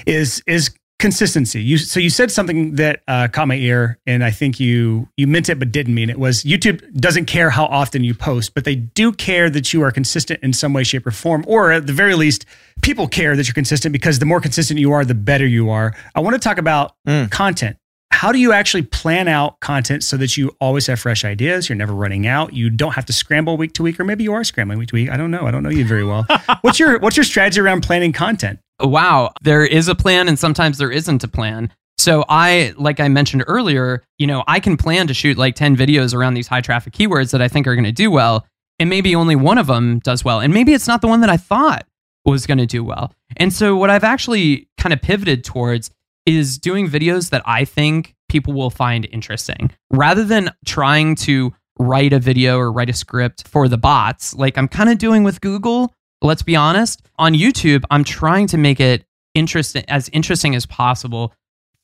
is 0.06 0.42
is 0.46 0.70
consistency. 1.00 1.62
You 1.62 1.78
so 1.78 1.98
you 1.98 2.10
said 2.10 2.30
something 2.30 2.76
that 2.76 3.02
uh, 3.08 3.28
caught 3.28 3.48
my 3.48 3.56
ear, 3.56 3.98
and 4.06 4.22
I 4.22 4.30
think 4.30 4.60
you 4.60 5.08
you 5.16 5.26
meant 5.26 5.48
it 5.48 5.58
but 5.58 5.72
didn't 5.72 5.94
mean 5.94 6.10
it. 6.10 6.18
Was 6.18 6.44
YouTube 6.44 6.92
doesn't 6.94 7.24
care 7.26 7.50
how 7.50 7.64
often 7.66 8.04
you 8.04 8.14
post, 8.14 8.54
but 8.54 8.64
they 8.64 8.76
do 8.76 9.10
care 9.12 9.50
that 9.50 9.72
you 9.72 9.82
are 9.82 9.90
consistent 9.90 10.38
in 10.42 10.52
some 10.52 10.72
way, 10.72 10.84
shape, 10.84 11.06
or 11.06 11.10
form, 11.10 11.44
or 11.48 11.72
at 11.72 11.86
the 11.86 11.92
very 11.92 12.14
least, 12.14 12.46
people 12.82 13.08
care 13.08 13.34
that 13.36 13.48
you're 13.48 13.54
consistent 13.54 13.92
because 13.92 14.18
the 14.20 14.26
more 14.26 14.40
consistent 14.40 14.78
you 14.78 14.92
are, 14.92 15.04
the 15.04 15.14
better 15.14 15.46
you 15.46 15.70
are. 15.70 15.94
I 16.14 16.20
want 16.20 16.34
to 16.34 16.40
talk 16.40 16.58
about 16.58 16.94
Mm. 17.08 17.30
content. 17.30 17.76
How 18.12 18.32
do 18.32 18.38
you 18.38 18.52
actually 18.52 18.82
plan 18.82 19.28
out 19.28 19.60
content 19.60 20.04
so 20.04 20.16
that 20.18 20.36
you 20.36 20.54
always 20.60 20.86
have 20.88 21.00
fresh 21.00 21.24
ideas? 21.24 21.68
You're 21.68 21.76
never 21.76 21.94
running 21.94 22.26
out. 22.26 22.52
You 22.52 22.68
don't 22.68 22.92
have 22.92 23.06
to 23.06 23.12
scramble 23.12 23.56
week 23.56 23.72
to 23.74 23.82
week, 23.82 23.98
or 23.98 24.04
maybe 24.04 24.24
you 24.24 24.32
are 24.32 24.44
scrambling 24.44 24.78
week 24.78 24.88
to 24.88 24.94
week. 24.94 25.10
I 25.10 25.16
don't 25.16 25.30
know. 25.30 25.46
I 25.46 25.50
don't 25.50 25.62
know 25.62 25.70
you 25.70 25.86
very 25.86 26.04
well. 26.04 26.26
what's 26.60 26.78
your 26.78 26.98
what's 26.98 27.16
your 27.16 27.24
strategy 27.24 27.60
around 27.60 27.82
planning 27.82 28.12
content? 28.12 28.58
wow, 28.82 29.32
there 29.42 29.64
is 29.64 29.88
a 29.88 29.94
plan 29.94 30.28
and 30.28 30.38
sometimes 30.38 30.78
there 30.78 30.90
isn't 30.90 31.24
a 31.24 31.28
plan. 31.28 31.72
So 31.98 32.24
I, 32.28 32.72
like 32.78 32.98
I 32.98 33.08
mentioned 33.08 33.44
earlier, 33.46 34.02
you 34.18 34.26
know, 34.26 34.42
I 34.48 34.60
can 34.60 34.76
plan 34.76 35.06
to 35.08 35.14
shoot 35.14 35.36
like 35.36 35.54
10 35.54 35.76
videos 35.76 36.14
around 36.14 36.34
these 36.34 36.48
high 36.48 36.62
traffic 36.62 36.94
keywords 36.94 37.30
that 37.32 37.42
I 37.42 37.48
think 37.48 37.66
are 37.66 37.74
going 37.74 37.84
to 37.84 37.92
do 37.92 38.10
well. 38.10 38.46
And 38.78 38.88
maybe 38.88 39.14
only 39.14 39.36
one 39.36 39.58
of 39.58 39.66
them 39.66 39.98
does 39.98 40.24
well. 40.24 40.40
And 40.40 40.54
maybe 40.54 40.72
it's 40.72 40.88
not 40.88 41.02
the 41.02 41.08
one 41.08 41.20
that 41.20 41.28
I 41.28 41.36
thought 41.36 41.86
was 42.24 42.46
going 42.46 42.58
to 42.58 42.66
do 42.66 42.82
well. 42.82 43.12
And 43.36 43.52
so 43.52 43.76
what 43.76 43.90
I've 43.90 44.04
actually 44.04 44.68
kind 44.78 44.94
of 44.94 45.02
pivoted 45.02 45.44
towards 45.44 45.90
is 46.26 46.58
doing 46.58 46.88
videos 46.88 47.30
that 47.30 47.42
I 47.46 47.64
think 47.64 48.14
people 48.28 48.52
will 48.52 48.70
find 48.70 49.06
interesting. 49.10 49.70
Rather 49.90 50.24
than 50.24 50.50
trying 50.64 51.14
to 51.16 51.54
write 51.78 52.12
a 52.12 52.18
video 52.18 52.58
or 52.58 52.70
write 52.70 52.90
a 52.90 52.94
script 52.94 53.48
for 53.48 53.66
the 53.66 53.78
bots 53.78 54.34
like 54.34 54.58
I'm 54.58 54.68
kind 54.68 54.90
of 54.90 54.98
doing 54.98 55.24
with 55.24 55.40
Google 55.40 55.94
let's 56.22 56.42
be 56.42 56.56
honest. 56.56 57.02
On 57.18 57.32
youtube 57.32 57.84
i'm 57.90 58.04
trying 58.04 58.46
to 58.48 58.58
make 58.58 58.80
it 58.80 59.04
interesting 59.34 59.84
as 59.88 60.08
interesting 60.10 60.54
as 60.54 60.66
possible 60.66 61.32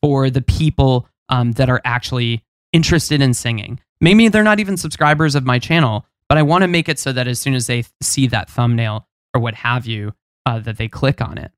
for 0.03 0.31
the 0.31 0.43
people 0.43 1.09
um, 1.29 1.53
that 1.53 1.69
are 1.69 1.81
actually 1.85 2.43
interested 2.73 3.21
in 3.21 3.33
singing. 3.35 3.81
Maybe 4.01 4.29
they're 4.29 4.43
not 4.43 4.61
even 4.61 4.77
subscribers 4.77 5.35
of 5.35 5.45
my 5.45 5.59
channel 5.59 6.05
but 6.29 6.39
i 6.39 6.43
want 6.43 6.63
to 6.63 6.69
make 6.69 6.89
it 6.89 6.99
so 6.99 7.13
that 7.13 7.29
as 7.29 7.41
soon 7.41 7.55
as 7.55 7.67
they 7.67 7.85
see 8.03 8.27
that 8.27 8.51
thumbnail 8.51 9.07
or 9.35 9.41
what 9.41 9.55
have 9.55 9.87
you 9.87 10.13
uh, 10.45 10.59
that 10.59 10.77
they 10.77 10.89
click 10.89 11.21
on 11.21 11.39
it 11.39 11.53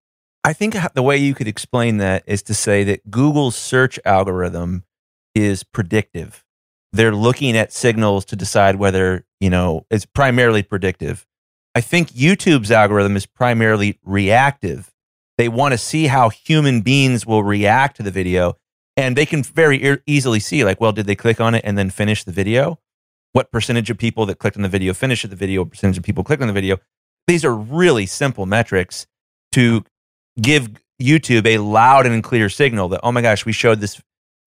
I 0.49 0.55
think 0.55 0.75
the 0.95 1.03
way 1.03 1.19
you 1.19 1.35
could 1.35 1.47
explain 1.47 1.99
that 1.99 2.25
is 2.27 2.43
to 2.45 2.55
say 2.55 2.83
that 2.85 3.11
Google's 3.11 3.55
search 3.55 4.01
algorithm 4.07 4.85
is 5.35 5.63
predictive. 5.63 6.43
They're 6.91 7.15
looking 7.15 7.55
at 7.55 7.71
signals 7.71 8.25
to 8.25 8.35
decide 8.35 8.77
whether, 8.77 9.27
you 9.41 9.51
know, 9.51 9.85
it's 9.91 10.07
primarily 10.07 10.63
predictive. 10.63 11.27
I 11.75 11.83
think 11.83 12.13
YouTube's 12.13 12.71
algorithm 12.71 13.15
is 13.15 13.27
primarily 13.27 13.99
reactive. 14.03 14.91
They 15.37 15.51
want 15.51 15.73
to 15.73 15.79
see 15.79 16.07
how 16.07 16.31
human 16.31 16.81
beings 16.81 17.27
will 17.27 17.43
react 17.43 17.99
to 17.99 18.03
the 18.03 18.11
video. 18.11 18.57
And 18.97 19.19
they 19.19 19.27
can 19.27 19.43
very 19.43 19.85
e- 19.87 19.99
easily 20.07 20.41
see, 20.41 20.65
like, 20.65 20.81
well, 20.81 20.93
did 20.93 21.05
they 21.05 21.15
click 21.15 21.43
on 21.43 21.57
it 21.57 21.61
and 21.63 21.77
then 21.77 21.91
finish 21.91 22.25
the 22.25 22.33
video? 22.33 22.79
What 23.35 23.53
percentage 23.53 23.91
of 23.91 23.99
people 23.99 24.25
that 24.25 24.39
clicked 24.39 24.57
on 24.57 24.63
the 24.63 24.71
video 24.71 24.95
finished 24.95 25.29
the 25.29 25.37
video? 25.37 25.61
What 25.61 25.73
percentage 25.73 25.99
of 25.99 26.05
people 26.05 26.25
clicked 26.25 26.41
on 26.41 26.49
the 26.49 26.55
video? 26.55 26.79
These 27.27 27.45
are 27.45 27.55
really 27.55 28.07
simple 28.07 28.47
metrics 28.47 29.07
to 29.53 29.85
give 30.41 30.69
YouTube 31.01 31.47
a 31.47 31.59
loud 31.59 32.07
and 32.07 32.23
clear 32.23 32.49
signal 32.49 32.89
that, 32.89 33.01
oh 33.03 33.13
my 33.13 33.23
gosh, 33.23 33.45
we 33.45 33.53
showed 33.53 33.81
this 33.81 34.01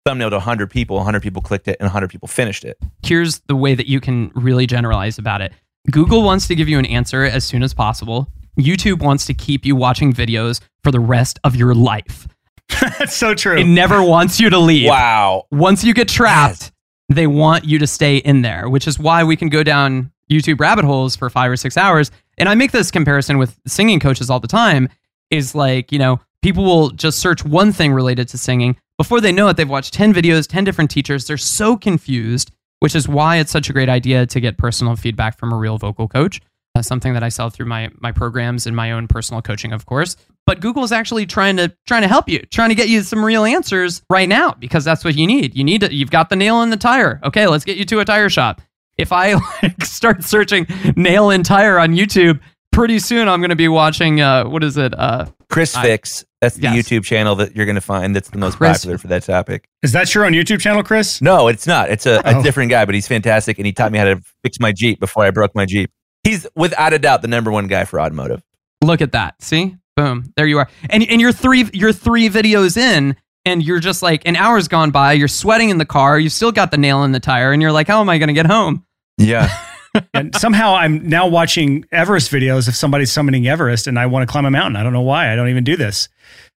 thumbnail 0.05 0.29
to 0.29 0.37
100 0.37 0.69
people, 0.69 0.97
100 0.97 1.21
people 1.21 1.41
clicked 1.41 1.67
it, 1.67 1.77
and 1.79 1.85
100 1.85 2.09
people 2.09 2.27
finished 2.27 2.65
it. 2.65 2.77
here's 3.03 3.39
the 3.41 3.55
way 3.55 3.75
that 3.75 3.87
you 3.87 3.99
can 3.99 4.31
really 4.33 4.65
generalize 4.65 5.17
about 5.17 5.41
it 5.41 5.53
Google 5.89 6.23
wants 6.23 6.47
to 6.47 6.55
give 6.55 6.69
you 6.69 6.77
an 6.77 6.85
answer 6.85 7.23
as 7.23 7.43
soon 7.43 7.63
as 7.63 7.73
possible. 7.73 8.27
YouTube 8.59 9.01
wants 9.01 9.25
to 9.25 9.33
keep 9.33 9.65
you 9.65 9.75
watching 9.75 10.13
videos 10.13 10.61
for 10.83 10.91
the 10.91 10.99
rest 10.99 11.39
of 11.43 11.55
your 11.55 11.73
life. 11.73 12.27
That's 12.99 13.15
so 13.15 13.33
true. 13.33 13.57
It 13.57 13.63
never 13.63 14.03
wants 14.03 14.39
you 14.39 14.51
to 14.51 14.59
leave. 14.59 14.89
Wow. 14.89 15.45
Once 15.51 15.83
you 15.83 15.95
get 15.95 16.07
trapped, 16.07 16.71
they 17.09 17.25
want 17.25 17.65
you 17.65 17.79
to 17.79 17.87
stay 17.87 18.17
in 18.17 18.43
there, 18.43 18.69
which 18.69 18.87
is 18.87 18.99
why 18.99 19.23
we 19.23 19.35
can 19.35 19.49
go 19.49 19.63
down 19.63 20.11
YouTube 20.29 20.59
rabbit 20.59 20.85
holes 20.85 21.15
for 21.15 21.29
five 21.29 21.49
or 21.49 21.57
six 21.57 21.77
hours. 21.77 22.11
And 22.37 22.47
I 22.47 22.55
make 22.55 22.71
this 22.71 22.91
comparison 22.91 23.37
with 23.37 23.59
singing 23.65 23.99
coaches 23.99 24.29
all 24.29 24.39
the 24.39 24.47
time 24.47 24.87
is 25.31 25.55
like, 25.55 25.91
you 25.91 25.99
know, 25.99 26.19
people 26.41 26.63
will 26.63 26.89
just 26.91 27.19
search 27.19 27.43
one 27.43 27.71
thing 27.71 27.93
related 27.93 28.27
to 28.29 28.37
singing. 28.37 28.77
Before 28.97 29.21
they 29.21 29.31
know 29.31 29.47
it, 29.47 29.57
they've 29.57 29.69
watched 29.69 29.93
10 29.93 30.13
videos, 30.13 30.47
10 30.47 30.63
different 30.63 30.91
teachers. 30.91 31.25
They're 31.25 31.37
so 31.37 31.75
confused, 31.75 32.51
which 32.79 32.95
is 32.95 33.07
why 33.07 33.37
it's 33.37 33.51
such 33.51 33.69
a 33.69 33.73
great 33.73 33.89
idea 33.89 34.25
to 34.27 34.39
get 34.39 34.57
personal 34.57 34.95
feedback 34.95 35.37
from 35.39 35.51
a 35.51 35.57
real 35.57 35.77
vocal 35.77 36.07
coach. 36.07 36.41
Uh, 36.73 36.81
something 36.81 37.13
that 37.13 37.23
I 37.23 37.27
sell 37.27 37.49
through 37.49 37.65
my 37.65 37.89
my 37.99 38.13
programs 38.13 38.65
and 38.65 38.73
my 38.73 38.93
own 38.93 39.07
personal 39.07 39.41
coaching, 39.41 39.73
of 39.73 39.85
course. 39.85 40.15
But 40.47 40.61
Google 40.61 40.85
is 40.85 40.93
actually 40.93 41.25
trying 41.25 41.57
to 41.57 41.75
trying 41.85 42.03
to 42.03 42.07
help 42.07 42.29
you, 42.29 42.39
trying 42.49 42.69
to 42.69 42.75
get 42.75 42.87
you 42.87 43.01
some 43.01 43.25
real 43.25 43.43
answers 43.43 44.01
right 44.09 44.29
now 44.29 44.53
because 44.53 44.85
that's 44.85 45.03
what 45.03 45.15
you 45.15 45.27
need. 45.27 45.55
You 45.55 45.65
need 45.65 45.81
to, 45.81 45.93
you've 45.93 46.11
got 46.11 46.29
the 46.29 46.37
nail 46.37 46.61
in 46.61 46.69
the 46.69 46.77
tire. 46.77 47.19
Okay, 47.25 47.45
let's 47.47 47.65
get 47.65 47.75
you 47.75 47.83
to 47.85 47.99
a 47.99 48.05
tire 48.05 48.29
shop. 48.29 48.61
If 48.97 49.11
I 49.11 49.33
like 49.63 49.83
start 49.83 50.23
searching 50.23 50.65
nail 50.95 51.29
in 51.29 51.43
tire 51.43 51.77
on 51.77 51.93
YouTube, 51.93 52.39
pretty 52.71 52.99
soon 52.99 53.27
I'm 53.27 53.39
going 53.39 53.49
to 53.49 53.55
be 53.55 53.67
watching. 53.67 54.21
Uh, 54.21 54.45
what 54.45 54.63
is 54.63 54.77
it? 54.77 54.97
Uh, 54.97 55.25
Chris 55.49 55.75
I- 55.75 55.81
Fix. 55.83 56.25
That's 56.41 56.55
the 56.55 56.63
Yes. 56.63 56.89
YouTube 56.89 57.03
channel 57.03 57.35
that 57.35 57.55
you're 57.55 57.67
going 57.67 57.75
to 57.75 57.81
find 57.81 58.15
that's 58.15 58.29
the 58.31 58.39
most 58.39 58.57
Chris- 58.57 58.79
popular 58.79 58.97
for 58.97 59.07
that 59.09 59.21
topic. 59.21 59.65
Is 59.83 59.91
that 59.91 60.13
your 60.15 60.25
own 60.25 60.31
YouTube 60.33 60.59
channel, 60.59 60.81
Chris? 60.81 61.21
No, 61.21 61.47
it's 61.49 61.67
not. 61.67 61.91
It's 61.91 62.07
a, 62.07 62.15
a 62.25 62.37
Oh. 62.37 62.41
different 62.43 62.71
guy, 62.71 62.83
but 62.85 62.95
he's 62.95 63.07
fantastic, 63.07 63.59
and 63.59 63.67
he 63.67 63.71
taught 63.71 63.91
me 63.91 63.99
how 63.99 64.05
to 64.05 64.19
fix 64.43 64.59
my 64.59 64.71
Jeep 64.71 64.99
before 64.99 65.23
I 65.23 65.29
broke 65.29 65.53
my 65.53 65.67
Jeep. 65.67 65.91
He's 66.23 66.47
without 66.55 66.93
a 66.93 66.99
doubt 66.99 67.21
the 67.21 67.27
number 67.27 67.51
one 67.51 67.67
guy 67.67 67.85
for 67.85 68.01
automotive. 68.01 68.41
look 68.83 69.01
at 69.01 69.11
that. 69.11 69.35
See, 69.43 69.75
boom, 69.95 70.33
there 70.35 70.47
you 70.47 70.57
are. 70.57 70.67
And 70.89 71.03
and 71.03 71.21
you're 71.21 71.31
three 71.31 71.69
you're 71.73 71.93
three 71.93 72.27
videos 72.27 72.75
in, 72.75 73.15
and 73.45 73.61
you're 73.61 73.79
just 73.79 74.01
like 74.01 74.23
an 74.27 74.35
hour's 74.35 74.67
gone 74.67 74.89
by. 74.89 75.13
You're 75.13 75.27
sweating 75.27 75.69
in 75.69 75.77
the 75.77 75.85
car. 75.85 76.17
You 76.17 76.29
still 76.29 76.51
got 76.51 76.71
the 76.71 76.77
nail 76.77 77.03
in 77.03 77.11
the 77.11 77.19
tire, 77.19 77.51
and 77.51 77.61
you're 77.61 77.71
like, 77.71 77.87
how 77.87 78.01
am 78.01 78.09
I 78.09 78.17
going 78.17 78.29
to 78.29 78.33
get 78.33 78.47
home? 78.47 78.83
Yeah. 79.19 79.47
and 80.13 80.35
somehow 80.35 80.75
I'm 80.75 81.07
now 81.07 81.27
watching 81.27 81.85
Everest 81.91 82.31
videos 82.31 82.67
of 82.67 82.75
somebody 82.75 83.05
summoning 83.05 83.47
Everest, 83.47 83.87
and 83.87 83.99
I 83.99 84.05
want 84.05 84.27
to 84.27 84.31
climb 84.31 84.45
a 84.45 84.51
mountain. 84.51 84.75
I 84.75 84.83
don't 84.83 84.93
know 84.93 85.01
why. 85.01 85.31
I 85.31 85.35
don't 85.35 85.49
even 85.49 85.63
do 85.63 85.75
this. 85.75 86.09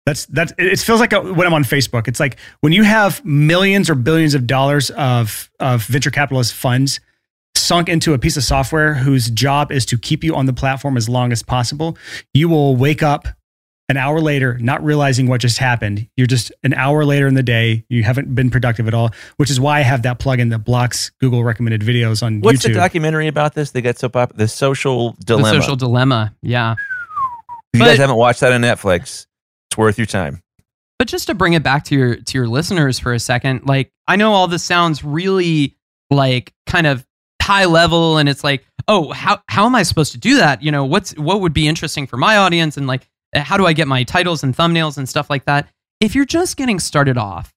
That's 0.05 0.25
that's. 0.25 0.53
It 0.57 0.79
feels 0.79 0.99
like 0.99 1.13
a, 1.13 1.21
when 1.21 1.47
I'm 1.47 1.53
on 1.53 1.63
Facebook. 1.63 2.07
It's 2.07 2.19
like 2.19 2.37
when 2.59 2.73
you 2.73 2.83
have 2.83 3.23
millions 3.23 3.89
or 3.89 3.95
billions 3.95 4.35
of 4.35 4.45
dollars 4.45 4.89
of 4.91 5.49
of 5.59 5.85
venture 5.85 6.11
capitalist 6.11 6.53
funds 6.53 6.99
sunk 7.55 7.87
into 7.87 8.13
a 8.13 8.19
piece 8.19 8.35
of 8.35 8.43
software 8.43 8.95
whose 8.95 9.29
job 9.29 9.71
is 9.71 9.85
to 9.85 9.97
keep 9.97 10.23
you 10.23 10.35
on 10.35 10.45
the 10.45 10.53
platform 10.53 10.97
as 10.97 11.07
long 11.07 11.31
as 11.31 11.41
possible. 11.41 11.97
You 12.33 12.49
will 12.49 12.75
wake 12.75 13.01
up 13.01 13.27
an 13.93 13.97
hour 13.97 14.19
later, 14.19 14.57
not 14.57 14.83
realizing 14.83 15.27
what 15.27 15.39
just 15.39 15.59
happened. 15.59 16.07
You're 16.17 16.25
just 16.25 16.51
an 16.63 16.73
hour 16.73 17.05
later 17.05 17.27
in 17.27 17.35
the 17.35 17.43
day. 17.43 17.85
You 17.89 18.01
haven't 18.01 18.33
been 18.33 18.49
productive 18.49 18.87
at 18.87 18.95
all, 18.95 19.11
which 19.37 19.51
is 19.51 19.59
why 19.59 19.77
I 19.79 19.81
have 19.83 20.01
that 20.01 20.17
plugin 20.17 20.49
that 20.49 20.59
blocks 20.59 21.11
Google 21.21 21.43
recommended 21.43 21.81
videos 21.81 22.23
on 22.23 22.39
YouTube. 22.39 22.43
What's 22.45 22.59
YouTube. 22.59 22.69
the 22.69 22.73
documentary 22.73 23.27
about 23.27 23.53
this? 23.53 23.69
They 23.69 23.83
got 23.83 23.99
so 23.99 24.09
popular. 24.09 24.39
The 24.39 24.47
Social 24.47 25.15
Dilemma. 25.23 25.47
The 25.47 25.61
social 25.61 25.75
dilemma. 25.75 26.35
Yeah. 26.41 26.71
if 26.71 26.77
you 27.75 27.79
but- 27.81 27.85
guys 27.85 27.99
haven't 27.99 28.15
watched 28.15 28.39
that 28.39 28.51
on 28.51 28.61
Netflix, 28.61 29.27
it's 29.69 29.77
worth 29.77 29.99
your 29.99 30.07
time. 30.07 30.41
But 30.97 31.07
just 31.07 31.27
to 31.27 31.35
bring 31.35 31.53
it 31.53 31.61
back 31.61 31.83
to 31.85 31.95
your 31.95 32.15
to 32.15 32.37
your 32.37 32.47
listeners 32.47 32.97
for 32.97 33.13
a 33.13 33.19
second, 33.19 33.67
like 33.67 33.91
I 34.07 34.15
know 34.15 34.33
all 34.33 34.47
this 34.47 34.63
sounds 34.63 35.03
really 35.03 35.75
like 36.09 36.51
kind 36.65 36.87
of 36.87 37.05
high 37.41 37.65
level 37.65 38.17
and 38.17 38.29
it's 38.29 38.43
like, 38.43 38.65
"Oh, 38.87 39.11
how 39.11 39.41
how 39.49 39.65
am 39.65 39.75
I 39.75 39.83
supposed 39.83 40.13
to 40.13 40.17
do 40.17 40.37
that? 40.37 40.63
You 40.63 40.71
know, 40.71 40.85
what's 40.85 41.15
what 41.17 41.41
would 41.41 41.53
be 41.53 41.67
interesting 41.67 42.07
for 42.07 42.17
my 42.17 42.37
audience 42.37 42.77
and 42.77 42.87
like 42.87 43.07
how 43.35 43.57
do 43.57 43.65
I 43.65 43.73
get 43.73 43.87
my 43.87 44.03
titles 44.03 44.43
and 44.43 44.55
thumbnails 44.55 44.97
and 44.97 45.07
stuff 45.07 45.29
like 45.29 45.45
that?" 45.45 45.67
If 45.99 46.15
you're 46.15 46.25
just 46.25 46.57
getting 46.57 46.79
started 46.79 47.17
off, 47.17 47.53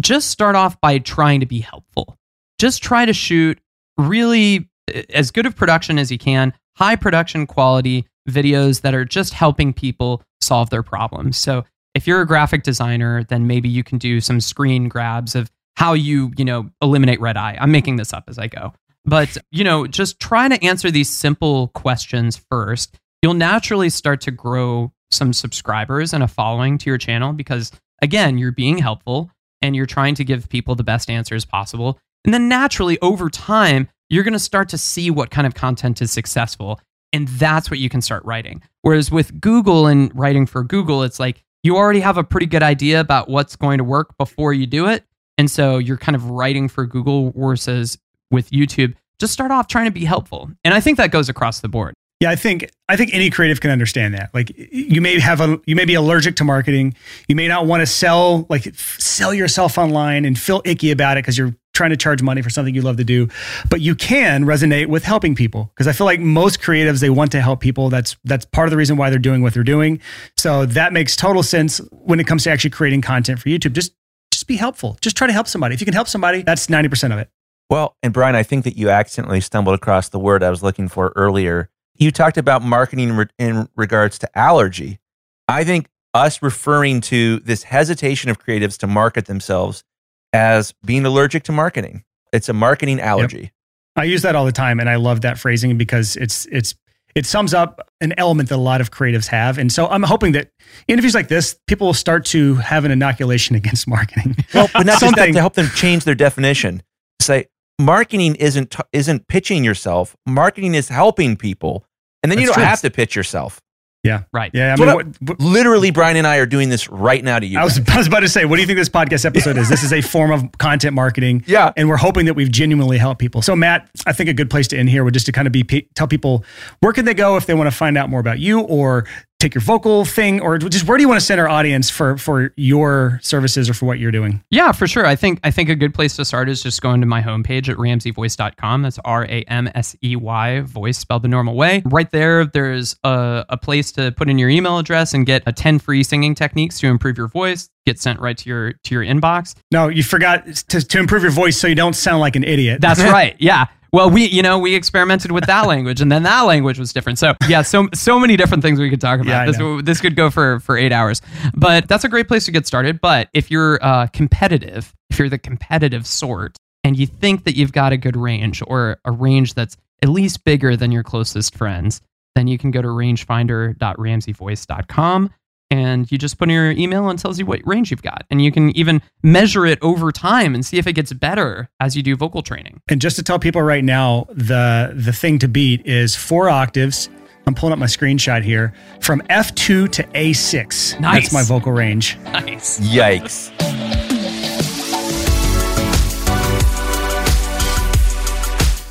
just 0.00 0.30
start 0.30 0.56
off 0.56 0.80
by 0.80 0.98
trying 0.98 1.40
to 1.40 1.46
be 1.46 1.60
helpful. 1.60 2.16
Just 2.58 2.82
try 2.82 3.04
to 3.04 3.12
shoot 3.12 3.58
really 3.98 4.68
uh, 4.94 5.02
as 5.12 5.30
good 5.30 5.46
of 5.46 5.56
production 5.56 5.98
as 5.98 6.10
you 6.10 6.18
can, 6.18 6.52
high 6.76 6.96
production 6.96 7.46
quality 7.46 8.06
videos 8.28 8.82
that 8.82 8.94
are 8.94 9.04
just 9.04 9.34
helping 9.34 9.72
people 9.72 10.22
solve 10.40 10.70
their 10.70 10.82
problems. 10.82 11.36
So 11.36 11.64
if 11.94 12.06
you're 12.06 12.20
a 12.20 12.26
graphic 12.26 12.62
designer, 12.62 13.24
then 13.24 13.46
maybe 13.46 13.68
you 13.68 13.82
can 13.82 13.98
do 13.98 14.20
some 14.20 14.40
screen 14.40 14.88
grabs 14.88 15.34
of 15.34 15.50
how 15.76 15.92
you, 15.94 16.32
you 16.36 16.44
know, 16.44 16.70
eliminate 16.82 17.20
red 17.20 17.36
eye. 17.36 17.56
I'm 17.60 17.72
making 17.72 17.96
this 17.96 18.12
up 18.12 18.24
as 18.28 18.38
I 18.38 18.46
go. 18.46 18.72
But, 19.04 19.36
you 19.50 19.64
know, 19.64 19.86
just 19.86 20.20
try 20.20 20.48
to 20.48 20.62
answer 20.64 20.90
these 20.90 21.08
simple 21.08 21.68
questions 21.68 22.40
first. 22.50 22.96
You'll 23.22 23.34
naturally 23.34 23.90
start 23.90 24.20
to 24.22 24.30
grow 24.30 24.92
some 25.10 25.32
subscribers 25.32 26.12
and 26.12 26.22
a 26.22 26.28
following 26.28 26.78
to 26.78 26.90
your 26.90 26.98
channel 26.98 27.32
because 27.32 27.72
again, 28.02 28.38
you're 28.38 28.52
being 28.52 28.78
helpful 28.78 29.30
and 29.62 29.76
you're 29.76 29.86
trying 29.86 30.14
to 30.14 30.24
give 30.24 30.48
people 30.48 30.74
the 30.74 30.84
best 30.84 31.10
answers 31.10 31.44
possible. 31.44 31.98
And 32.24 32.32
then 32.32 32.48
naturally 32.48 32.98
over 33.00 33.28
time, 33.28 33.88
you're 34.08 34.24
going 34.24 34.32
to 34.32 34.38
start 34.38 34.68
to 34.70 34.78
see 34.78 35.10
what 35.10 35.30
kind 35.30 35.46
of 35.46 35.54
content 35.54 36.00
is 36.02 36.10
successful 36.10 36.80
and 37.12 37.28
that's 37.28 37.70
what 37.70 37.80
you 37.80 37.88
can 37.88 38.00
start 38.00 38.24
writing. 38.24 38.62
Whereas 38.82 39.10
with 39.10 39.40
Google 39.40 39.86
and 39.86 40.16
writing 40.16 40.46
for 40.46 40.62
Google, 40.62 41.02
it's 41.02 41.18
like 41.18 41.42
you 41.62 41.76
already 41.76 42.00
have 42.00 42.16
a 42.16 42.24
pretty 42.24 42.46
good 42.46 42.62
idea 42.62 43.00
about 43.00 43.28
what's 43.28 43.56
going 43.56 43.78
to 43.78 43.84
work 43.84 44.16
before 44.16 44.52
you 44.52 44.66
do 44.66 44.86
it. 44.86 45.04
And 45.36 45.50
so 45.50 45.78
you're 45.78 45.96
kind 45.96 46.16
of 46.16 46.30
writing 46.30 46.68
for 46.68 46.86
Google 46.86 47.32
versus 47.32 47.98
with 48.30 48.50
YouTube. 48.50 48.94
Just 49.18 49.32
start 49.32 49.50
off 49.50 49.66
trying 49.66 49.86
to 49.86 49.90
be 49.90 50.04
helpful. 50.04 50.50
And 50.64 50.72
I 50.72 50.80
think 50.80 50.96
that 50.98 51.10
goes 51.10 51.28
across 51.28 51.60
the 51.60 51.68
board. 51.68 51.94
Yeah, 52.20 52.30
I 52.30 52.36
think 52.36 52.70
I 52.86 52.96
think 52.96 53.14
any 53.14 53.30
creative 53.30 53.62
can 53.62 53.70
understand 53.70 54.12
that. 54.12 54.28
Like 54.34 54.52
you 54.56 55.00
may 55.00 55.18
have 55.18 55.40
a 55.40 55.58
you 55.64 55.74
may 55.74 55.86
be 55.86 55.94
allergic 55.94 56.36
to 56.36 56.44
marketing. 56.44 56.94
You 57.28 57.34
may 57.34 57.48
not 57.48 57.66
want 57.66 57.80
to 57.80 57.86
sell 57.86 58.46
like 58.50 58.74
sell 58.74 59.32
yourself 59.32 59.78
online 59.78 60.26
and 60.26 60.38
feel 60.38 60.60
icky 60.66 60.90
about 60.90 61.16
it 61.16 61.24
because 61.24 61.38
you're 61.38 61.56
trying 61.72 61.90
to 61.90 61.96
charge 61.96 62.20
money 62.20 62.42
for 62.42 62.50
something 62.50 62.74
you 62.74 62.82
love 62.82 62.98
to 62.98 63.04
do. 63.04 63.28
But 63.70 63.80
you 63.80 63.94
can 63.94 64.44
resonate 64.44 64.88
with 64.88 65.02
helping 65.02 65.34
people 65.34 65.70
because 65.74 65.88
I 65.88 65.92
feel 65.92 66.04
like 66.04 66.20
most 66.20 66.60
creatives 66.60 67.00
they 67.00 67.08
want 67.08 67.32
to 67.32 67.40
help 67.40 67.60
people. 67.60 67.88
That's 67.88 68.18
that's 68.24 68.44
part 68.44 68.68
of 68.68 68.70
the 68.70 68.76
reason 68.76 68.98
why 68.98 69.08
they're 69.08 69.18
doing 69.18 69.40
what 69.40 69.54
they're 69.54 69.64
doing. 69.64 69.98
So 70.36 70.66
that 70.66 70.92
makes 70.92 71.16
total 71.16 71.42
sense 71.42 71.80
when 71.90 72.20
it 72.20 72.26
comes 72.26 72.44
to 72.44 72.50
actually 72.50 72.70
creating 72.70 73.00
content 73.00 73.38
for 73.38 73.48
YouTube. 73.48 73.72
Just 73.72 73.92
just 74.30 74.46
be 74.46 74.56
helpful. 74.56 74.98
Just 75.00 75.16
try 75.16 75.26
to 75.26 75.32
help 75.32 75.48
somebody. 75.48 75.74
If 75.74 75.80
you 75.80 75.86
can 75.86 75.94
help 75.94 76.08
somebody, 76.08 76.42
that's 76.42 76.66
90% 76.66 77.12
of 77.12 77.18
it. 77.18 77.30
Well, 77.68 77.96
and 78.02 78.12
Brian, 78.12 78.34
I 78.34 78.42
think 78.42 78.64
that 78.64 78.76
you 78.76 78.90
accidentally 78.90 79.40
stumbled 79.40 79.74
across 79.74 80.08
the 80.08 80.18
word 80.18 80.42
I 80.42 80.50
was 80.50 80.62
looking 80.62 80.88
for 80.88 81.12
earlier. 81.16 81.70
You 82.00 82.10
talked 82.10 82.38
about 82.38 82.62
marketing 82.62 83.26
in 83.38 83.68
regards 83.76 84.18
to 84.20 84.38
allergy. 84.38 84.98
I 85.46 85.64
think 85.64 85.86
us 86.14 86.42
referring 86.42 87.02
to 87.02 87.38
this 87.40 87.62
hesitation 87.62 88.30
of 88.30 88.38
creatives 88.38 88.78
to 88.78 88.86
market 88.86 89.26
themselves 89.26 89.84
as 90.32 90.72
being 90.84 91.04
allergic 91.04 91.44
to 91.44 91.52
marketing. 91.52 92.04
It's 92.32 92.48
a 92.48 92.52
marketing 92.52 93.00
allergy. 93.00 93.52
I 93.96 94.04
use 94.04 94.22
that 94.22 94.34
all 94.34 94.46
the 94.46 94.52
time, 94.52 94.80
and 94.80 94.88
I 94.88 94.96
love 94.96 95.20
that 95.22 95.38
phrasing 95.38 95.76
because 95.76 96.16
it's 96.16 96.46
it's 96.46 96.74
it 97.14 97.26
sums 97.26 97.52
up 97.52 97.90
an 98.00 98.14
element 98.16 98.48
that 98.48 98.56
a 98.56 98.56
lot 98.56 98.80
of 98.80 98.90
creatives 98.90 99.26
have. 99.26 99.58
And 99.58 99.70
so 99.70 99.86
I'm 99.88 100.04
hoping 100.04 100.32
that 100.32 100.50
interviews 100.88 101.14
like 101.14 101.28
this, 101.28 101.58
people 101.66 101.88
will 101.88 101.94
start 101.94 102.24
to 102.26 102.54
have 102.56 102.84
an 102.84 102.92
inoculation 102.92 103.56
against 103.56 103.88
marketing. 103.88 104.36
Well, 104.54 104.70
but 104.72 104.86
not 104.86 105.00
just 105.00 105.16
that, 105.16 105.26
to 105.26 105.40
help 105.40 105.54
them 105.54 105.68
change 105.74 106.04
their 106.04 106.14
definition. 106.14 106.82
Say 107.20 107.46
marketing 107.78 108.36
isn't 108.36 108.74
isn't 108.92 109.28
pitching 109.28 109.64
yourself. 109.64 110.16
Marketing 110.26 110.74
is 110.74 110.88
helping 110.88 111.36
people, 111.36 111.84
and 112.22 112.30
then 112.30 112.38
you 112.38 112.46
don't 112.46 112.54
true. 112.54 112.64
have 112.64 112.80
to 112.82 112.90
pitch 112.90 113.16
yourself. 113.16 113.60
Yeah. 114.02 114.22
Right. 114.32 114.50
Yeah, 114.54 114.72
I 114.72 114.76
mean, 114.76 114.94
what, 114.94 115.06
what- 115.20 115.40
Literally, 115.40 115.90
Brian 115.90 116.16
and 116.16 116.26
I 116.26 116.38
are 116.38 116.46
doing 116.46 116.70
this 116.70 116.88
right 116.88 117.22
now 117.22 117.38
to 117.38 117.44
you. 117.44 117.58
I 117.58 117.64
was. 117.64 117.78
I 117.88 117.98
was 117.98 118.06
about 118.06 118.20
to 118.20 118.30
say, 118.30 118.46
what 118.46 118.56
do 118.56 118.62
you 118.62 118.66
think 118.66 118.78
this 118.78 118.88
podcast 118.88 119.26
episode 119.26 119.58
is? 119.58 119.68
This 119.68 119.82
is 119.82 119.92
a 119.92 120.00
form 120.00 120.30
of 120.30 120.50
content 120.56 120.94
marketing. 120.94 121.44
yeah. 121.46 121.72
And 121.76 121.86
we're 121.86 121.98
hoping 121.98 122.24
that 122.24 122.34
we've 122.34 122.50
genuinely 122.50 122.96
helped 122.96 123.20
people. 123.20 123.42
So, 123.42 123.54
Matt, 123.54 123.90
I 124.06 124.12
think 124.14 124.30
a 124.30 124.32
good 124.34 124.48
place 124.48 124.68
to 124.68 124.78
end 124.78 124.88
here 124.88 125.04
would 125.04 125.12
just 125.12 125.26
to 125.26 125.32
kind 125.32 125.46
of 125.46 125.52
be 125.52 125.64
tell 125.94 126.06
people 126.08 126.44
where 126.80 126.94
can 126.94 127.04
they 127.04 127.12
go 127.12 127.36
if 127.36 127.44
they 127.44 127.52
want 127.52 127.70
to 127.70 127.76
find 127.76 127.98
out 127.98 128.08
more 128.08 128.20
about 128.20 128.38
you 128.38 128.60
or 128.60 129.06
take 129.40 129.54
your 129.54 129.62
vocal 129.62 130.04
thing, 130.04 130.40
or 130.40 130.58
just 130.58 130.86
where 130.86 130.96
do 130.96 131.02
you 131.02 131.08
want 131.08 131.18
to 131.18 131.26
send 131.26 131.40
our 131.40 131.48
audience 131.48 131.90
for 131.90 132.16
for 132.16 132.52
your 132.56 133.18
services 133.22 133.68
or 133.68 133.74
for 133.74 133.86
what 133.86 133.98
you're 133.98 134.12
doing? 134.12 134.42
Yeah, 134.50 134.72
for 134.72 134.86
sure. 134.86 135.06
I 135.06 135.16
think 135.16 135.40
I 135.42 135.50
think 135.50 135.68
a 135.68 135.74
good 135.74 135.94
place 135.94 136.14
to 136.16 136.24
start 136.24 136.48
is 136.48 136.62
just 136.62 136.82
going 136.82 137.00
to 137.00 137.06
my 137.06 137.22
homepage 137.22 137.68
at 137.68 137.76
ramseyvoice.com. 137.76 138.82
That's 138.82 138.98
R 139.04 139.24
A 139.24 139.42
M 139.42 139.68
S 139.74 139.96
E 140.04 140.14
Y 140.14 140.60
voice 140.60 140.98
spelled 140.98 141.22
the 141.22 141.28
normal 141.28 141.56
way. 141.56 141.82
Right 141.86 142.10
there, 142.10 142.44
there's 142.44 142.96
a, 143.02 143.44
a 143.48 143.56
place 143.56 143.90
to 143.92 144.12
put 144.12 144.28
in 144.28 144.38
your 144.38 144.50
email 144.50 144.78
address 144.78 145.14
and 145.14 145.26
get 145.26 145.42
a 145.46 145.52
10 145.52 145.78
free 145.78 146.02
singing 146.02 146.34
techniques 146.34 146.78
to 146.80 146.86
improve 146.86 147.16
your 147.16 147.28
voice. 147.28 147.68
Get 147.86 147.98
sent 147.98 148.20
right 148.20 148.36
to 148.36 148.48
your 148.48 148.72
to 148.72 148.94
your 148.94 149.04
inbox. 149.04 149.54
No, 149.72 149.88
you 149.88 150.02
forgot 150.02 150.46
to, 150.46 150.80
to 150.86 150.98
improve 150.98 151.22
your 151.22 151.32
voice 151.32 151.58
so 151.58 151.66
you 151.66 151.74
don't 151.74 151.94
sound 151.94 152.20
like 152.20 152.36
an 152.36 152.44
idiot. 152.44 152.80
That's 152.80 153.00
right. 153.02 153.34
Yeah. 153.38 153.66
Well, 153.92 154.08
we 154.10 154.26
you 154.26 154.42
know 154.42 154.58
we 154.58 154.74
experimented 154.74 155.32
with 155.32 155.46
that 155.46 155.66
language, 155.66 156.00
and 156.00 156.10
then 156.12 156.22
that 156.24 156.42
language 156.42 156.78
was 156.78 156.92
different. 156.92 157.18
So 157.18 157.34
yeah, 157.48 157.62
so 157.62 157.88
so 157.94 158.20
many 158.20 158.36
different 158.36 158.62
things 158.62 158.78
we 158.78 158.90
could 158.90 159.00
talk 159.00 159.24
Yeah, 159.24 159.44
about. 159.44 159.78
this 159.80 159.84
this 159.84 160.00
could 160.00 160.16
go 160.16 160.30
for 160.30 160.60
for 160.60 160.76
eight 160.76 160.92
hours, 160.92 161.22
but 161.54 161.88
that's 161.88 162.04
a 162.04 162.08
great 162.08 162.28
place 162.28 162.44
to 162.46 162.52
get 162.52 162.66
started. 162.66 163.00
But 163.00 163.28
if 163.34 163.50
you're 163.50 163.78
uh, 163.82 164.06
competitive, 164.08 164.92
if 165.10 165.18
you're 165.18 165.28
the 165.28 165.38
competitive 165.38 166.06
sort, 166.06 166.56
and 166.84 166.98
you 166.98 167.06
think 167.06 167.44
that 167.44 167.56
you've 167.56 167.72
got 167.72 167.92
a 167.92 167.96
good 167.96 168.16
range 168.16 168.62
or 168.66 168.98
a 169.04 169.10
range 169.12 169.54
that's 169.54 169.76
at 170.02 170.08
least 170.08 170.44
bigger 170.44 170.76
than 170.76 170.92
your 170.92 171.02
closest 171.02 171.54
friends, 171.54 172.00
then 172.34 172.46
you 172.46 172.56
can 172.58 172.70
go 172.70 172.80
to 172.80 172.88
rangefinder.ramseyvoice.com 172.88 175.30
and 175.70 176.10
you 176.10 176.18
just 176.18 176.38
put 176.38 176.48
in 176.48 176.54
your 176.54 176.70
email 176.72 177.08
and 177.08 177.18
it 177.18 177.22
tells 177.22 177.38
you 177.38 177.46
what 177.46 177.60
range 177.64 177.90
you've 177.90 178.02
got. 178.02 178.26
And 178.30 178.42
you 178.42 178.50
can 178.50 178.76
even 178.76 179.00
measure 179.22 179.64
it 179.64 179.78
over 179.82 180.10
time 180.10 180.54
and 180.54 180.66
see 180.66 180.78
if 180.78 180.86
it 180.86 180.94
gets 180.94 181.12
better 181.12 181.68
as 181.78 181.96
you 181.96 182.02
do 182.02 182.16
vocal 182.16 182.42
training. 182.42 182.80
And 182.88 183.00
just 183.00 183.16
to 183.16 183.22
tell 183.22 183.38
people 183.38 183.62
right 183.62 183.84
now, 183.84 184.26
the 184.30 184.92
the 184.94 185.12
thing 185.12 185.38
to 185.40 185.48
beat 185.48 185.86
is 185.86 186.16
four 186.16 186.48
octaves. 186.48 187.08
I'm 187.46 187.54
pulling 187.54 187.72
up 187.72 187.78
my 187.78 187.86
screenshot 187.86 188.42
here 188.42 188.74
from 189.00 189.22
F2 189.22 189.90
to 189.92 190.02
A6. 190.04 191.00
Nice. 191.00 191.22
That's 191.22 191.32
my 191.32 191.42
vocal 191.42 191.72
range. 191.72 192.18
Nice. 192.24 192.78
Yikes. 192.80 193.50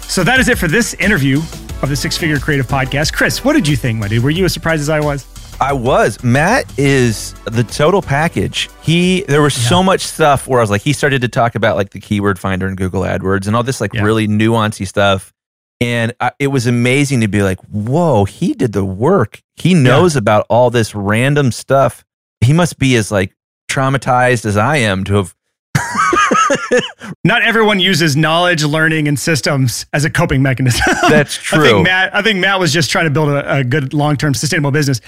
So 0.10 0.24
that 0.24 0.40
is 0.40 0.50
it 0.50 0.58
for 0.58 0.68
this 0.68 0.96
interview 0.96 1.38
of 1.84 1.88
the 1.90 1.96
Six 1.96 2.18
Figure 2.18 2.40
Creative 2.40 2.68
Podcast. 2.68 3.14
Chris, 3.14 3.46
what 3.46 3.54
did 3.54 3.68
you 3.68 3.76
think, 3.78 4.00
my 4.00 4.08
dude? 4.08 4.24
Were 4.24 4.32
you 4.32 4.44
as 4.44 4.52
surprised 4.54 4.82
as 4.82 4.90
I 4.90 5.00
was? 5.00 5.26
I 5.62 5.74
was. 5.74 6.24
Matt 6.24 6.66
is 6.80 7.34
the 7.46 7.64
total 7.64 8.02
package. 8.02 8.70
He 8.82 9.22
there 9.28 9.42
was 9.42 9.54
so 9.54 9.84
much 9.84 10.02
stuff 10.02 10.48
where 10.48 10.60
I 10.60 10.64
was 10.64 10.70
like, 10.70 10.82
he 10.82 10.94
started 10.94 11.22
to 11.22 11.28
talk 11.28 11.56
about 11.56 11.76
like 11.76 11.90
the 11.90 12.00
keyword 12.00 12.40
finder 12.40 12.66
and 12.68 12.78
Google 12.78 13.02
AdWords 13.02 13.46
and 13.48 13.56
all 13.56 13.64
this 13.64 13.82
like 13.82 13.94
Yeah. 13.94 14.04
really 14.04 14.28
nuancy 14.28 14.88
stuff. 14.88 15.34
And 15.82 16.14
I, 16.20 16.32
it 16.40 16.48
was 16.48 16.68
amazing 16.68 17.22
to 17.22 17.28
be 17.28 17.42
like, 17.42 17.60
whoa, 17.72 18.26
he 18.26 18.54
did 18.54 18.74
the 18.74 18.84
work. 18.86 19.42
He 19.56 19.74
knows 19.74 20.16
about 20.16 20.46
all 20.50 20.70
this 20.70 20.94
random 20.96 21.52
stuff. 21.52 22.04
He 22.42 22.54
must 22.54 22.78
be 22.80 22.96
as 22.96 23.12
like 23.12 23.34
traumatized 23.70 24.46
as 24.46 24.56
I 24.58 24.78
am 24.78 25.04
to 25.06 25.16
have 25.16 25.36
Not 27.24 27.42
everyone 27.42 27.80
uses 27.80 28.16
knowledge, 28.16 28.64
learning, 28.64 29.08
and 29.08 29.20
systems 29.20 29.86
as 29.94 30.06
a 30.06 30.10
coping 30.10 30.42
mechanism. 30.42 30.82
That's 31.10 31.38
I 31.54 31.56
true. 31.58 31.64
think 31.64 31.84
Matt. 31.86 32.16
I 32.16 32.22
think 32.22 32.40
Matt 32.40 32.60
was 32.60 32.72
just 32.74 32.90
trying 32.92 33.06
to 33.06 33.12
build 33.12 33.30
a, 33.30 33.58
a 33.58 33.64
good 33.64 33.94
long-term 33.94 34.34
sustainable 34.34 34.72
business. 34.72 35.02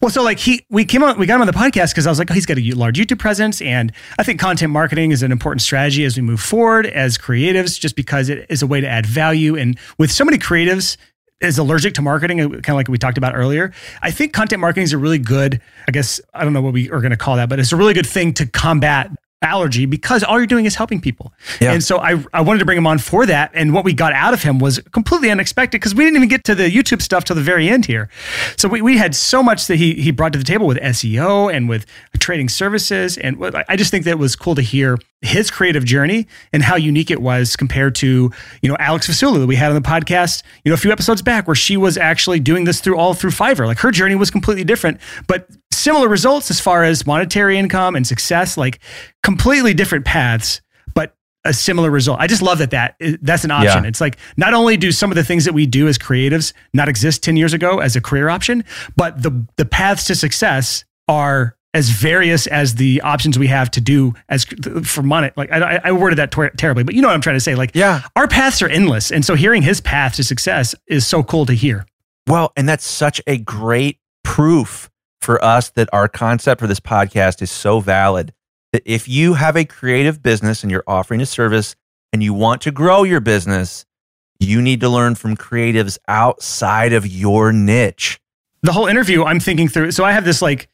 Well, 0.00 0.10
so 0.10 0.22
like 0.22 0.38
he, 0.38 0.64
we 0.68 0.84
came 0.84 1.02
on, 1.02 1.18
we 1.18 1.26
got 1.26 1.36
him 1.36 1.40
on 1.42 1.46
the 1.46 1.54
podcast 1.54 1.92
because 1.92 2.06
I 2.06 2.10
was 2.10 2.18
like, 2.18 2.30
oh, 2.30 2.34
he's 2.34 2.44
got 2.44 2.58
a 2.58 2.72
large 2.72 2.98
YouTube 2.98 3.18
presence, 3.18 3.62
and 3.62 3.92
I 4.18 4.24
think 4.24 4.38
content 4.38 4.70
marketing 4.72 5.10
is 5.10 5.22
an 5.22 5.32
important 5.32 5.62
strategy 5.62 6.04
as 6.04 6.16
we 6.16 6.22
move 6.22 6.40
forward 6.40 6.86
as 6.86 7.16
creatives, 7.16 7.80
just 7.80 7.96
because 7.96 8.28
it 8.28 8.46
is 8.50 8.62
a 8.62 8.66
way 8.66 8.80
to 8.80 8.88
add 8.88 9.06
value. 9.06 9.56
And 9.56 9.78
with 9.98 10.12
so 10.12 10.24
many 10.24 10.36
creatives 10.36 10.98
is 11.40 11.58
allergic 11.58 11.94
to 11.94 12.02
marketing, 12.02 12.40
uh, 12.40 12.48
kind 12.48 12.68
of 12.68 12.74
like 12.74 12.88
we 12.88 12.98
talked 12.98 13.18
about 13.18 13.34
earlier. 13.34 13.72
I 14.02 14.10
think 14.10 14.32
content 14.32 14.60
marketing 14.60 14.84
is 14.84 14.92
a 14.92 14.98
really 14.98 15.18
good, 15.18 15.60
I 15.88 15.92
guess 15.92 16.20
I 16.34 16.44
don't 16.44 16.52
know 16.52 16.62
what 16.62 16.72
we 16.72 16.90
are 16.90 17.00
going 17.00 17.10
to 17.10 17.16
call 17.16 17.36
that, 17.36 17.48
but 17.48 17.58
it's 17.58 17.72
a 17.72 17.76
really 17.76 17.94
good 17.94 18.06
thing 18.06 18.34
to 18.34 18.46
combat 18.46 19.10
allergy 19.46 19.86
because 19.86 20.22
all 20.22 20.38
you're 20.38 20.46
doing 20.46 20.66
is 20.66 20.74
helping 20.74 21.00
people. 21.00 21.32
Yeah. 21.60 21.72
And 21.72 21.82
so 21.82 21.98
I, 21.98 22.22
I 22.34 22.40
wanted 22.40 22.58
to 22.58 22.64
bring 22.64 22.78
him 22.78 22.86
on 22.86 22.98
for 22.98 23.24
that. 23.26 23.50
And 23.54 23.72
what 23.72 23.84
we 23.84 23.92
got 23.92 24.12
out 24.12 24.34
of 24.34 24.42
him 24.42 24.58
was 24.58 24.78
completely 24.92 25.30
unexpected 25.30 25.80
because 25.80 25.94
we 25.94 26.04
didn't 26.04 26.16
even 26.16 26.28
get 26.28 26.44
to 26.44 26.54
the 26.54 26.70
YouTube 26.70 27.00
stuff 27.02 27.24
till 27.24 27.36
the 27.36 27.42
very 27.42 27.68
end 27.68 27.86
here. 27.86 28.08
So 28.56 28.68
we, 28.68 28.82
we 28.82 28.96
had 28.98 29.14
so 29.14 29.42
much 29.42 29.66
that 29.68 29.76
he, 29.76 29.94
he 29.94 30.10
brought 30.10 30.32
to 30.32 30.38
the 30.38 30.44
table 30.44 30.66
with 30.66 30.78
SEO 30.78 31.52
and 31.52 31.68
with 31.68 31.86
trading 32.18 32.48
services. 32.48 33.16
And 33.16 33.42
I 33.68 33.76
just 33.76 33.90
think 33.90 34.04
that 34.04 34.12
it 34.12 34.18
was 34.18 34.36
cool 34.36 34.54
to 34.54 34.62
hear 34.62 34.98
his 35.22 35.50
creative 35.50 35.84
journey 35.84 36.26
and 36.52 36.62
how 36.62 36.76
unique 36.76 37.10
it 37.10 37.20
was 37.20 37.56
compared 37.56 37.94
to, 37.96 38.30
you 38.62 38.68
know, 38.68 38.76
Alex 38.78 39.08
Vasula 39.08 39.38
that 39.38 39.46
we 39.46 39.56
had 39.56 39.70
on 39.70 39.80
the 39.80 39.86
podcast, 39.86 40.42
you 40.64 40.70
know, 40.70 40.74
a 40.74 40.78
few 40.78 40.92
episodes 40.92 41.22
back 41.22 41.46
where 41.46 41.54
she 41.54 41.76
was 41.76 41.96
actually 41.96 42.40
doing 42.40 42.64
this 42.64 42.80
through 42.80 42.98
all 42.98 43.14
through 43.14 43.30
Fiverr. 43.30 43.66
Like 43.66 43.78
her 43.78 43.90
journey 43.90 44.14
was 44.14 44.30
completely 44.30 44.64
different, 44.64 45.00
but 45.26 45.48
similar 45.86 46.08
results 46.08 46.50
as 46.50 46.58
far 46.60 46.82
as 46.84 47.06
monetary 47.06 47.56
income 47.58 47.94
and 47.96 48.04
success, 48.06 48.56
like 48.56 48.80
completely 49.22 49.72
different 49.72 50.04
paths, 50.04 50.60
but 50.94 51.14
a 51.44 51.52
similar 51.52 51.90
result. 51.90 52.18
I 52.20 52.26
just 52.26 52.42
love 52.42 52.58
that 52.58 52.70
that 52.70 52.96
that's 53.22 53.44
an 53.44 53.52
option. 53.52 53.84
Yeah. 53.84 53.88
It's 53.88 54.00
like 54.00 54.16
not 54.36 54.52
only 54.52 54.76
do 54.76 54.90
some 54.90 55.12
of 55.12 55.16
the 55.16 55.22
things 55.24 55.44
that 55.44 55.54
we 55.54 55.64
do 55.64 55.86
as 55.86 55.96
creatives 55.96 56.52
not 56.74 56.88
exist 56.88 57.22
10 57.22 57.36
years 57.36 57.52
ago 57.52 57.78
as 57.78 57.94
a 57.94 58.00
career 58.00 58.28
option, 58.28 58.64
but 58.96 59.22
the 59.22 59.30
the 59.56 59.64
paths 59.64 60.04
to 60.08 60.14
success 60.16 60.84
are 61.08 61.56
as 61.72 61.88
various 61.90 62.46
as 62.48 62.74
the 62.76 63.00
options 63.02 63.38
we 63.38 63.46
have 63.48 63.70
to 63.70 63.80
do 63.80 64.12
as 64.28 64.44
for 64.82 65.02
money. 65.02 65.30
Like 65.36 65.52
I, 65.52 65.78
I 65.84 65.92
worded 65.92 66.18
that 66.18 66.30
ter- 66.32 66.50
terribly, 66.50 66.82
but 66.84 66.94
you 66.94 67.02
know 67.02 67.08
what 67.08 67.14
I'm 67.14 67.20
trying 67.20 67.36
to 67.36 67.40
say. 67.48 67.54
Like 67.54 67.72
Yeah. 67.74 68.00
our 68.16 68.26
paths 68.26 68.60
are 68.62 68.68
endless, 68.68 69.12
and 69.12 69.24
so 69.24 69.34
hearing 69.36 69.62
his 69.62 69.80
path 69.80 70.14
to 70.16 70.24
success 70.24 70.74
is 70.88 71.06
so 71.06 71.22
cool 71.22 71.46
to 71.46 71.52
hear. 71.52 71.86
Well, 72.26 72.50
and 72.56 72.68
that's 72.68 72.84
such 72.84 73.20
a 73.28 73.36
great 73.38 73.98
proof 74.24 74.90
for 75.26 75.44
us 75.44 75.70
that 75.70 75.88
our 75.92 76.08
concept 76.08 76.60
for 76.60 76.68
this 76.68 76.78
podcast 76.78 77.42
is 77.42 77.50
so 77.50 77.80
valid 77.80 78.32
that 78.72 78.82
if 78.86 79.08
you 79.08 79.34
have 79.34 79.56
a 79.56 79.64
creative 79.64 80.22
business 80.22 80.62
and 80.62 80.70
you're 80.70 80.84
offering 80.86 81.20
a 81.20 81.26
service 81.26 81.74
and 82.12 82.22
you 82.22 82.32
want 82.32 82.62
to 82.62 82.70
grow 82.70 83.02
your 83.02 83.20
business, 83.20 83.84
you 84.38 84.62
need 84.62 84.80
to 84.80 84.88
learn 84.88 85.16
from 85.16 85.36
creatives 85.36 85.98
outside 86.06 86.92
of 86.92 87.06
your 87.06 87.52
niche. 87.52 88.20
the 88.62 88.72
whole 88.72 88.86
interview 88.86 89.24
I'm 89.24 89.40
thinking 89.40 89.68
through. 89.68 89.90
So 89.90 90.04
I 90.04 90.12
have 90.12 90.24
this 90.24 90.40
like 90.40 90.68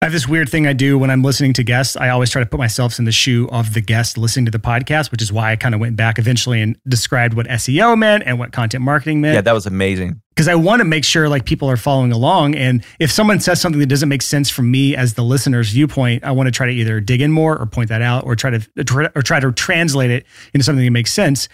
I 0.00 0.04
have 0.04 0.12
this 0.12 0.28
weird 0.28 0.48
thing 0.50 0.66
I 0.66 0.72
do 0.72 0.98
when 0.98 1.10
I'm 1.10 1.22
listening 1.22 1.52
to 1.54 1.64
guests. 1.64 1.96
I 1.96 2.10
always 2.10 2.30
try 2.30 2.42
to 2.44 2.48
put 2.48 2.58
myself 2.58 2.98
in 2.98 3.06
the 3.06 3.12
shoe 3.12 3.48
of 3.50 3.74
the 3.74 3.80
guest 3.80 4.16
listening 4.18 4.44
to 4.44 4.50
the 4.52 4.58
podcast, 4.58 5.10
which 5.10 5.22
is 5.22 5.32
why 5.32 5.50
I 5.50 5.56
kind 5.56 5.74
of 5.74 5.80
went 5.80 5.96
back 5.96 6.18
eventually 6.18 6.60
and 6.60 6.78
described 6.86 7.34
what 7.34 7.46
SEO 7.46 7.98
meant 7.98 8.22
and 8.26 8.38
what 8.38 8.52
content 8.52 8.84
marketing 8.84 9.20
meant. 9.20 9.34
Yeah, 9.34 9.40
that 9.40 9.52
was 9.54 9.66
amazing. 9.66 10.20
Because 10.36 10.48
I 10.48 10.54
want 10.54 10.80
to 10.80 10.84
make 10.84 11.02
sure 11.02 11.30
like 11.30 11.46
people 11.46 11.70
are 11.70 11.78
following 11.78 12.12
along. 12.12 12.56
And 12.56 12.84
if 13.00 13.10
someone 13.10 13.40
says 13.40 13.58
something 13.58 13.80
that 13.80 13.86
doesn't 13.86 14.10
make 14.10 14.20
sense 14.20 14.50
from 14.50 14.70
me 14.70 14.94
as 14.94 15.14
the 15.14 15.22
listener's 15.24 15.70
viewpoint, 15.70 16.24
I 16.24 16.32
want 16.32 16.46
to 16.46 16.50
try 16.50 16.66
to 16.66 16.72
either 16.72 17.00
dig 17.00 17.22
in 17.22 17.32
more 17.32 17.58
or 17.58 17.64
point 17.64 17.88
that 17.88 18.02
out 18.02 18.24
or 18.24 18.36
try 18.36 18.50
to 18.50 19.10
or 19.16 19.22
try 19.22 19.40
to 19.40 19.50
translate 19.50 20.10
it 20.10 20.26
into 20.52 20.62
something 20.62 20.84
that 20.84 20.90
makes 20.90 21.10
sense. 21.12 21.48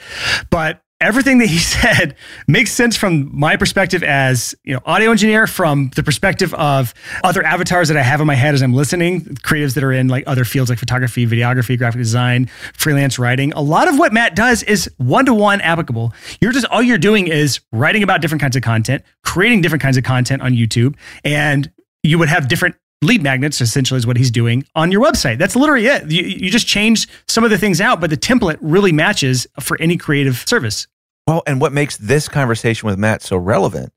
But 0.51 0.83
everything 1.03 1.39
that 1.39 1.49
he 1.49 1.59
said 1.73 2.17
makes 2.47 2.73
sense 2.73 2.97
from 2.97 3.29
my 3.39 3.57
perspective 3.57 4.03
as 4.03 4.55
you 4.65 4.73
know 4.73 4.81
audio 4.87 5.11
engineer 5.11 5.47
from 5.47 5.91
the 5.97 6.03
perspective 6.03 6.55
of 6.55 6.95
other 7.25 7.43
avatars 7.43 7.89
that 7.89 7.97
i 7.97 8.03
have 8.03 8.21
in 8.21 8.27
my 8.27 8.35
head 8.35 8.55
as 8.55 8.63
i'm 8.63 8.73
listening 8.73 9.21
creatives 9.21 9.75
that 9.75 9.85
are 9.85 9.93
in 9.93 10.09
like 10.09 10.25
other 10.27 10.45
fields 10.45 10.71
like 10.71 10.79
photography 10.79 11.27
videography 11.27 11.77
graphic 11.77 11.99
design 11.99 12.47
freelance 12.75 13.19
writing. 13.19 13.53
A 13.55 13.63
lot 13.63 13.89
of 13.89 13.99
what 13.99 14.13
matt 14.13 14.37
does 14.37 14.63
is 14.63 14.91
one-to-one 14.99 15.61
applicable. 15.61 16.13
You're 16.41 16.53
just 16.53 16.67
all 16.67 16.83
you're 16.83 16.99
doing 16.99 17.29
is 17.29 17.61
writing 17.73 18.03
about 18.03 18.21
different 18.21 18.41
kinds 18.41 18.57
of 18.57 18.63
content 18.63 19.03
creating 19.25 19.61
different 19.61 19.83
kinds 19.83 19.97
of 19.97 20.05
content 20.05 20.43
on 20.43 20.53
youtube 20.53 20.97
and 21.25 21.71
you 22.03 22.19
would 22.19 22.29
have 22.29 22.49
different 22.49 22.77
lead 23.03 23.23
magnets 23.23 23.61
essentially 23.61 23.99
is 23.99 24.07
what 24.07 24.17
he's 24.17 24.31
doing 24.31 24.65
on 24.77 24.93
your 24.93 25.03
website. 25.03 25.37
That's 25.37 25.57
literally 25.57 25.87
it. 25.87 26.09
You, 26.11 26.23
you 26.23 26.51
just 26.51 26.69
change 26.69 27.09
some 27.27 27.43
of 27.43 27.51
the 27.51 27.59
things 27.59 27.81
out 27.81 28.01
but 28.01 28.11
the 28.11 28.17
template 28.17 28.59
really 28.61 28.93
matches 28.93 29.47
for 29.61 29.81
any 29.81 29.97
creative 29.97 30.37
service 30.47 30.87
Well, 31.27 31.43
and 31.47 31.61
what 31.61 31.73
makes 31.73 31.97
this 31.97 32.29
conversation 32.29 32.87
with 32.87 32.99
Matt 32.99 33.23
so 33.23 33.37
relevant 33.37 33.93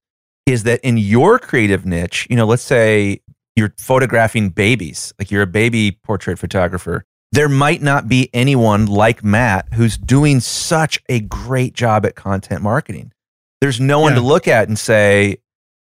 is 0.46 0.64
that 0.64 0.80
in 0.82 0.98
your 0.98 1.40
creative 1.40 1.86
niche, 1.86 2.28
you 2.30 2.36
know, 2.36 2.46
let's 2.46 2.64
say 2.64 3.22
you're 3.56 3.74
photographing 3.78 4.50
babies, 4.50 5.14
like 5.18 5.32
you're 5.32 5.42
a 5.42 5.48
baby 5.48 5.92
portrait 6.04 6.38
photographer, 6.38 7.04
there 7.32 7.50
might 7.50 7.82
not 7.82 8.08
be 8.08 8.30
anyone 8.34 8.86
like 8.86 9.24
Matt 9.24 9.74
who's 9.74 9.98
doing 9.98 10.40
such 10.40 11.02
a 11.10 11.20
great 11.22 11.74
job 11.74 12.06
at 12.06 12.16
content 12.16 12.62
marketing. 12.62 13.12
There's 13.60 13.80
no 13.80 14.00
one 14.00 14.14
to 14.14 14.22
look 14.22 14.48
at 14.48 14.68
and 14.68 14.78
say, 14.78 15.38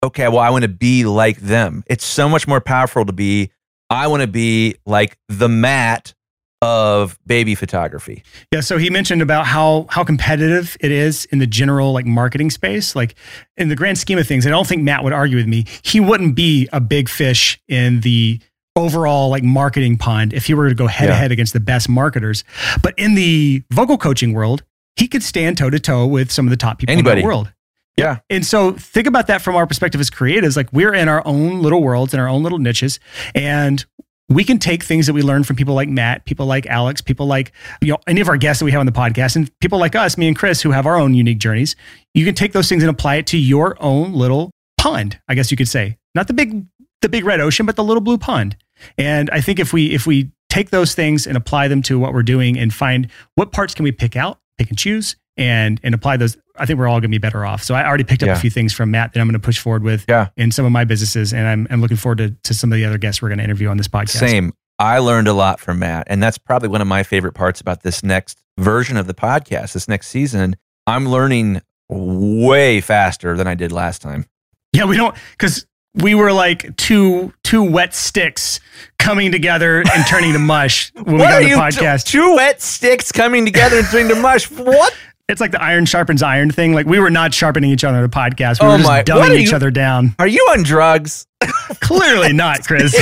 okay, 0.03 0.29
well, 0.29 0.39
I 0.39 0.51
want 0.51 0.63
to 0.63 0.69
be 0.69 1.05
like 1.05 1.39
them. 1.39 1.85
It's 1.87 2.05
so 2.05 2.29
much 2.29 2.49
more 2.49 2.61
powerful 2.61 3.05
to 3.05 3.13
be, 3.13 3.51
I 3.91 4.07
want 4.07 4.23
to 4.23 4.27
be 4.27 4.77
like 4.87 5.19
the 5.29 5.49
Matt 5.49 6.15
of 6.63 7.19
baby 7.27 7.55
photography. 7.55 8.23
Yeah, 8.53 8.61
so 8.61 8.79
he 8.79 8.89
mentioned 8.91 9.23
about 9.23 9.47
how 9.47 9.87
how 9.91 10.05
competitive 10.05 10.77
it 10.81 10.91
is 10.91 11.27
in 11.27 11.39
the 11.39 11.47
general 11.47 11.93
like 11.93 12.07
marketing 12.07 12.51
space. 12.51 12.97
Like 12.97 13.15
in 13.57 13.69
the 13.69 13.77
grand 13.77 13.99
scheme 13.99 14.19
of 14.19 14.27
things, 14.27 14.47
I 14.47 14.51
don't 14.51 14.67
think 14.67 14.83
Matt 14.83 15.05
would 15.05 15.13
argue 15.13 15.37
with 15.37 15.47
me. 15.47 15.67
He 15.83 16.01
wouldn't 16.01 16.35
be 16.35 16.69
a 16.73 16.81
big 16.81 17.09
fish 17.09 17.61
in 17.69 18.01
the 18.01 18.41
overall 18.75 19.31
like 19.31 19.43
marketing 19.43 19.97
pond 19.97 20.33
if 20.33 20.47
he 20.47 20.55
were 20.55 20.69
to 20.69 20.75
go 20.75 20.87
head 20.87 21.07
to 21.07 21.15
head 21.15 21.33
against 21.33 21.53
the 21.53 21.61
best 21.61 21.89
marketers. 21.89 22.45
But 22.83 22.95
in 22.99 23.15
the 23.15 23.63
vocal 23.71 23.99
coaching 23.99 24.33
world, 24.33 24.63
he 24.97 25.09
could 25.09 25.23
stand 25.23 25.59
toe 25.59 25.71
to 25.71 25.79
toe 25.79 26.07
with 26.07 26.31
some 26.31 26.47
of 26.47 26.51
the 26.51 26.57
top 26.57 26.79
people 26.79 26.97
in 26.97 27.05
the 27.05 27.23
world. 27.23 27.53
Yeah. 27.97 28.19
And 28.29 28.45
so 28.45 28.73
think 28.73 29.07
about 29.07 29.27
that 29.29 29.41
from 29.41 29.57
our 29.57 29.67
perspective 29.67 30.01
as 30.01 30.11
creatives. 30.11 30.57
Like 30.57 30.71
we're 30.73 30.93
in 30.93 31.09
our 31.09 31.27
own 31.27 31.63
little 31.63 31.83
worlds, 31.83 32.13
in 32.13 32.21
our 32.21 32.29
own 32.29 32.43
little 32.43 32.59
niches, 32.59 33.01
and 33.35 33.85
we 34.29 34.45
can 34.45 34.59
take 34.59 34.83
things 34.83 35.07
that 35.07 35.13
we 35.13 35.23
learn 35.23 35.45
from 35.45 35.57
people 35.57 35.75
like 35.75 35.89
Matt, 35.89 36.25
people 36.25 36.47
like 36.47 36.67
Alex, 36.67 37.01
people 37.01 37.27
like 37.27 37.53
you 37.81 37.93
know 37.93 37.99
any 38.07 38.21
of 38.21 38.29
our 38.29 38.37
guests 38.37 38.59
that 38.61 38.65
we 38.65 38.73
have 38.73 38.81
on 38.81 38.87
the 38.87 38.93
podcast, 38.93 39.37
and 39.37 39.51
people 39.61 39.79
like 39.79 39.95
us, 39.95 40.19
me 40.19 40.29
and 40.29 40.37
Chris, 40.37 40.63
who 40.63 40.73
have 40.73 40.87
our 40.87 40.97
own 40.97 41.15
unique 41.15 41.39
journeys. 41.39 41.77
You 42.15 42.25
can 42.25 42.35
take 42.35 42.53
those 42.53 42.69
things 42.69 42.83
and 42.83 42.91
apply 42.91 43.17
it 43.17 43.27
to 43.29 43.39
your 43.39 43.77
own 43.81 44.13
little 44.13 44.51
pond, 44.79 45.19
I 45.29 45.35
guess 45.35 45.51
you 45.51 45.57
could 45.57 45.69
say. 45.69 45.97
Not 46.15 46.27
the 46.27 46.35
big 46.35 46.67
the 47.03 47.09
big 47.09 47.25
red 47.25 47.41
ocean, 47.41 47.67
but 47.67 47.77
the 47.77 47.85
little 47.85 48.01
blue 48.01 48.19
pond. 48.19 48.57
And 48.99 49.31
I 49.31 49.41
think 49.41 49.59
if 49.59 49.73
we 49.73 49.95
if 49.95 50.07
we 50.07 50.33
take 50.49 50.71
those 50.71 50.95
things 50.95 51.27
and 51.27 51.37
apply 51.37 51.69
them 51.69 51.83
to 51.83 51.99
what 51.99 52.13
we're 52.13 52.23
doing 52.23 52.59
and 52.59 52.73
find 52.73 53.09
what 53.35 53.53
parts 53.53 53.75
can 53.75 53.85
we 53.85 53.93
pick 53.93 54.17
out, 54.17 54.39
pick 54.59 54.69
and 54.69 54.79
choose, 54.79 55.17
and 55.37 55.81
and 55.83 55.95
apply 55.95 56.17
those, 56.17 56.37
I 56.59 56.67
think 56.67 56.79
we're 56.79 56.89
all 56.89 56.95
going 57.01 57.03
to 57.03 57.09
be 57.09 57.19
better 57.19 57.45
off. 57.45 57.63
So 57.63 57.75
I 57.75 57.87
already 57.87 58.05
picked 58.05 58.23
up 58.23 58.29
Yeah. 58.29 58.37
a 58.37 58.39
few 58.39 58.51
things 58.51 58.73
from 58.73 58.91
Matt 58.91 59.13
that 59.13 59.21
I'm 59.21 59.27
going 59.27 59.35
to 59.35 59.39
push 59.45 59.59
forward 59.59 59.83
with 59.83 60.05
Yeah. 60.09 60.29
in 60.37 60.51
some 60.51 60.65
of 60.65 60.73
my 60.73 60.85
businesses, 60.85 61.33
and 61.33 61.47
I'm 61.47 61.67
I'm 61.71 61.81
looking 61.81 61.97
forward 61.97 62.19
to 62.19 62.31
to 62.45 62.55
some 62.55 62.73
of 62.73 62.77
the 62.77 62.85
other 62.85 62.99
guests 62.99 63.21
we're 63.21 63.29
going 63.29 63.39
to 63.39 63.45
interview 63.45 63.69
on 63.69 63.77
this 63.77 63.89
podcast. 63.89 64.19
Same. 64.19 64.53
I 64.79 64.99
learned 64.99 65.27
a 65.27 65.33
lot 65.33 65.59
from 65.59 65.79
Matt. 65.79 66.07
And 66.11 66.23
that's 66.23 66.37
probably 66.37 66.69
one 66.69 66.83
of 66.83 66.87
my 66.87 67.03
favorite 67.03 67.33
parts 67.33 67.63
about 67.63 67.83
this 67.83 68.03
next 68.03 68.43
version 68.59 68.99
of 68.99 69.07
the 69.07 69.15
podcast, 69.15 69.73
this 69.73 69.89
next 69.89 70.09
season. 70.09 70.55
I'm 70.87 71.09
learning 71.09 71.63
way 71.89 72.81
faster 72.83 73.37
than 73.37 73.47
I 73.47 73.55
did 73.55 73.73
last 73.73 74.03
time. 74.03 74.27
Yeah, 74.75 74.85
we 74.85 74.97
don't 74.99 75.15
because 75.31 75.67
we 75.95 76.15
were 76.15 76.31
like 76.33 76.77
two 76.77 77.33
two 77.43 77.63
wet 77.63 77.95
sticks 77.95 78.61
coming 78.99 79.33
together 79.33 79.79
and 79.81 80.07
turning 80.07 80.35
to 80.35 80.39
mush 80.39 80.93
when 81.03 81.15
we 81.17 81.23
got 81.23 81.43
on 81.43 81.49
the 81.49 81.57
podcast. 81.57 82.05
Two 82.05 82.35
wet 82.37 82.61
sticks 82.61 83.11
coming 83.13 83.47
together 83.47 83.79
and 83.79 83.87
turning 83.87 84.09
to 84.09 84.21
mush. 84.21 84.51
What? 84.51 84.95
It's 85.29 85.41
like 85.41 85.51
the 85.51 85.61
iron 85.61 85.87
sharpens 85.87 86.23
iron 86.23 86.53
thing. 86.53 86.73
Like 86.73 86.87
we 86.87 87.01
were 87.01 87.11
not 87.11 87.35
sharpening 87.35 87.71
each 87.71 87.83
other 87.83 87.97
on 87.97 88.03
the 88.05 88.09
podcast. 88.09 88.61
We 88.63 88.69
Oh 88.69 88.73
were 88.73 88.77
just 88.79 88.89
my- 88.89 89.03
dumbing 89.03 89.41
each 89.41 89.51
you- 89.51 89.57
other 89.57 89.73
down. 89.73 90.15
Are 90.21 90.27
you 90.29 90.39
on 90.53 90.63
drugs? 90.63 91.27
Clearly 91.81 92.33
not, 92.33 92.65
Chris. 92.65 92.95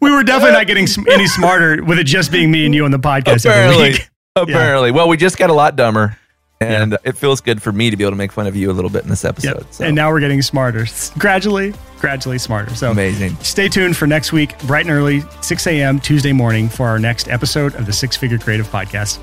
we 0.00 0.10
were 0.10 0.22
definitely 0.22 0.52
not 0.56 0.66
getting 0.66 0.86
any 1.10 1.26
smarter 1.26 1.84
with 1.84 1.98
it 1.98 2.04
just 2.04 2.32
being 2.32 2.50
me 2.50 2.64
and 2.64 2.74
you 2.74 2.84
on 2.86 2.92
the 2.92 2.98
podcast 2.98 3.44
every 3.44 3.50
Apparently. 3.50 3.88
week. 3.90 4.08
Apparently. 4.36 4.90
Well, 4.90 5.08
we 5.08 5.18
just 5.18 5.36
got 5.36 5.50
a 5.50 5.54
lot 5.54 5.76
dumber. 5.76 6.16
And 6.62 6.96
it 7.04 7.18
feels 7.18 7.42
good 7.42 7.60
for 7.60 7.70
me 7.70 7.90
to 7.90 7.96
be 7.98 8.04
able 8.04 8.12
to 8.12 8.16
make 8.16 8.32
fun 8.32 8.46
of 8.46 8.56
you 8.56 8.70
a 8.70 8.72
little 8.72 8.88
bit 8.90 9.02
in 9.04 9.10
this 9.10 9.26
episode. 9.26 9.56
Yep. 9.58 9.66
So 9.74 9.84
And 9.84 9.94
now 9.94 10.10
we're 10.10 10.20
getting 10.20 10.40
smarter, 10.40 10.86
gradually, 11.18 11.74
gradually 11.98 12.38
smarter. 12.38 12.74
So 12.74 12.90
amazing. 12.90 13.36
Stay 13.42 13.68
tuned 13.68 13.94
for 13.98 14.06
next 14.06 14.32
week, 14.32 14.58
bright 14.60 14.86
and 14.86 14.94
early, 14.94 15.22
6 15.42 15.66
a.m. 15.66 16.00
Tuesday 16.00 16.32
morning 16.32 16.70
for 16.70 16.86
our 16.88 16.98
next 16.98 17.28
episode 17.28 17.74
of 17.74 17.84
the 17.84 17.92
Six 17.92 18.16
Figure 18.16 18.38
Creative 18.38 18.66
Podcast. 18.68 19.18